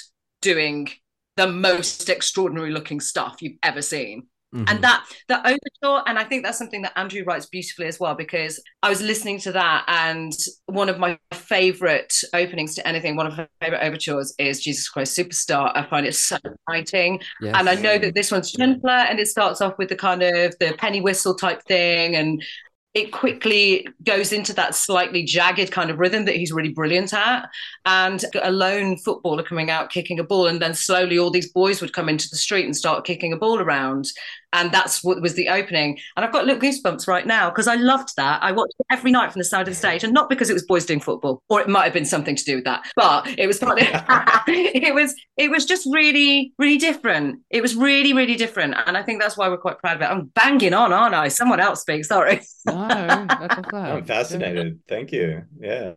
doing 0.41 0.89
the 1.37 1.47
most 1.47 2.09
extraordinary 2.09 2.71
looking 2.71 3.01
stuff 3.01 3.37
you've 3.41 3.59
ever 3.63 3.83
seen. 3.83 4.27
Mm-hmm. 4.55 4.65
And 4.69 4.85
that 4.85 5.07
the 5.29 5.39
overture, 5.39 6.05
and 6.07 6.19
I 6.19 6.25
think 6.25 6.45
that's 6.45 6.59
something 6.59 6.83
that 6.83 6.93
Andrew 6.95 7.25
writes 7.25 7.47
beautifully 7.47 7.87
as 7.87 7.99
well, 7.99 8.15
because 8.15 8.63
I 8.83 8.91
was 8.91 9.01
listening 9.01 9.41
to 9.41 9.53
that, 9.53 9.85
and 9.89 10.31
one 10.67 10.91
of 10.91 10.99
my 10.99 11.19
favorite 11.33 12.13
openings 12.35 12.75
to 12.75 12.87
anything, 12.87 13.17
one 13.17 13.27
of 13.27 13.39
my 13.39 13.49
favorite 13.63 13.83
overtures 13.83 14.35
is 14.39 14.63
Jesus 14.63 14.91
Christ 14.91 15.17
Superstar. 15.17 15.73
I 15.75 15.89
find 15.89 16.05
it 16.05 16.15
so 16.15 16.37
exciting. 16.69 17.21
Yes. 17.41 17.55
And 17.59 17.67
I 17.67 17.77
know 17.77 17.97
that 17.97 18.15
this 18.15 18.31
one's 18.31 18.53
gentler 18.53 18.91
and 18.91 19.19
it 19.19 19.29
starts 19.29 19.63
off 19.63 19.79
with 19.79 19.89
the 19.89 19.97
kind 19.97 20.23
of 20.23 20.55
the 20.61 20.75
penny 20.77 21.01
whistle 21.01 21.35
type 21.35 21.63
thing 21.63 22.15
and 22.17 22.45
it 22.95 23.11
quickly 23.11 23.89
goes 24.05 24.33
into 24.33 24.53
that 24.53 24.75
slightly 24.75 25.23
jagged 25.23 25.71
kind 25.71 25.91
of 25.91 25.99
rhythm 25.99 26.27
that 26.27 26.37
he's 26.37 26.53
really 26.53 26.69
brilliant 26.69 27.15
at. 27.15 27.49
And 27.87 28.23
a 28.43 28.53
lone 28.53 28.99
footballer 28.99 29.43
coming 29.43 29.71
out 29.71 29.91
kicking 29.91 30.19
a 30.19 30.25
ball, 30.25 30.47
and 30.47 30.61
then 30.61 30.75
slowly 30.75 31.19
all 31.19 31.31
these 31.31 31.51
boys 31.51 31.81
would 31.81 31.95
come 31.95 32.09
into 32.09 32.29
the 32.29 32.37
street 32.37 32.67
and 32.67 32.77
start 32.77 33.07
kicking 33.07 33.33
a 33.33 33.37
ball 33.37 33.61
around 33.61 34.09
and 34.53 34.73
that's 34.73 35.03
what 35.03 35.21
was 35.21 35.35
the 35.35 35.49
opening. 35.49 35.99
And 36.17 36.25
I've 36.25 36.33
got 36.33 36.47
little 36.47 36.61
goosebumps 36.61 37.07
right 37.07 37.27
now 37.27 37.51
because 37.51 37.67
I 37.69 37.77
loved 37.77 38.17
that. 38.17 38.43
I 38.43 38.53
watched 38.53 38.75
it 38.79 38.87
every 38.91 39.11
night 39.11 39.33
from 39.33 39.41
the 39.41 39.45
side 39.45 39.63
of 39.63 39.75
the 39.75 39.75
stage, 39.75 40.05
and 40.05 40.13
not 40.13 40.29
because 40.29 40.51
it 40.51 40.55
was 40.55 40.65
boys 40.65 40.87
doing 40.87 41.01
football, 41.01 41.43
or 41.49 41.61
it 41.61 41.69
might 41.69 41.85
have 41.85 41.93
been 41.93 42.05
something 42.05 42.37
to 42.37 42.45
do 42.45 42.57
with 42.57 42.65
that, 42.65 42.85
but 42.97 43.27
it 43.39 43.47
was 43.47 43.59
it 43.63 44.95
was 44.95 45.15
it 45.37 45.51
was 45.51 45.65
just 45.65 45.89
really 45.91 46.53
really 46.59 46.79
different. 46.79 47.41
It 47.51 47.63
was 47.63 47.75
really 47.75 48.13
really 48.13 48.37
different, 48.37 48.75
and 48.87 48.97
I 48.97 49.03
think 49.03 49.21
that's 49.21 49.37
why 49.37 49.49
we're 49.49 49.59
quite 49.59 49.79
proud 49.79 49.97
of 49.97 50.03
it. 50.03 50.07
I'm 50.07 50.27
banging 50.27 50.75
on, 50.75 50.93
aren't 50.93 51.15
I? 51.15 51.29
Someone 51.29 51.61
else 51.61 51.83
speak. 51.83 52.05
Sorry. 52.05 52.41
no, 52.67 53.27
I'm 53.73 54.05
fascinated. 54.05 54.81
Thank 54.89 55.13
you. 55.13 55.43
Yeah. 55.59 55.93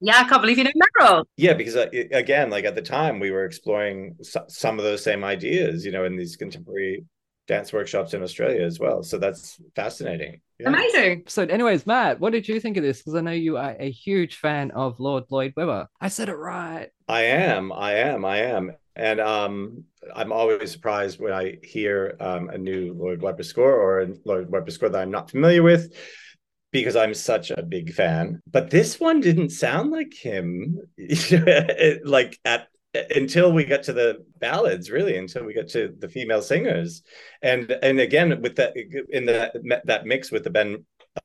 Yeah, 0.00 0.18
I 0.18 0.28
can't 0.28 0.40
believe 0.40 0.58
you 0.58 0.64
know 0.64 0.70
Meryl. 1.00 1.24
Yeah, 1.36 1.54
because 1.54 1.74
uh, 1.74 1.88
again, 2.12 2.50
like 2.50 2.64
at 2.64 2.76
the 2.76 2.82
time, 2.82 3.18
we 3.18 3.32
were 3.32 3.44
exploring 3.44 4.16
so- 4.22 4.44
some 4.48 4.78
of 4.78 4.84
those 4.84 5.02
same 5.02 5.24
ideas, 5.24 5.84
you 5.84 5.90
know, 5.90 6.04
in 6.04 6.16
these 6.16 6.36
contemporary 6.36 7.04
dance 7.48 7.72
workshops 7.72 8.14
in 8.14 8.22
Australia 8.22 8.62
as 8.64 8.78
well. 8.78 9.02
So 9.02 9.18
that's 9.18 9.60
fascinating. 9.74 10.40
Yeah. 10.60 10.68
Amazing. 10.68 11.24
So, 11.26 11.42
anyways, 11.42 11.86
Matt, 11.86 12.20
what 12.20 12.32
did 12.32 12.46
you 12.46 12.60
think 12.60 12.76
of 12.76 12.82
this? 12.82 12.98
Because 12.98 13.14
I 13.14 13.22
know 13.22 13.32
you 13.32 13.56
are 13.56 13.74
a 13.78 13.90
huge 13.90 14.36
fan 14.36 14.70
of 14.72 15.00
Lord 15.00 15.24
Lloyd 15.30 15.54
Webber. 15.56 15.88
I 16.00 16.08
said 16.08 16.28
it 16.28 16.34
right. 16.34 16.88
I 17.08 17.22
am. 17.22 17.72
I 17.72 17.94
am. 17.94 18.24
I 18.24 18.38
am. 18.38 18.72
And 18.94 19.20
um, 19.20 19.84
I'm 20.14 20.32
always 20.32 20.70
surprised 20.70 21.20
when 21.20 21.32
I 21.32 21.58
hear 21.62 22.16
um, 22.20 22.50
a 22.50 22.58
new 22.58 22.92
Lloyd 22.94 23.22
Webber 23.22 23.44
score 23.44 23.74
or 23.74 24.00
a 24.00 24.08
Lloyd 24.24 24.50
Webber 24.50 24.70
score 24.70 24.88
that 24.88 25.00
I'm 25.00 25.10
not 25.10 25.30
familiar 25.30 25.62
with 25.62 25.94
because 26.72 26.96
I'm 26.96 27.14
such 27.14 27.50
a 27.50 27.62
big 27.62 27.94
fan. 27.94 28.42
But 28.50 28.70
this 28.70 29.00
one 29.00 29.20
didn't 29.20 29.50
sound 29.50 29.90
like 29.90 30.12
him, 30.12 30.80
like 32.04 32.38
at 32.44 32.68
until 32.94 33.52
we 33.52 33.64
get 33.64 33.82
to 33.84 33.92
the 33.92 34.24
ballads 34.38 34.90
really 34.90 35.16
until 35.16 35.44
we 35.44 35.54
get 35.54 35.68
to 35.68 35.94
the 35.98 36.08
female 36.08 36.42
singers. 36.42 37.02
And 37.42 37.70
and 37.82 38.00
again 38.00 38.40
with 38.42 38.56
that 38.56 38.74
in 39.10 39.26
that 39.26 39.54
that 39.84 40.06
mix 40.06 40.30
with 40.30 40.44
the 40.44 40.50
ben 40.50 40.84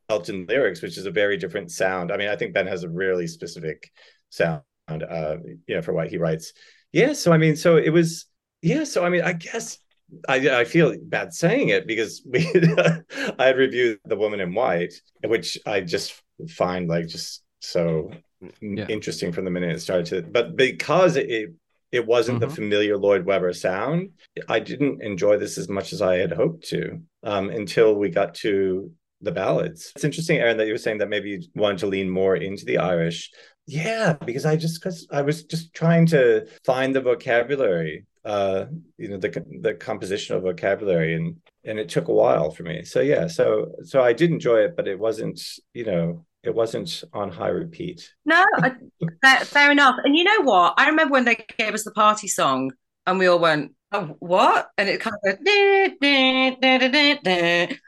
elton 0.10 0.46
lyrics 0.48 0.82
which 0.82 0.98
is 0.98 1.06
a 1.06 1.12
very 1.12 1.38
different 1.38 1.72
sound. 1.72 2.12
I 2.12 2.18
mean 2.18 2.30
i 2.30 2.36
think 2.36 2.54
ben 2.54 2.68
has 2.68 2.84
a 2.84 2.90
really 2.90 3.28
specific 3.28 3.92
sound 4.30 4.62
uh 4.90 5.38
you 5.68 5.76
know 5.76 5.82
for 5.82 5.94
what 5.94 6.10
he 6.10 6.18
writes. 6.18 6.54
Yeah 6.92 7.14
so 7.14 7.32
i 7.32 7.38
mean 7.38 7.56
so 7.56 7.78
it 7.78 7.90
was 7.90 8.26
yeah 8.62 8.84
so 8.84 9.04
i 9.04 9.10
mean 9.10 9.22
i 9.22 9.34
guess 9.34 9.78
I, 10.28 10.60
I 10.60 10.66
feel 10.66 10.96
bad 11.02 11.34
saying 11.34 11.70
it 11.70 11.88
because 11.88 12.22
we 12.26 12.46
I 13.40 13.46
had 13.46 13.58
reviewed 13.58 14.00
The 14.06 14.16
Woman 14.16 14.42
in 14.42 14.54
White, 14.54 14.94
which 15.26 15.58
I 15.66 15.82
just 15.82 16.22
find 16.50 16.88
like 16.88 17.08
just 17.08 17.44
so 17.62 18.12
yeah. 18.62 18.86
interesting 18.90 19.32
from 19.32 19.46
the 19.46 19.52
minute 19.52 19.76
it 19.76 19.80
started 19.80 20.06
to 20.06 20.22
but 20.22 20.56
because 20.56 21.16
it 21.16 21.54
it 21.94 22.08
wasn't 22.08 22.40
mm-hmm. 22.40 22.50
the 22.50 22.56
familiar 22.56 22.98
Lloyd 22.98 23.24
Webber 23.24 23.54
sound. 23.54 24.10
I 24.50 24.60
didn't 24.60 25.04
enjoy 25.04 25.38
this 25.38 25.60
as 25.60 25.70
much 25.70 25.94
as 25.94 26.02
I 26.02 26.16
had 26.16 26.32
hoped 26.32 26.68
to 26.70 27.00
um, 27.22 27.52
until 27.52 27.94
we 27.94 28.10
got 28.10 28.34
to 28.36 28.92
the 29.22 29.32
ballads. 29.32 29.92
It's 29.96 30.04
interesting, 30.04 30.38
Aaron, 30.38 30.58
that 30.58 30.66
you 30.66 30.74
were 30.74 30.80
saying 30.80 30.98
that 30.98 31.10
maybe 31.10 31.30
you 31.30 31.44
wanted 31.54 31.78
to 31.80 31.88
lean 31.88 32.10
more 32.10 32.36
into 32.36 32.66
the 32.66 32.80
Irish. 32.80 33.32
Yeah, 33.68 34.14
because 34.26 34.44
I 34.44 34.56
just 34.56 34.82
because 34.82 35.08
I 35.12 35.22
was 35.22 35.44
just 35.44 35.74
trying 35.76 36.08
to 36.08 36.48
find 36.66 36.96
the 36.96 37.02
vocabulary, 37.02 38.06
uh, 38.26 38.66
you 38.98 39.10
know, 39.10 39.18
the 39.18 39.30
the 39.62 39.76
compositional 39.76 40.42
vocabulary, 40.42 41.14
and 41.14 41.38
and 41.64 41.80
it 41.80 41.90
took 41.90 42.08
a 42.08 42.14
while 42.14 42.50
for 42.50 42.64
me. 42.64 42.84
So 42.84 43.02
yeah, 43.02 43.28
so 43.28 43.72
so 43.84 44.02
I 44.02 44.14
did 44.14 44.32
enjoy 44.32 44.62
it, 44.62 44.76
but 44.76 44.88
it 44.88 45.00
wasn't, 45.00 45.40
you 45.74 45.86
know, 45.86 46.26
it 46.44 46.54
wasn't 46.54 47.04
on 47.14 47.32
high 47.32 47.50
repeat. 47.50 48.14
No, 48.26 48.46
I, 48.58 48.74
fair, 49.24 49.40
fair, 49.46 49.72
enough. 49.72 49.96
And 50.04 50.16
you 50.16 50.24
know 50.24 50.42
what? 50.42 50.74
I 50.78 50.90
remember 50.90 51.14
when 51.14 51.26
they 51.26 51.46
gave 51.58 51.74
us 51.74 51.84
the 51.84 51.92
party 51.92 52.28
song, 52.28 52.72
and 53.08 53.18
we 53.18 53.28
all 53.28 53.40
went, 53.40 53.74
"Oh, 53.92 54.16
what?" 54.20 54.70
And 54.78 54.90
it 54.90 55.00
kind 55.00 55.16
of, 55.16 55.22
went, 55.24 55.48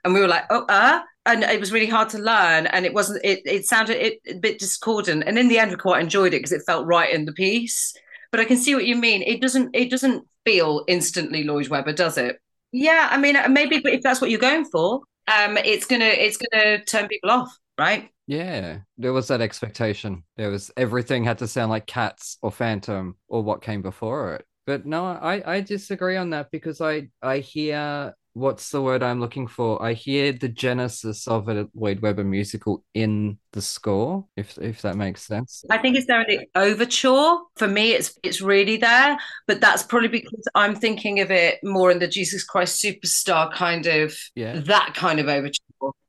and 0.03 0.14
we 0.14 0.20
were 0.20 0.28
like, 0.28 0.45
"Oh, 0.49 0.66
uh." 0.68 1.01
And 1.28 1.43
it 1.43 1.60
was 1.60 1.74
really 1.74 1.88
hard 1.88 2.10
to 2.10 2.20
learn, 2.20 2.68
and 2.68 2.86
it 2.86 2.93
wasn't. 2.93 3.26
It 3.26 3.41
it 3.45 3.66
sounded 3.66 3.97
it, 3.97 4.20
a 4.28 4.36
bit 4.36 4.60
discordant, 4.60 5.24
and 5.26 5.39
in 5.39 5.47
the 5.47 5.60
end, 5.60 5.72
we 5.72 5.78
quite 5.78 6.01
enjoyed 6.01 6.34
it 6.34 6.38
because 6.38 6.51
it 6.51 6.62
felt 6.66 6.86
right 6.86 7.12
in 7.14 7.26
the 7.26 7.34
piece. 7.34 7.93
But 8.32 8.39
I 8.39 8.45
can 8.45 8.58
see 8.58 8.76
what 8.76 8.86
you 8.86 8.95
mean. 8.95 9.22
It 9.24 9.41
doesn't. 9.41 9.76
It 9.76 9.89
doesn't 9.89 10.26
feel 10.45 10.86
instantly 10.88 11.43
Lloyd 11.43 11.68
Webber, 11.68 11.93
does 11.93 12.18
it? 12.18 12.39
Yeah, 12.72 13.08
I 13.12 13.18
mean, 13.18 13.38
maybe, 13.51 13.80
but 13.80 13.93
if 13.93 14.01
that's 14.01 14.22
what 14.22 14.30
you're 14.30 14.39
going 14.39 14.66
for, 14.66 15.01
um, 15.28 15.58
it's 15.58 15.88
gonna 15.88 16.06
it's 16.06 16.38
gonna 16.38 16.84
turn 16.84 17.08
people 17.08 17.32
off, 17.32 17.58
right? 17.78 18.12
Yeah, 18.28 18.80
there 18.97 19.13
was 19.13 19.28
that 19.28 19.41
expectation. 19.41 20.23
There 20.36 20.49
was 20.49 20.71
everything 20.76 21.23
had 21.23 21.38
to 21.39 21.47
sound 21.47 21.69
like 21.69 21.86
Cats 21.86 22.38
or 22.41 22.51
Phantom 22.51 23.17
or 23.28 23.43
what 23.43 23.61
came 23.61 23.82
before 23.82 24.36
it. 24.36 24.45
But 24.65 24.86
no, 24.86 25.05
I 25.05 25.57
I 25.57 25.61
disagree 25.61 26.17
on 26.17 26.32
that 26.32 26.49
because 26.51 26.82
I 26.82 27.09
I 27.21 27.39
hear 27.39 28.15
what's 28.36 28.70
the 28.70 28.82
word 28.82 29.02
I'm 29.02 29.20
looking 29.20 29.48
for? 29.48 29.82
I 29.82 29.94
hear 29.94 30.34
the 30.34 30.50
genesis 30.50 31.28
of 31.28 31.48
a 31.48 31.68
Lloyd 31.74 32.02
Webber 32.02 32.24
musical 32.24 32.84
in 32.94 33.40
the 33.54 33.62
score, 33.62 34.26
if 34.36 34.58
if 34.58 34.82
that 34.84 34.98
makes 34.98 35.24
sense. 35.24 35.64
I 35.72 35.78
think 35.78 35.96
it's 35.96 36.06
there 36.06 36.22
in 36.22 36.40
the 36.42 36.60
overture. 36.60 37.38
For 37.56 37.68
me, 37.68 37.94
it's 37.94 38.20
it's 38.24 38.42
really 38.42 38.78
there, 38.78 39.18
but 39.48 39.62
that's 39.62 39.84
probably 39.84 40.10
because 40.10 40.44
I'm 40.54 40.76
thinking 40.76 41.22
of 41.22 41.32
it 41.32 41.60
more 41.64 41.90
in 41.92 42.00
the 42.00 42.08
Jesus 42.08 42.44
Christ 42.44 42.84
Superstar 42.84 43.52
kind 43.54 43.88
of 43.88 44.14
Yeah. 44.36 44.60
that 44.60 44.94
kind 44.94 45.20
of 45.20 45.28
overture. 45.30 45.60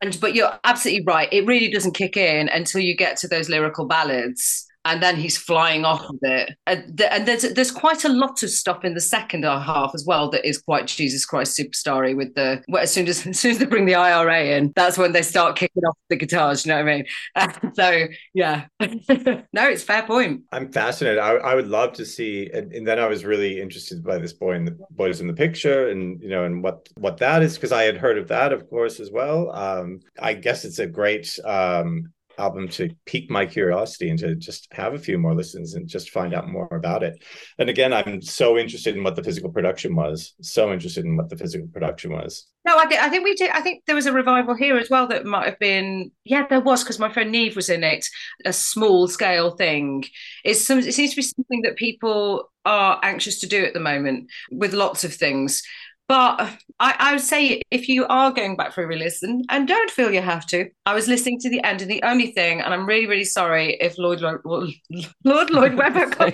And 0.03 0.19
but 0.21 0.35
you're 0.35 0.59
absolutely 0.65 1.05
right. 1.07 1.29
It 1.33 1.47
really 1.47 1.71
doesn't 1.71 1.93
kick 1.95 2.17
in 2.17 2.49
until 2.49 2.81
you 2.81 2.97
get 2.97 3.17
to 3.19 3.29
those 3.29 3.49
lyrical 3.49 3.87
ballads. 3.87 4.66
And 4.87 5.03
then 5.03 5.17
he's 5.17 5.37
flying 5.37 5.85
off 5.85 6.07
with 6.09 6.23
it, 6.23 6.57
and, 6.67 6.97
th- 6.97 7.11
and 7.13 7.27
there's 7.27 7.43
there's 7.55 7.73
quite 7.73 8.05
a 8.05 8.09
lot 8.09 8.43
of 8.43 8.51
stuff 8.51 8.85
in 8.85 8.95
the 8.95 9.01
second 9.01 9.43
half 9.43 9.91
as 9.95 10.05
well 10.07 10.31
that 10.31 10.47
is 10.47 10.59
quite 10.59 10.87
Jesus 10.87 11.25
Christ 11.25 11.59
superstar 11.59 12.15
with 12.17 12.35
the 12.35 12.63
well, 12.69 12.83
as 12.83 12.93
soon 12.93 13.09
as 13.09 13.27
as 13.27 13.39
soon 13.41 13.53
as 13.53 13.59
they 13.59 13.67
bring 13.67 13.87
the 13.87 13.95
IRA 13.95 14.57
in, 14.57 14.73
that's 14.77 14.97
when 14.97 15.13
they 15.13 15.23
start 15.23 15.57
kicking 15.57 15.83
off 15.85 15.97
the 16.09 16.17
guitars. 16.17 16.65
You 16.65 16.73
know 16.73 16.85
what 16.85 16.89
I 16.89 16.97
mean? 16.97 17.75
so 17.75 18.07
yeah, 18.35 18.67
no, 18.81 19.69
it's 19.69 19.83
fair 19.83 20.05
point. 20.05 20.43
I'm 20.53 20.71
fascinated. 20.71 21.19
I, 21.19 21.33
I 21.33 21.55
would 21.55 21.69
love 21.69 21.93
to 21.95 22.07
see, 22.07 22.51
and, 22.53 22.73
and 22.73 22.87
then 22.87 22.99
I 22.99 23.07
was 23.07 23.25
really 23.25 23.61
interested 23.61 24.05
by 24.05 24.19
this 24.19 24.33
boy 24.33 24.55
in 24.55 24.65
the 24.65 24.79
boys 24.91 25.21
in 25.21 25.27
the 25.27 25.35
picture, 25.35 25.89
and 25.89 26.23
you 26.23 26.29
know, 26.29 26.45
and 26.45 26.63
what 26.63 26.89
what 26.97 27.17
that 27.19 27.43
is 27.43 27.57
because 27.57 27.73
I 27.73 27.85
had 27.85 27.97
heard 27.97 28.19
of 28.19 28.29
that, 28.29 28.53
of 28.53 28.69
course, 28.71 29.01
as 29.01 29.11
well. 29.11 29.51
Um, 29.55 30.01
I 30.19 30.35
guess 30.35 30.65
it's 30.65 30.79
a 30.79 30.87
great 30.87 31.39
um, 31.45 32.13
album 32.39 32.69
to 32.69 32.91
pique 33.05 33.31
my 33.31 33.47
curiosity 33.47 34.11
and 34.11 34.19
to 34.19 34.35
just 34.35 34.69
have 34.73 34.95
a 34.95 34.99
few 34.99 35.19
more 35.19 35.35
listens 35.35 35.75
and 35.75 35.89
just 35.89 36.11
find 36.11 36.35
out 36.35 36.49
more 36.49 36.69
about 36.73 37.03
it. 37.03 37.23
And 37.59 37.69
again, 37.69 37.93
I'm 37.93 38.21
so 38.23 38.59
interested 38.59 38.97
in 38.97 39.03
what 39.03 39.17
the 39.17 39.23
physical 39.23 39.51
production 39.51 39.95
was. 39.95 40.35
So 40.41 40.73
interested 40.73 41.05
in 41.05 41.17
what 41.17 41.29
the 41.29 41.37
physical 41.37 41.69
production 41.69 42.13
was. 42.13 42.47
No, 42.67 42.77
I 42.79 42.87
think 42.87 43.01
I 43.01 43.09
think 43.09 43.23
we 43.23 43.35
did. 43.35 43.51
I 43.51 43.61
think 43.61 43.85
there 43.87 43.95
was 43.95 44.07
a 44.07 44.13
revival 44.13 44.57
here 44.57 44.77
as 44.77 44.91
well 44.91 45.07
that 45.09 45.25
might 45.25 45.47
have 45.47 45.59
been. 45.61 46.11
Yeah, 46.25 46.47
there 46.49 46.61
was 46.61 46.83
because 46.83 46.99
my 46.99 47.13
friend 47.13 47.31
Neve 47.31 47.55
was 47.55 47.69
in 47.69 47.85
it. 47.85 48.05
A 48.45 48.53
small 48.53 49.07
scale 49.07 49.53
thing. 49.53 50.05
It's 50.45 50.65
some. 50.67 50.81
It 50.81 50.93
seems 50.93 51.11
to 51.11 51.17
be 51.17 51.23
something 51.23 51.63
that 51.63 51.77
people 51.77 52.51
are 52.65 52.99
anxious 53.05 53.39
to 53.41 53.47
do 53.47 53.65
at 53.65 53.73
the 53.73 53.81
moment 53.81 54.29
with 54.51 54.73
lots 54.73 55.05
of 55.05 55.15
things. 55.15 55.63
But 56.09 56.41
I, 56.79 56.95
I 56.99 57.13
would 57.13 57.23
say 57.23 57.63
if 57.71 57.89
you 57.89 58.07
are 58.07 58.31
going 58.31 58.57
back 58.57 58.73
for 58.73 58.85
a 58.85 58.87
re-listen, 58.87 59.43
and 59.49 59.67
don't 59.67 59.91
feel 59.91 60.13
you 60.13 60.21
have 60.21 60.47
to. 60.47 60.71
I 60.85 60.95
was 60.95 61.09
listening 61.09 61.41
to 61.41 61.51
the 61.51 61.63
end, 61.65 61.83
and 61.83 61.91
the 61.91 62.03
only 62.05 62.29
thing, 62.33 62.61
and 62.61 62.73
I'm 62.73 62.87
really, 62.87 63.07
really 63.07 63.25
sorry 63.25 63.77
if 63.81 63.99
Lloyd 63.99 64.21
Lloyd, 64.21 64.41
Lord 65.25 65.51
Lloyd 65.51 65.75
Webber 65.79 66.09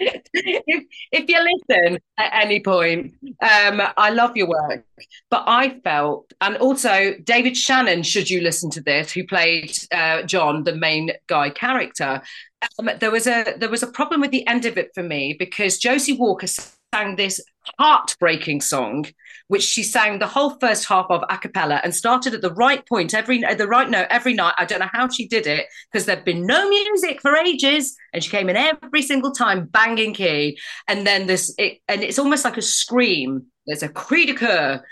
if, 0.00 0.84
if 1.12 1.28
you 1.28 1.58
listen 1.68 1.98
at 2.18 2.44
any 2.44 2.60
point, 2.60 3.14
um, 3.40 3.80
I 3.96 4.10
love 4.10 4.36
your 4.36 4.48
work, 4.48 4.84
but 5.30 5.44
I 5.46 5.80
felt, 5.80 6.32
and 6.42 6.56
also 6.58 7.14
David 7.22 7.56
Shannon, 7.56 8.02
should 8.02 8.28
you 8.28 8.42
listen 8.42 8.70
to 8.72 8.82
this, 8.82 9.12
who 9.12 9.26
played 9.26 9.78
uh, 9.92 10.22
John, 10.22 10.64
the 10.64 10.76
main 10.76 11.12
guy 11.26 11.48
character, 11.48 12.20
um, 12.78 12.90
there 13.00 13.10
was 13.10 13.26
a 13.26 13.54
there 13.58 13.68
was 13.68 13.82
a 13.82 13.86
problem 13.86 14.20
with 14.20 14.30
the 14.30 14.46
end 14.46 14.64
of 14.64 14.78
it 14.78 14.90
for 14.94 15.02
me 15.02 15.34
because 15.38 15.78
Josie 15.78 16.14
Walker 16.14 16.46
sang 16.94 17.16
this 17.16 17.40
heartbreaking 17.78 18.60
song, 18.60 19.06
which 19.48 19.62
she 19.62 19.82
sang 19.82 20.18
the 20.18 20.26
whole 20.26 20.56
first 20.60 20.86
half 20.86 21.06
of 21.10 21.22
a 21.28 21.38
cappella 21.38 21.80
and 21.82 21.94
started 21.94 22.34
at 22.34 22.40
the 22.40 22.54
right 22.54 22.86
point 22.88 23.14
every 23.14 23.44
at 23.44 23.58
the 23.58 23.66
right 23.66 23.90
note 23.90 24.06
every 24.10 24.34
night. 24.34 24.54
I 24.58 24.64
don't 24.64 24.80
know 24.80 24.88
how 24.92 25.08
she 25.08 25.26
did 25.26 25.46
it 25.46 25.66
because 25.90 26.06
there'd 26.06 26.24
been 26.24 26.46
no 26.46 26.68
music 26.68 27.20
for 27.20 27.36
ages, 27.36 27.96
and 28.12 28.22
she 28.22 28.30
came 28.30 28.48
in 28.48 28.56
every 28.56 29.02
single 29.02 29.32
time 29.32 29.66
banging 29.66 30.14
key, 30.14 30.58
and 30.88 31.06
then 31.06 31.26
this 31.26 31.54
it, 31.58 31.78
and 31.88 32.02
it's 32.02 32.18
almost 32.18 32.44
like 32.44 32.56
a 32.56 32.62
scream. 32.62 33.46
There's 33.66 33.82
a 33.82 33.88
cri 33.88 34.26
de 34.26 34.34
coeur. 34.34 34.84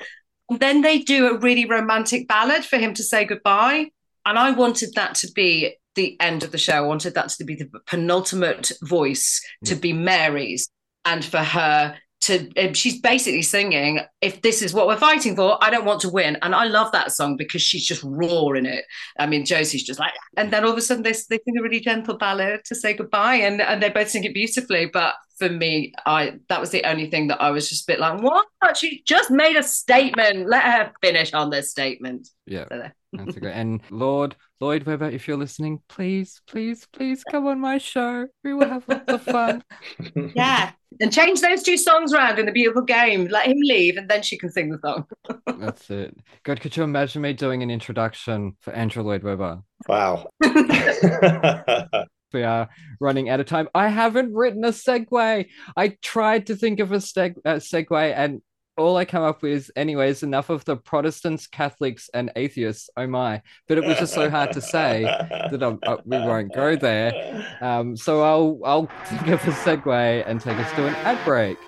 And 0.51 0.61
then 0.61 0.83
they 0.83 0.99
do 0.99 1.29
a 1.29 1.39
really 1.39 1.65
romantic 1.65 2.29
ballad 2.29 2.67
for 2.67 2.77
him 2.77 2.93
to 2.95 3.03
say 3.03 3.25
goodbye, 3.25 3.91
and 4.27 4.39
I 4.39 4.51
wanted 4.51 4.91
that 4.95 5.15
to 5.17 5.33
be 5.33 5.77
the 5.95 6.21
end 6.21 6.43
of 6.43 6.53
the 6.53 6.59
show. 6.59 6.75
I 6.75 6.81
wanted 6.81 7.15
that 7.15 7.31
to 7.31 7.45
be 7.45 7.55
the 7.55 7.71
penultimate 7.87 8.73
voice 8.83 9.41
to 9.65 9.75
mm. 9.75 9.81
be 9.81 9.93
Mary's, 9.93 10.69
and 11.05 11.25
for 11.25 11.39
her 11.39 11.97
to 12.25 12.51
um, 12.57 12.73
she's 12.73 13.01
basically 13.01 13.43
singing 13.43 14.01
if 14.23 14.41
this 14.41 14.63
is 14.63 14.73
what 14.73 14.87
we're 14.87 14.97
fighting 14.97 15.37
for 15.37 15.63
i 15.63 15.69
don't 15.69 15.85
want 15.85 16.01
to 16.01 16.09
win. 16.09 16.37
And 16.43 16.55
i 16.55 16.65
love 16.65 16.91
that 16.93 17.13
song 17.13 17.37
because 17.37 17.61
she's 17.61 17.87
just 17.87 18.03
raw 18.05 18.49
in 18.51 18.67
it. 18.67 18.85
I 19.19 19.27
mean 19.27 19.45
josie's 19.45 19.85
just 19.85 20.01
like 20.01 20.13
and 20.37 20.51
then 20.51 20.65
all 20.65 20.73
of 20.73 20.79
a 20.79 20.81
sudden 20.81 21.03
they, 21.03 21.13
they 21.13 21.39
sing 21.45 21.59
a 21.59 21.63
really 21.63 21.81
gentle 21.81 22.17
ballad 22.17 22.61
to 22.67 22.75
say 22.75 22.95
goodbye 22.95 23.37
and, 23.37 23.61
and 23.61 23.83
they 23.83 23.91
both 23.91 24.09
sing 24.09 24.25
it 24.25 24.35
beautifully. 24.35 24.87
But 24.87 25.15
for 25.39 25.49
me 25.49 25.93
i 26.07 26.35
that 26.49 26.61
was 26.61 26.71
the 26.71 26.85
only 26.85 27.11
thing 27.11 27.27
that 27.27 27.43
i 27.43 27.51
was 27.51 27.69
just 27.69 27.89
a 27.89 27.93
bit 27.93 28.01
like 28.01 28.23
what? 28.23 28.47
She 28.75 29.03
just 29.05 29.31
made 29.31 29.57
a 29.57 29.63
statement. 29.63 30.49
Let 30.49 30.65
her 30.65 30.93
finish 31.03 31.35
on 31.35 31.51
this 31.51 31.71
statement. 31.71 32.29
Yeah, 32.47 32.65
So. 32.71 32.91
That's 33.15 33.37
a 33.37 33.41
great. 33.41 33.55
And 33.55 33.81
Lord 33.91 34.37
Lloyd 34.61 34.85
Webber, 34.85 35.09
if 35.09 35.27
you're 35.27 35.37
listening, 35.37 35.81
please, 35.89 36.41
please, 36.47 36.87
please 36.93 37.25
come 37.25 37.47
on 37.47 37.61
my 37.61 37.79
show. 37.79 38.27
We 38.43 38.55
will 38.55 38.69
have 38.69 38.89
lots 38.89 39.13
of 39.13 39.23
fun. 39.23 39.63
yeah 40.35 40.73
and 41.01 41.13
change 41.13 41.41
those 41.41 41.63
two 41.63 41.77
songs 41.77 42.13
around 42.13 42.39
in 42.39 42.47
the 42.47 42.53
beautiful 42.53 42.83
game 42.83 43.27
let 43.27 43.47
him 43.47 43.59
leave 43.61 43.97
and 43.97 44.09
then 44.09 44.23
she 44.23 44.39
can 44.39 44.51
sing 44.51 44.71
the 44.71 44.79
song 44.79 45.05
That's 45.59 45.89
it. 45.91 46.17
God, 46.43 46.61
could 46.61 46.77
you 46.77 46.83
imagine 46.83 47.23
me 47.23 47.33
doing 47.33 47.63
an 47.63 47.71
introduction 47.71 48.57
for 48.61 48.73
Andrew 48.73 49.03
Lloyd 49.03 49.23
Webber? 49.23 49.63
Wow. 49.89 50.29
We 52.33 52.43
are 52.43 52.69
running 53.01 53.29
out 53.29 53.39
of 53.39 53.47
time. 53.47 53.69
I 53.77 53.87
haven't 53.87 54.35
written 54.35 54.65
a 54.65 54.71
segue. 54.71 55.47
I 55.77 55.89
tried 56.03 56.49
to 56.49 56.57
think 56.57 56.81
of 56.81 56.91
a 56.91 56.97
seg- 56.97 57.39
uh, 57.45 57.55
segue, 57.55 58.13
and 58.13 58.43
all 58.77 58.97
I 58.97 59.05
come 59.05 59.23
up 59.23 59.43
with 59.43 59.53
is, 59.53 59.73
anyways, 59.77 60.23
enough 60.23 60.51
of 60.51 60.65
the 60.65 60.77
Protestants, 60.77 61.47
Catholics, 61.47 62.11
and 62.13 62.33
atheists. 62.35 62.91
Oh 62.97 63.07
my! 63.07 63.43
But 63.69 63.79
it 63.79 63.85
was 63.85 63.99
just 63.99 64.15
so 64.15 64.29
hard 64.29 64.53
to 64.53 64.61
say 64.61 65.03
that 65.03 65.63
I'm, 65.63 65.79
uh, 65.85 65.99
we 66.05 66.19
won't 66.19 66.53
go 66.53 66.75
there. 66.75 67.57
Um, 67.61 67.97
so 67.97 68.23
I'll 68.23 68.61
I'll 68.65 68.87
think 69.07 69.29
of 69.29 69.47
a 69.47 69.53
segue 69.53 70.25
and 70.27 70.41
take 70.41 70.59
us 70.59 70.71
to 70.73 70.87
an 70.87 70.95
ad 70.97 71.25
break. 71.25 71.59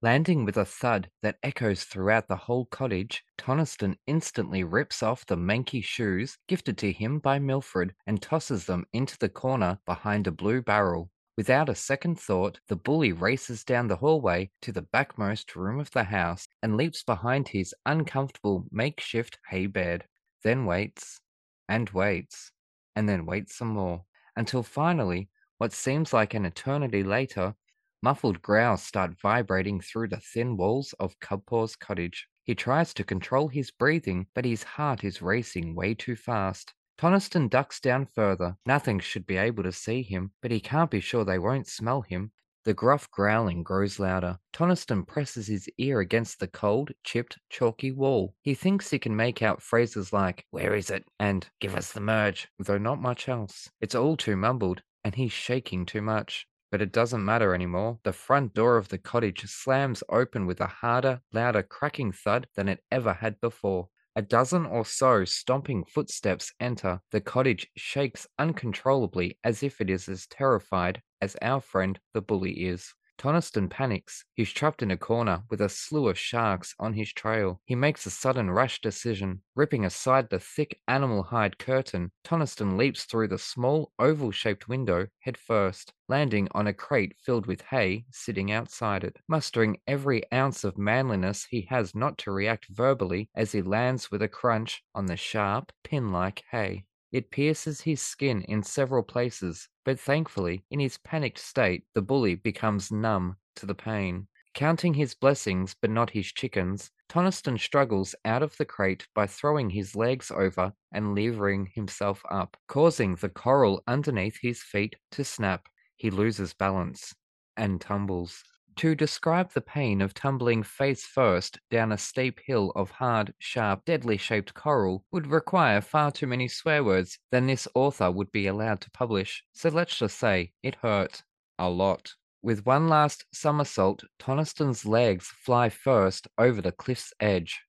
Landing 0.02 0.46
with 0.46 0.58
a 0.58 0.66
thud 0.66 1.10
that 1.24 1.40
echoes 1.42 1.84
throughout 1.84 2.28
the 2.28 2.36
whole 2.36 2.66
cottage, 2.66 3.24
Tonaston 3.38 3.98
instantly 4.06 4.64
rips 4.64 5.02
off 5.02 5.26
the 5.26 5.38
manky 5.38 5.84
shoes 5.84 6.38
gifted 6.48 6.78
to 6.80 6.92
him 6.92 7.20
by 7.20 7.40
Milfred 7.40 7.92
and 8.06 8.22
tosses 8.22 8.66
them 8.66 8.86
into 8.94 9.18
the 9.18 9.30
corner 9.30 9.80
behind 9.86 10.28
a 10.28 10.32
blue 10.32 10.62
barrel. 10.62 11.10
Without 11.36 11.70
a 11.70 11.76
second 11.76 12.20
thought, 12.20 12.60
the 12.68 12.76
bully 12.76 13.12
races 13.12 13.64
down 13.64 13.88
the 13.88 13.96
hallway 13.96 14.52
to 14.62 14.72
the 14.72 14.82
backmost 14.82 15.56
room 15.56 15.80
of 15.80 15.92
the 15.92 16.04
house 16.04 16.48
and 16.62 16.76
leaps 16.76 17.04
behind 17.04 17.48
his 17.48 17.74
uncomfortable 17.86 18.66
makeshift 18.72 19.40
hay 19.50 19.66
bed, 19.66 20.06
then 20.44 20.66
waits 20.66 21.22
and 21.68 21.90
waits 21.92 22.52
and 22.96 23.08
then 23.08 23.26
waits 23.26 23.56
some 23.56 23.70
more 23.70 24.06
until 24.36 24.64
finally, 24.64 25.30
what 25.58 25.74
seems 25.74 26.14
like 26.14 26.34
an 26.34 26.46
eternity 26.46 27.04
later, 27.04 27.56
muffled 28.02 28.42
growls 28.42 28.84
start 28.84 29.20
vibrating 29.22 29.82
through 29.82 30.08
the 30.08 30.20
thin 30.20 30.56
walls 30.56 30.94
of 31.00 31.20
Cubpaw's 31.20 31.76
cottage. 31.76 32.28
He 32.44 32.56
tries 32.56 32.94
to 32.94 33.04
control 33.04 33.48
his 33.48 33.72
breathing, 33.72 34.28
but 34.34 34.46
his 34.46 34.64
heart 34.64 35.04
is 35.04 35.22
racing 35.22 35.76
way 35.76 35.96
too 35.96 36.16
fast. 36.16 36.74
Tonaston 36.98 37.50
ducks 37.50 37.80
down 37.80 38.06
further. 38.06 38.58
Nothing 38.66 39.00
should 39.00 39.28
be 39.28 39.38
able 39.38 39.64
to 39.64 39.72
see 39.72 40.02
him, 40.04 40.32
but 40.42 40.52
he 40.52 40.60
can't 40.60 40.92
be 40.92 41.00
sure 41.00 41.26
they 41.26 41.40
won't 41.40 41.68
smell 41.68 42.02
him. 42.02 42.32
The 42.68 42.74
gruff 42.74 43.10
growling 43.12 43.64
grows 43.64 43.98
louder. 43.98 44.40
Tonaston 44.52 45.08
presses 45.08 45.48
his 45.48 45.70
ear 45.78 46.02
against 46.02 46.42
the 46.42 46.50
cold, 46.50 46.92
chipped, 47.02 47.38
chalky 47.50 47.94
wall. 47.94 48.36
He 48.42 48.56
thinks 48.56 48.90
he 48.90 49.00
can 49.00 49.16
make 49.16 49.42
out 49.42 49.62
phrases 49.62 50.12
like, 50.12 50.46
Where 50.52 50.76
is 50.76 50.90
it? 50.90 51.06
and 51.18 51.50
Give 51.62 51.76
us 51.76 51.94
the 51.94 52.02
merge, 52.02 52.50
though 52.60 52.78
not 52.78 53.00
much 53.00 53.30
else. 53.30 53.70
It's 53.80 53.96
all 53.96 54.18
too 54.18 54.36
mumbled, 54.36 54.82
and 55.06 55.16
he's 55.16 55.32
shaking 55.32 55.86
too 55.86 56.02
much. 56.02 56.46
But 56.70 56.82
it 56.82 56.92
doesn't 56.92 57.24
matter 57.24 57.56
anymore. 57.56 58.00
The 58.04 58.12
front 58.12 58.54
door 58.54 58.76
of 58.76 58.90
the 58.90 58.98
cottage 58.98 59.46
slams 59.46 60.04
open 60.10 60.46
with 60.46 60.60
a 60.60 60.68
harder, 60.68 61.22
louder 61.32 61.64
cracking 61.64 62.12
thud 62.12 62.48
than 62.58 62.68
it 62.68 62.84
ever 62.92 63.14
had 63.14 63.40
before. 63.40 63.88
A 64.18 64.22
dozen 64.24 64.66
or 64.66 64.84
so 64.84 65.26
stomping 65.26 65.86
footsteps 65.86 66.52
enter. 66.60 67.02
The 67.12 67.22
cottage 67.22 67.68
shakes 67.78 68.26
uncontrollably 68.40 69.38
as 69.44 69.62
if 69.62 69.80
it 69.80 69.92
is 69.92 70.10
as 70.10 70.26
terrified 70.26 71.04
as 71.22 71.38
our 71.40 71.62
friend 71.62 72.00
the 72.16 72.22
bully 72.24 72.66
is. 72.66 72.96
Tonaston 73.18 73.70
panics. 73.70 74.26
He's 74.34 74.52
trapped 74.52 74.82
in 74.82 74.92
a 74.92 74.98
corner 74.98 75.44
with 75.50 75.62
a 75.62 75.70
slew 75.70 76.08
of 76.08 76.18
sharks 76.18 76.76
on 76.80 76.94
his 76.94 77.14
trail. 77.14 77.62
He 77.66 77.76
makes 77.76 78.06
a 78.06 78.10
sudden 78.10 78.52
rash 78.52 78.82
decision. 78.82 79.42
Ripping 79.56 79.86
aside 79.86 80.30
the 80.30 80.40
thick 80.40 80.80
animal 80.88 81.24
hide 81.24 81.58
curtain, 81.58 82.12
Tonaston 82.24 82.78
leaps 82.78 83.06
through 83.06 83.28
the 83.28 83.38
small 83.38 83.92
oval 84.00 84.32
shaped 84.32 84.68
window 84.68 85.08
head 85.20 85.38
first, 85.38 85.94
landing 86.08 86.48
on 86.52 86.68
a 86.68 86.74
crate 86.74 87.16
filled 87.20 87.46
with 87.46 87.62
hay 87.62 88.06
sitting 88.12 88.52
outside 88.52 89.04
it. 89.04 89.18
Mustering 89.28 89.80
every 89.88 90.24
ounce 90.32 90.64
of 90.64 90.78
manliness 90.78 91.46
he 91.50 91.68
has 91.70 91.94
not 91.94 92.18
to 92.20 92.32
react 92.32 92.68
verbally 92.70 93.30
as 93.36 93.52
he 93.52 93.62
lands 93.62 94.10
with 94.12 94.22
a 94.22 94.28
crunch 94.28 94.84
on 94.96 95.06
the 95.06 95.18
sharp, 95.18 95.72
pin 95.84 96.12
like 96.12 96.44
hay. 96.52 96.86
It 97.12 97.32
pierces 97.32 97.82
his 97.82 98.02
skin 98.02 98.42
in 98.44 98.64
several 98.64 99.04
places, 99.04 99.70
but 99.86 100.00
thankfully, 100.00 100.64
in 100.70 100.80
his 100.80 100.98
panicked 100.98 101.40
state, 101.40 101.86
the 101.94 102.02
bully 102.02 102.36
becomes 102.36 102.92
numb 102.92 103.38
to 103.56 103.66
the 103.66 103.76
pain. 103.76 104.28
Counting 104.54 104.96
his 104.96 105.14
blessings 105.14 105.76
but 105.80 105.90
not 105.92 106.10
his 106.10 106.34
chickens, 106.34 106.92
Tonaston 107.10 107.60
struggles 107.60 108.16
out 108.26 108.42
of 108.44 108.58
the 108.58 108.66
crate 108.66 109.08
by 109.14 109.28
throwing 109.28 109.70
his 109.70 109.96
legs 109.96 110.32
over 110.32 110.74
and 110.92 111.16
levering 111.16 111.68
himself 111.74 112.24
up, 112.30 112.58
causing 112.68 113.16
the 113.16 113.30
coral 113.30 113.84
underneath 113.88 114.40
his 114.42 114.62
feet 114.62 114.96
to 115.12 115.24
snap. 115.24 115.68
He 115.96 116.10
loses 116.10 116.54
balance 116.54 117.14
and 117.56 117.80
tumbles. 117.80 118.44
To 118.78 118.94
describe 118.94 119.54
the 119.54 119.62
pain 119.62 120.02
of 120.02 120.14
tumbling 120.14 120.62
face 120.62 121.04
first 121.04 121.60
down 121.72 121.92
a 121.92 121.98
steep 121.98 122.40
hill 122.46 122.72
of 122.76 122.92
hard, 122.92 123.34
sharp, 123.40 123.84
deadly 123.86 124.18
shaped 124.18 124.54
coral 124.54 125.04
would 125.12 125.26
require 125.26 125.82
far 125.82 126.12
too 126.12 126.28
many 126.28 126.48
swear 126.48 126.84
words 126.84 127.18
than 127.32 127.48
this 127.48 127.68
author 127.74 128.12
would 128.12 128.32
be 128.32 128.46
allowed 128.46 128.82
to 128.82 128.92
publish. 128.92 129.44
So 129.52 129.70
let's 129.70 129.98
just 129.98 130.20
say 130.20 130.52
it 130.62 130.76
hurt. 130.76 131.24
A 131.58 131.68
lot. 131.68 132.14
With 132.44 132.68
one 132.68 132.88
last 132.88 133.26
somersault, 133.34 134.04
Tonaston's 134.20 134.86
legs 134.86 135.26
fly 135.26 135.70
first 135.70 136.28
over 136.38 136.62
the 136.62 136.72
cliff's 136.72 137.12
edge. 137.20 137.60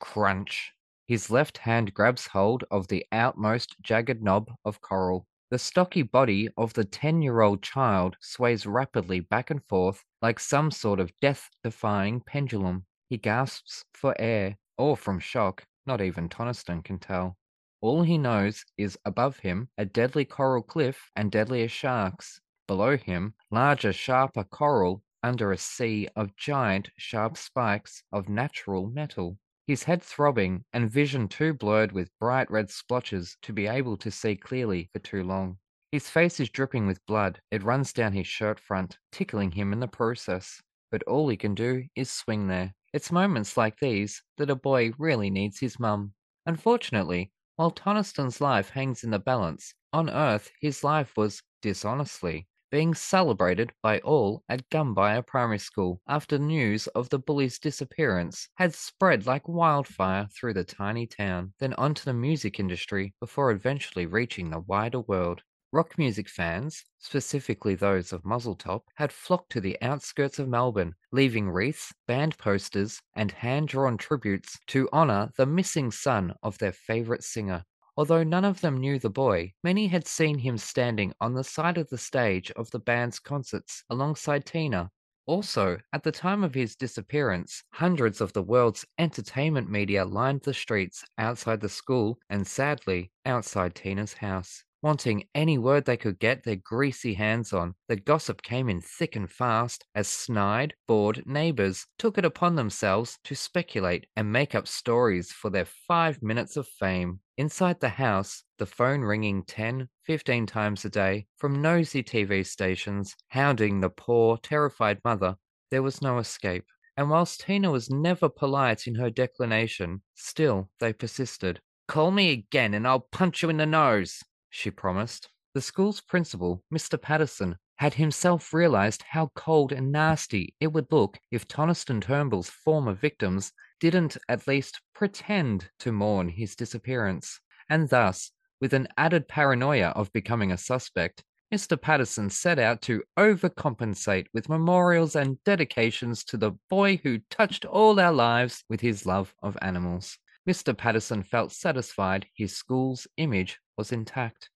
Crunch. 0.00 0.70
His 1.06 1.30
left 1.30 1.56
hand 1.56 1.94
grabs 1.94 2.26
hold 2.26 2.64
of 2.70 2.88
the 2.88 3.06
outmost 3.10 3.74
jagged 3.80 4.22
knob 4.22 4.50
of 4.66 4.82
coral. 4.82 5.26
The 5.52 5.58
stocky 5.58 6.00
body 6.00 6.48
of 6.56 6.72
the 6.72 6.84
10 6.86 7.20
year 7.20 7.42
old 7.42 7.62
child 7.62 8.16
sways 8.20 8.64
rapidly 8.64 9.20
back 9.20 9.50
and 9.50 9.62
forth 9.62 10.02
like 10.22 10.40
some 10.40 10.70
sort 10.70 10.98
of 10.98 11.12
death 11.20 11.50
defying 11.62 12.22
pendulum. 12.22 12.86
He 13.10 13.18
gasps 13.18 13.84
for 13.92 14.18
air, 14.18 14.56
or 14.78 14.96
from 14.96 15.18
shock, 15.18 15.66
not 15.84 16.00
even 16.00 16.30
Tonaston 16.30 16.82
can 16.82 16.98
tell. 16.98 17.36
All 17.82 18.02
he 18.02 18.16
knows 18.16 18.64
is 18.78 18.98
above 19.04 19.40
him 19.40 19.68
a 19.76 19.84
deadly 19.84 20.24
coral 20.24 20.62
cliff 20.62 21.10
and 21.14 21.30
deadlier 21.30 21.68
sharks. 21.68 22.40
Below 22.66 22.96
him, 22.96 23.34
larger, 23.50 23.92
sharper 23.92 24.44
coral 24.44 25.02
under 25.22 25.52
a 25.52 25.58
sea 25.58 26.08
of 26.16 26.34
giant, 26.34 26.88
sharp 26.96 27.36
spikes 27.36 28.02
of 28.10 28.26
natural 28.26 28.86
metal 28.86 29.36
his 29.72 29.84
head 29.84 30.02
throbbing 30.02 30.62
and 30.74 30.90
vision 30.90 31.26
too 31.26 31.54
blurred 31.54 31.92
with 31.92 32.10
bright 32.20 32.50
red 32.50 32.70
splotches 32.70 33.38
to 33.40 33.54
be 33.54 33.66
able 33.66 33.96
to 33.96 34.10
see 34.10 34.36
clearly 34.36 34.90
for 34.92 34.98
too 34.98 35.22
long. 35.22 35.56
His 35.90 36.10
face 36.10 36.38
is 36.40 36.50
dripping 36.50 36.86
with 36.86 37.06
blood. 37.06 37.40
It 37.50 37.62
runs 37.62 37.94
down 37.94 38.12
his 38.12 38.26
shirt 38.26 38.60
front, 38.60 38.98
tickling 39.12 39.52
him 39.52 39.72
in 39.72 39.80
the 39.80 39.88
process. 39.88 40.60
But 40.90 41.02
all 41.04 41.26
he 41.30 41.38
can 41.38 41.54
do 41.54 41.84
is 41.96 42.10
swing 42.10 42.48
there. 42.48 42.74
It's 42.92 43.10
moments 43.10 43.56
like 43.56 43.78
these 43.78 44.22
that 44.36 44.50
a 44.50 44.54
boy 44.54 44.92
really 44.98 45.30
needs 45.30 45.58
his 45.58 45.80
mum. 45.80 46.12
Unfortunately, 46.44 47.32
while 47.56 47.70
Tonaston's 47.70 48.42
life 48.42 48.68
hangs 48.68 49.02
in 49.02 49.10
the 49.10 49.18
balance, 49.18 49.72
on 49.90 50.10
Earth 50.10 50.50
his 50.60 50.84
life 50.84 51.16
was, 51.16 51.42
dishonestly, 51.62 52.46
being 52.72 52.92
celebrated 52.92 53.72
by 53.82 54.00
all 54.00 54.42
at 54.48 54.68
Gumbaya 54.68 55.24
Primary 55.24 55.60
School 55.60 56.00
after 56.08 56.40
news 56.40 56.88
of 56.88 57.08
the 57.10 57.20
bully's 57.20 57.60
disappearance 57.60 58.48
had 58.56 58.74
spread 58.74 59.26
like 59.26 59.46
wildfire 59.46 60.26
through 60.34 60.54
the 60.54 60.64
tiny 60.64 61.06
town, 61.06 61.54
then 61.60 61.74
onto 61.74 62.02
the 62.02 62.12
music 62.12 62.58
industry 62.58 63.14
before 63.20 63.52
eventually 63.52 64.06
reaching 64.06 64.50
the 64.50 64.58
wider 64.58 64.98
world. 64.98 65.42
Rock 65.70 65.98
music 65.98 66.28
fans, 66.28 66.84
specifically 66.98 67.74
those 67.76 68.12
of 68.12 68.24
Muzzletop, 68.24 68.82
had 68.96 69.12
flocked 69.12 69.52
to 69.52 69.60
the 69.60 69.76
outskirts 69.80 70.38
of 70.40 70.48
Melbourne, 70.48 70.94
leaving 71.12 71.50
wreaths, 71.50 71.92
band 72.08 72.38
posters, 72.38 73.00
and 73.14 73.30
hand 73.30 73.68
drawn 73.68 73.98
tributes 73.98 74.58
to 74.68 74.88
honour 74.92 75.30
the 75.36 75.46
missing 75.46 75.90
son 75.92 76.34
of 76.42 76.58
their 76.58 76.72
favourite 76.72 77.22
singer. 77.22 77.64
Although 77.96 78.22
none 78.24 78.44
of 78.44 78.60
them 78.60 78.78
knew 78.78 78.98
the 78.98 79.10
boy, 79.10 79.54
many 79.62 79.88
had 79.88 80.06
seen 80.06 80.38
him 80.38 80.58
standing 80.58 81.14
on 81.20 81.34
the 81.34 81.44
side 81.44 81.78
of 81.78 81.90
the 81.90 81.98
stage 81.98 82.50
of 82.52 82.70
the 82.70 82.78
band's 82.78 83.18
concerts 83.18 83.84
alongside 83.90 84.46
Tina. 84.46 84.90
Also, 85.26 85.78
at 85.92 86.02
the 86.02 86.12
time 86.12 86.42
of 86.42 86.54
his 86.54 86.76
disappearance, 86.76 87.62
hundreds 87.74 88.20
of 88.20 88.32
the 88.32 88.42
world's 88.42 88.84
entertainment 88.98 89.70
media 89.70 90.04
lined 90.04 90.42
the 90.42 90.52
streets 90.52 91.04
outside 91.16 91.60
the 91.60 91.68
school 91.68 92.18
and 92.28 92.46
sadly, 92.46 93.12
outside 93.24 93.74
Tina's 93.74 94.14
house. 94.14 94.64
Wanting 94.82 95.28
any 95.34 95.58
word 95.58 95.84
they 95.84 95.96
could 95.96 96.18
get 96.18 96.42
their 96.42 96.56
greasy 96.56 97.14
hands 97.14 97.52
on, 97.52 97.76
the 97.86 97.96
gossip 97.96 98.42
came 98.42 98.68
in 98.68 98.80
thick 98.80 99.14
and 99.14 99.30
fast 99.30 99.84
as 99.94 100.08
snide, 100.08 100.74
bored 100.88 101.24
neighbors 101.24 101.86
took 101.98 102.18
it 102.18 102.24
upon 102.24 102.56
themselves 102.56 103.18
to 103.24 103.36
speculate 103.36 104.06
and 104.16 104.32
make 104.32 104.56
up 104.56 104.66
stories 104.66 105.30
for 105.30 105.50
their 105.50 105.66
five 105.66 106.20
minutes 106.20 106.56
of 106.56 106.66
fame. 106.66 107.21
Inside 107.42 107.80
the 107.80 107.88
house, 107.88 108.44
the 108.58 108.66
phone 108.66 109.00
ringing 109.00 109.42
10, 109.42 109.88
15 110.04 110.46
times 110.46 110.84
a 110.84 110.88
day 110.88 111.26
from 111.36 111.60
nosy 111.60 112.00
TV 112.00 112.46
stations, 112.46 113.16
hounding 113.30 113.80
the 113.80 113.90
poor, 113.90 114.36
terrified 114.36 115.00
mother, 115.04 115.34
there 115.68 115.82
was 115.82 116.00
no 116.00 116.18
escape. 116.18 116.66
And 116.96 117.10
whilst 117.10 117.40
Tina 117.40 117.72
was 117.72 117.90
never 117.90 118.28
polite 118.28 118.86
in 118.86 118.94
her 118.94 119.10
declination, 119.10 120.02
still 120.14 120.70
they 120.78 120.92
persisted. 120.92 121.60
Call 121.88 122.12
me 122.12 122.30
again 122.30 122.74
and 122.74 122.86
I'll 122.86 123.08
punch 123.10 123.42
you 123.42 123.50
in 123.50 123.56
the 123.56 123.66
nose 123.66 124.22
she 124.48 124.70
promised. 124.70 125.28
The 125.52 125.62
school's 125.62 126.00
principal, 126.00 126.62
Mr. 126.72 126.96
Patterson, 126.96 127.56
had 127.74 127.94
himself 127.94 128.54
realized 128.54 129.02
how 129.02 129.32
cold 129.34 129.72
and 129.72 129.90
nasty 129.90 130.54
it 130.60 130.68
would 130.68 130.86
look 130.92 131.18
if 131.32 131.48
Tonaston 131.48 132.02
Turnbull's 132.02 132.48
former 132.48 132.94
victims 132.94 133.52
didn't 133.82 134.16
at 134.28 134.46
least 134.46 134.80
pretend 134.94 135.68
to 135.80 135.90
mourn 135.90 136.28
his 136.28 136.54
disappearance. 136.54 137.40
And 137.68 137.88
thus, 137.88 138.30
with 138.60 138.74
an 138.74 138.86
added 138.96 139.26
paranoia 139.26 139.88
of 139.88 140.12
becoming 140.12 140.52
a 140.52 140.56
suspect, 140.56 141.24
Mr. 141.52 141.78
Patterson 141.78 142.30
set 142.30 142.60
out 142.60 142.80
to 142.82 143.02
overcompensate 143.18 144.26
with 144.32 144.48
memorials 144.48 145.16
and 145.16 145.42
dedications 145.42 146.22
to 146.26 146.36
the 146.36 146.52
boy 146.70 147.00
who 147.02 147.18
touched 147.28 147.64
all 147.64 147.98
our 147.98 148.12
lives 148.12 148.62
with 148.68 148.80
his 148.80 149.04
love 149.04 149.34
of 149.42 149.58
animals. 149.60 150.16
Mr. 150.48 150.78
Patterson 150.78 151.24
felt 151.24 151.50
satisfied 151.50 152.24
his 152.36 152.56
school's 152.56 153.08
image 153.16 153.58
was 153.76 153.90
intact. 153.90 154.48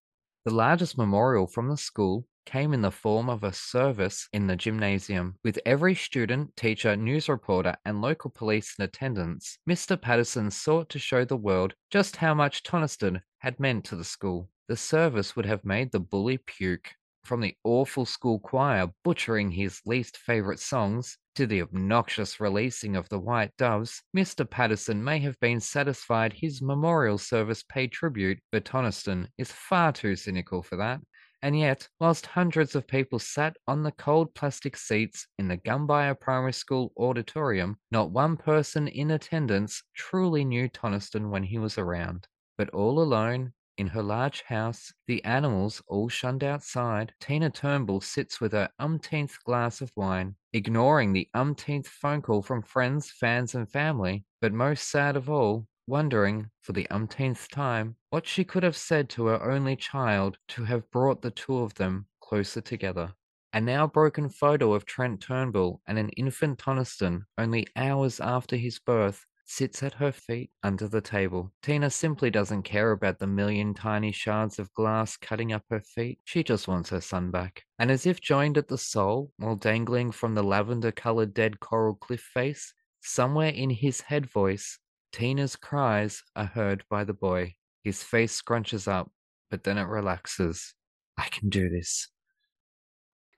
The 0.45 0.55
largest 0.55 0.97
memorial 0.97 1.49
from 1.49 1.69
the 1.69 1.77
school 1.77 2.27
came 2.47 2.73
in 2.73 2.81
the 2.81 2.91
form 2.91 3.29
of 3.29 3.45
a 3.45 3.53
service 3.53 4.29
in 4.33 4.47
the 4.47 4.57
gymnasium. 4.57 5.35
With 5.45 5.59
every 5.67 5.95
student, 5.95 6.57
teacher, 6.57 6.97
news 6.97 7.29
reporter, 7.29 7.77
and 7.85 8.01
local 8.01 8.31
police 8.31 8.75
in 8.79 8.85
attendance, 8.85 9.59
Mr. 9.69 10.01
Patterson 10.01 10.51
sought 10.51 10.89
to 10.91 10.99
show 10.99 11.25
the 11.25 11.37
world 11.37 11.75
just 11.91 12.17
how 12.17 12.33
much 12.33 12.63
Tonaston 12.63 13.21
had 13.41 13.61
meant 13.61 13.85
to 13.87 13.97
the 13.97 14.05
school. 14.05 14.49
The 14.69 14.77
service 14.77 15.37
would 15.37 15.47
have 15.47 15.65
made 15.65 15.93
the 15.93 16.01
bully 16.01 16.39
puke. 16.39 16.93
From 17.25 17.41
the 17.41 17.57
awful 17.65 18.07
school 18.07 18.39
choir 18.39 18.89
butchering 19.03 19.51
his 19.51 19.81
least 19.85 20.17
favourite 20.17 20.61
songs 20.61 21.19
to 21.35 21.47
the 21.47 21.61
obnoxious 21.61 22.41
releasing 22.41 22.95
of 22.95 23.09
the 23.09 23.19
White 23.19 23.51
Doves, 23.59 24.03
Mr. 24.17 24.49
Patterson 24.49 25.03
may 25.03 25.19
have 25.19 25.39
been 25.41 25.59
satisfied 25.61 26.33
his 26.33 26.63
memorial 26.63 27.19
service 27.19 27.65
paid 27.65 27.91
tribute, 27.91 28.39
but 28.53 28.65
Tonaston 28.65 29.27
is 29.37 29.51
far 29.51 29.93
too 29.93 30.15
cynical 30.15 30.63
for 30.63 30.77
that. 30.77 31.01
And 31.43 31.59
yet, 31.59 31.89
whilst 32.01 32.27
hundreds 32.27 32.75
of 32.75 32.87
people 32.87 33.19
sat 33.19 33.57
on 33.67 33.83
the 33.83 33.93
cold 33.93 34.35
plastic 34.35 34.77
seats 34.77 35.27
in 35.39 35.49
the 35.49 35.59
Gumbaya 35.59 36.19
Primary 36.19 36.53
School 36.53 36.93
auditorium, 36.97 37.79
not 37.91 38.11
one 38.11 38.37
person 38.37 38.89
in 38.89 39.11
attendance 39.11 39.83
truly 39.95 40.45
knew 40.45 40.69
Tonaston 40.69 41.31
when 41.31 41.45
he 41.45 41.59
was 41.59 41.79
around. 41.79 42.27
But 42.57 42.71
all 42.71 43.01
alone, 43.01 43.53
in 43.77 43.89
her 43.89 44.03
large 44.03 44.41
house, 44.43 44.93
the 45.07 45.23
animals 45.25 45.83
all 45.87 46.09
shunned 46.09 46.43
outside, 46.43 47.13
Tina 47.21 47.51
Turnbull 47.51 48.01
sits 48.01 48.41
with 48.41 48.53
her 48.53 48.71
umpteenth 48.79 49.37
glass 49.45 49.83
of 49.83 49.93
wine, 49.95 50.37
ignoring 50.55 51.13
the 51.13 51.29
umpteenth 51.35 51.87
phone 51.87 52.23
call 52.23 52.41
from 52.41 52.63
friends, 52.63 53.11
fans, 53.11 53.55
and 53.55 53.71
family, 53.71 54.25
but 54.41 54.55
most 54.55 54.89
sad 54.89 55.15
of 55.15 55.29
all, 55.29 55.67
wondering, 55.87 56.51
for 56.61 56.73
the 56.73 56.89
umpteenth 56.91 57.49
time, 57.49 57.97
what 58.11 58.27
she 58.27 58.45
could 58.45 58.63
have 58.63 58.77
said 58.77 59.09
to 59.09 59.27
her 59.27 59.43
only 59.51 59.77
child 59.77 60.39
to 60.49 60.65
have 60.65 60.91
brought 60.91 61.23
the 61.23 61.31
two 61.31 61.59
of 61.59 61.75
them 61.75 62.07
closer 62.21 62.61
together. 62.61 63.13
A 63.53 63.61
now 63.61 63.87
broken 63.87 64.29
photo 64.29 64.75
of 64.75 64.85
Trent 64.85 65.21
Turnbull 65.21 65.81
and 65.87 65.99
an 65.99 66.11
infant 66.11 66.59
Tonaston, 66.59 67.23
only 67.39 67.67
hours 67.77 68.21
after 68.21 68.57
his 68.57 68.79
birth, 68.79 69.25
sits 69.47 69.83
at 69.83 69.95
her 69.95 70.13
feet 70.13 70.51
under 70.63 70.89
the 70.89 71.01
table. 71.01 71.53
Tina 71.63 71.89
simply 71.89 72.31
doesn't 72.31 72.65
care 72.65 72.91
about 72.91 73.19
the 73.19 73.27
million 73.27 73.73
tiny 73.73 74.13
shards 74.13 74.59
of 74.59 74.73
glass 74.75 75.17
cutting 75.17 75.53
up 75.53 75.63
her 75.71 75.81
feet. 75.81 76.19
She 76.25 76.43
just 76.43 76.69
wants 76.69 76.91
her 76.91 77.01
son 77.01 77.31
back. 77.31 77.65
And 77.79 77.91
as 77.91 78.07
if 78.07 78.21
joined 78.21 78.59
at 78.59 78.69
the 78.69 78.77
soul, 78.77 79.31
while 79.37 79.57
dangling 79.57 80.11
from 80.11 80.35
the 80.35 80.43
lavender 80.43 80.93
colored 80.93 81.33
dead 81.33 81.61
coral 81.61 81.95
cliff 81.95 82.21
face, 82.21 82.75
somewhere 83.01 83.51
in 83.51 83.71
his 83.71 84.01
head 84.01 84.27
voice, 84.27 84.79
Tina's 85.13 85.57
cries 85.57 86.23
are 86.35 86.47
heard 86.47 86.85
by 86.91 87.05
the 87.05 87.15
boy. 87.15 87.55
His 87.83 88.03
face 88.03 88.41
scrunches 88.41 88.89
up, 88.89 89.11
but 89.51 89.65
then 89.65 89.79
it 89.79 89.85
relaxes. 89.85 90.75
I 91.17 91.29
can 91.31 91.49
do 91.49 91.69
this. 91.69 92.09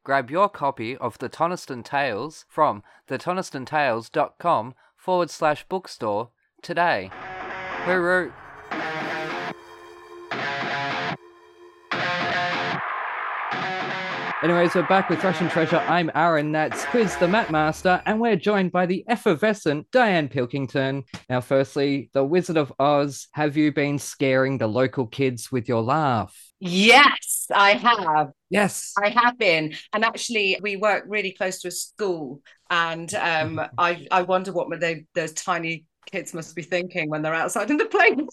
Grab 0.05 0.31
your 0.31 0.49
copy 0.49 0.97
of 0.97 1.19
The 1.19 1.29
Tonaston 1.29 1.85
Tales 1.85 2.47
from 2.49 2.83
thetonastonTales.com 3.09 4.75
forward 4.97 5.31
slash 5.31 5.67
bookstore 5.69 6.31
today. 6.63 7.11
Hooroo! 7.85 8.33
Anyways, 14.49 14.75
we're 14.75 14.89
back 14.89 15.11
with 15.11 15.21
Thrash 15.21 15.43
'n 15.43 15.51
Treasure. 15.51 15.77
I'm 15.77 16.11
Aaron, 16.15 16.53
that's 16.53 16.83
Quiz 16.87 17.15
the 17.19 17.29
Mat 17.29 17.51
Master, 17.51 18.03
and 18.07 18.19
we're 18.19 18.35
joined 18.35 18.73
by 18.73 18.87
the 18.87 19.05
effervescent 19.07 19.87
Dianne 19.91 20.31
Pilkington. 20.31 21.05
Now, 21.29 21.43
firstly, 21.43 22.09
the 22.15 22.25
Wizard 22.25 22.57
of 22.57 22.73
Oz, 22.79 23.29
have 23.33 23.59
you 23.59 23.73
been 23.73 23.99
scaring 23.99 24.57
the 24.57 24.67
local 24.67 25.07
kids 25.07 25.53
with 25.53 25.69
your 25.69 25.83
laugh? 25.83 26.35
Yes, 26.61 27.49
I 27.55 27.73
have. 27.73 28.31
Yes. 28.49 28.95
I 28.97 29.11
have 29.11 29.37
been. 29.37 29.75
And 29.93 30.03
actually, 30.03 30.59
we 30.63 30.77
work 30.77 31.05
really 31.07 31.33
close 31.33 31.61
to 31.61 31.69
a 31.69 31.71
school. 31.71 32.41
And 32.71 33.13
um, 33.17 33.61
I, 33.77 34.07
I 34.11 34.23
wonder 34.23 34.51
what 34.55 34.69
they, 34.81 35.05
those 35.15 35.35
tiny 35.35 35.85
kids 36.11 36.33
must 36.33 36.57
be 36.57 36.63
thinking 36.63 37.11
when 37.11 37.21
they're 37.21 37.35
outside 37.35 37.71
in 37.71 37.77
the 37.77 37.85
playground. 37.85 38.31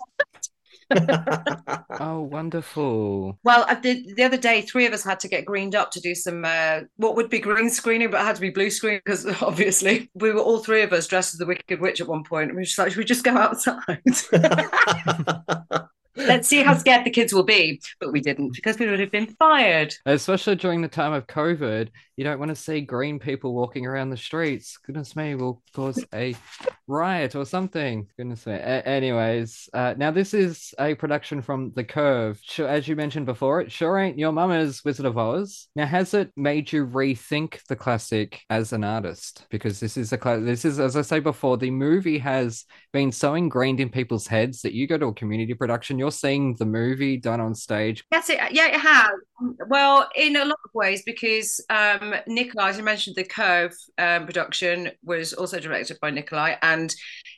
oh, 2.00 2.22
wonderful. 2.22 3.40
Well, 3.44 3.66
the, 3.82 4.14
the 4.16 4.24
other 4.24 4.38
day, 4.38 4.62
three 4.62 4.86
of 4.86 4.94
us 4.94 5.04
had 5.04 5.20
to 5.22 5.28
get 5.28 5.46
greened 5.46 5.76
up 5.76 5.92
to 5.92 6.00
do 6.00 6.14
some 6.14 6.44
uh, 6.46 6.82
what 6.98 7.16
would 7.16 7.30
be 7.30 7.40
green 7.40 7.70
screening, 7.70 8.12
but 8.12 8.22
it 8.22 8.26
had 8.26 8.36
to 8.36 8.42
be 8.42 8.50
blue 8.50 8.70
screen 8.70 9.02
because 9.04 9.26
obviously 9.42 10.10
we 10.14 10.32
were 10.32 10.42
all 10.42 10.60
three 10.60 10.84
of 10.84 10.94
us 10.94 11.08
dressed 11.08 11.34
as 11.34 11.40
the 11.40 11.46
Wicked 11.46 11.82
Witch 11.82 12.02
at 12.02 12.08
one 12.08 12.24
point. 12.24 12.50
And 12.50 12.56
we 12.56 12.62
were 12.62 12.66
just 12.66 12.78
like, 12.78 12.92
should 12.92 12.98
we 12.98 13.06
just 13.06 13.24
go 13.24 13.36
outside? 13.38 14.04
Let's 16.16 16.48
see 16.48 16.62
how 16.62 16.76
scared 16.76 17.06
the 17.06 17.12
kids 17.12 17.34
will 17.34 17.44
be. 17.44 17.82
But 18.00 18.12
we 18.12 18.22
didn't 18.22 18.54
because 18.54 18.80
we 18.80 18.90
would 18.90 19.00
have 19.00 19.12
been 19.12 19.36
fired. 19.40 19.94
Especially 20.06 20.56
during 20.56 20.82
the 20.82 20.88
time 20.88 21.14
of 21.14 21.28
COVID, 21.28 21.90
you 22.18 22.24
don't 22.24 22.40
want 22.40 22.50
to 22.50 22.56
see 22.56 22.82
green 22.82 23.20
people 23.20 23.54
walking 23.54 23.86
around 23.86 24.10
the 24.10 24.18
streets. 24.18 24.78
Goodness 24.78 25.16
me, 25.16 25.36
will 25.36 25.62
cause 25.74 26.04
a 26.14 26.36
riot 26.88 27.36
or 27.36 27.46
something. 27.46 28.08
Goodness 28.18 28.46
me. 28.46 28.54
A- 28.54 28.88
anyways, 28.88 29.70
uh, 29.74 29.96
now 29.98 30.12
this 30.12 30.34
is 30.34 30.74
a 30.80 30.96
production 30.96 31.42
from 31.42 31.74
The 31.76 31.84
Curve. 31.84 32.40
As 32.60 32.88
you 32.88 32.96
mentioned 32.96 33.26
before, 33.26 33.62
it 33.62 33.72
sure 33.72 33.98
ain't 33.98 34.18
your 34.18 34.32
mama's 34.32 34.84
Wizard 34.86 35.06
of 35.06 35.18
Oz. 35.18 35.68
Now, 35.76 35.86
has 35.86 36.14
it 36.14 36.32
made 36.38 36.72
you 36.72 36.86
rethink 36.88 37.66
the 37.68 37.76
classic 37.76 38.42
as 38.50 38.72
an 38.72 38.84
artist? 38.84 39.46
Because 39.50 39.80
this 39.80 39.98
is 39.98 40.14
a 40.14 40.18
cla- 40.18 40.40
this 40.40 40.64
is 40.64 40.80
as 40.80 40.96
I 40.96 41.02
say 41.02 41.20
before, 41.20 41.58
the 41.58 41.72
movie 41.72 42.20
has 42.20 42.66
been 42.94 43.12
so 43.12 43.34
ingrained 43.34 43.82
in 43.82 43.90
people's 43.90 44.28
heads 44.28 44.62
that 44.62 44.74
you 44.74 44.88
go 44.88 44.98
to 44.98 45.08
a 45.08 45.14
community 45.14 45.54
production, 45.54 46.00
you're 46.06 46.12
seeing 46.12 46.56
the 46.56 46.66
movie 46.66 47.18
done 47.18 47.42
on 47.42 47.56
stage. 47.56 48.04
Yes, 48.12 48.30
it, 48.30 48.38
yeah, 48.52 48.68
it 48.68 48.80
has. 48.80 49.10
Well, 49.68 50.08
in 50.16 50.36
a 50.36 50.46
lot 50.46 50.60
of 50.64 50.72
ways, 50.76 51.02
because 51.04 51.60
um, 51.72 52.14
Nikolai, 52.28 52.70
as 52.70 52.78
you 52.78 52.84
mentioned, 52.84 53.16
the 53.16 53.24
Curve 53.24 53.74
um, 53.98 54.28
production 54.28 54.92
was 55.04 55.34
also 55.34 55.60
directed 55.60 55.98
by 56.00 56.12
Nikolai, 56.12 56.58
and 56.62 56.94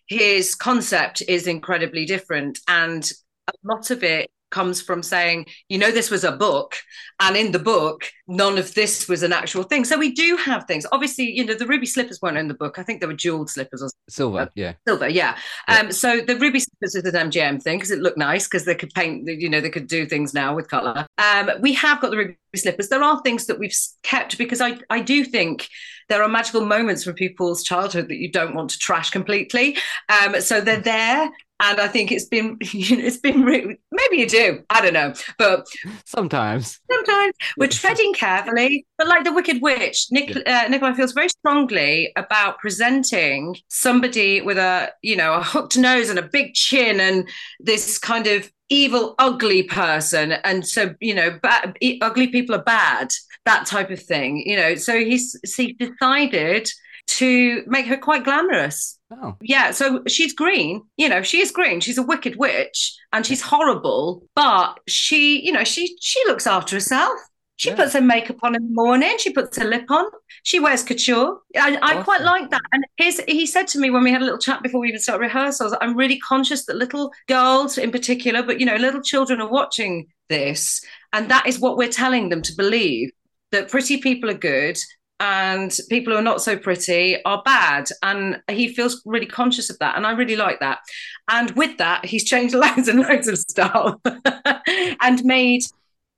his 0.07 0.53
concept 0.53 1.23
is 1.30 1.48
incredibly 1.48 2.06
different. 2.06 2.60
And 2.68 3.10
a 3.48 3.53
lot 3.64 3.89
of 3.89 4.03
it 4.03 4.30
comes 4.49 4.82
from 4.82 5.03
saying, 5.03 5.45
you 5.69 5.78
know, 5.78 5.91
this 5.91 6.10
was 6.10 6.24
a 6.24 6.32
book, 6.32 6.76
and 7.19 7.36
in 7.36 7.52
the 7.52 7.60
book, 7.60 8.06
none 8.28 8.57
of 8.57 8.74
this 8.74 9.07
was 9.07 9.24
an 9.24 9.34
actual 9.34 9.64
thing. 9.64 9.86
So 9.86 9.98
we 9.98 10.11
do 10.11 10.38
have 10.38 10.65
things. 10.65 10.86
Obviously, 10.91 11.26
you 11.26 11.45
know, 11.45 11.53
the 11.53 11.65
ruby 11.65 11.86
slippers 11.86 12.22
weren't 12.22 12.38
in 12.38 12.48
the 12.48 12.53
book. 12.53 12.80
I 12.80 12.84
think 12.84 13.02
they 13.02 13.07
were 13.07 13.14
jeweled 13.14 13.49
slippers 13.49 13.82
or 13.82 13.90
silver. 14.10 14.49
Yeah, 14.56 14.74
silver. 14.88 15.10
Yeah. 15.10 15.38
yeah. 15.68 15.80
Um. 15.80 15.91
So 15.91 16.22
the 16.22 16.38
ruby 16.38 16.60
slippers 16.60 16.95
is 16.95 17.14
an 17.14 17.30
MGM 17.30 17.61
thing 17.61 17.78
because 17.78 17.91
it 17.91 17.99
looked 17.99 18.18
nice 18.18 18.48
because 18.48 18.65
they 18.65 18.76
could 18.76 18.94
paint. 18.94 19.28
You 19.28 19.49
know, 19.49 19.61
they 19.61 19.69
could 19.69 19.88
do 19.88 20.06
things 20.06 20.34
now 20.34 20.56
with 20.56 20.69
color. 20.69 21.06
Um. 21.18 21.52
We 21.60 21.74
have 21.74 22.02
got 22.02 22.11
the 22.11 22.18
ruby 22.18 22.38
slippers. 22.56 22.90
There 22.90 23.03
are 23.03 23.22
things 23.22 23.45
that 23.48 23.60
we've 23.60 23.76
kept 24.03 24.38
because 24.38 24.61
I 24.61 24.78
I 24.90 25.02
do 25.02 25.24
think 25.24 25.68
there 26.10 26.24
are 26.24 26.30
magical 26.30 26.65
moments 26.65 27.03
from 27.03 27.15
people's 27.15 27.64
childhood 27.64 28.07
that 28.07 28.18
you 28.18 28.32
don't 28.32 28.56
want 28.56 28.69
to 28.72 28.80
trash 28.80 29.10
completely. 29.10 29.78
Um. 30.10 30.40
So 30.41 30.61
they're 30.61 30.80
there 30.80 31.32
and 31.59 31.79
I 31.79 31.88
think 31.88 32.11
it's 32.11 32.25
been 32.25 32.57
it's 32.61 33.17
been 33.17 33.43
really, 33.43 33.79
maybe 33.91 34.17
you 34.17 34.27
do. 34.27 34.63
I 34.69 34.81
don't 34.81 34.93
know. 34.93 35.13
But 35.38 35.67
sometimes. 36.05 36.79
sometimes 36.89 37.35
we're 37.57 37.67
treading 37.67 38.13
carefully. 38.13 38.85
But 38.97 39.07
like 39.07 39.23
the 39.23 39.34
Wicked 39.34 39.61
Witch 39.61 40.07
Nick 40.11 40.35
yeah. 40.35 40.63
uh, 40.65 40.69
Nikolai 40.69 40.93
feels 40.93 41.13
very 41.13 41.29
strongly 41.29 42.11
about 42.15 42.59
presenting 42.59 43.57
somebody 43.67 44.41
with 44.41 44.57
a 44.57 44.91
you 45.01 45.15
know 45.15 45.34
a 45.34 45.43
hooked 45.43 45.77
nose 45.77 46.09
and 46.09 46.19
a 46.19 46.23
big 46.23 46.53
chin 46.53 46.99
and 46.99 47.27
this 47.59 47.97
kind 47.97 48.27
of 48.27 48.51
evil 48.69 49.15
ugly 49.17 49.63
person. 49.63 50.34
And 50.34 50.67
so 50.67 50.93
you 50.99 51.15
know 51.15 51.39
bad, 51.41 51.77
ugly 52.01 52.27
people 52.27 52.55
are 52.55 52.63
bad 52.63 53.09
that 53.45 53.65
type 53.65 53.89
of 53.89 54.01
thing 54.01 54.43
you 54.45 54.55
know. 54.55 54.75
So 54.75 54.99
he's 54.99 55.35
he 55.55 55.73
decided 55.73 56.69
to 57.07 57.63
make 57.67 57.85
her 57.88 57.97
quite 57.97 58.23
glamorous. 58.23 58.99
Oh. 59.11 59.35
Yeah, 59.41 59.71
so 59.71 60.03
she's 60.07 60.34
green, 60.34 60.84
you 60.97 61.07
know, 61.09 61.21
she 61.21 61.39
is 61.39 61.51
green. 61.51 61.79
She's 61.79 61.97
a 61.97 62.03
wicked 62.03 62.35
witch 62.35 62.95
and 63.13 63.25
she's 63.25 63.41
horrible, 63.41 64.23
but 64.35 64.79
she, 64.88 65.43
you 65.45 65.51
know, 65.51 65.63
she 65.63 65.95
she 66.01 66.21
looks 66.27 66.45
after 66.45 66.75
herself. 66.75 67.17
She 67.55 67.69
yeah. 67.69 67.75
puts 67.75 67.93
her 67.93 68.01
makeup 68.01 68.38
on 68.43 68.53
in 68.53 68.67
the 68.67 68.73
morning. 68.73 69.17
She 69.17 69.31
puts 69.34 69.57
her 69.57 69.65
lip 69.65 69.89
on. 69.89 70.05
She 70.43 70.59
wears 70.59 70.84
couture. 70.84 71.39
I, 71.55 71.71
awesome. 71.71 71.79
I 71.81 72.03
quite 72.03 72.21
like 72.21 72.51
that. 72.51 72.61
And 72.71 72.85
his, 72.97 73.19
he 73.27 73.47
said 73.47 73.67
to 73.69 73.79
me 73.79 73.89
when 73.89 74.03
we 74.03 74.11
had 74.11 74.21
a 74.21 74.25
little 74.25 74.38
chat 74.38 74.61
before 74.61 74.79
we 74.79 74.89
even 74.89 75.01
started 75.01 75.21
rehearsals, 75.21 75.75
I'm 75.81 75.97
really 75.97 76.19
conscious 76.19 76.65
that 76.65 76.75
little 76.75 77.11
girls 77.27 77.79
in 77.79 77.91
particular, 77.91 78.43
but 78.43 78.59
you 78.59 78.65
know, 78.67 78.75
little 78.75 79.01
children 79.01 79.41
are 79.41 79.49
watching 79.49 80.05
this, 80.29 80.84
and 81.13 81.31
that 81.31 81.47
is 81.47 81.59
what 81.59 81.77
we're 81.77 81.89
telling 81.89 82.29
them 82.29 82.43
to 82.43 82.55
believe 82.55 83.09
that 83.51 83.69
pretty 83.69 83.97
people 83.97 84.29
are 84.29 84.35
good 84.35 84.77
and 85.19 85.76
people 85.89 86.14
who 86.14 86.19
are 86.19 86.23
not 86.23 86.41
so 86.41 86.57
pretty 86.57 87.23
are 87.23 87.41
bad. 87.44 87.89
And 88.03 88.41
he 88.49 88.73
feels 88.73 89.02
really 89.06 89.26
conscious 89.26 89.69
of 89.69 89.80
that. 89.80 89.95
And 89.98 90.06
I 90.06 90.11
really 90.11 90.35
like 90.35 90.60
that. 90.60 90.80
And 91.27 91.52
with 91.52 91.77
that, 91.77 92.06
he's 92.06 92.23
changed 92.30 92.53
loads 92.53 92.88
and 92.88 92.99
loads 92.99 93.27
of 93.27 93.38
stuff 93.38 93.99
and 95.02 95.23
made, 95.23 95.64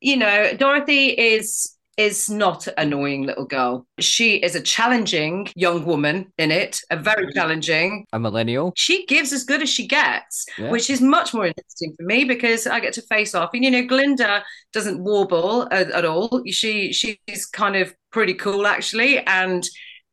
you 0.01 0.17
know, 0.17 0.53
Dorothy 0.57 1.07
is 1.09 1.76
is 1.99 2.30
not 2.30 2.65
annoying 2.77 3.23
little 3.23 3.45
girl. 3.45 3.85
She 3.99 4.38
is 4.38 4.55
a 4.55 4.61
challenging 4.61 5.49
young 5.53 5.84
woman 5.84 6.31
in 6.38 6.49
it, 6.49 6.80
a 6.89 6.95
very 6.95 7.26
mm-hmm. 7.26 7.38
challenging. 7.38 8.05
A 8.13 8.19
millennial. 8.19 8.71
She 8.77 9.05
gives 9.05 9.34
as 9.34 9.43
good 9.43 9.61
as 9.61 9.69
she 9.69 9.85
gets, 9.85 10.45
yeah. 10.57 10.71
which 10.71 10.89
is 10.89 11.01
much 11.01 11.34
more 11.34 11.45
interesting 11.45 11.93
for 11.97 12.03
me 12.03 12.23
because 12.23 12.65
I 12.65 12.80
get 12.80 12.93
to 12.93 13.01
face 13.01 13.35
off. 13.35 13.49
And 13.53 13.65
you 13.65 13.71
know, 13.71 13.85
Glinda 13.85 14.45
doesn't 14.71 15.03
warble 15.03 15.67
at, 15.71 15.91
at 15.91 16.05
all. 16.05 16.41
She 16.47 16.93
she's 16.93 17.45
kind 17.45 17.76
of 17.76 17.93
pretty 18.11 18.34
cool 18.34 18.65
actually, 18.65 19.19
and. 19.19 19.63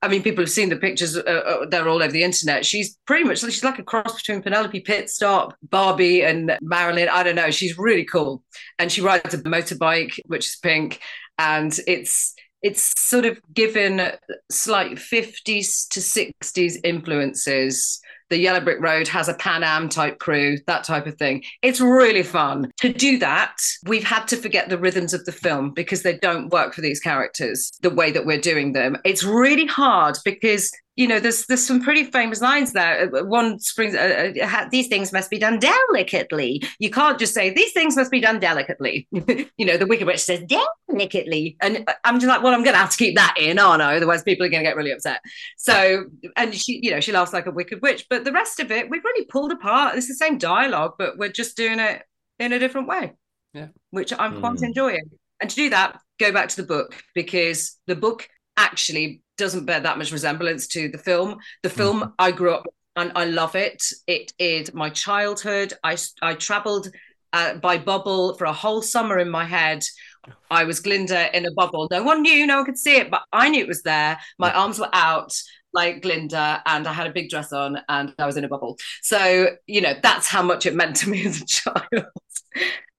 I 0.03 0.09
mean, 0.09 0.23
people 0.23 0.45
have 0.45 0.51
seen 0.51 0.69
the 0.69 0.77
pictures; 0.77 1.17
uh, 1.17 1.21
uh, 1.23 1.67
they're 1.71 1.89
all 1.89 2.03
over 2.03 2.13
the 2.13 2.23
internet. 2.23 2.67
She's 2.67 2.99
pretty 3.07 3.25
much 3.25 3.41
she's 3.41 3.65
like 3.65 3.79
a 3.79 3.83
cross 3.83 4.15
between 4.15 4.43
Penelope 4.43 4.83
Pitstop, 4.83 5.53
Barbie, 5.63 6.23
and 6.23 6.57
Marilyn. 6.61 7.09
I 7.09 7.23
don't 7.23 7.35
know. 7.35 7.51
She's 7.51 7.79
really 7.79 8.05
cool, 8.05 8.43
and 8.79 8.93
she 8.93 9.01
rides 9.01 9.33
a 9.33 9.39
motorbike, 9.39 10.21
which 10.27 10.51
is 10.51 10.57
pink 10.57 11.01
and 11.39 11.79
it's 11.87 12.35
it's 12.63 12.99
sort 12.99 13.25
of 13.25 13.39
given 13.53 14.11
slight 14.51 14.97
50s 14.97 15.89
to 15.89 16.01
60s 16.01 16.77
influences 16.83 18.01
the 18.29 18.39
Yellow 18.39 18.61
Brick 18.61 18.81
Road 18.81 19.07
has 19.09 19.29
a 19.29 19.35
Pan 19.35 19.63
Am 19.63 19.89
type 19.89 20.19
crew, 20.19 20.59
that 20.67 20.85
type 20.85 21.07
of 21.07 21.17
thing. 21.17 21.45
It's 21.63 21.81
really 21.81 22.23
fun. 22.23 22.73
To 22.81 22.93
do 22.93 23.19
that, 23.19 23.57
we've 23.85 24.05
had 24.05 24.27
to 24.29 24.37
forget 24.37 24.69
the 24.69 24.79
rhythms 24.79 25.15
of 25.15 25.25
the 25.25 25.33
film 25.33 25.73
because 25.73 26.03
they 26.03 26.19
don't 26.19 26.53
work 26.53 26.75
for 26.75 26.81
these 26.81 27.01
characters 27.01 27.71
the 27.83 27.91
way 27.91 28.11
that 28.11 28.27
we're 28.27 28.41
doing 28.41 28.73
them. 28.73 28.97
It's 29.05 29.23
really 29.23 29.67
hard 29.67 30.17
because 30.25 30.73
you 30.97 31.07
know, 31.07 31.21
there's 31.21 31.45
there's 31.47 31.65
some 31.65 31.83
pretty 31.83 32.05
famous 32.05 32.41
lines 32.41 32.73
there. 32.73 33.15
Uh, 33.15 33.25
one 33.25 33.59
springs, 33.59 33.95
uh, 33.95 34.33
uh, 34.43 34.67
these 34.71 34.89
things 34.89 35.13
must 35.13 35.31
be 35.31 35.39
done 35.39 35.59
delicately. 35.59 36.63
You 36.79 36.91
can't 36.91 37.19
just 37.19 37.35
say 37.35 37.51
these 37.51 37.73
things 37.73 37.97
must 37.97 38.11
be 38.11 38.21
done 38.21 38.41
delicately. 38.41 39.07
you 39.13 39.67
know, 39.67 39.77
the 39.77 39.87
Wicked 39.87 40.07
Witch 40.07 40.21
says 40.21 40.43
delicately, 40.89 41.59
and 41.61 41.85
uh, 41.87 41.93
I'm 42.05 42.19
just 42.19 42.29
like, 42.29 42.43
well, 42.43 42.55
I'm 42.55 42.65
going 42.65 42.75
to 42.75 42.81
have 42.81 42.91
to 42.91 42.97
keep 42.97 43.15
that 43.17 43.35
in, 43.39 43.59
aren't 43.59 43.83
I? 43.83 43.97
Otherwise, 43.97 44.23
people 44.23 44.47
are 44.47 44.49
going 44.49 44.65
to 44.65 44.69
get 44.69 44.77
really 44.77 44.91
upset. 44.91 45.21
So, 45.59 46.07
and 46.35 46.55
she, 46.55 46.81
you 46.83 46.91
know, 46.91 47.01
she 47.01 47.13
laughs 47.13 47.35
like 47.35 47.47
a 47.47 47.53
Wicked 47.53 47.83
Witch, 47.83 48.07
but 48.09 48.25
the 48.25 48.33
rest 48.33 48.59
of 48.59 48.71
it, 48.71 48.89
we've 48.89 49.05
really 49.05 49.27
pulled 49.27 49.53
apart. 49.53 49.97
It's 49.97 50.09
the 50.09 50.15
same 50.15 50.39
dialogue, 50.39 50.95
but 50.99 51.19
we're 51.19 51.29
just 51.29 51.59
doing 51.59 51.79
it 51.79 52.03
in 52.39 52.55
a 52.55 52.59
different 52.59 52.89
way. 52.89 53.13
Yeah, 53.53 53.69
which 53.91 54.15
I'm 54.19 54.37
mm. 54.37 54.41
quite 54.41 54.63
enjoying. 54.63 55.11
And 55.41 55.51
to 55.51 55.57
do 55.57 55.71
that, 55.71 56.01
go 56.19 56.33
back 56.33 56.49
to 56.49 56.57
the 56.57 56.67
book 56.67 56.95
because 57.15 57.79
the 57.87 57.97
book 57.97 58.29
actually 58.57 59.23
doesn't 59.37 59.67
bear 59.67 59.81
that 59.81 59.99
much 59.99 60.13
resemblance 60.13 60.67
to 60.69 60.89
the 60.89 60.99
film. 60.99 61.39
The 61.63 61.71
film 61.71 62.01
mm-hmm. 62.01 62.11
I 62.19 62.31
grew 62.31 62.55
up 62.55 62.67
and 62.97 63.13
I 63.15 63.27
love 63.27 63.55
it. 63.55 63.83
It 64.07 64.33
is 64.39 64.73
my 64.75 64.91
childhood. 64.91 65.75
I 65.85 65.97
I 66.23 66.35
travelled 66.35 66.91
uh, 67.33 67.55
by 67.55 67.79
bubble 67.79 68.35
for 68.35 68.47
a 68.47 68.53
whole 68.53 68.83
summer 68.83 69.19
in 69.19 69.29
my 69.29 69.45
head. 69.45 69.85
I 70.51 70.65
was 70.65 70.81
Glinda 70.81 71.37
in 71.37 71.47
a 71.47 71.53
bubble. 71.53 71.87
No 71.91 72.03
one 72.03 72.23
knew, 72.23 72.47
no 72.47 72.57
one 72.57 72.65
could 72.65 72.79
see 72.79 72.97
it, 72.97 73.11
but 73.11 73.23
I 73.33 73.49
knew 73.49 73.63
it 73.63 73.69
was 73.69 73.83
there. 73.83 74.19
My 74.39 74.53
arms 74.53 74.79
were 74.79 74.89
out 74.93 75.33
like 75.73 76.03
Glinda, 76.03 76.63
and 76.65 76.89
I 76.89 76.93
had 76.93 77.07
a 77.07 77.13
big 77.13 77.29
dress 77.29 77.53
on, 77.53 77.79
and 77.89 78.15
I 78.19 78.27
was 78.27 78.37
in 78.37 78.45
a 78.45 78.49
bubble. 78.49 78.79
So 79.03 79.51
you 79.67 79.81
know 79.81 79.95
that's 80.03 80.27
how 80.27 80.43
much 80.43 80.67
it 80.67 80.75
meant 80.75 80.97
to 80.97 81.11
me 81.11 81.27
as 81.27 81.41
a 81.41 81.47
child. 81.47 82.07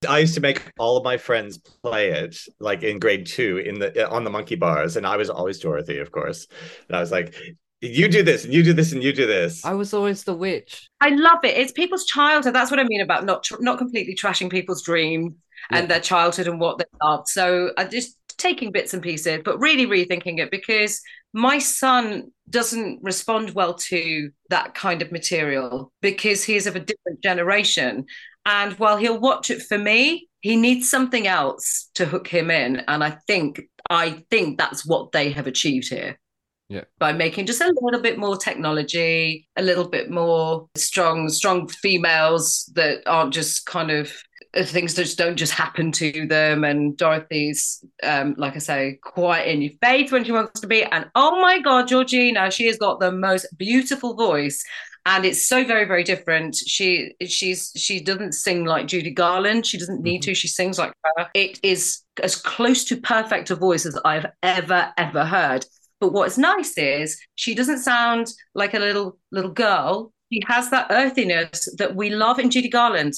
I 0.08 0.20
used 0.20 0.36
to 0.36 0.42
make 0.42 0.62
all 0.78 0.98
of 0.98 1.04
my 1.04 1.18
friends 1.18 1.58
play 1.58 2.12
it, 2.12 2.38
like 2.60 2.84
in 2.84 3.00
grade 3.00 3.26
two, 3.26 3.58
in 3.58 3.80
the 3.80 4.08
uh, 4.08 4.14
on 4.14 4.24
the 4.24 4.30
monkey 4.30 4.56
bars, 4.56 4.96
and 4.96 5.08
I 5.08 5.18
was 5.18 5.30
always 5.30 5.60
Dorothy, 5.60 5.98
of 5.98 6.12
course. 6.12 6.48
And 6.88 6.96
I 6.96 7.00
was 7.00 7.12
like, 7.12 7.36
"You 7.82 8.08
do 8.08 8.22
this, 8.22 8.46
and 8.46 8.54
you 8.54 8.64
do 8.64 8.74
this, 8.74 8.92
and 8.92 9.04
you 9.04 9.12
do 9.12 9.26
this." 9.26 9.66
I 9.66 9.74
was 9.74 9.94
always 9.94 10.24
the 10.24 10.36
witch. 10.36 10.90
I 11.02 11.10
love 11.10 11.40
it. 11.44 11.58
It's 11.58 11.72
people's 11.72 12.06
childhood. 12.06 12.54
That's 12.54 12.70
what 12.70 12.80
I 12.80 12.84
mean 12.84 13.02
about 13.02 13.26
not 13.26 13.44
tr- 13.44 13.62
not 13.62 13.80
completely 13.80 14.16
trashing 14.16 14.52
people's 14.52 14.84
dream 14.84 15.38
yeah. 15.72 15.80
and 15.80 15.90
their 15.90 16.00
childhood 16.00 16.48
and 16.48 16.60
what 16.60 16.78
they 16.78 16.86
loved. 17.02 17.28
So 17.28 17.72
I 17.78 17.86
just 17.86 18.18
taking 18.38 18.72
bits 18.72 18.94
and 18.94 19.02
pieces, 19.02 19.42
but 19.44 19.60
really 19.60 19.88
rethinking 19.88 20.40
it 20.40 20.52
because 20.52 21.02
my 21.34 21.60
son 21.60 22.32
doesn't 22.50 23.00
respond 23.04 23.52
well 23.52 23.74
to 23.74 24.32
that 24.50 24.74
kind 24.74 25.02
of 25.02 25.12
material 25.12 25.92
because 26.02 26.44
he's 26.44 26.68
of 26.68 26.76
a 26.76 26.80
different 26.80 27.22
generation 27.22 28.06
and 28.48 28.74
while 28.80 28.96
he'll 28.96 29.20
watch 29.20 29.52
it 29.52 29.62
for 29.62 29.78
me, 29.78 30.30
he 30.40 30.56
needs 30.56 30.90
something 30.90 31.28
else 31.28 31.90
to 31.96 32.06
hook 32.06 32.28
him 32.28 32.50
in. 32.50 32.78
And 32.88 33.04
I 33.04 33.18
think 33.28 33.62
I 33.90 34.24
think 34.32 34.58
that's 34.58 34.86
what 34.86 35.12
they 35.12 35.32
have 35.32 35.48
achieved 35.48 35.90
here. 35.90 36.18
Yeah. 36.70 36.84
By 36.98 37.14
making 37.14 37.46
just 37.46 37.62
a 37.62 37.74
little 37.82 38.02
bit 38.02 38.18
more 38.18 38.38
technology, 38.38 39.48
a 39.58 39.62
little 39.62 39.88
bit 39.88 40.10
more 40.10 40.68
strong, 40.76 41.30
strong 41.30 41.68
females 41.68 42.70
that 42.76 43.04
aren't 43.06 43.34
just 43.34 43.66
kind 43.66 43.92
of 43.92 44.12
uh, 44.54 44.64
things 44.64 44.94
that 44.96 45.04
just 45.04 45.18
don't 45.18 45.38
just 45.38 45.54
happen 45.54 45.92
to 45.94 46.28
them. 46.28 46.64
And 46.66 46.98
Dorothy's, 46.98 47.84
um, 48.04 48.36
like 48.38 48.56
I 48.56 48.60
say, 48.60 49.00
quite 49.02 49.48
in 49.48 49.62
your 49.62 49.74
face 49.82 50.12
when 50.12 50.26
she 50.26 50.34
wants 50.34 50.60
to 50.62 50.68
be. 50.68 50.84
And 50.84 51.10
oh 51.16 51.42
my 51.42 51.60
God, 51.60 51.88
Georgina, 51.88 52.52
she 52.52 52.68
has 52.68 52.78
got 52.78 53.00
the 53.00 53.12
most 53.12 53.48
beautiful 53.58 54.16
voice 54.16 54.62
and 55.08 55.26
it's 55.26 55.48
so 55.48 55.64
very 55.64 55.86
very 55.86 56.04
different 56.04 56.56
she 56.56 57.16
she's 57.26 57.72
she 57.76 58.00
doesn't 58.00 58.34
sing 58.34 58.66
like 58.66 58.86
judy 58.86 59.10
garland 59.10 59.66
she 59.66 59.78
doesn't 59.78 60.04
need 60.04 60.22
mm-hmm. 60.22 60.32
to 60.32 60.36
she 60.36 60.48
sings 60.48 60.78
like 60.78 60.94
her 61.16 61.28
it 61.34 61.60
is 61.64 62.04
as 62.22 62.36
close 62.36 62.84
to 62.84 62.98
perfect 62.98 63.50
a 63.50 63.56
voice 63.56 63.86
as 63.86 63.98
i've 64.06 64.26
ever 64.44 64.94
ever 64.98 65.26
heard 65.26 65.66
but 66.00 66.14
what's 66.14 66.38
nice 66.38 66.78
is 66.78 67.20
she 67.36 67.56
doesn't 67.56 67.80
sound 67.80 68.32
like 68.54 68.74
a 68.74 68.80
little 68.80 69.18
little 69.32 69.52
girl 69.52 70.12
she 70.32 70.42
has 70.46 70.70
that 70.70 70.88
earthiness 70.92 71.74
that 71.78 71.96
we 71.96 72.10
love 72.10 72.38
in 72.38 72.52
judy 72.52 72.70
garland 72.70 73.14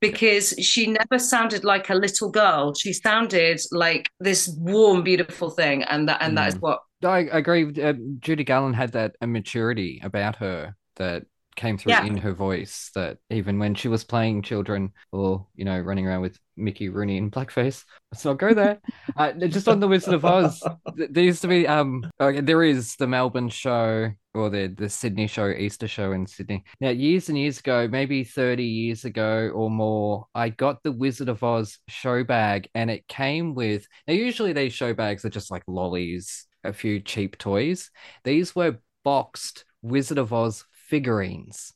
because 0.00 0.50
she 0.60 0.86
never 0.86 1.18
sounded 1.18 1.64
like 1.64 1.88
a 1.88 1.94
little 1.94 2.30
girl 2.30 2.74
she 2.74 2.92
sounded 2.92 3.60
like 3.70 4.10
this 4.20 4.48
warm 4.58 5.02
beautiful 5.02 5.50
thing 5.50 5.82
and 5.84 6.08
that 6.08 6.20
and 6.20 6.32
mm. 6.32 6.36
that 6.36 6.48
is 6.48 6.54
mm. 6.56 6.62
what 6.62 6.80
I 7.04 7.28
agree. 7.30 7.80
Uh, 7.80 7.94
Judy 8.18 8.42
Garland 8.42 8.74
had 8.74 8.90
that 8.94 9.14
immaturity 9.22 10.00
about 10.02 10.34
her 10.34 10.74
that 10.98 11.24
came 11.58 11.76
through 11.76 11.90
yeah. 11.90 12.04
in 12.04 12.16
her 12.16 12.32
voice 12.32 12.90
that 12.94 13.18
even 13.30 13.58
when 13.58 13.74
she 13.74 13.88
was 13.88 14.04
playing 14.04 14.40
children 14.42 14.92
or 15.10 15.44
you 15.56 15.64
know 15.64 15.78
running 15.78 16.06
around 16.06 16.20
with 16.20 16.38
Mickey 16.56 16.88
Rooney 16.88 17.16
in 17.16 17.32
blackface 17.32 17.84
let's 18.12 18.24
not 18.24 18.38
go 18.38 18.54
there. 18.54 18.78
Uh, 19.16 19.32
just 19.32 19.66
on 19.66 19.80
the 19.80 19.88
Wizard 19.88 20.14
of 20.14 20.24
Oz 20.24 20.62
there 20.94 21.24
used 21.24 21.42
to 21.42 21.48
be 21.48 21.66
um 21.66 22.08
okay, 22.20 22.40
there 22.40 22.62
is 22.62 22.94
the 22.96 23.06
Melbourne 23.06 23.48
show 23.48 24.10
or 24.32 24.48
the 24.48 24.68
the 24.68 24.88
Sydney 24.88 25.26
show 25.26 25.48
Easter 25.48 25.88
show 25.88 26.12
in 26.12 26.24
Sydney. 26.24 26.62
Now 26.80 26.90
years 26.90 27.28
and 27.28 27.36
years 27.36 27.58
ago 27.58 27.88
maybe 27.88 28.22
30 28.22 28.62
years 28.62 29.04
ago 29.04 29.50
or 29.52 29.70
more 29.70 30.26
I 30.36 30.50
got 30.50 30.84
the 30.84 30.92
Wizard 30.92 31.28
of 31.28 31.42
Oz 31.42 31.78
show 31.88 32.22
bag 32.22 32.68
and 32.76 32.90
it 32.90 33.08
came 33.08 33.54
with 33.56 33.88
now 34.06 34.14
usually 34.14 34.52
these 34.52 34.72
show 34.72 34.94
bags 34.94 35.24
are 35.24 35.30
just 35.30 35.50
like 35.50 35.64
lollies 35.66 36.46
a 36.62 36.72
few 36.72 37.00
cheap 37.00 37.38
toys. 37.38 37.90
These 38.22 38.54
were 38.54 38.78
boxed 39.04 39.64
Wizard 39.82 40.18
of 40.18 40.32
Oz 40.32 40.64
figurines. 40.88 41.74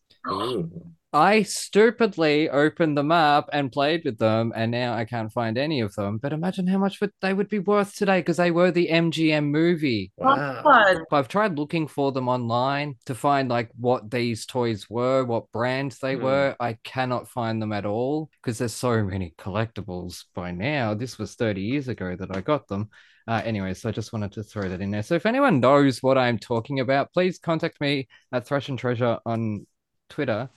I 1.12 1.42
stupidly 1.42 2.48
opened 2.48 2.96
them 2.96 3.12
up 3.12 3.50
and 3.52 3.70
played 3.70 4.02
with 4.04 4.18
them, 4.18 4.52
and 4.56 4.70
now 4.70 4.94
I 4.94 5.04
can't 5.04 5.30
find 5.30 5.58
any 5.58 5.80
of 5.80 5.94
them. 5.94 6.16
But 6.16 6.32
imagine 6.32 6.66
how 6.66 6.78
much 6.78 7.00
would 7.00 7.12
they 7.20 7.34
would 7.34 7.50
be 7.50 7.58
worth 7.58 7.94
today 7.94 8.20
because 8.20 8.38
they 8.38 8.50
were 8.50 8.70
the 8.70 8.88
MGM 8.88 9.50
movie. 9.50 10.10
Wow. 10.16 11.02
I've 11.12 11.28
tried 11.28 11.58
looking 11.58 11.86
for 11.86 12.12
them 12.12 12.28
online 12.28 12.94
to 13.06 13.14
find 13.14 13.50
like 13.50 13.70
what 13.76 14.10
these 14.10 14.46
toys 14.46 14.88
were, 14.88 15.24
what 15.24 15.52
brands 15.52 15.98
they 15.98 16.16
mm. 16.16 16.22
were. 16.22 16.56
I 16.58 16.78
cannot 16.82 17.28
find 17.28 17.60
them 17.60 17.72
at 17.72 17.84
all 17.84 18.30
because 18.42 18.58
there's 18.58 18.74
so 18.74 19.04
many 19.04 19.34
collectibles 19.38 20.24
by 20.34 20.50
now. 20.50 20.94
This 20.94 21.18
was 21.18 21.34
30 21.34 21.60
years 21.60 21.88
ago 21.88 22.16
that 22.16 22.34
I 22.34 22.40
got 22.40 22.68
them. 22.68 22.88
Uh, 23.28 23.42
anyway, 23.44 23.74
so 23.74 23.88
I 23.88 23.92
just 23.92 24.12
wanted 24.12 24.32
to 24.32 24.42
throw 24.42 24.68
that 24.68 24.80
in 24.80 24.90
there. 24.90 25.02
So 25.02 25.14
if 25.14 25.26
anyone 25.26 25.60
knows 25.60 26.02
what 26.02 26.18
I'm 26.18 26.38
talking 26.38 26.80
about, 26.80 27.12
please 27.12 27.38
contact 27.38 27.80
me 27.80 28.08
at 28.32 28.46
Thrash 28.46 28.68
and 28.68 28.78
Treasure 28.78 29.18
on 29.26 29.66
Twitter. 30.08 30.48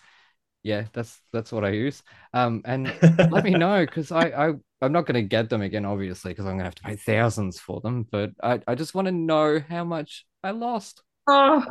Yeah, 0.66 0.86
that's 0.94 1.22
that's 1.32 1.52
what 1.52 1.64
I 1.64 1.70
use. 1.70 2.02
Um, 2.34 2.64
and 2.66 2.92
let 3.30 3.44
me 3.44 3.52
know 3.66 3.86
because 3.86 4.12
I, 4.12 4.30
I 4.30 4.54
I'm 4.82 4.92
not 4.92 5.06
going 5.06 5.14
to 5.14 5.22
get 5.22 5.48
them 5.48 5.62
again, 5.62 5.86
obviously, 5.86 6.32
because 6.32 6.46
I'm 6.46 6.54
going 6.54 6.62
to 6.62 6.64
have 6.64 6.76
to 6.76 6.84
pay 6.84 6.96
thousands 6.96 7.60
for 7.60 7.82
them. 7.82 8.08
But 8.12 8.32
I 8.42 8.60
I 8.66 8.74
just 8.74 8.96
want 8.96 9.06
to 9.06 9.12
know 9.12 9.60
how 9.60 9.84
much 9.84 10.26
I 10.44 10.52
lost. 10.52 11.04
Oh. 11.28 11.64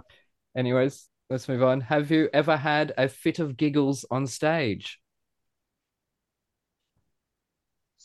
Anyways, 0.56 1.08
let's 1.28 1.48
move 1.48 1.64
on. 1.64 1.80
Have 1.80 2.12
you 2.12 2.30
ever 2.32 2.56
had 2.56 2.94
a 2.96 3.08
fit 3.08 3.40
of 3.40 3.56
giggles 3.56 4.06
on 4.12 4.28
stage? 4.28 5.00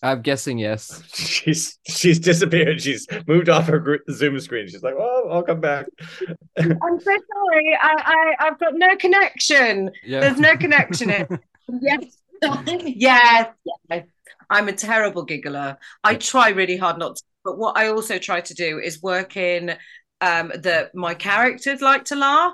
I'm 0.02 0.22
guessing 0.22 0.58
yes. 0.58 1.04
She's 1.14 1.78
she's 1.86 2.20
disappeared. 2.20 2.82
She's 2.82 3.08
moved 3.28 3.50
off 3.50 3.68
her 3.68 4.00
Zoom 4.12 4.40
screen. 4.40 4.68
She's 4.68 4.84
like, 4.84 4.96
"Oh, 4.98 5.30
I'll 5.30 5.44
come 5.44 5.60
back." 5.60 5.88
I'm 6.58 7.00
so 7.00 7.18
sorry. 7.34 7.78
I, 7.82 8.36
I 8.40 8.48
I've 8.48 8.60
got 8.60 8.74
no 8.76 8.96
connection. 8.96 9.92
Yeah. 10.04 10.22
There's 10.22 10.40
no 10.40 10.56
connection. 10.56 11.10
yes. 11.82 12.18
yes. 12.42 13.48
Yes. 13.90 14.06
I'm 14.50 14.68
a 14.68 14.74
terrible 14.74 15.24
giggler. 15.24 15.78
I 16.04 16.16
try 16.16 16.50
really 16.50 16.78
hard 16.78 16.98
not 16.98 17.18
to, 17.18 17.24
but 17.44 17.58
what 17.58 17.78
I 17.78 17.90
also 17.90 18.18
try 18.18 18.42
to 18.42 18.54
do 18.54 18.80
is 18.80 19.02
work 19.02 19.38
in 19.38 19.76
um, 20.22 20.52
that 20.56 20.96
my 20.96 21.14
characters 21.14 21.82
like 21.82 22.06
to 22.06 22.16
laugh. 22.16 22.54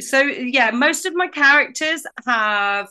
So 0.00 0.20
yeah, 0.20 0.70
most 0.70 1.06
of 1.06 1.14
my 1.14 1.28
characters 1.28 2.04
have 2.26 2.88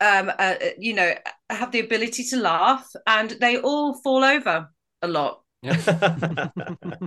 um, 0.00 0.30
uh, 0.38 0.54
you 0.78 0.94
know, 0.94 1.12
have 1.54 1.72
the 1.72 1.80
ability 1.80 2.24
to 2.24 2.36
laugh, 2.36 2.90
and 3.06 3.30
they 3.40 3.58
all 3.58 3.94
fall 3.94 4.24
over 4.24 4.68
a 5.02 5.08
lot. 5.08 5.42
they're, 5.62 6.52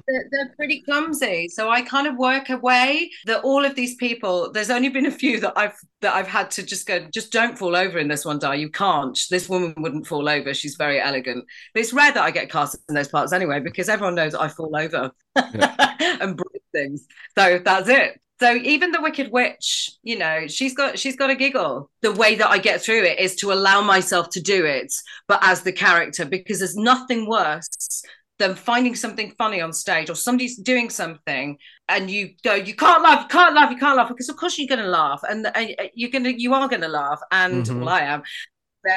they're, 0.06 0.54
pretty 0.58 0.82
clumsy, 0.82 1.48
so 1.48 1.70
I 1.70 1.84
kind 1.84 2.06
of 2.06 2.18
work 2.18 2.50
away 2.50 3.10
that 3.26 3.46
all 3.46 3.64
of 3.64 3.76
these 3.76 3.96
people. 3.96 4.52
There's 4.52 4.70
only 4.70 4.90
been 4.90 5.06
a 5.06 5.12
few 5.12 5.40
that 5.40 5.54
I've 5.56 5.78
that 6.02 6.14
I've 6.14 6.28
had 6.28 6.52
to 6.52 6.64
just 6.64 6.86
go. 6.86 7.08
Just 7.14 7.32
don't 7.32 7.58
fall 7.58 7.78
over 7.78 7.98
in 7.98 8.10
this 8.10 8.26
one, 8.26 8.40
die 8.40 8.56
You 8.56 8.70
can't. 8.70 9.18
This 9.30 9.48
woman 9.48 9.74
wouldn't 9.78 10.06
fall 10.06 10.28
over. 10.28 10.54
She's 10.54 10.76
very 10.76 11.00
elegant. 11.00 11.46
But 11.74 11.80
it's 11.80 11.94
rare 11.94 12.12
that 12.12 12.24
I 12.24 12.30
get 12.32 12.52
cast 12.52 12.78
in 12.90 12.96
those 12.96 13.08
parts 13.08 13.32
anyway, 13.32 13.62
because 13.62 13.88
everyone 13.88 14.16
knows 14.16 14.36
I 14.36 14.50
fall 14.50 14.76
over 14.76 15.12
yeah. 15.38 15.96
and 16.20 16.36
break 16.36 16.64
things. 16.74 17.08
So 17.38 17.62
that's 17.64 17.88
it. 17.88 18.20
So 18.42 18.56
even 18.56 18.92
the 18.92 19.04
Wicked 19.04 19.32
Witch, 19.32 19.92
you 20.02 20.18
know, 20.18 20.48
she's 20.48 20.74
got 20.74 20.98
she's 20.98 21.16
got 21.16 21.30
a 21.30 21.36
giggle. 21.36 21.92
The 22.02 22.12
way 22.12 22.34
that 22.34 22.50
I 22.50 22.58
get 22.58 22.82
through 22.82 23.04
it 23.04 23.20
is 23.20 23.36
to 23.36 23.54
allow 23.54 23.84
myself 23.84 24.32
to 24.32 24.42
do 24.42 24.66
it, 24.66 24.92
but 25.28 25.38
as 25.44 25.62
the 25.62 25.72
character, 25.72 26.26
because 26.26 26.58
there's 26.58 26.76
nothing 26.76 27.30
worse 27.30 28.02
than 28.40 28.56
finding 28.56 28.96
something 28.96 29.36
funny 29.38 29.62
on 29.62 29.72
stage 29.72 30.10
or 30.10 30.16
somebody's 30.16 30.58
doing 30.58 30.90
something 30.90 31.56
and 31.88 32.10
you 32.10 32.32
go, 32.44 32.56
you 32.56 32.76
can't 32.76 33.04
laugh, 33.04 33.22
you 33.22 33.28
can't 33.28 33.54
laugh, 33.54 33.70
you 33.70 33.78
can't 33.78 33.96
laugh, 33.96 34.10
because 34.10 34.28
of 34.28 34.38
course 34.38 34.58
you're 34.58 34.68
going 34.68 34.84
to 34.84 34.90
laugh, 34.90 35.22
and, 35.30 35.46
and, 35.54 35.76
you're 35.94 36.10
gonna 36.10 36.30
you 36.30 36.56
are 36.56 36.68
going 36.68 36.82
to 36.82 36.88
laugh, 36.88 37.20
and 37.32 37.66
mm-hmm. 37.66 37.82
well, 37.82 37.90
I 37.90 38.00
am. 38.00 38.24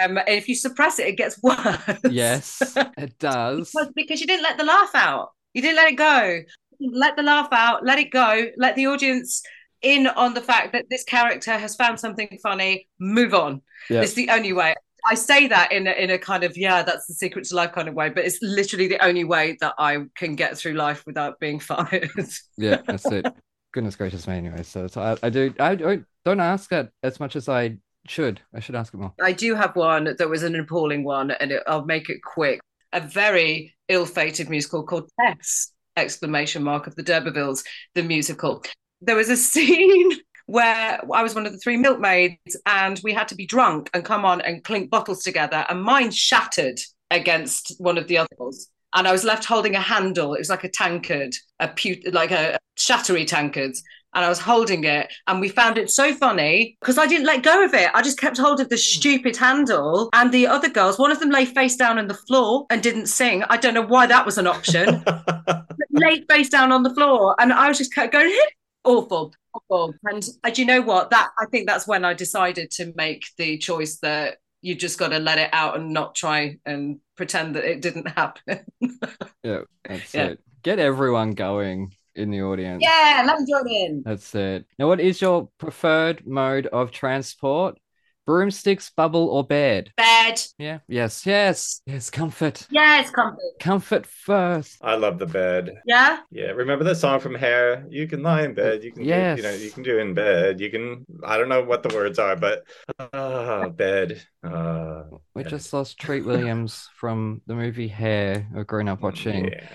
Um, 0.03 0.19
if 0.27 0.49
you 0.49 0.55
suppress 0.55 0.99
it, 0.99 1.09
it 1.09 1.19
gets 1.19 1.39
worse. 1.43 2.01
Yes, 2.09 2.75
it 2.97 3.19
does. 3.19 3.71
because, 3.73 3.93
because 3.95 4.21
you 4.23 4.27
didn't 4.27 4.45
let 4.45 4.57
the 4.57 4.65
laugh 4.65 4.95
out. 4.95 5.33
You 5.53 5.61
didn't 5.61 5.77
let 5.77 5.93
it 5.93 5.97
go 5.97 6.41
let 6.81 7.17
the 7.17 7.23
laugh 7.23 7.49
out, 7.53 7.85
let 7.85 7.99
it 7.99 8.11
go, 8.11 8.47
let 8.57 8.77
the 8.77 8.87
audience 8.87 9.43
in 9.83 10.07
on 10.07 10.35
the 10.35 10.41
fact 10.41 10.73
that 10.73 10.87
this 10.91 11.05
character 11.05 11.53
has 11.53 11.77
found 11.77 12.01
something 12.01 12.39
funny, 12.43 12.89
move 12.99 13.35
on. 13.35 13.63
Yeah. 13.91 14.03
It's 14.03 14.15
the 14.15 14.31
only 14.31 14.53
way. 14.53 14.75
I 15.07 15.15
say 15.15 15.49
that 15.49 15.71
in 15.71 15.87
a, 15.87 15.93
in 15.93 16.11
a 16.11 16.19
kind 16.19 16.45
of 16.45 16.57
yeah, 16.57 16.83
that's 16.83 17.07
the 17.07 17.15
secret 17.15 17.45
to 17.47 17.57
life 17.57 17.73
kind 17.73 17.89
of 17.89 17.95
way, 17.95 18.09
but 18.09 18.25
it's 18.25 18.39
literally 18.41 18.89
the 18.89 19.05
only 19.05 19.25
way 19.25 19.59
that 19.61 19.75
I 19.79 19.99
can 20.17 20.35
get 20.35 20.57
through 20.57 20.73
life 20.73 21.05
without 21.07 21.39
being 21.41 21.61
fired. 21.61 22.11
yeah, 22.57 22.81
that's 22.87 23.05
it. 23.07 23.27
Goodness 23.73 23.97
gracious 23.97 24.27
me, 24.27 24.37
anyway. 24.37 24.63
So, 24.63 24.87
so 24.87 25.03
I, 25.03 25.27
I 25.27 25.31
do 25.31 25.53
I 25.61 25.75
don't 26.25 26.41
ask 26.41 26.73
it 26.73 26.91
as 27.03 27.21
much 27.21 27.37
as 27.37 27.49
I 27.49 27.77
should. 28.07 28.41
I 28.55 28.61
should 28.61 28.77
ask 28.77 28.95
it 28.95 28.99
more. 28.99 29.13
I 29.21 29.33
do 29.33 29.55
have 29.55 29.77
one 29.77 30.15
that 30.17 30.29
was 30.29 30.43
an 30.43 30.55
appalling 30.55 31.05
one, 31.05 31.33
and 31.33 31.53
it, 31.53 31.63
I'll 31.67 31.85
make 31.85 32.09
it 32.09 32.23
quick 32.23 32.61
a 32.93 33.01
very 33.01 33.75
ill-fated 33.89 34.49
musical 34.49 34.85
called 34.85 35.11
Tess! 35.21 35.73
Exclamation 35.97 36.62
mark 36.62 36.87
of 36.87 36.95
the 36.97 37.03
D'Urbervilles, 37.03 37.65
the 37.95 38.03
musical. 38.03 38.62
There 39.01 39.16
was 39.16 39.29
a 39.29 39.37
scene 39.53 40.12
where 40.47 41.01
I 41.12 41.23
was 41.23 41.35
one 41.35 41.47
of 41.47 41.53
the 41.53 41.59
three 41.59 41.77
milkmaids, 41.77 42.57
and 42.66 43.01
we 43.03 43.12
had 43.12 43.29
to 43.29 43.35
be 43.35 43.47
drunk 43.47 43.91
and 43.95 44.05
come 44.05 44.25
on 44.25 44.41
and 44.43 44.62
clink 44.65 44.91
bottles 44.91 45.23
together, 45.23 45.65
and 45.69 45.83
mine 45.83 46.11
shattered 46.11 46.79
against 47.11 47.75
one 47.79 47.99
of 47.99 48.09
the 48.09 48.19
others. 48.19 48.69
And 48.95 49.09
I 49.09 49.12
was 49.12 49.25
left 49.25 49.45
holding 49.45 49.75
a 49.75 49.81
handle. 49.81 50.35
It 50.35 50.39
was 50.39 50.51
like 50.51 50.65
a 50.65 50.69
tankard, 50.69 51.35
a 51.59 51.69
pu- 51.69 52.11
like 52.12 52.31
a 52.31 52.59
shattery 52.77 53.25
tankard. 53.25 53.75
And 54.15 54.24
I 54.24 54.28
was 54.28 54.39
holding 54.39 54.85
it, 54.85 55.12
and 55.27 55.41
we 55.41 55.49
found 55.49 55.78
it 55.78 55.91
so 55.91 56.15
funny 56.15 56.77
because 56.81 56.99
I 56.99 57.07
didn't 57.07 57.27
let 57.27 57.43
go 57.43 57.65
of 57.65 57.74
it. 57.74 57.91
I 57.95 58.03
just 58.03 58.19
kept 58.19 58.39
hold 58.39 58.61
of 58.61 58.69
the 58.69 58.77
stupid 58.78 59.36
handle. 59.36 60.09
And 60.12 60.31
the 60.32 60.47
other 60.47 60.69
girls, 60.69 60.99
one 60.99 61.11
of 61.11 61.20
them 61.20 61.31
lay 61.31 61.45
face 61.47 61.77
down 61.77 61.99
on 61.99 62.07
the 62.09 62.15
floor 62.15 62.66
and 62.70 62.82
didn't 62.82 63.07
sing. 63.07 63.43
I 63.51 63.57
don't 63.57 63.74
know 63.74 63.82
why 63.86 64.07
that 64.07 64.24
was 64.27 64.39
an 64.39 64.47
option. 64.47 65.05
lay 65.91 66.24
face 66.28 66.49
down 66.49 66.73
on 66.73 66.82
the 66.82 66.95
floor, 66.95 67.35
and 67.39 67.53
I 67.53 67.69
was 67.69 67.78
just 67.78 67.95
kept 67.95 68.12
going, 68.12 68.32
awful, 68.85 69.32
awful. 69.55 69.95
And 70.05 70.27
uh, 70.45 70.51
do 70.51 70.62
you 70.62 70.66
know 70.66 70.82
what? 70.82 71.11
That 71.11 71.31
I 71.41 71.47
think 71.47 71.66
that's 71.69 71.86
when 71.86 72.05
I 72.05 72.15
decided 72.15 72.70
to 72.73 72.93
make 72.97 73.24
the 73.36 73.59
choice 73.59 73.99
that 73.99 74.39
you 74.62 74.74
just 74.74 74.99
got 74.99 75.09
to 75.09 75.19
let 75.19 75.39
it 75.39 75.51
out 75.53 75.77
and 75.77 75.93
not 75.93 76.15
try 76.15 76.57
and 76.65 76.99
pretend 77.16 77.55
that 77.57 77.65
it 77.65 77.82
didn't 77.82 78.09
happen. 78.09 78.61
Yeah, 79.43 79.61
that's 79.85 80.15
Yeah. 80.15 80.28
it. 80.28 80.41
Get 80.62 80.78
everyone 80.78 81.32
going 81.32 81.93
in 82.16 82.31
the 82.31 82.43
audience. 82.43 82.82
yeah, 82.82 83.23
let 83.27 83.39
me 83.41 83.47
join 83.51 83.69
in. 83.69 84.03
That's 84.05 84.35
it. 84.35 84.66
Now, 84.78 84.89
what 84.89 85.01
is 85.01 85.20
your 85.20 85.49
preferred 85.59 86.27
mode 86.27 86.66
of 86.66 86.91
transport? 86.91 87.78
Broomsticks, 88.27 88.89
bubble, 88.97 89.28
or 89.28 89.45
bed? 89.45 89.91
Bed. 89.99 90.41
Yeah. 90.59 90.78
Yes. 90.89 91.27
Yes. 91.27 91.82
Yes. 91.85 92.09
Comfort. 92.09 92.66
Yes. 92.70 93.11
comfort. 93.11 93.39
Comfort 93.61 94.07
first. 94.07 94.78
I 94.81 94.95
love 94.95 95.19
the 95.19 95.27
bed. 95.27 95.74
Yeah. 95.85 96.20
Yeah, 96.31 96.53
remember 96.53 96.85
the 96.85 96.95
song 96.95 97.20
from 97.20 97.35
Hair? 97.35 97.85
You 97.91 98.09
can 98.09 98.23
lie 98.23 98.45
in 98.45 98.55
bed. 98.55 98.82
You 98.82 98.93
can, 98.93 99.05
Yes. 99.05 99.36
you 99.36 99.43
know, 99.43 99.53
you 99.53 99.70
can 99.70 99.82
do 99.82 99.99
in 99.99 100.15
bed. 100.15 100.59
You 100.59 100.70
can. 100.70 101.05
I 101.23 101.36
don't 101.36 101.51
know 101.51 101.65
what 101.65 101.82
the 101.82 101.95
words 101.95 102.19
are, 102.19 102.35
but 102.35 102.65
ah, 103.12 103.69
bed. 103.69 104.23
Uh, 104.43 105.03
We 105.35 105.43
Yeah. 105.43 105.49
just 105.51 105.74
lost 105.74 105.99
Treat 105.99 106.24
Williams 106.24 106.89
from 106.97 107.43
the 107.47 107.55
movie 107.55 107.89
Hair. 107.89 108.49
I've 108.57 108.66
grown 108.66 108.89
up 108.89 109.03
watching. 109.03 109.49
yeah. 109.53 109.69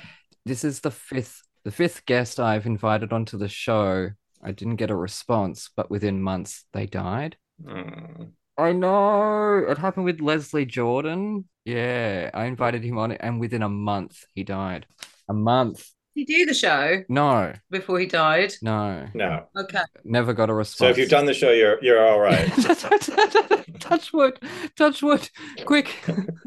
This 0.43 0.63
is 0.63 0.79
the 0.79 0.89
fifth 0.89 1.43
the 1.63 1.71
fifth 1.71 2.05
guest 2.05 2.39
I've 2.39 2.65
invited 2.65 3.11
onto 3.13 3.37
the 3.37 3.49
show. 3.49 4.09
I 4.41 4.51
didn't 4.51 4.77
get 4.77 4.89
a 4.91 4.95
response, 4.95 5.69
but 5.75 5.89
within 5.89 6.21
months 6.21 6.65
they 6.73 6.85
died. 6.85 7.37
Mm. 7.63 8.31
I 8.57 8.73
know. 8.73 9.65
It 9.69 9.77
happened 9.77 10.05
with 10.05 10.21
Leslie 10.21 10.65
Jordan. 10.65 11.45
Yeah, 11.65 12.29
I 12.33 12.45
invited 12.45 12.83
him 12.83 12.97
on 12.97 13.11
and 13.11 13.39
within 13.39 13.61
a 13.63 13.69
month 13.69 14.23
he 14.33 14.43
died. 14.43 14.85
A 15.29 15.33
month. 15.33 15.89
Did 16.15 16.25
he 16.27 16.37
do 16.39 16.45
the 16.47 16.53
show 16.53 17.03
No, 17.07 17.53
before 17.69 17.99
he 17.99 18.05
died? 18.05 18.53
no. 18.61 19.07
No. 19.13 19.47
Okay. 19.55 19.81
Never 20.03 20.33
got 20.33 20.49
a 20.49 20.53
response. 20.53 20.77
So 20.79 20.89
if 20.89 20.97
you've 20.97 21.09
done 21.09 21.25
the 21.25 21.33
show, 21.33 21.51
you're 21.51 21.81
you're 21.83 22.05
all 22.05 22.19
right. 22.19 22.49
touch 23.89 24.13
wood, 24.13 24.39
touch 24.75 25.01
wood, 25.01 25.29
quick. 25.65 25.93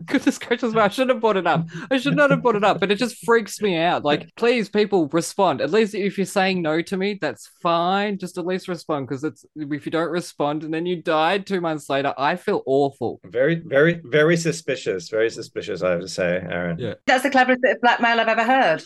Goodness 0.04 0.38
gracious, 0.38 0.72
man, 0.72 0.84
I 0.84 0.88
shouldn't 0.88 1.12
have 1.12 1.20
brought 1.20 1.36
it 1.36 1.46
up. 1.46 1.66
I 1.90 1.98
should 1.98 2.16
not 2.16 2.30
have 2.30 2.42
brought 2.42 2.56
it 2.56 2.64
up, 2.64 2.80
but 2.80 2.90
it 2.90 2.96
just 2.96 3.24
freaks 3.24 3.60
me 3.60 3.76
out. 3.76 4.04
Like, 4.04 4.30
please, 4.36 4.68
people, 4.68 5.08
respond. 5.08 5.60
At 5.60 5.70
least 5.70 5.94
if 5.94 6.18
you're 6.18 6.26
saying 6.26 6.62
no 6.62 6.82
to 6.82 6.96
me, 6.96 7.18
that's 7.20 7.50
fine. 7.62 8.18
Just 8.18 8.38
at 8.38 8.46
least 8.46 8.68
respond 8.68 9.08
because 9.08 9.24
it's 9.24 9.44
if 9.56 9.86
you 9.86 9.92
don't 9.92 10.10
respond 10.10 10.64
and 10.64 10.72
then 10.72 10.86
you 10.86 11.02
died 11.02 11.46
two 11.46 11.60
months 11.60 11.88
later, 11.88 12.14
I 12.18 12.36
feel 12.36 12.62
awful. 12.66 13.20
very, 13.24 13.56
very, 13.56 14.00
very 14.04 14.36
suspicious. 14.36 15.08
Very 15.08 15.30
suspicious. 15.30 15.82
I 15.82 15.92
have 15.92 16.00
to 16.00 16.08
say, 16.08 16.44
Aaron. 16.48 16.78
Yeah. 16.78 16.94
That's 17.06 17.22
the 17.22 17.30
cleverest 17.30 17.62
bit 17.62 17.76
of 17.76 17.80
blackmail 17.80 18.20
I've 18.20 18.28
ever 18.28 18.44
heard. 18.44 18.82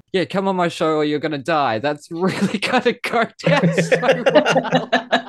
Yeah, 0.12 0.24
come 0.24 0.48
on 0.48 0.56
my 0.56 0.68
show 0.68 0.96
or 0.96 1.04
you're 1.04 1.18
gonna 1.18 1.36
die. 1.36 1.78
That's 1.78 2.10
really 2.10 2.58
gonna 2.58 2.94
go 3.02 3.26
down 3.44 3.72
so 3.74 3.98
wrong. 4.00 5.22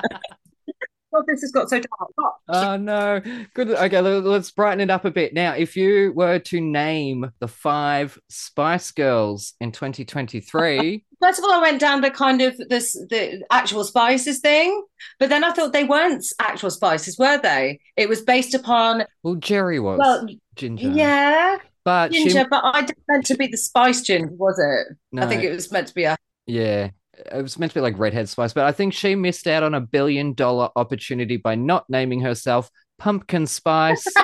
This 1.27 1.41
has 1.41 1.51
got 1.51 1.69
so 1.69 1.79
dark. 1.79 2.35
Oh, 2.49 2.77
no. 2.77 3.21
Good. 3.53 3.69
Okay, 3.69 4.01
let- 4.01 4.23
let's 4.23 4.49
brighten 4.51 4.79
it 4.79 4.89
up 4.89 5.05
a 5.05 5.11
bit. 5.11 5.33
Now, 5.33 5.53
if 5.53 5.75
you 5.75 6.13
were 6.15 6.39
to 6.39 6.61
name 6.61 7.31
the 7.39 7.47
five 7.47 8.17
Spice 8.29 8.91
Girls 8.91 9.53
in 9.59 9.71
2023, 9.71 11.03
First 11.19 11.39
of 11.39 11.45
all, 11.45 11.51
I 11.51 11.59
went 11.59 11.79
down 11.79 12.01
the 12.01 12.11
kind 12.11 12.41
of 12.43 12.55
this 12.69 12.93
the 12.93 13.43
actual 13.49 13.83
spices 13.83 14.39
thing, 14.39 14.83
but 15.19 15.29
then 15.29 15.43
I 15.43 15.51
thought 15.51 15.73
they 15.73 15.83
weren't 15.83 16.23
actual 16.39 16.69
spices, 16.69 17.17
were 17.17 17.39
they? 17.41 17.79
It 17.95 18.07
was 18.07 18.21
based 18.21 18.53
upon 18.53 19.03
well, 19.23 19.33
Geri 19.33 19.79
was 19.79 19.97
well, 19.97 20.27
ginger. 20.55 20.89
yeah, 20.89 21.57
but 21.83 22.11
ginger, 22.11 22.41
she, 22.41 22.47
but 22.51 22.63
I 22.63 22.81
didn't 22.81 23.03
meant 23.07 23.25
to 23.25 23.35
be 23.35 23.47
the 23.47 23.57
spice 23.57 24.01
ginger, 24.01 24.29
was 24.33 24.59
it? 24.59 24.95
no, 25.11 25.23
I 25.23 25.25
think 25.27 25.43
it 25.43 25.51
was 25.51 25.71
meant 25.71 25.87
to 25.87 25.95
be 25.95 26.03
a 26.03 26.15
yeah, 26.45 26.91
it 27.17 27.41
was 27.41 27.57
meant 27.57 27.71
to 27.71 27.77
be 27.77 27.81
like 27.81 27.97
redhead 27.97 28.29
spice, 28.29 28.53
but 28.53 28.65
I 28.65 28.71
think 28.71 28.93
she 28.93 29.15
missed 29.15 29.47
out 29.47 29.63
on 29.63 29.73
a 29.73 29.81
billion 29.81 30.33
dollar 30.33 30.69
opportunity 30.75 31.37
by 31.37 31.55
not 31.55 31.85
naming 31.89 32.21
herself 32.21 32.69
Pumpkin 32.97 33.47
Spice. 33.47 34.05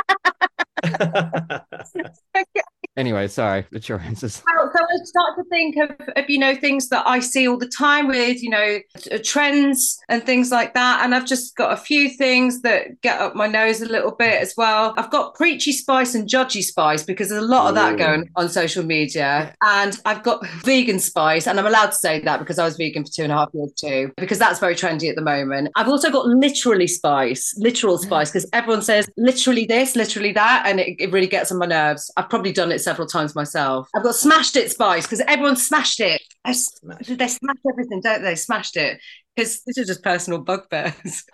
anyway, 2.97 3.27
sorry, 3.27 3.65
it's 3.71 3.89
your 3.89 3.99
answers. 3.99 4.43
Well, 4.55 4.71
so 4.73 4.83
I 4.83 5.05
start 5.05 5.35
to 5.37 5.43
think 5.45 5.75
of, 5.77 5.91
of, 6.15 6.29
you 6.29 6.39
know, 6.39 6.55
things 6.55 6.89
that 6.89 7.05
I 7.07 7.19
see 7.19 7.47
all 7.47 7.57
the 7.57 7.67
time 7.67 8.07
with, 8.07 8.41
you 8.41 8.49
know, 8.49 8.79
uh, 9.11 9.17
trends 9.23 9.99
and 10.09 10.23
things 10.23 10.51
like 10.51 10.73
that. 10.73 11.03
And 11.03 11.13
I've 11.13 11.25
just 11.25 11.55
got 11.55 11.73
a 11.73 11.77
few 11.77 12.09
things 12.09 12.61
that 12.61 13.01
get 13.01 13.19
up 13.19 13.35
my 13.35 13.47
nose 13.47 13.81
a 13.81 13.87
little 13.87 14.11
bit 14.11 14.41
as 14.41 14.53
well. 14.57 14.93
I've 14.97 15.11
got 15.11 15.35
preachy 15.35 15.71
spice 15.71 16.15
and 16.15 16.27
judgy 16.27 16.63
spice 16.63 17.03
because 17.03 17.29
there's 17.29 17.43
a 17.43 17.47
lot 17.47 17.69
of 17.69 17.75
that 17.75 17.93
Ooh. 17.93 17.97
going 17.97 18.29
on 18.35 18.49
social 18.49 18.83
media. 18.83 19.53
And 19.63 19.99
I've 20.05 20.23
got 20.23 20.45
vegan 20.63 20.99
spice, 20.99 21.47
and 21.47 21.59
I'm 21.59 21.65
allowed 21.67 21.87
to 21.87 21.95
say 21.95 22.19
that 22.19 22.39
because 22.39 22.59
I 22.59 22.65
was 22.65 22.77
vegan 22.77 23.05
for 23.05 23.11
two 23.11 23.23
and 23.23 23.31
a 23.31 23.35
half 23.35 23.49
years 23.53 23.73
too, 23.73 24.11
because 24.17 24.39
that's 24.39 24.59
very 24.59 24.75
trendy 24.75 25.09
at 25.09 25.15
the 25.15 25.21
moment. 25.21 25.69
I've 25.75 25.89
also 25.89 26.11
got 26.11 26.25
literally 26.27 26.87
spice, 26.87 27.53
literal 27.57 27.97
spice, 27.97 28.29
because 28.29 28.47
everyone 28.53 28.81
says 28.81 29.09
literally 29.17 29.65
this, 29.65 29.95
literally 29.95 30.31
that, 30.33 30.63
and 30.65 30.79
it, 30.79 30.95
it 30.99 31.11
really 31.11 31.27
gets 31.27 31.51
on 31.51 31.57
my 31.57 31.65
nerves. 31.65 32.11
I've 32.17 32.29
probably 32.29 32.51
done 32.51 32.71
it 32.71 32.79
several 32.83 33.07
times 33.07 33.35
myself. 33.35 33.89
I've 33.95 34.03
got 34.03 34.15
smashed 34.15 34.55
it 34.55 34.71
spice 34.71 35.05
because 35.05 35.21
everyone 35.21 35.55
smashed 35.55 35.99
it. 35.99 36.21
I 36.45 36.51
s- 36.51 36.69
They 37.07 37.27
smash 37.27 37.57
everything, 37.69 38.01
don't 38.01 38.21
they? 38.21 38.35
Smashed 38.35 38.77
it 38.77 38.99
because 39.35 39.61
this 39.65 39.77
is 39.77 39.87
just 39.87 40.03
personal 40.03 40.39
bugbears. 40.41 41.23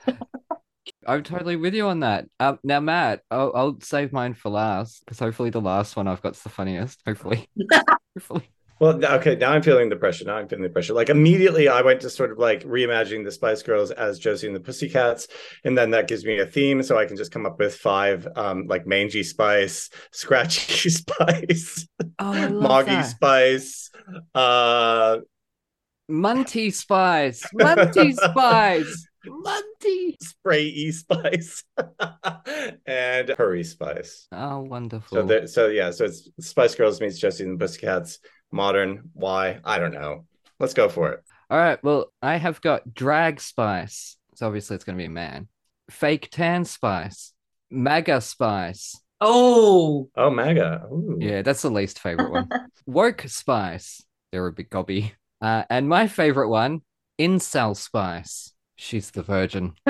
I'm 1.05 1.23
totally 1.23 1.55
with 1.55 1.73
you 1.73 1.87
on 1.87 2.01
that. 2.01 2.25
Um, 2.39 2.59
now, 2.63 2.79
Matt, 2.79 3.21
I'll, 3.31 3.51
I'll 3.55 3.79
save 3.81 4.11
mine 4.11 4.33
for 4.33 4.49
last 4.49 5.01
because 5.05 5.19
hopefully 5.19 5.49
the 5.49 5.61
last 5.61 5.95
one 5.95 6.07
I've 6.07 6.21
got's 6.21 6.41
the 6.43 6.49
funniest. 6.49 7.01
Hopefully, 7.05 7.47
hopefully. 8.15 8.49
Well, 8.79 9.03
okay, 9.03 9.35
now 9.35 9.51
I'm 9.51 9.61
feeling 9.61 9.89
the 9.89 9.97
pressure. 9.97 10.23
Now 10.25 10.35
I'm 10.37 10.47
feeling 10.47 10.63
the 10.63 10.69
pressure. 10.69 10.93
Like 10.93 11.09
immediately, 11.09 11.67
I 11.67 11.81
went 11.81 12.01
to 12.01 12.09
sort 12.09 12.31
of 12.31 12.37
like 12.37 12.63
reimagining 12.63 13.25
the 13.25 13.31
Spice 13.31 13.61
Girls 13.61 13.91
as 13.91 14.19
Josie 14.19 14.47
and 14.47 14.55
the 14.55 14.59
Pussycats, 14.61 15.27
and 15.65 15.77
then 15.77 15.91
that 15.91 16.07
gives 16.07 16.23
me 16.23 16.39
a 16.39 16.45
theme, 16.45 16.81
so 16.83 16.97
I 16.97 17.05
can 17.05 17.17
just 17.17 17.31
come 17.31 17.45
up 17.45 17.59
with 17.59 17.75
five, 17.75 18.27
um, 18.37 18.67
like 18.67 18.87
mangy 18.87 19.23
spice, 19.23 19.89
scratchy 20.11 20.89
spice, 20.89 21.87
Oh, 22.19 22.49
moggy 22.59 22.91
that. 22.91 23.03
spice, 23.03 23.91
uh, 24.33 25.17
Munty 26.07 26.71
Spice, 26.71 27.53
Munty 27.53 28.13
Spice, 28.13 29.05
Munty. 29.25 30.17
spray 30.21 30.91
spice, 30.91 31.63
and 32.85 33.29
hurry 33.29 33.63
spice. 33.63 34.27
Oh, 34.31 34.59
So 34.59 34.69
wonderful. 34.69 35.25
there, 35.27 35.47
so 35.47 35.67
yeah, 35.67 35.91
so 35.91 36.05
it's 36.05 36.29
Spice 36.39 36.75
Girls 36.75 37.01
meets 37.01 37.19
Josie 37.19 37.43
and 37.43 37.59
the 37.59 37.63
Pussycats. 37.65 38.19
Modern. 38.51 39.09
Why? 39.13 39.59
I 39.63 39.79
don't 39.79 39.93
know. 39.93 40.25
Let's 40.59 40.73
go 40.73 40.89
for 40.89 41.11
it. 41.11 41.23
All 41.49 41.57
right. 41.57 41.81
Well, 41.83 42.11
I 42.21 42.37
have 42.37 42.61
got 42.61 42.93
Drag 42.93 43.39
Spice. 43.39 44.17
So 44.35 44.47
obviously 44.47 44.75
it's 44.75 44.83
going 44.85 44.97
to 44.97 45.01
be 45.01 45.05
a 45.07 45.09
man. 45.09 45.47
Fake 45.89 46.29
Tan 46.31 46.65
Spice, 46.65 47.33
MAGA 47.71 48.21
Spice. 48.21 49.01
Oh, 49.21 50.09
Oh, 50.15 50.29
MAGA. 50.29 50.87
Ooh. 50.91 51.17
Yeah, 51.19 51.41
that's 51.41 51.61
the 51.63 51.69
least 51.71 51.99
favorite 51.99 52.31
one. 52.31 52.47
Woke 52.85 53.23
Spice. 53.27 54.03
They're 54.31 54.47
a 54.47 54.53
bit 54.53 54.69
gobby. 54.69 55.13
Uh, 55.41 55.63
and 55.69 55.89
my 55.89 56.07
favorite 56.07 56.49
one, 56.49 56.81
Incel 57.19 57.75
Spice. 57.75 58.53
She's 58.75 59.11
the 59.11 59.23
virgin. 59.23 59.73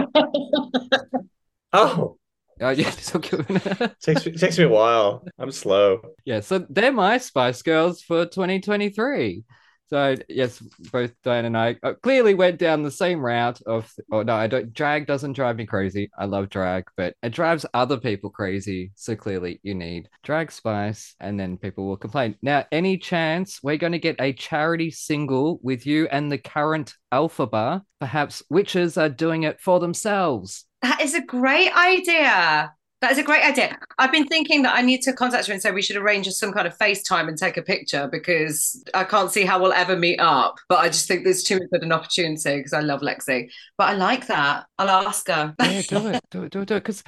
Oh, 1.71 2.17
Oh, 2.61 2.71
yeah. 2.71 2.89
so 2.91 3.19
takes 3.19 4.25
me, 4.25 4.33
takes 4.33 4.57
me 4.57 4.65
a 4.65 4.69
while. 4.69 5.25
I'm 5.37 5.51
slow. 5.51 6.01
yeah, 6.25 6.41
so 6.41 6.65
they're 6.69 6.91
my 6.91 7.17
Spice 7.17 7.61
Girls 7.61 8.01
for 8.01 8.25
2023. 8.25 9.45
So 9.89 10.15
yes, 10.27 10.59
both 10.91 11.11
Dianne 11.23 11.45
and 11.45 11.57
I 11.57 11.75
uh, 11.81 11.93
clearly 12.03 12.35
went 12.35 12.59
down 12.59 12.83
the 12.83 12.91
same 12.91 13.25
route 13.25 13.59
of. 13.65 13.91
Oh 14.11 14.21
no, 14.21 14.35
I 14.35 14.45
don't. 14.45 14.71
Drag 14.71 15.07
doesn't 15.07 15.33
drive 15.33 15.55
me 15.55 15.65
crazy. 15.65 16.11
I 16.17 16.25
love 16.25 16.49
drag, 16.49 16.83
but 16.95 17.15
it 17.23 17.31
drives 17.31 17.65
other 17.73 17.97
people 17.97 18.29
crazy. 18.29 18.91
So 18.93 19.15
clearly, 19.15 19.59
you 19.63 19.73
need 19.73 20.07
drag 20.23 20.51
spice, 20.51 21.15
and 21.19 21.39
then 21.39 21.57
people 21.57 21.87
will 21.87 21.97
complain. 21.97 22.35
Now, 22.43 22.65
any 22.71 22.99
chance 22.99 23.61
we're 23.63 23.77
going 23.77 23.93
to 23.93 23.99
get 23.99 24.17
a 24.19 24.33
charity 24.33 24.91
single 24.91 25.59
with 25.63 25.87
you 25.87 26.07
and 26.11 26.31
the 26.31 26.37
current 26.37 26.93
Elphaba? 27.11 27.81
Perhaps 27.99 28.43
witches 28.49 28.95
are 28.95 29.09
doing 29.09 29.41
it 29.43 29.59
for 29.59 29.79
themselves. 29.79 30.65
That 30.81 31.01
is 31.01 31.13
a 31.13 31.21
great 31.21 31.71
idea. 31.75 32.73
That 33.01 33.13
is 33.13 33.17
a 33.17 33.23
great 33.23 33.45
idea. 33.45 33.77
I've 33.97 34.11
been 34.11 34.27
thinking 34.27 34.61
that 34.63 34.75
I 34.75 34.81
need 34.81 35.01
to 35.03 35.13
contact 35.13 35.47
her 35.47 35.53
and 35.53 35.61
say 35.61 35.71
we 35.71 35.81
should 35.81 35.95
arrange 35.95 36.27
some 36.27 36.51
kind 36.51 36.67
of 36.67 36.77
FaceTime 36.77 37.29
and 37.29 37.37
take 37.37 37.55
a 37.55 37.61
picture 37.61 38.09
because 38.11 38.83
I 38.93 39.05
can't 39.05 39.31
see 39.31 39.45
how 39.45 39.61
we'll 39.61 39.71
ever 39.71 39.95
meet 39.95 40.19
up. 40.19 40.57
But 40.67 40.79
I 40.79 40.87
just 40.87 41.07
think 41.07 41.23
there's 41.23 41.43
too 41.43 41.59
much 41.59 41.69
of 41.71 41.81
an 41.81 41.93
opportunity 41.93 42.57
because 42.57 42.73
I 42.73 42.81
love 42.81 42.99
Lexi. 42.99 43.49
But 43.77 43.89
I 43.89 43.93
like 43.93 44.27
that. 44.27 44.65
I'll 44.77 44.89
ask 45.07 45.27
her. 45.29 45.55
Yeah, 45.61 45.81
do 45.87 46.07
it, 46.07 46.21
do 46.29 46.43
it, 46.43 46.51
do 46.51 46.61
it, 46.61 46.67
do 46.67 46.75
it. 46.75 46.83
Because 46.83 47.03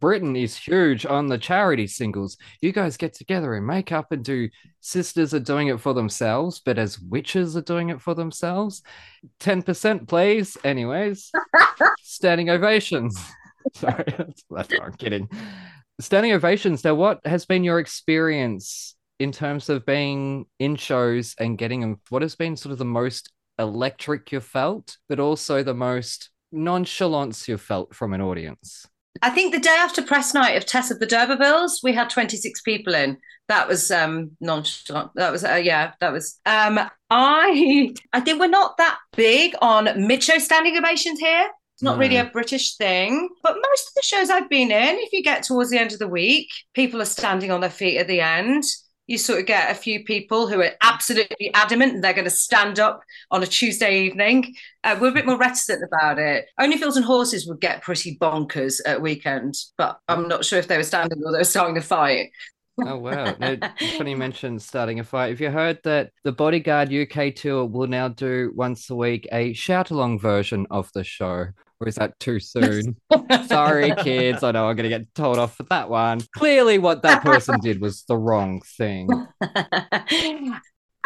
Britain 0.00 0.36
is 0.36 0.56
huge 0.56 1.04
on 1.04 1.26
the 1.26 1.38
charity 1.38 1.88
singles. 1.88 2.36
You 2.60 2.70
guys 2.70 2.96
get 2.96 3.14
together 3.14 3.54
and 3.54 3.66
make 3.66 3.90
up 3.90 4.12
and 4.12 4.24
do. 4.24 4.48
Sisters 4.80 5.34
are 5.34 5.40
doing 5.40 5.68
it 5.68 5.80
for 5.80 5.94
themselves, 5.94 6.60
but 6.64 6.78
as 6.78 7.00
witches 7.00 7.56
are 7.56 7.62
doing 7.62 7.88
it 7.88 8.00
for 8.00 8.14
themselves. 8.14 8.82
Ten 9.40 9.62
percent, 9.62 10.06
please. 10.06 10.56
Anyways, 10.62 11.32
standing 12.02 12.50
ovations. 12.50 13.18
Sorry, 13.74 14.04
that's, 14.16 14.44
I'm 14.50 14.92
kidding. 14.94 15.28
Standing 16.00 16.32
ovations. 16.32 16.84
Now, 16.84 16.94
what 16.94 17.20
has 17.24 17.46
been 17.46 17.64
your 17.64 17.78
experience 17.78 18.94
in 19.18 19.32
terms 19.32 19.68
of 19.68 19.86
being 19.86 20.46
in 20.58 20.76
shows 20.76 21.34
and 21.38 21.56
getting 21.56 21.80
them? 21.80 22.00
What 22.10 22.22
has 22.22 22.34
been 22.34 22.56
sort 22.56 22.72
of 22.72 22.78
the 22.78 22.84
most 22.84 23.32
electric 23.58 24.32
you've 24.32 24.44
felt, 24.44 24.96
but 25.08 25.20
also 25.20 25.62
the 25.62 25.74
most 25.74 26.30
nonchalance 26.52 27.48
you've 27.48 27.60
felt 27.60 27.94
from 27.94 28.12
an 28.12 28.20
audience? 28.20 28.86
I 29.22 29.30
think 29.30 29.54
the 29.54 29.60
day 29.60 29.76
after 29.78 30.02
press 30.02 30.34
night 30.34 30.56
of 30.56 30.66
Tess 30.66 30.90
of 30.90 30.98
the 30.98 31.06
D'Urbervilles, 31.06 31.82
we 31.82 31.92
had 31.92 32.10
26 32.10 32.60
people 32.62 32.94
in. 32.94 33.16
That 33.48 33.68
was 33.68 33.90
um 33.90 34.32
nonchalant. 34.40 35.12
That 35.14 35.30
was 35.30 35.44
uh, 35.44 35.60
yeah, 35.62 35.92
that 36.00 36.12
was 36.12 36.40
um 36.46 36.80
I 37.10 37.94
I 38.12 38.20
think 38.20 38.40
we're 38.40 38.48
not 38.48 38.76
that 38.78 38.98
big 39.16 39.54
on 39.62 40.06
mid-show 40.06 40.38
standing 40.38 40.76
ovations 40.76 41.20
here. 41.20 41.46
It's 41.74 41.82
not 41.82 41.98
really 41.98 42.18
a 42.18 42.26
British 42.26 42.76
thing, 42.76 43.28
but 43.42 43.56
most 43.56 43.88
of 43.88 43.94
the 43.96 44.02
shows 44.04 44.30
I've 44.30 44.48
been 44.48 44.70
in, 44.70 44.96
if 44.98 45.12
you 45.12 45.24
get 45.24 45.42
towards 45.42 45.70
the 45.70 45.78
end 45.78 45.92
of 45.92 45.98
the 45.98 46.06
week, 46.06 46.48
people 46.72 47.02
are 47.02 47.06
standing 47.06 47.50
on 47.50 47.60
their 47.60 47.68
feet 47.68 47.98
at 47.98 48.06
the 48.06 48.20
end. 48.20 48.62
You 49.08 49.18
sort 49.18 49.40
of 49.40 49.46
get 49.46 49.72
a 49.72 49.74
few 49.74 50.04
people 50.04 50.46
who 50.46 50.60
are 50.62 50.70
absolutely 50.82 51.52
adamant 51.52 52.00
they're 52.00 52.12
going 52.12 52.26
to 52.26 52.30
stand 52.30 52.78
up 52.78 53.02
on 53.32 53.42
a 53.42 53.46
Tuesday 53.46 54.04
evening. 54.04 54.54
Uh, 54.84 54.96
we're 55.00 55.08
a 55.08 55.12
bit 55.12 55.26
more 55.26 55.36
reticent 55.36 55.82
about 55.82 56.20
it. 56.20 56.46
Only 56.60 56.78
Fools 56.78 56.96
and 56.96 57.04
Horses 57.04 57.48
would 57.48 57.60
get 57.60 57.82
pretty 57.82 58.16
bonkers 58.18 58.80
at 58.86 59.02
weekend, 59.02 59.56
but 59.76 59.98
I'm 60.06 60.28
not 60.28 60.44
sure 60.44 60.60
if 60.60 60.68
they 60.68 60.76
were 60.76 60.84
standing 60.84 61.20
or 61.24 61.32
they 61.32 61.38
were 61.38 61.44
starting 61.44 61.76
a 61.76 61.82
fight. 61.82 62.30
Oh 62.78 62.98
wow! 62.98 63.34
No, 63.38 63.56
funny 63.98 64.12
you 64.12 64.16
mentioned 64.16 64.60
starting 64.62 64.98
a 64.98 65.04
fight. 65.04 65.30
Have 65.30 65.40
you 65.40 65.50
heard 65.50 65.78
that 65.84 66.10
the 66.24 66.32
Bodyguard 66.32 66.92
UK 66.92 67.34
tour 67.34 67.66
will 67.66 67.86
now 67.86 68.08
do 68.08 68.52
once 68.54 68.90
a 68.90 68.96
week 68.96 69.28
a 69.30 69.52
shout 69.52 69.90
along 69.90 70.18
version 70.18 70.66
of 70.70 70.90
the 70.92 71.04
show? 71.04 71.48
Or 71.80 71.88
is 71.88 71.96
that 71.96 72.18
too 72.20 72.40
soon? 72.40 72.96
Sorry, 73.46 73.92
kids. 73.96 74.42
I 74.42 74.52
know 74.52 74.68
I'm 74.68 74.76
going 74.76 74.90
to 74.90 74.96
get 74.98 75.14
told 75.14 75.38
off 75.38 75.56
for 75.56 75.64
that 75.64 75.90
one. 75.90 76.20
Clearly, 76.36 76.78
what 76.78 77.02
that 77.02 77.22
person 77.22 77.58
did 77.60 77.80
was 77.80 78.04
the 78.04 78.16
wrong 78.16 78.62
thing. 78.76 79.08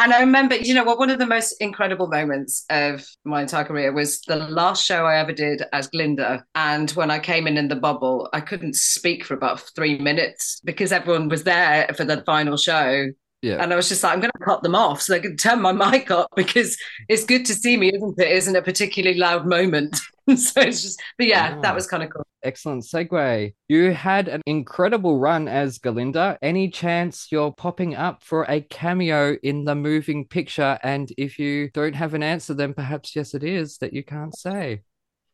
And 0.01 0.13
I 0.13 0.21
remember, 0.21 0.55
you 0.55 0.75
know 0.75 0.85
what, 0.85 1.01
one 1.01 1.11
of 1.11 1.19
the 1.19 1.27
most 1.27 1.57
incredible 1.61 2.07
moments 2.07 2.65
of 2.71 3.05
my 3.25 3.43
entire 3.43 3.65
career 3.65 3.93
was 3.93 4.21
the 4.23 4.37
last 4.37 4.85
show 4.85 5.05
I 5.05 5.19
ever 5.19 5.33
did 5.33 5.65
as 5.73 5.89
Glinda. 5.89 6.45
And 6.55 6.89
when 6.93 7.11
I 7.11 7.19
came 7.19 7.49
in 7.49 7.59
in 7.59 7.67
the 7.67 7.75
bubble, 7.75 8.29
I 8.33 8.41
couldn't 8.41 8.77
speak 8.77 9.25
for 9.25 9.35
about 9.35 9.61
three 9.75 9.99
minutes 9.99 10.61
because 10.65 10.93
everyone 10.93 11.29
was 11.29 11.43
there 11.43 11.91
for 11.97 12.05
the 12.05 12.23
final 12.23 12.57
show. 12.57 13.09
Yeah. 13.43 13.61
And 13.61 13.73
I 13.73 13.77
was 13.77 13.89
just 13.89 14.05
like, 14.05 14.13
I'm 14.13 14.21
going 14.21 14.31
to 14.39 14.45
cut 14.45 14.63
them 14.63 14.77
off 14.77 15.03
so 15.03 15.13
they 15.13 15.21
can 15.21 15.37
turn 15.37 15.61
my 15.61 15.73
mic 15.91 16.13
up 16.13 16.29
because 16.37 16.77
it's 17.09 17.25
good 17.25 17.45
to 17.47 17.55
see 17.55 17.77
me, 17.77 17.91
isn't 17.93 18.21
it? 18.21 18.31
Isn't 18.31 18.55
a 18.55 18.63
particularly 18.63 19.19
loud 19.19 19.47
moment. 19.47 19.99
so 20.37 20.61
it's 20.61 20.83
just, 20.83 21.01
but 21.17 21.27
yeah, 21.27 21.59
that 21.61 21.75
was 21.75 21.87
kind 21.87 22.03
of 22.03 22.11
cool. 22.11 22.27
Excellent 22.43 22.85
segue. 22.85 23.55
You 23.69 23.93
had 23.93 24.29
an 24.29 24.43
incredible 24.47 25.19
run 25.19 25.49
as 25.49 25.79
Galinda. 25.79 26.37
Any 26.43 26.69
chance 26.69 27.29
you're 27.33 27.53
popping 27.53 27.95
up 27.97 28.23
for 28.23 28.45
a 28.49 28.61
cameo 28.61 29.37
in 29.43 29.65
the 29.65 29.75
moving 29.75 30.27
picture? 30.27 30.79
And 30.83 31.11
if 31.17 31.39
you 31.39 31.71
don't 31.71 31.95
have 31.95 32.15
an 32.15 32.23
answer, 32.23 32.55
then 32.55 32.75
perhaps 32.75 33.17
yes, 33.17 33.35
it 33.35 33.43
is 33.43 33.79
that 33.79 33.93
you 33.93 34.05
can't 34.05 34.37
say. 34.37 34.83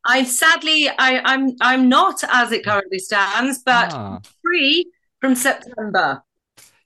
I 0.07 0.25
sadly, 0.25 0.89
I, 0.89 1.21
I'm 1.25 1.53
I'm 1.61 1.89
not 1.89 2.23
as 2.31 2.53
it 2.53 2.65
currently 2.65 2.99
stands, 2.99 3.62
but 3.65 3.93
Ah. 3.93 4.21
free 4.43 4.91
from 5.21 5.35
September. 5.35 6.23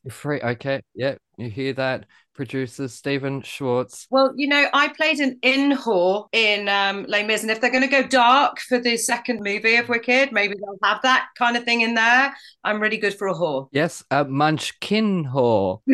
You're 0.04 0.12
free. 0.12 0.40
Okay. 0.40 0.82
Yep. 0.94 1.18
You 1.36 1.50
hear 1.50 1.72
that, 1.74 2.06
producer 2.38 2.86
Stephen 2.86 3.42
Schwartz. 3.42 4.06
Well, 4.10 4.32
you 4.36 4.46
know, 4.46 4.68
I 4.72 4.86
played 4.96 5.18
an 5.18 5.40
in 5.42 5.72
whore 5.72 6.28
in 6.30 6.68
um, 6.68 7.04
Les 7.08 7.24
Mis, 7.24 7.42
and 7.42 7.50
if 7.50 7.60
they're 7.60 7.68
going 7.68 7.82
to 7.82 7.88
go 7.90 8.04
dark 8.06 8.60
for 8.60 8.78
the 8.78 8.96
second 8.96 9.40
movie 9.42 9.74
of 9.74 9.88
Wicked, 9.88 10.30
maybe 10.30 10.54
they'll 10.54 10.78
have 10.88 11.02
that 11.02 11.26
kind 11.36 11.56
of 11.56 11.64
thing 11.64 11.80
in 11.80 11.94
there. 11.94 12.32
I'm 12.62 12.80
really 12.80 12.96
good 12.96 13.14
for 13.14 13.26
a 13.26 13.34
whore. 13.34 13.66
Yes, 13.72 14.04
uh, 14.12 14.22
Munchkin 14.22 15.24
Whore. 15.24 15.80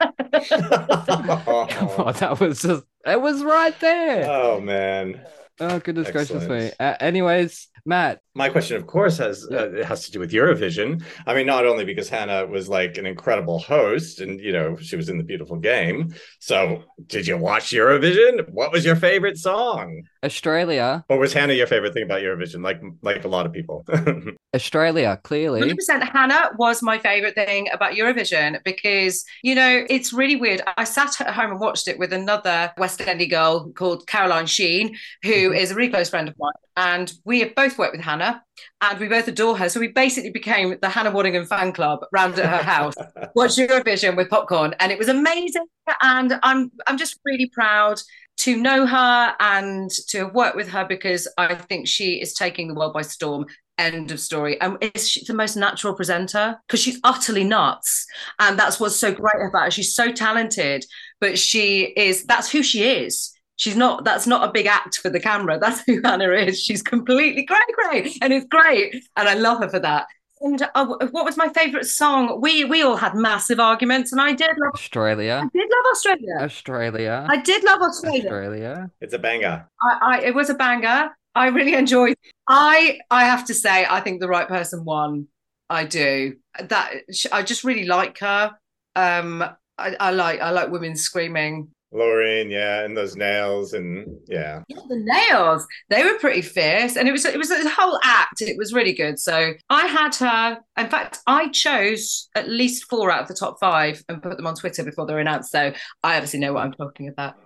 Come 0.00 1.90
on, 2.00 2.14
that 2.14 2.40
was 2.40 2.62
just, 2.62 2.84
it 3.04 3.20
was 3.20 3.44
right 3.44 3.78
there. 3.80 4.26
oh 4.26 4.60
man. 4.62 5.20
Oh, 5.60 5.78
goodness 5.80 6.10
gracious 6.10 6.48
me. 6.48 6.72
Uh, 6.80 6.94
anyways, 6.98 7.68
Matt, 7.86 8.20
My 8.34 8.48
question, 8.48 8.76
of 8.78 8.86
course, 8.86 9.18
has 9.18 9.46
uh, 9.50 9.70
it 9.72 9.84
has 9.84 10.06
to 10.06 10.10
do 10.10 10.18
with 10.18 10.32
Eurovision. 10.32 11.02
I 11.26 11.34
mean, 11.34 11.46
not 11.46 11.66
only 11.66 11.84
because 11.84 12.08
Hannah 12.08 12.46
was 12.46 12.66
like 12.68 12.96
an 12.96 13.04
incredible 13.04 13.58
host, 13.58 14.20
and 14.20 14.40
you 14.40 14.52
know 14.52 14.76
she 14.76 14.96
was 14.96 15.10
in 15.10 15.18
the 15.18 15.24
beautiful 15.24 15.56
game. 15.56 16.14
So, 16.40 16.84
did 17.06 17.26
you 17.26 17.36
watch 17.36 17.70
Eurovision? 17.70 18.48
What 18.50 18.72
was 18.72 18.86
your 18.86 18.96
favorite 18.96 19.36
song? 19.36 20.02
Australia, 20.24 21.04
Or 21.10 21.18
was 21.18 21.34
Hannah 21.34 21.52
your 21.52 21.66
favorite 21.66 21.92
thing 21.92 22.04
about 22.04 22.22
Eurovision? 22.22 22.64
Like, 22.64 22.80
like 23.02 23.24
a 23.24 23.28
lot 23.28 23.44
of 23.44 23.52
people. 23.52 23.84
Australia, 24.54 25.20
clearly. 25.22 25.60
100% 25.60 26.02
Hannah 26.10 26.50
was 26.56 26.82
my 26.82 26.98
favorite 26.98 27.34
thing 27.34 27.68
about 27.72 27.92
Eurovision 27.92 28.62
because, 28.64 29.24
you 29.42 29.54
know, 29.54 29.84
it's 29.90 30.12
really 30.12 30.36
weird. 30.36 30.62
I 30.76 30.84
sat 30.84 31.20
at 31.20 31.34
home 31.34 31.50
and 31.50 31.60
watched 31.60 31.88
it 31.88 31.98
with 31.98 32.12
another 32.12 32.72
West 32.78 33.00
Endie 33.00 33.28
girl 33.28 33.70
called 33.72 34.06
Caroline 34.06 34.46
Sheen, 34.46 34.96
who 35.22 35.52
is 35.52 35.72
a 35.72 35.74
really 35.74 35.90
close 35.90 36.08
friend 36.08 36.28
of 36.28 36.34
mine. 36.38 36.52
And 36.76 37.12
we 37.24 37.40
have 37.40 37.54
both 37.54 37.78
worked 37.78 37.96
with 37.96 38.04
Hannah 38.04 38.42
and 38.80 38.98
we 38.98 39.08
both 39.08 39.28
adore 39.28 39.56
her. 39.56 39.68
So 39.68 39.78
we 39.78 39.88
basically 39.88 40.30
became 40.30 40.76
the 40.80 40.88
Hannah 40.88 41.12
Waddingham 41.12 41.46
fan 41.46 41.72
club 41.72 42.00
round 42.12 42.38
at 42.38 42.48
her 42.48 42.62
house, 42.70 42.94
watched 43.34 43.58
Eurovision 43.58 44.16
with 44.16 44.28
popcorn. 44.28 44.74
And 44.80 44.90
it 44.90 44.98
was 44.98 45.08
amazing. 45.08 45.66
And 46.02 46.38
I'm 46.42 46.72
I'm 46.86 46.98
just 46.98 47.18
really 47.24 47.50
proud 47.52 48.00
to 48.36 48.56
know 48.56 48.86
her 48.86 49.34
and 49.40 49.90
to 50.08 50.18
have 50.18 50.34
worked 50.34 50.56
with 50.56 50.68
her 50.68 50.84
because 50.84 51.28
I 51.38 51.54
think 51.54 51.86
she 51.86 52.20
is 52.20 52.34
taking 52.34 52.68
the 52.68 52.74
world 52.74 52.92
by 52.92 53.02
storm. 53.02 53.46
End 53.76 54.12
of 54.12 54.20
story. 54.20 54.60
And 54.60 54.78
is 54.80 55.08
she 55.08 55.24
the 55.24 55.34
most 55.34 55.56
natural 55.56 55.94
presenter? 55.94 56.56
Because 56.66 56.80
she's 56.80 57.00
utterly 57.02 57.42
nuts. 57.42 58.06
And 58.38 58.56
that's 58.56 58.78
what's 58.78 58.96
so 58.96 59.12
great 59.12 59.48
about 59.48 59.64
her. 59.64 59.70
She's 59.72 59.94
so 59.94 60.12
talented, 60.12 60.84
but 61.20 61.38
she 61.38 61.92
is, 61.96 62.24
that's 62.24 62.50
who 62.50 62.62
she 62.62 62.84
is. 62.84 63.33
She's 63.56 63.76
not, 63.76 64.04
that's 64.04 64.26
not 64.26 64.48
a 64.48 64.52
big 64.52 64.66
act 64.66 64.98
for 64.98 65.10
the 65.10 65.20
camera. 65.20 65.58
That's 65.58 65.80
who 65.84 66.00
Hannah 66.02 66.32
is. 66.32 66.60
She's 66.60 66.82
completely 66.82 67.44
great, 67.44 67.60
great. 67.74 68.18
And 68.20 68.32
it's 68.32 68.46
great. 68.46 69.04
And 69.16 69.28
I 69.28 69.34
love 69.34 69.60
her 69.60 69.68
for 69.68 69.78
that. 69.78 70.06
And 70.40 70.60
uh, 70.74 70.86
what 71.10 71.24
was 71.24 71.36
my 71.36 71.48
favorite 71.48 71.86
song? 71.86 72.40
We 72.40 72.64
we 72.64 72.82
all 72.82 72.96
had 72.96 73.14
massive 73.14 73.60
arguments, 73.60 74.12
and 74.12 74.20
I 74.20 74.32
did 74.32 74.50
love 74.58 74.74
Australia, 74.74 75.40
I 75.42 75.48
did 75.56 75.70
love 75.70 75.92
Australia. 75.92 76.36
Australia, 76.40 77.26
I 77.30 77.36
did 77.40 77.64
love 77.64 77.80
Australia. 77.80 78.24
Australia. 78.24 78.90
it's 79.00 79.14
a 79.14 79.18
banger. 79.18 79.66
I, 79.80 79.98
I 80.02 80.20
it 80.20 80.34
was 80.34 80.50
a 80.50 80.54
banger. 80.54 81.10
I 81.34 81.46
really 81.48 81.74
enjoyed. 81.74 82.16
I 82.48 82.98
I 83.10 83.24
have 83.24 83.46
to 83.46 83.54
say, 83.54 83.86
I 83.88 84.00
think 84.00 84.20
the 84.20 84.28
right 84.28 84.46
person 84.48 84.84
won. 84.84 85.28
I 85.70 85.84
do. 85.84 86.36
That 86.60 86.92
I 87.32 87.42
just 87.42 87.64
really 87.64 87.86
like 87.86 88.18
her. 88.18 88.52
Um, 88.96 89.42
I, 89.78 89.96
I 89.98 90.10
like 90.10 90.40
I 90.40 90.50
like 90.50 90.70
women 90.70 90.96
screaming. 90.96 91.68
Loreen, 91.94 92.50
yeah, 92.50 92.82
and 92.82 92.96
those 92.96 93.16
nails, 93.16 93.72
and 93.72 94.18
yeah. 94.26 94.62
Yeah, 94.68 94.78
the 94.88 94.96
nails 95.30 95.66
they 95.90 96.02
were 96.02 96.18
pretty 96.18 96.42
fierce, 96.42 96.96
and 96.96 97.08
it 97.08 97.12
was 97.12 97.24
it 97.24 97.38
was 97.38 97.50
a 97.50 97.68
whole 97.68 97.98
act. 98.02 98.40
It 98.40 98.56
was 98.58 98.72
really 98.72 98.92
good. 98.92 99.18
So 99.18 99.52
I 99.70 99.86
had 99.86 100.14
her. 100.16 100.58
In 100.76 100.88
fact, 100.88 101.18
I 101.26 101.48
chose 101.50 102.28
at 102.34 102.48
least 102.48 102.84
four 102.90 103.10
out 103.10 103.22
of 103.22 103.28
the 103.28 103.34
top 103.34 103.58
five 103.60 104.02
and 104.08 104.22
put 104.22 104.36
them 104.36 104.46
on 104.46 104.56
Twitter 104.56 104.82
before 104.82 105.06
they 105.06 105.14
were 105.14 105.20
announced. 105.20 105.52
So 105.52 105.72
I 106.02 106.16
obviously 106.16 106.40
know 106.40 106.52
what 106.52 106.64
I'm 106.64 106.72
talking 106.72 107.08
about. 107.08 107.36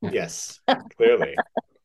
Yes, 0.00 0.60
clearly. 0.96 1.36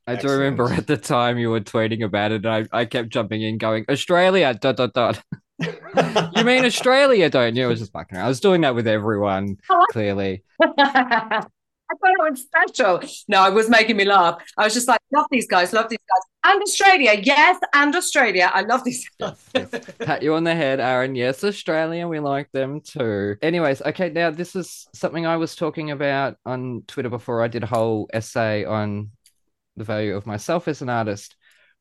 I 0.07 0.15
do 0.15 0.29
remember 0.29 0.71
at 0.71 0.87
the 0.87 0.95
time 0.95 1.37
you 1.37 1.49
were 1.49 1.59
tweeting 1.59 2.03
about 2.03 2.31
it, 2.31 2.45
and 2.45 2.67
I, 2.71 2.79
I 2.79 2.85
kept 2.85 3.09
jumping 3.09 3.41
in, 3.41 3.57
going 3.57 3.85
Australia, 3.89 4.53
dot 4.53 4.77
dot 4.77 4.93
dot. 4.93 5.21
You 6.35 6.43
mean 6.43 6.65
Australia, 6.65 7.31
don't 7.31 7.55
you? 7.55 7.65
I 7.65 7.67
was 7.67 7.79
just 7.79 7.91
fucking. 7.91 8.15
around. 8.15 8.25
I 8.25 8.29
was 8.29 8.39
doing 8.39 8.61
that 8.61 8.75
with 8.75 8.87
everyone, 8.87 9.57
clearly. 9.91 10.43
I 11.89 11.95
thought 11.95 12.11
it 12.11 12.31
was 12.31 12.41
special. 12.41 13.01
No, 13.27 13.47
it 13.47 13.53
was 13.53 13.69
making 13.69 13.97
me 13.97 14.05
laugh. 14.05 14.43
I 14.57 14.65
was 14.65 14.73
just 14.73 14.87
like, 14.87 14.99
love 15.13 15.25
these 15.31 15.47
guys, 15.47 15.73
love 15.73 15.89
these 15.89 15.99
guys. 15.99 16.53
And 16.53 16.61
Australia, 16.61 17.19
yes, 17.21 17.59
and 17.73 17.95
Australia. 17.95 18.51
I 18.53 18.61
love 18.61 18.83
these 18.83 19.09
guys. 19.19 19.37
Pat 19.99 20.21
you 20.21 20.33
on 20.33 20.43
the 20.43 20.55
head, 20.55 20.79
Aaron. 20.79 21.15
Yes, 21.15 21.43
Australia, 21.43 22.07
we 22.07 22.19
like 22.19 22.51
them 22.51 22.81
too. 22.81 23.35
Anyways, 23.41 23.81
okay, 23.81 24.09
now 24.09 24.31
this 24.31 24.55
is 24.55 24.87
something 24.93 25.25
I 25.25 25.37
was 25.37 25.55
talking 25.55 25.91
about 25.91 26.37
on 26.45 26.83
Twitter 26.87 27.09
before. 27.09 27.41
I 27.43 27.47
did 27.47 27.63
a 27.63 27.67
whole 27.67 28.09
essay 28.13 28.65
on 28.65 29.11
the 29.77 29.83
value 29.83 30.15
of 30.15 30.25
myself 30.25 30.67
as 30.67 30.81
an 30.81 30.89
artist. 30.89 31.35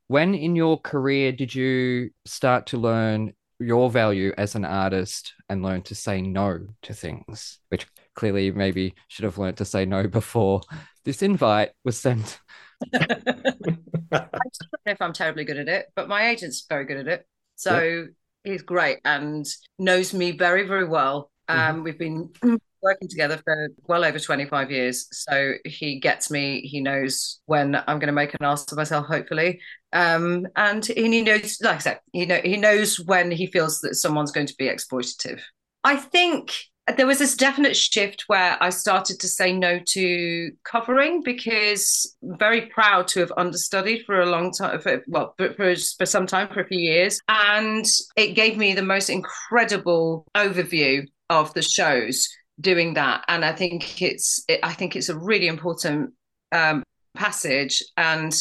When 0.09 0.35
in 0.35 0.55
your 0.55 0.81
career 0.81 1.33
did 1.33 1.55
you 1.55 2.11
start 2.25 2.67
to 2.67 2.77
learn 2.77 3.33
your 3.59 3.91
value 3.91 4.33
as 4.37 4.55
an 4.55 4.65
artist 4.65 5.35
and 5.49 5.63
learn 5.63 5.83
to 5.83 5.95
say 5.95 6.21
no 6.21 6.67
to 6.83 6.95
things, 6.95 7.59
which 7.69 7.87
clearly 8.17 8.51
maybe 8.51 8.95
should 9.09 9.25
have 9.25 9.39
learned 9.39 9.59
to 9.59 9.65
say 9.65 9.85
no 9.85 10.09
before 10.09 10.63
this 11.05 11.23
invite 11.23 11.71
was 11.85 11.99
sent. 11.99 12.41
I 12.95 13.07
don't 13.07 13.81
know 14.13 14.93
if 14.93 15.01
I'm 15.01 15.13
terribly 15.13 15.45
good 15.45 15.59
at 15.59 15.69
it, 15.69 15.87
but 15.95 16.09
my 16.09 16.29
agent's 16.29 16.67
very 16.69 16.85
good 16.85 16.99
at 16.99 17.09
it. 17.09 17.27
So 17.55 18.07
he's 18.45 18.63
great 18.63 18.99
and 19.05 19.47
knows 19.79 20.13
me 20.13 20.33
very, 20.33 20.67
very 20.67 20.87
well. 20.87 21.31
Um, 21.49 21.85
We've 21.85 21.99
been 21.99 22.33
working 22.83 23.09
together 23.09 23.41
for 23.45 23.69
well 23.87 24.05
over 24.05 24.19
25 24.19 24.71
years. 24.71 25.07
So 25.13 25.55
he 25.65 26.01
gets 26.01 26.31
me, 26.31 26.61
he 26.61 26.81
knows 26.81 27.41
when 27.47 27.77
I'm 27.77 27.99
going 27.99 28.09
to 28.09 28.13
make 28.13 28.35
an 28.35 28.45
ass 28.45 28.71
of 28.71 28.79
myself, 28.79 29.07
hopefully. 29.07 29.61
Um, 29.93 30.47
and 30.57 30.85
he 30.85 31.23
knows, 31.23 31.59
like 31.63 31.77
I 31.77 31.79
said, 31.79 32.01
he, 32.13 32.27
know, 32.27 32.41
he 32.43 32.57
knows 32.57 33.01
when 33.01 33.31
he 33.31 33.47
feels 33.47 33.81
that 33.81 33.95
someone's 33.95 34.33
going 34.33 34.47
to 34.47 34.57
be 34.59 34.67
exploitative. 34.67 35.41
I 35.83 35.97
think 35.97 36.53
there 36.97 37.07
was 37.07 37.19
this 37.19 37.35
definite 37.35 37.77
shift 37.77 38.25
where 38.29 38.57
I 38.63 38.71
started 38.71 39.19
to 39.21 39.29
say 39.29 39.53
no 39.53 39.81
to 39.89 40.51
covering 40.65 41.23
because 41.23 42.17
I'm 42.23 42.39
very 42.39 42.63
proud 42.67 43.09
to 43.09 43.21
have 43.21 43.33
understudied 43.37 44.05
for 44.07 44.21
a 44.21 44.27
long 44.27 44.53
time, 44.53 44.81
for, 44.81 45.03
well, 45.09 45.35
for, 45.37 45.53
for, 45.55 45.75
for 45.99 46.07
some 46.07 46.27
time, 46.27 46.49
for 46.49 46.61
a 46.61 46.67
few 46.67 46.79
years. 46.79 47.21
And 47.29 47.85
it 48.17 48.35
gave 48.35 48.57
me 48.57 48.73
the 48.75 48.83
most 48.83 49.11
incredible 49.11 50.27
overview 50.37 51.07
of 51.29 51.53
the 51.55 51.63
shows 51.63 52.29
doing 52.61 52.95
that. 52.95 53.25
And 53.27 53.45
I 53.45 53.53
think 53.53 54.01
it's, 54.01 54.45
it, 54.49 54.61
I 54.63 54.73
think 54.73 54.95
it's 54.95 55.09
a 55.09 55.19
really 55.19 55.49
important 55.49 56.13
um, 56.53 56.85
passage. 57.17 57.83
And 57.97 58.33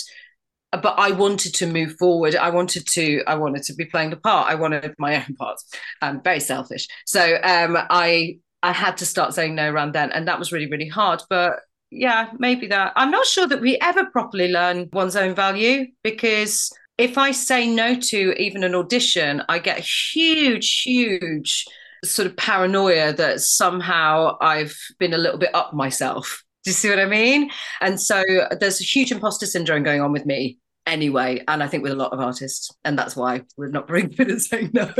but 0.71 0.95
I 0.97 1.11
wanted 1.11 1.53
to 1.55 1.67
move 1.67 1.95
forward. 1.97 2.35
I 2.35 2.49
wanted 2.49 2.87
to, 2.87 3.23
I 3.27 3.35
wanted 3.35 3.63
to 3.63 3.73
be 3.73 3.85
playing 3.85 4.09
the 4.09 4.17
part. 4.17 4.51
I 4.51 4.55
wanted 4.55 4.93
my 4.97 5.15
own 5.15 5.35
parts. 5.35 5.73
I'm 6.01 6.21
very 6.21 6.39
selfish. 6.39 6.87
So 7.05 7.39
um, 7.43 7.77
I 7.89 8.39
I 8.65 8.71
had 8.71 8.97
to 8.97 9.05
start 9.05 9.35
saying 9.35 9.53
no 9.53 9.69
around 9.69 9.93
then. 9.93 10.11
And 10.11 10.27
that 10.27 10.39
was 10.39 10.51
really, 10.51 10.69
really 10.69 10.87
hard. 10.87 11.21
But 11.29 11.59
yeah, 11.91 12.31
maybe 12.39 12.65
that. 12.67 12.93
I'm 12.95 13.11
not 13.11 13.27
sure 13.27 13.47
that 13.47 13.61
we 13.61 13.77
ever 13.79 14.05
properly 14.05 14.51
learn 14.51 14.89
one's 14.91 15.15
own 15.15 15.35
value 15.35 15.85
because 16.03 16.71
if 16.97 17.17
I 17.17 17.31
say 17.31 17.67
no 17.67 17.95
to 17.95 18.41
even 18.41 18.63
an 18.63 18.73
audition, 18.73 19.43
I 19.47 19.59
get 19.59 19.77
a 19.77 19.81
huge, 19.81 20.81
huge 20.81 21.65
sort 22.03 22.27
of 22.27 22.37
paranoia 22.37 23.13
that 23.13 23.41
somehow 23.41 24.37
I've 24.41 24.75
been 24.99 25.13
a 25.13 25.17
little 25.17 25.37
bit 25.39 25.53
up 25.53 25.73
myself. 25.73 26.43
Do 26.65 26.71
you 26.71 26.73
see 26.73 26.89
what 26.89 26.99
I 26.99 27.05
mean? 27.05 27.51
And 27.79 28.01
so 28.01 28.23
there's 28.59 28.81
a 28.81 28.83
huge 28.83 29.11
imposter 29.11 29.45
syndrome 29.45 29.83
going 29.83 30.01
on 30.01 30.11
with 30.11 30.25
me 30.25 30.57
anyway. 30.85 31.43
And 31.47 31.63
I 31.63 31.67
think 31.67 31.83
with 31.83 31.91
a 31.91 31.95
lot 31.95 32.11
of 32.11 32.19
artists. 32.19 32.71
And 32.83 32.97
that's 32.97 33.15
why 33.15 33.41
we're 33.57 33.69
not 33.69 33.87
very 33.87 34.03
good 34.03 34.31
at 34.31 34.41
saying 34.41 34.71
no. 34.73 34.91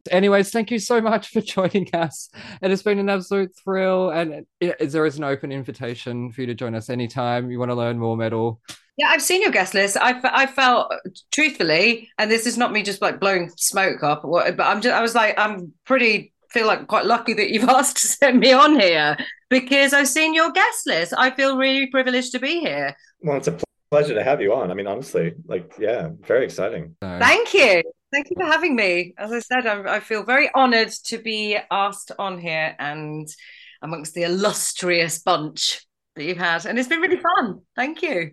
Anyways, 0.10 0.50
thank 0.50 0.70
you 0.70 0.78
so 0.78 1.00
much 1.00 1.28
for 1.28 1.40
joining 1.40 1.88
us. 1.94 2.28
It 2.60 2.70
has 2.70 2.82
been 2.82 2.98
an 2.98 3.08
absolute 3.08 3.52
thrill. 3.64 4.10
And 4.10 4.46
it, 4.60 4.90
there 4.90 5.06
is 5.06 5.16
an 5.16 5.24
open 5.24 5.52
invitation 5.52 6.32
for 6.32 6.42
you 6.42 6.46
to 6.48 6.54
join 6.54 6.74
us 6.74 6.90
anytime 6.90 7.50
you 7.50 7.58
want 7.58 7.70
to 7.70 7.74
learn 7.74 7.98
more 7.98 8.16
metal. 8.16 8.60
Yeah, 8.98 9.08
I've 9.08 9.22
seen 9.22 9.40
your 9.40 9.52
guest 9.52 9.72
list. 9.72 9.96
I, 9.98 10.20
I 10.22 10.46
felt 10.46 10.92
truthfully, 11.32 12.10
and 12.18 12.30
this 12.30 12.46
is 12.46 12.58
not 12.58 12.72
me 12.72 12.82
just 12.82 13.00
like 13.00 13.20
blowing 13.20 13.50
smoke 13.56 14.02
up, 14.02 14.20
but 14.22 14.60
I'm 14.60 14.82
just, 14.82 14.94
I 14.94 15.00
was 15.00 15.14
like, 15.14 15.38
I'm 15.38 15.72
pretty, 15.86 16.31
feel 16.52 16.66
like 16.66 16.86
quite 16.86 17.06
lucky 17.06 17.34
that 17.34 17.50
you've 17.50 17.68
asked 17.68 17.98
to 17.98 18.06
send 18.06 18.40
me 18.40 18.52
on 18.52 18.78
here 18.78 19.16
because 19.48 19.92
I've 19.92 20.08
seen 20.08 20.34
your 20.34 20.52
guest 20.52 20.86
list. 20.86 21.14
I 21.16 21.30
feel 21.30 21.56
really 21.56 21.86
privileged 21.86 22.32
to 22.32 22.38
be 22.38 22.60
here. 22.60 22.94
Well, 23.20 23.36
it's 23.36 23.48
a 23.48 23.58
pleasure 23.90 24.14
to 24.14 24.24
have 24.24 24.40
you 24.40 24.54
on. 24.54 24.70
I 24.70 24.74
mean, 24.74 24.86
honestly, 24.86 25.34
like, 25.46 25.72
yeah, 25.78 26.10
very 26.26 26.44
exciting. 26.44 26.96
Thank 27.00 27.54
you. 27.54 27.82
Thank 28.12 28.28
you 28.30 28.36
for 28.38 28.46
having 28.46 28.76
me. 28.76 29.14
As 29.16 29.32
I 29.32 29.38
said, 29.38 29.66
I, 29.66 29.96
I 29.96 30.00
feel 30.00 30.22
very 30.22 30.50
honored 30.54 30.90
to 31.06 31.18
be 31.18 31.58
asked 31.70 32.12
on 32.18 32.38
here 32.38 32.76
and 32.78 33.26
amongst 33.80 34.14
the 34.14 34.22
illustrious 34.22 35.18
bunch 35.20 35.86
that 36.16 36.24
you've 36.24 36.38
had. 36.38 36.66
And 36.66 36.78
it's 36.78 36.88
been 36.88 37.00
really 37.00 37.20
fun. 37.20 37.60
Thank 37.74 38.02
you. 38.02 38.32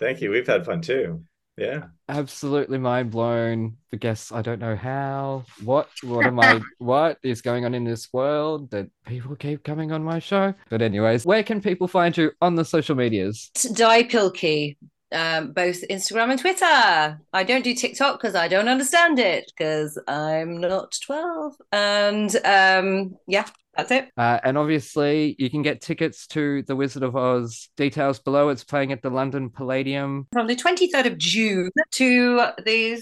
Thank 0.00 0.20
you. 0.20 0.30
We've 0.30 0.46
had 0.46 0.64
fun 0.64 0.80
too. 0.80 1.22
Yeah. 1.58 1.86
Absolutely 2.08 2.78
mind 2.78 3.10
blown. 3.10 3.76
I 3.92 3.96
guess 3.96 4.30
I 4.30 4.42
don't 4.42 4.60
know 4.60 4.76
how. 4.76 5.44
What 5.64 5.88
what 6.02 6.24
am 6.24 6.38
I 6.38 6.60
what 6.78 7.18
is 7.22 7.42
going 7.42 7.64
on 7.64 7.74
in 7.74 7.84
this 7.84 8.08
world 8.12 8.70
that 8.70 8.88
people 9.06 9.34
keep 9.34 9.64
coming 9.64 9.90
on 9.90 10.04
my 10.04 10.20
show? 10.20 10.54
But 10.70 10.82
anyways, 10.82 11.26
where 11.26 11.42
can 11.42 11.60
people 11.60 11.88
find 11.88 12.16
you 12.16 12.30
on 12.40 12.54
the 12.54 12.64
social 12.64 12.94
medias? 12.94 13.50
Di 13.74 14.04
Pilky, 14.04 14.78
um, 15.12 15.52
both 15.52 15.82
Instagram 15.88 16.30
and 16.30 16.40
Twitter. 16.40 17.20
I 17.32 17.44
don't 17.44 17.64
do 17.64 17.74
TikTok 17.74 18.20
because 18.20 18.34
I 18.34 18.48
don't 18.48 18.68
understand 18.68 19.18
it 19.18 19.50
because 19.56 19.98
I'm 20.06 20.60
not 20.60 20.96
12. 21.04 21.54
And 21.72 22.36
um, 22.44 23.16
yeah, 23.26 23.46
that's 23.76 23.90
it. 23.92 24.10
Uh, 24.16 24.40
and 24.42 24.58
obviously, 24.58 25.36
you 25.38 25.48
can 25.48 25.62
get 25.62 25.80
tickets 25.80 26.26
to 26.28 26.62
The 26.64 26.74
Wizard 26.74 27.04
of 27.04 27.14
Oz. 27.16 27.68
Details 27.76 28.18
below. 28.18 28.48
It's 28.48 28.64
playing 28.64 28.92
at 28.92 29.02
the 29.02 29.10
London 29.10 29.50
Palladium 29.50 30.26
from 30.32 30.48
the 30.48 30.56
23rd 30.56 31.06
of 31.06 31.18
June 31.18 31.70
to 31.92 32.36
the 32.64 33.00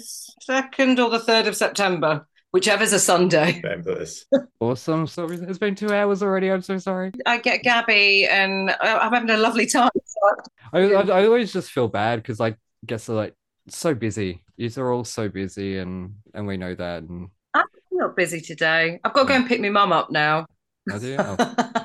2nd 0.48 0.98
or 0.98 1.10
the 1.10 1.24
3rd 1.26 1.46
of 1.46 1.56
September. 1.56 2.26
Whichever's 2.56 2.94
a 2.94 2.98
Sunday. 2.98 3.60
Fabulous. 3.62 4.24
awesome. 4.60 5.06
Sorry, 5.06 5.36
it's 5.36 5.58
been 5.58 5.74
two 5.74 5.90
hours 5.92 6.22
already. 6.22 6.50
I'm 6.50 6.62
so 6.62 6.78
sorry. 6.78 7.12
I 7.26 7.36
get 7.36 7.62
Gabby 7.62 8.26
and 8.26 8.74
I'm 8.80 9.12
having 9.12 9.28
a 9.28 9.36
lovely 9.36 9.66
time. 9.66 9.90
I, 10.72 10.78
I, 10.78 11.02
I 11.02 11.26
always 11.26 11.52
just 11.52 11.70
feel 11.70 11.86
bad 11.86 12.22
because 12.22 12.40
I 12.40 12.54
guess 12.86 13.04
they're 13.04 13.14
like 13.16 13.34
so 13.68 13.94
busy. 13.94 14.42
These 14.56 14.78
are 14.78 14.90
all 14.90 15.04
so 15.04 15.28
busy, 15.28 15.76
and 15.76 16.14
and 16.32 16.46
we 16.46 16.56
know 16.56 16.74
that. 16.74 17.02
And 17.02 17.28
I'm 17.52 17.66
not 17.92 18.16
busy 18.16 18.40
today. 18.40 19.00
I've 19.04 19.12
got 19.12 19.24
to 19.24 19.28
go 19.28 19.34
and 19.34 19.46
pick 19.46 19.60
my 19.60 19.68
mum 19.68 19.92
up 19.92 20.10
now. 20.10 20.46
I 20.90 20.96
do. 20.98 21.14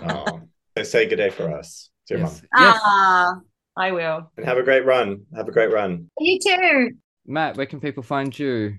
Oh. 0.04 0.42
oh. 0.78 0.84
Say 0.84 1.06
good 1.06 1.18
day 1.18 1.32
for 1.32 1.54
us 1.54 1.90
to 2.08 2.14
your 2.14 2.24
Yes. 2.24 2.44
mom. 2.54 2.64
Yes. 2.66 2.82
Ah, 2.86 3.34
I 3.76 3.92
will. 3.92 4.32
And 4.38 4.46
have 4.46 4.58
a 4.58 4.64
great 4.64 4.86
run. 4.86 5.26
Have 5.36 5.50
a 5.50 5.52
great 5.52 5.74
run. 5.74 6.10
You 6.18 6.40
too. 6.40 6.92
Matt, 7.28 7.58
where 7.58 7.66
can 7.66 7.82
people 7.82 8.04
find 8.04 8.38
you 8.40 8.76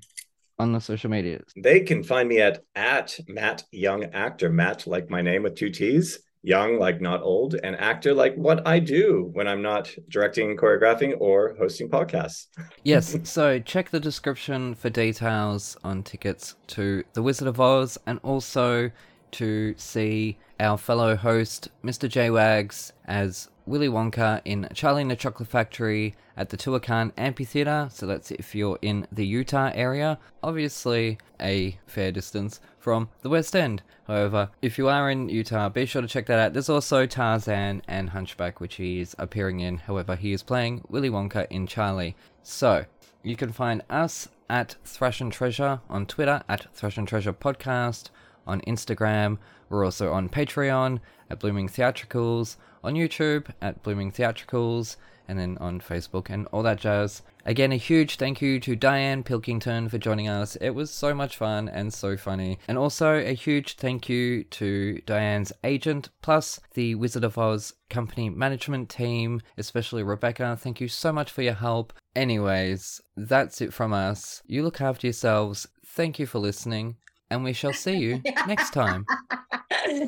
on 0.58 0.72
the 0.72 0.80
social 0.80 1.10
medias? 1.10 1.52
They 1.56 1.80
can 1.80 2.02
find 2.02 2.28
me 2.28 2.40
at 2.40 2.64
at 2.74 3.18
Matt 3.28 3.64
Young 3.70 4.04
Actor. 4.04 4.50
Matt 4.50 4.86
like 4.86 5.10
my 5.10 5.22
name 5.22 5.42
with 5.42 5.56
two 5.56 5.70
T's. 5.70 6.20
Young 6.44 6.80
like 6.80 7.00
not 7.00 7.22
old, 7.22 7.54
and 7.62 7.76
actor 7.76 8.12
like 8.12 8.34
what 8.34 8.66
I 8.66 8.80
do 8.80 9.30
when 9.32 9.46
I'm 9.46 9.62
not 9.62 9.94
directing, 10.08 10.56
choreographing, 10.56 11.14
or 11.20 11.54
hosting 11.56 11.88
podcasts. 11.88 12.48
Yes, 12.82 13.16
so 13.30 13.60
check 13.60 13.90
the 13.90 14.00
description 14.00 14.74
for 14.74 14.90
details 14.90 15.76
on 15.84 16.02
tickets 16.02 16.56
to 16.68 17.04
The 17.12 17.22
Wizard 17.22 17.46
of 17.46 17.60
Oz 17.60 17.96
and 18.08 18.18
also 18.24 18.90
to 19.32 19.74
see 19.76 20.36
our 20.58 20.76
fellow 20.76 21.14
host, 21.14 21.68
Mr. 21.84 22.08
J 22.08 22.30
Wags, 22.30 22.92
as 23.04 23.48
Willy 23.66 23.88
Wonka 23.88 24.40
in 24.44 24.68
Charlie 24.74 25.02
and 25.02 25.10
the 25.10 25.16
Chocolate 25.16 25.48
Factory 25.48 26.14
at 26.36 26.50
the 26.50 26.56
Tuacahn 26.56 27.12
Amphitheatre. 27.16 27.88
So 27.92 28.06
that's 28.06 28.30
if 28.30 28.54
you're 28.54 28.78
in 28.82 29.06
the 29.12 29.26
Utah 29.26 29.70
area. 29.74 30.18
Obviously, 30.42 31.18
a 31.40 31.78
fair 31.86 32.12
distance 32.12 32.60
from 32.78 33.08
the 33.22 33.28
West 33.28 33.54
End. 33.54 33.82
However, 34.06 34.50
if 34.60 34.78
you 34.78 34.88
are 34.88 35.10
in 35.10 35.28
Utah, 35.28 35.68
be 35.68 35.86
sure 35.86 36.02
to 36.02 36.08
check 36.08 36.26
that 36.26 36.38
out. 36.38 36.52
There's 36.52 36.68
also 36.68 37.06
Tarzan 37.06 37.82
and 37.86 38.10
Hunchback, 38.10 38.60
which 38.60 38.76
he 38.76 39.00
is 39.00 39.14
appearing 39.18 39.60
in. 39.60 39.78
However, 39.78 40.16
he 40.16 40.32
is 40.32 40.42
playing 40.42 40.84
Willy 40.88 41.10
Wonka 41.10 41.46
in 41.50 41.66
Charlie. 41.66 42.16
So, 42.42 42.84
you 43.22 43.36
can 43.36 43.52
find 43.52 43.82
us 43.88 44.28
at 44.50 44.76
Thrash 44.84 45.20
and 45.20 45.32
Treasure 45.32 45.80
on 45.88 46.06
Twitter, 46.06 46.42
at 46.48 46.66
Thrash 46.74 46.98
and 46.98 47.06
Treasure 47.06 47.32
Podcast, 47.32 48.10
on 48.46 48.60
Instagram. 48.62 49.38
We're 49.72 49.86
also 49.86 50.12
on 50.12 50.28
Patreon 50.28 51.00
at 51.30 51.40
Blooming 51.40 51.66
Theatricals, 51.66 52.56
on 52.84 52.92
YouTube 52.92 53.46
at 53.62 53.82
Blooming 53.82 54.12
Theatricals, 54.12 54.96
and 55.26 55.38
then 55.38 55.56
on 55.62 55.80
Facebook 55.80 56.28
and 56.28 56.46
all 56.48 56.62
that 56.62 56.78
jazz. 56.78 57.22
Again, 57.46 57.72
a 57.72 57.76
huge 57.76 58.16
thank 58.16 58.42
you 58.42 58.60
to 58.60 58.76
Dianne 58.76 59.24
Pilkington 59.24 59.88
for 59.88 59.96
joining 59.96 60.28
us. 60.28 60.56
It 60.56 60.70
was 60.70 60.90
so 60.90 61.14
much 61.14 61.38
fun 61.38 61.70
and 61.70 61.92
so 61.92 62.18
funny. 62.18 62.58
And 62.68 62.76
also 62.76 63.14
a 63.14 63.32
huge 63.32 63.76
thank 63.76 64.10
you 64.10 64.44
to 64.44 65.00
Dianne's 65.06 65.54
agent, 65.64 66.10
plus 66.20 66.60
the 66.74 66.94
Wizard 66.96 67.24
of 67.24 67.38
Oz 67.38 67.72
company 67.88 68.28
management 68.28 68.90
team, 68.90 69.40
especially 69.56 70.02
Rebecca. 70.02 70.58
Thank 70.60 70.82
you 70.82 70.88
so 70.88 71.12
much 71.12 71.30
for 71.30 71.40
your 71.40 71.54
help. 71.54 71.94
Anyways, 72.14 73.00
that's 73.16 73.62
it 73.62 73.72
from 73.72 73.94
us. 73.94 74.42
You 74.46 74.64
look 74.64 74.82
after 74.82 75.06
yourselves. 75.06 75.66
Thank 75.86 76.18
you 76.18 76.26
for 76.26 76.40
listening, 76.40 76.96
and 77.30 77.42
we 77.42 77.54
shall 77.54 77.72
see 77.72 77.96
you 77.96 78.20
next 78.46 78.74
time. 78.74 79.06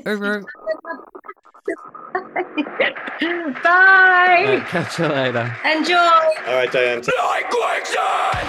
Over. 0.06 0.44
Bye. 3.62 4.64
Catch 4.68 4.98
you 4.98 5.06
later. 5.06 5.56
Enjoy. 5.64 5.94
All 5.96 6.54
right, 6.54 6.70
Dianne. 6.70 7.08
Like 7.18 7.50
quicksand! 7.50 8.48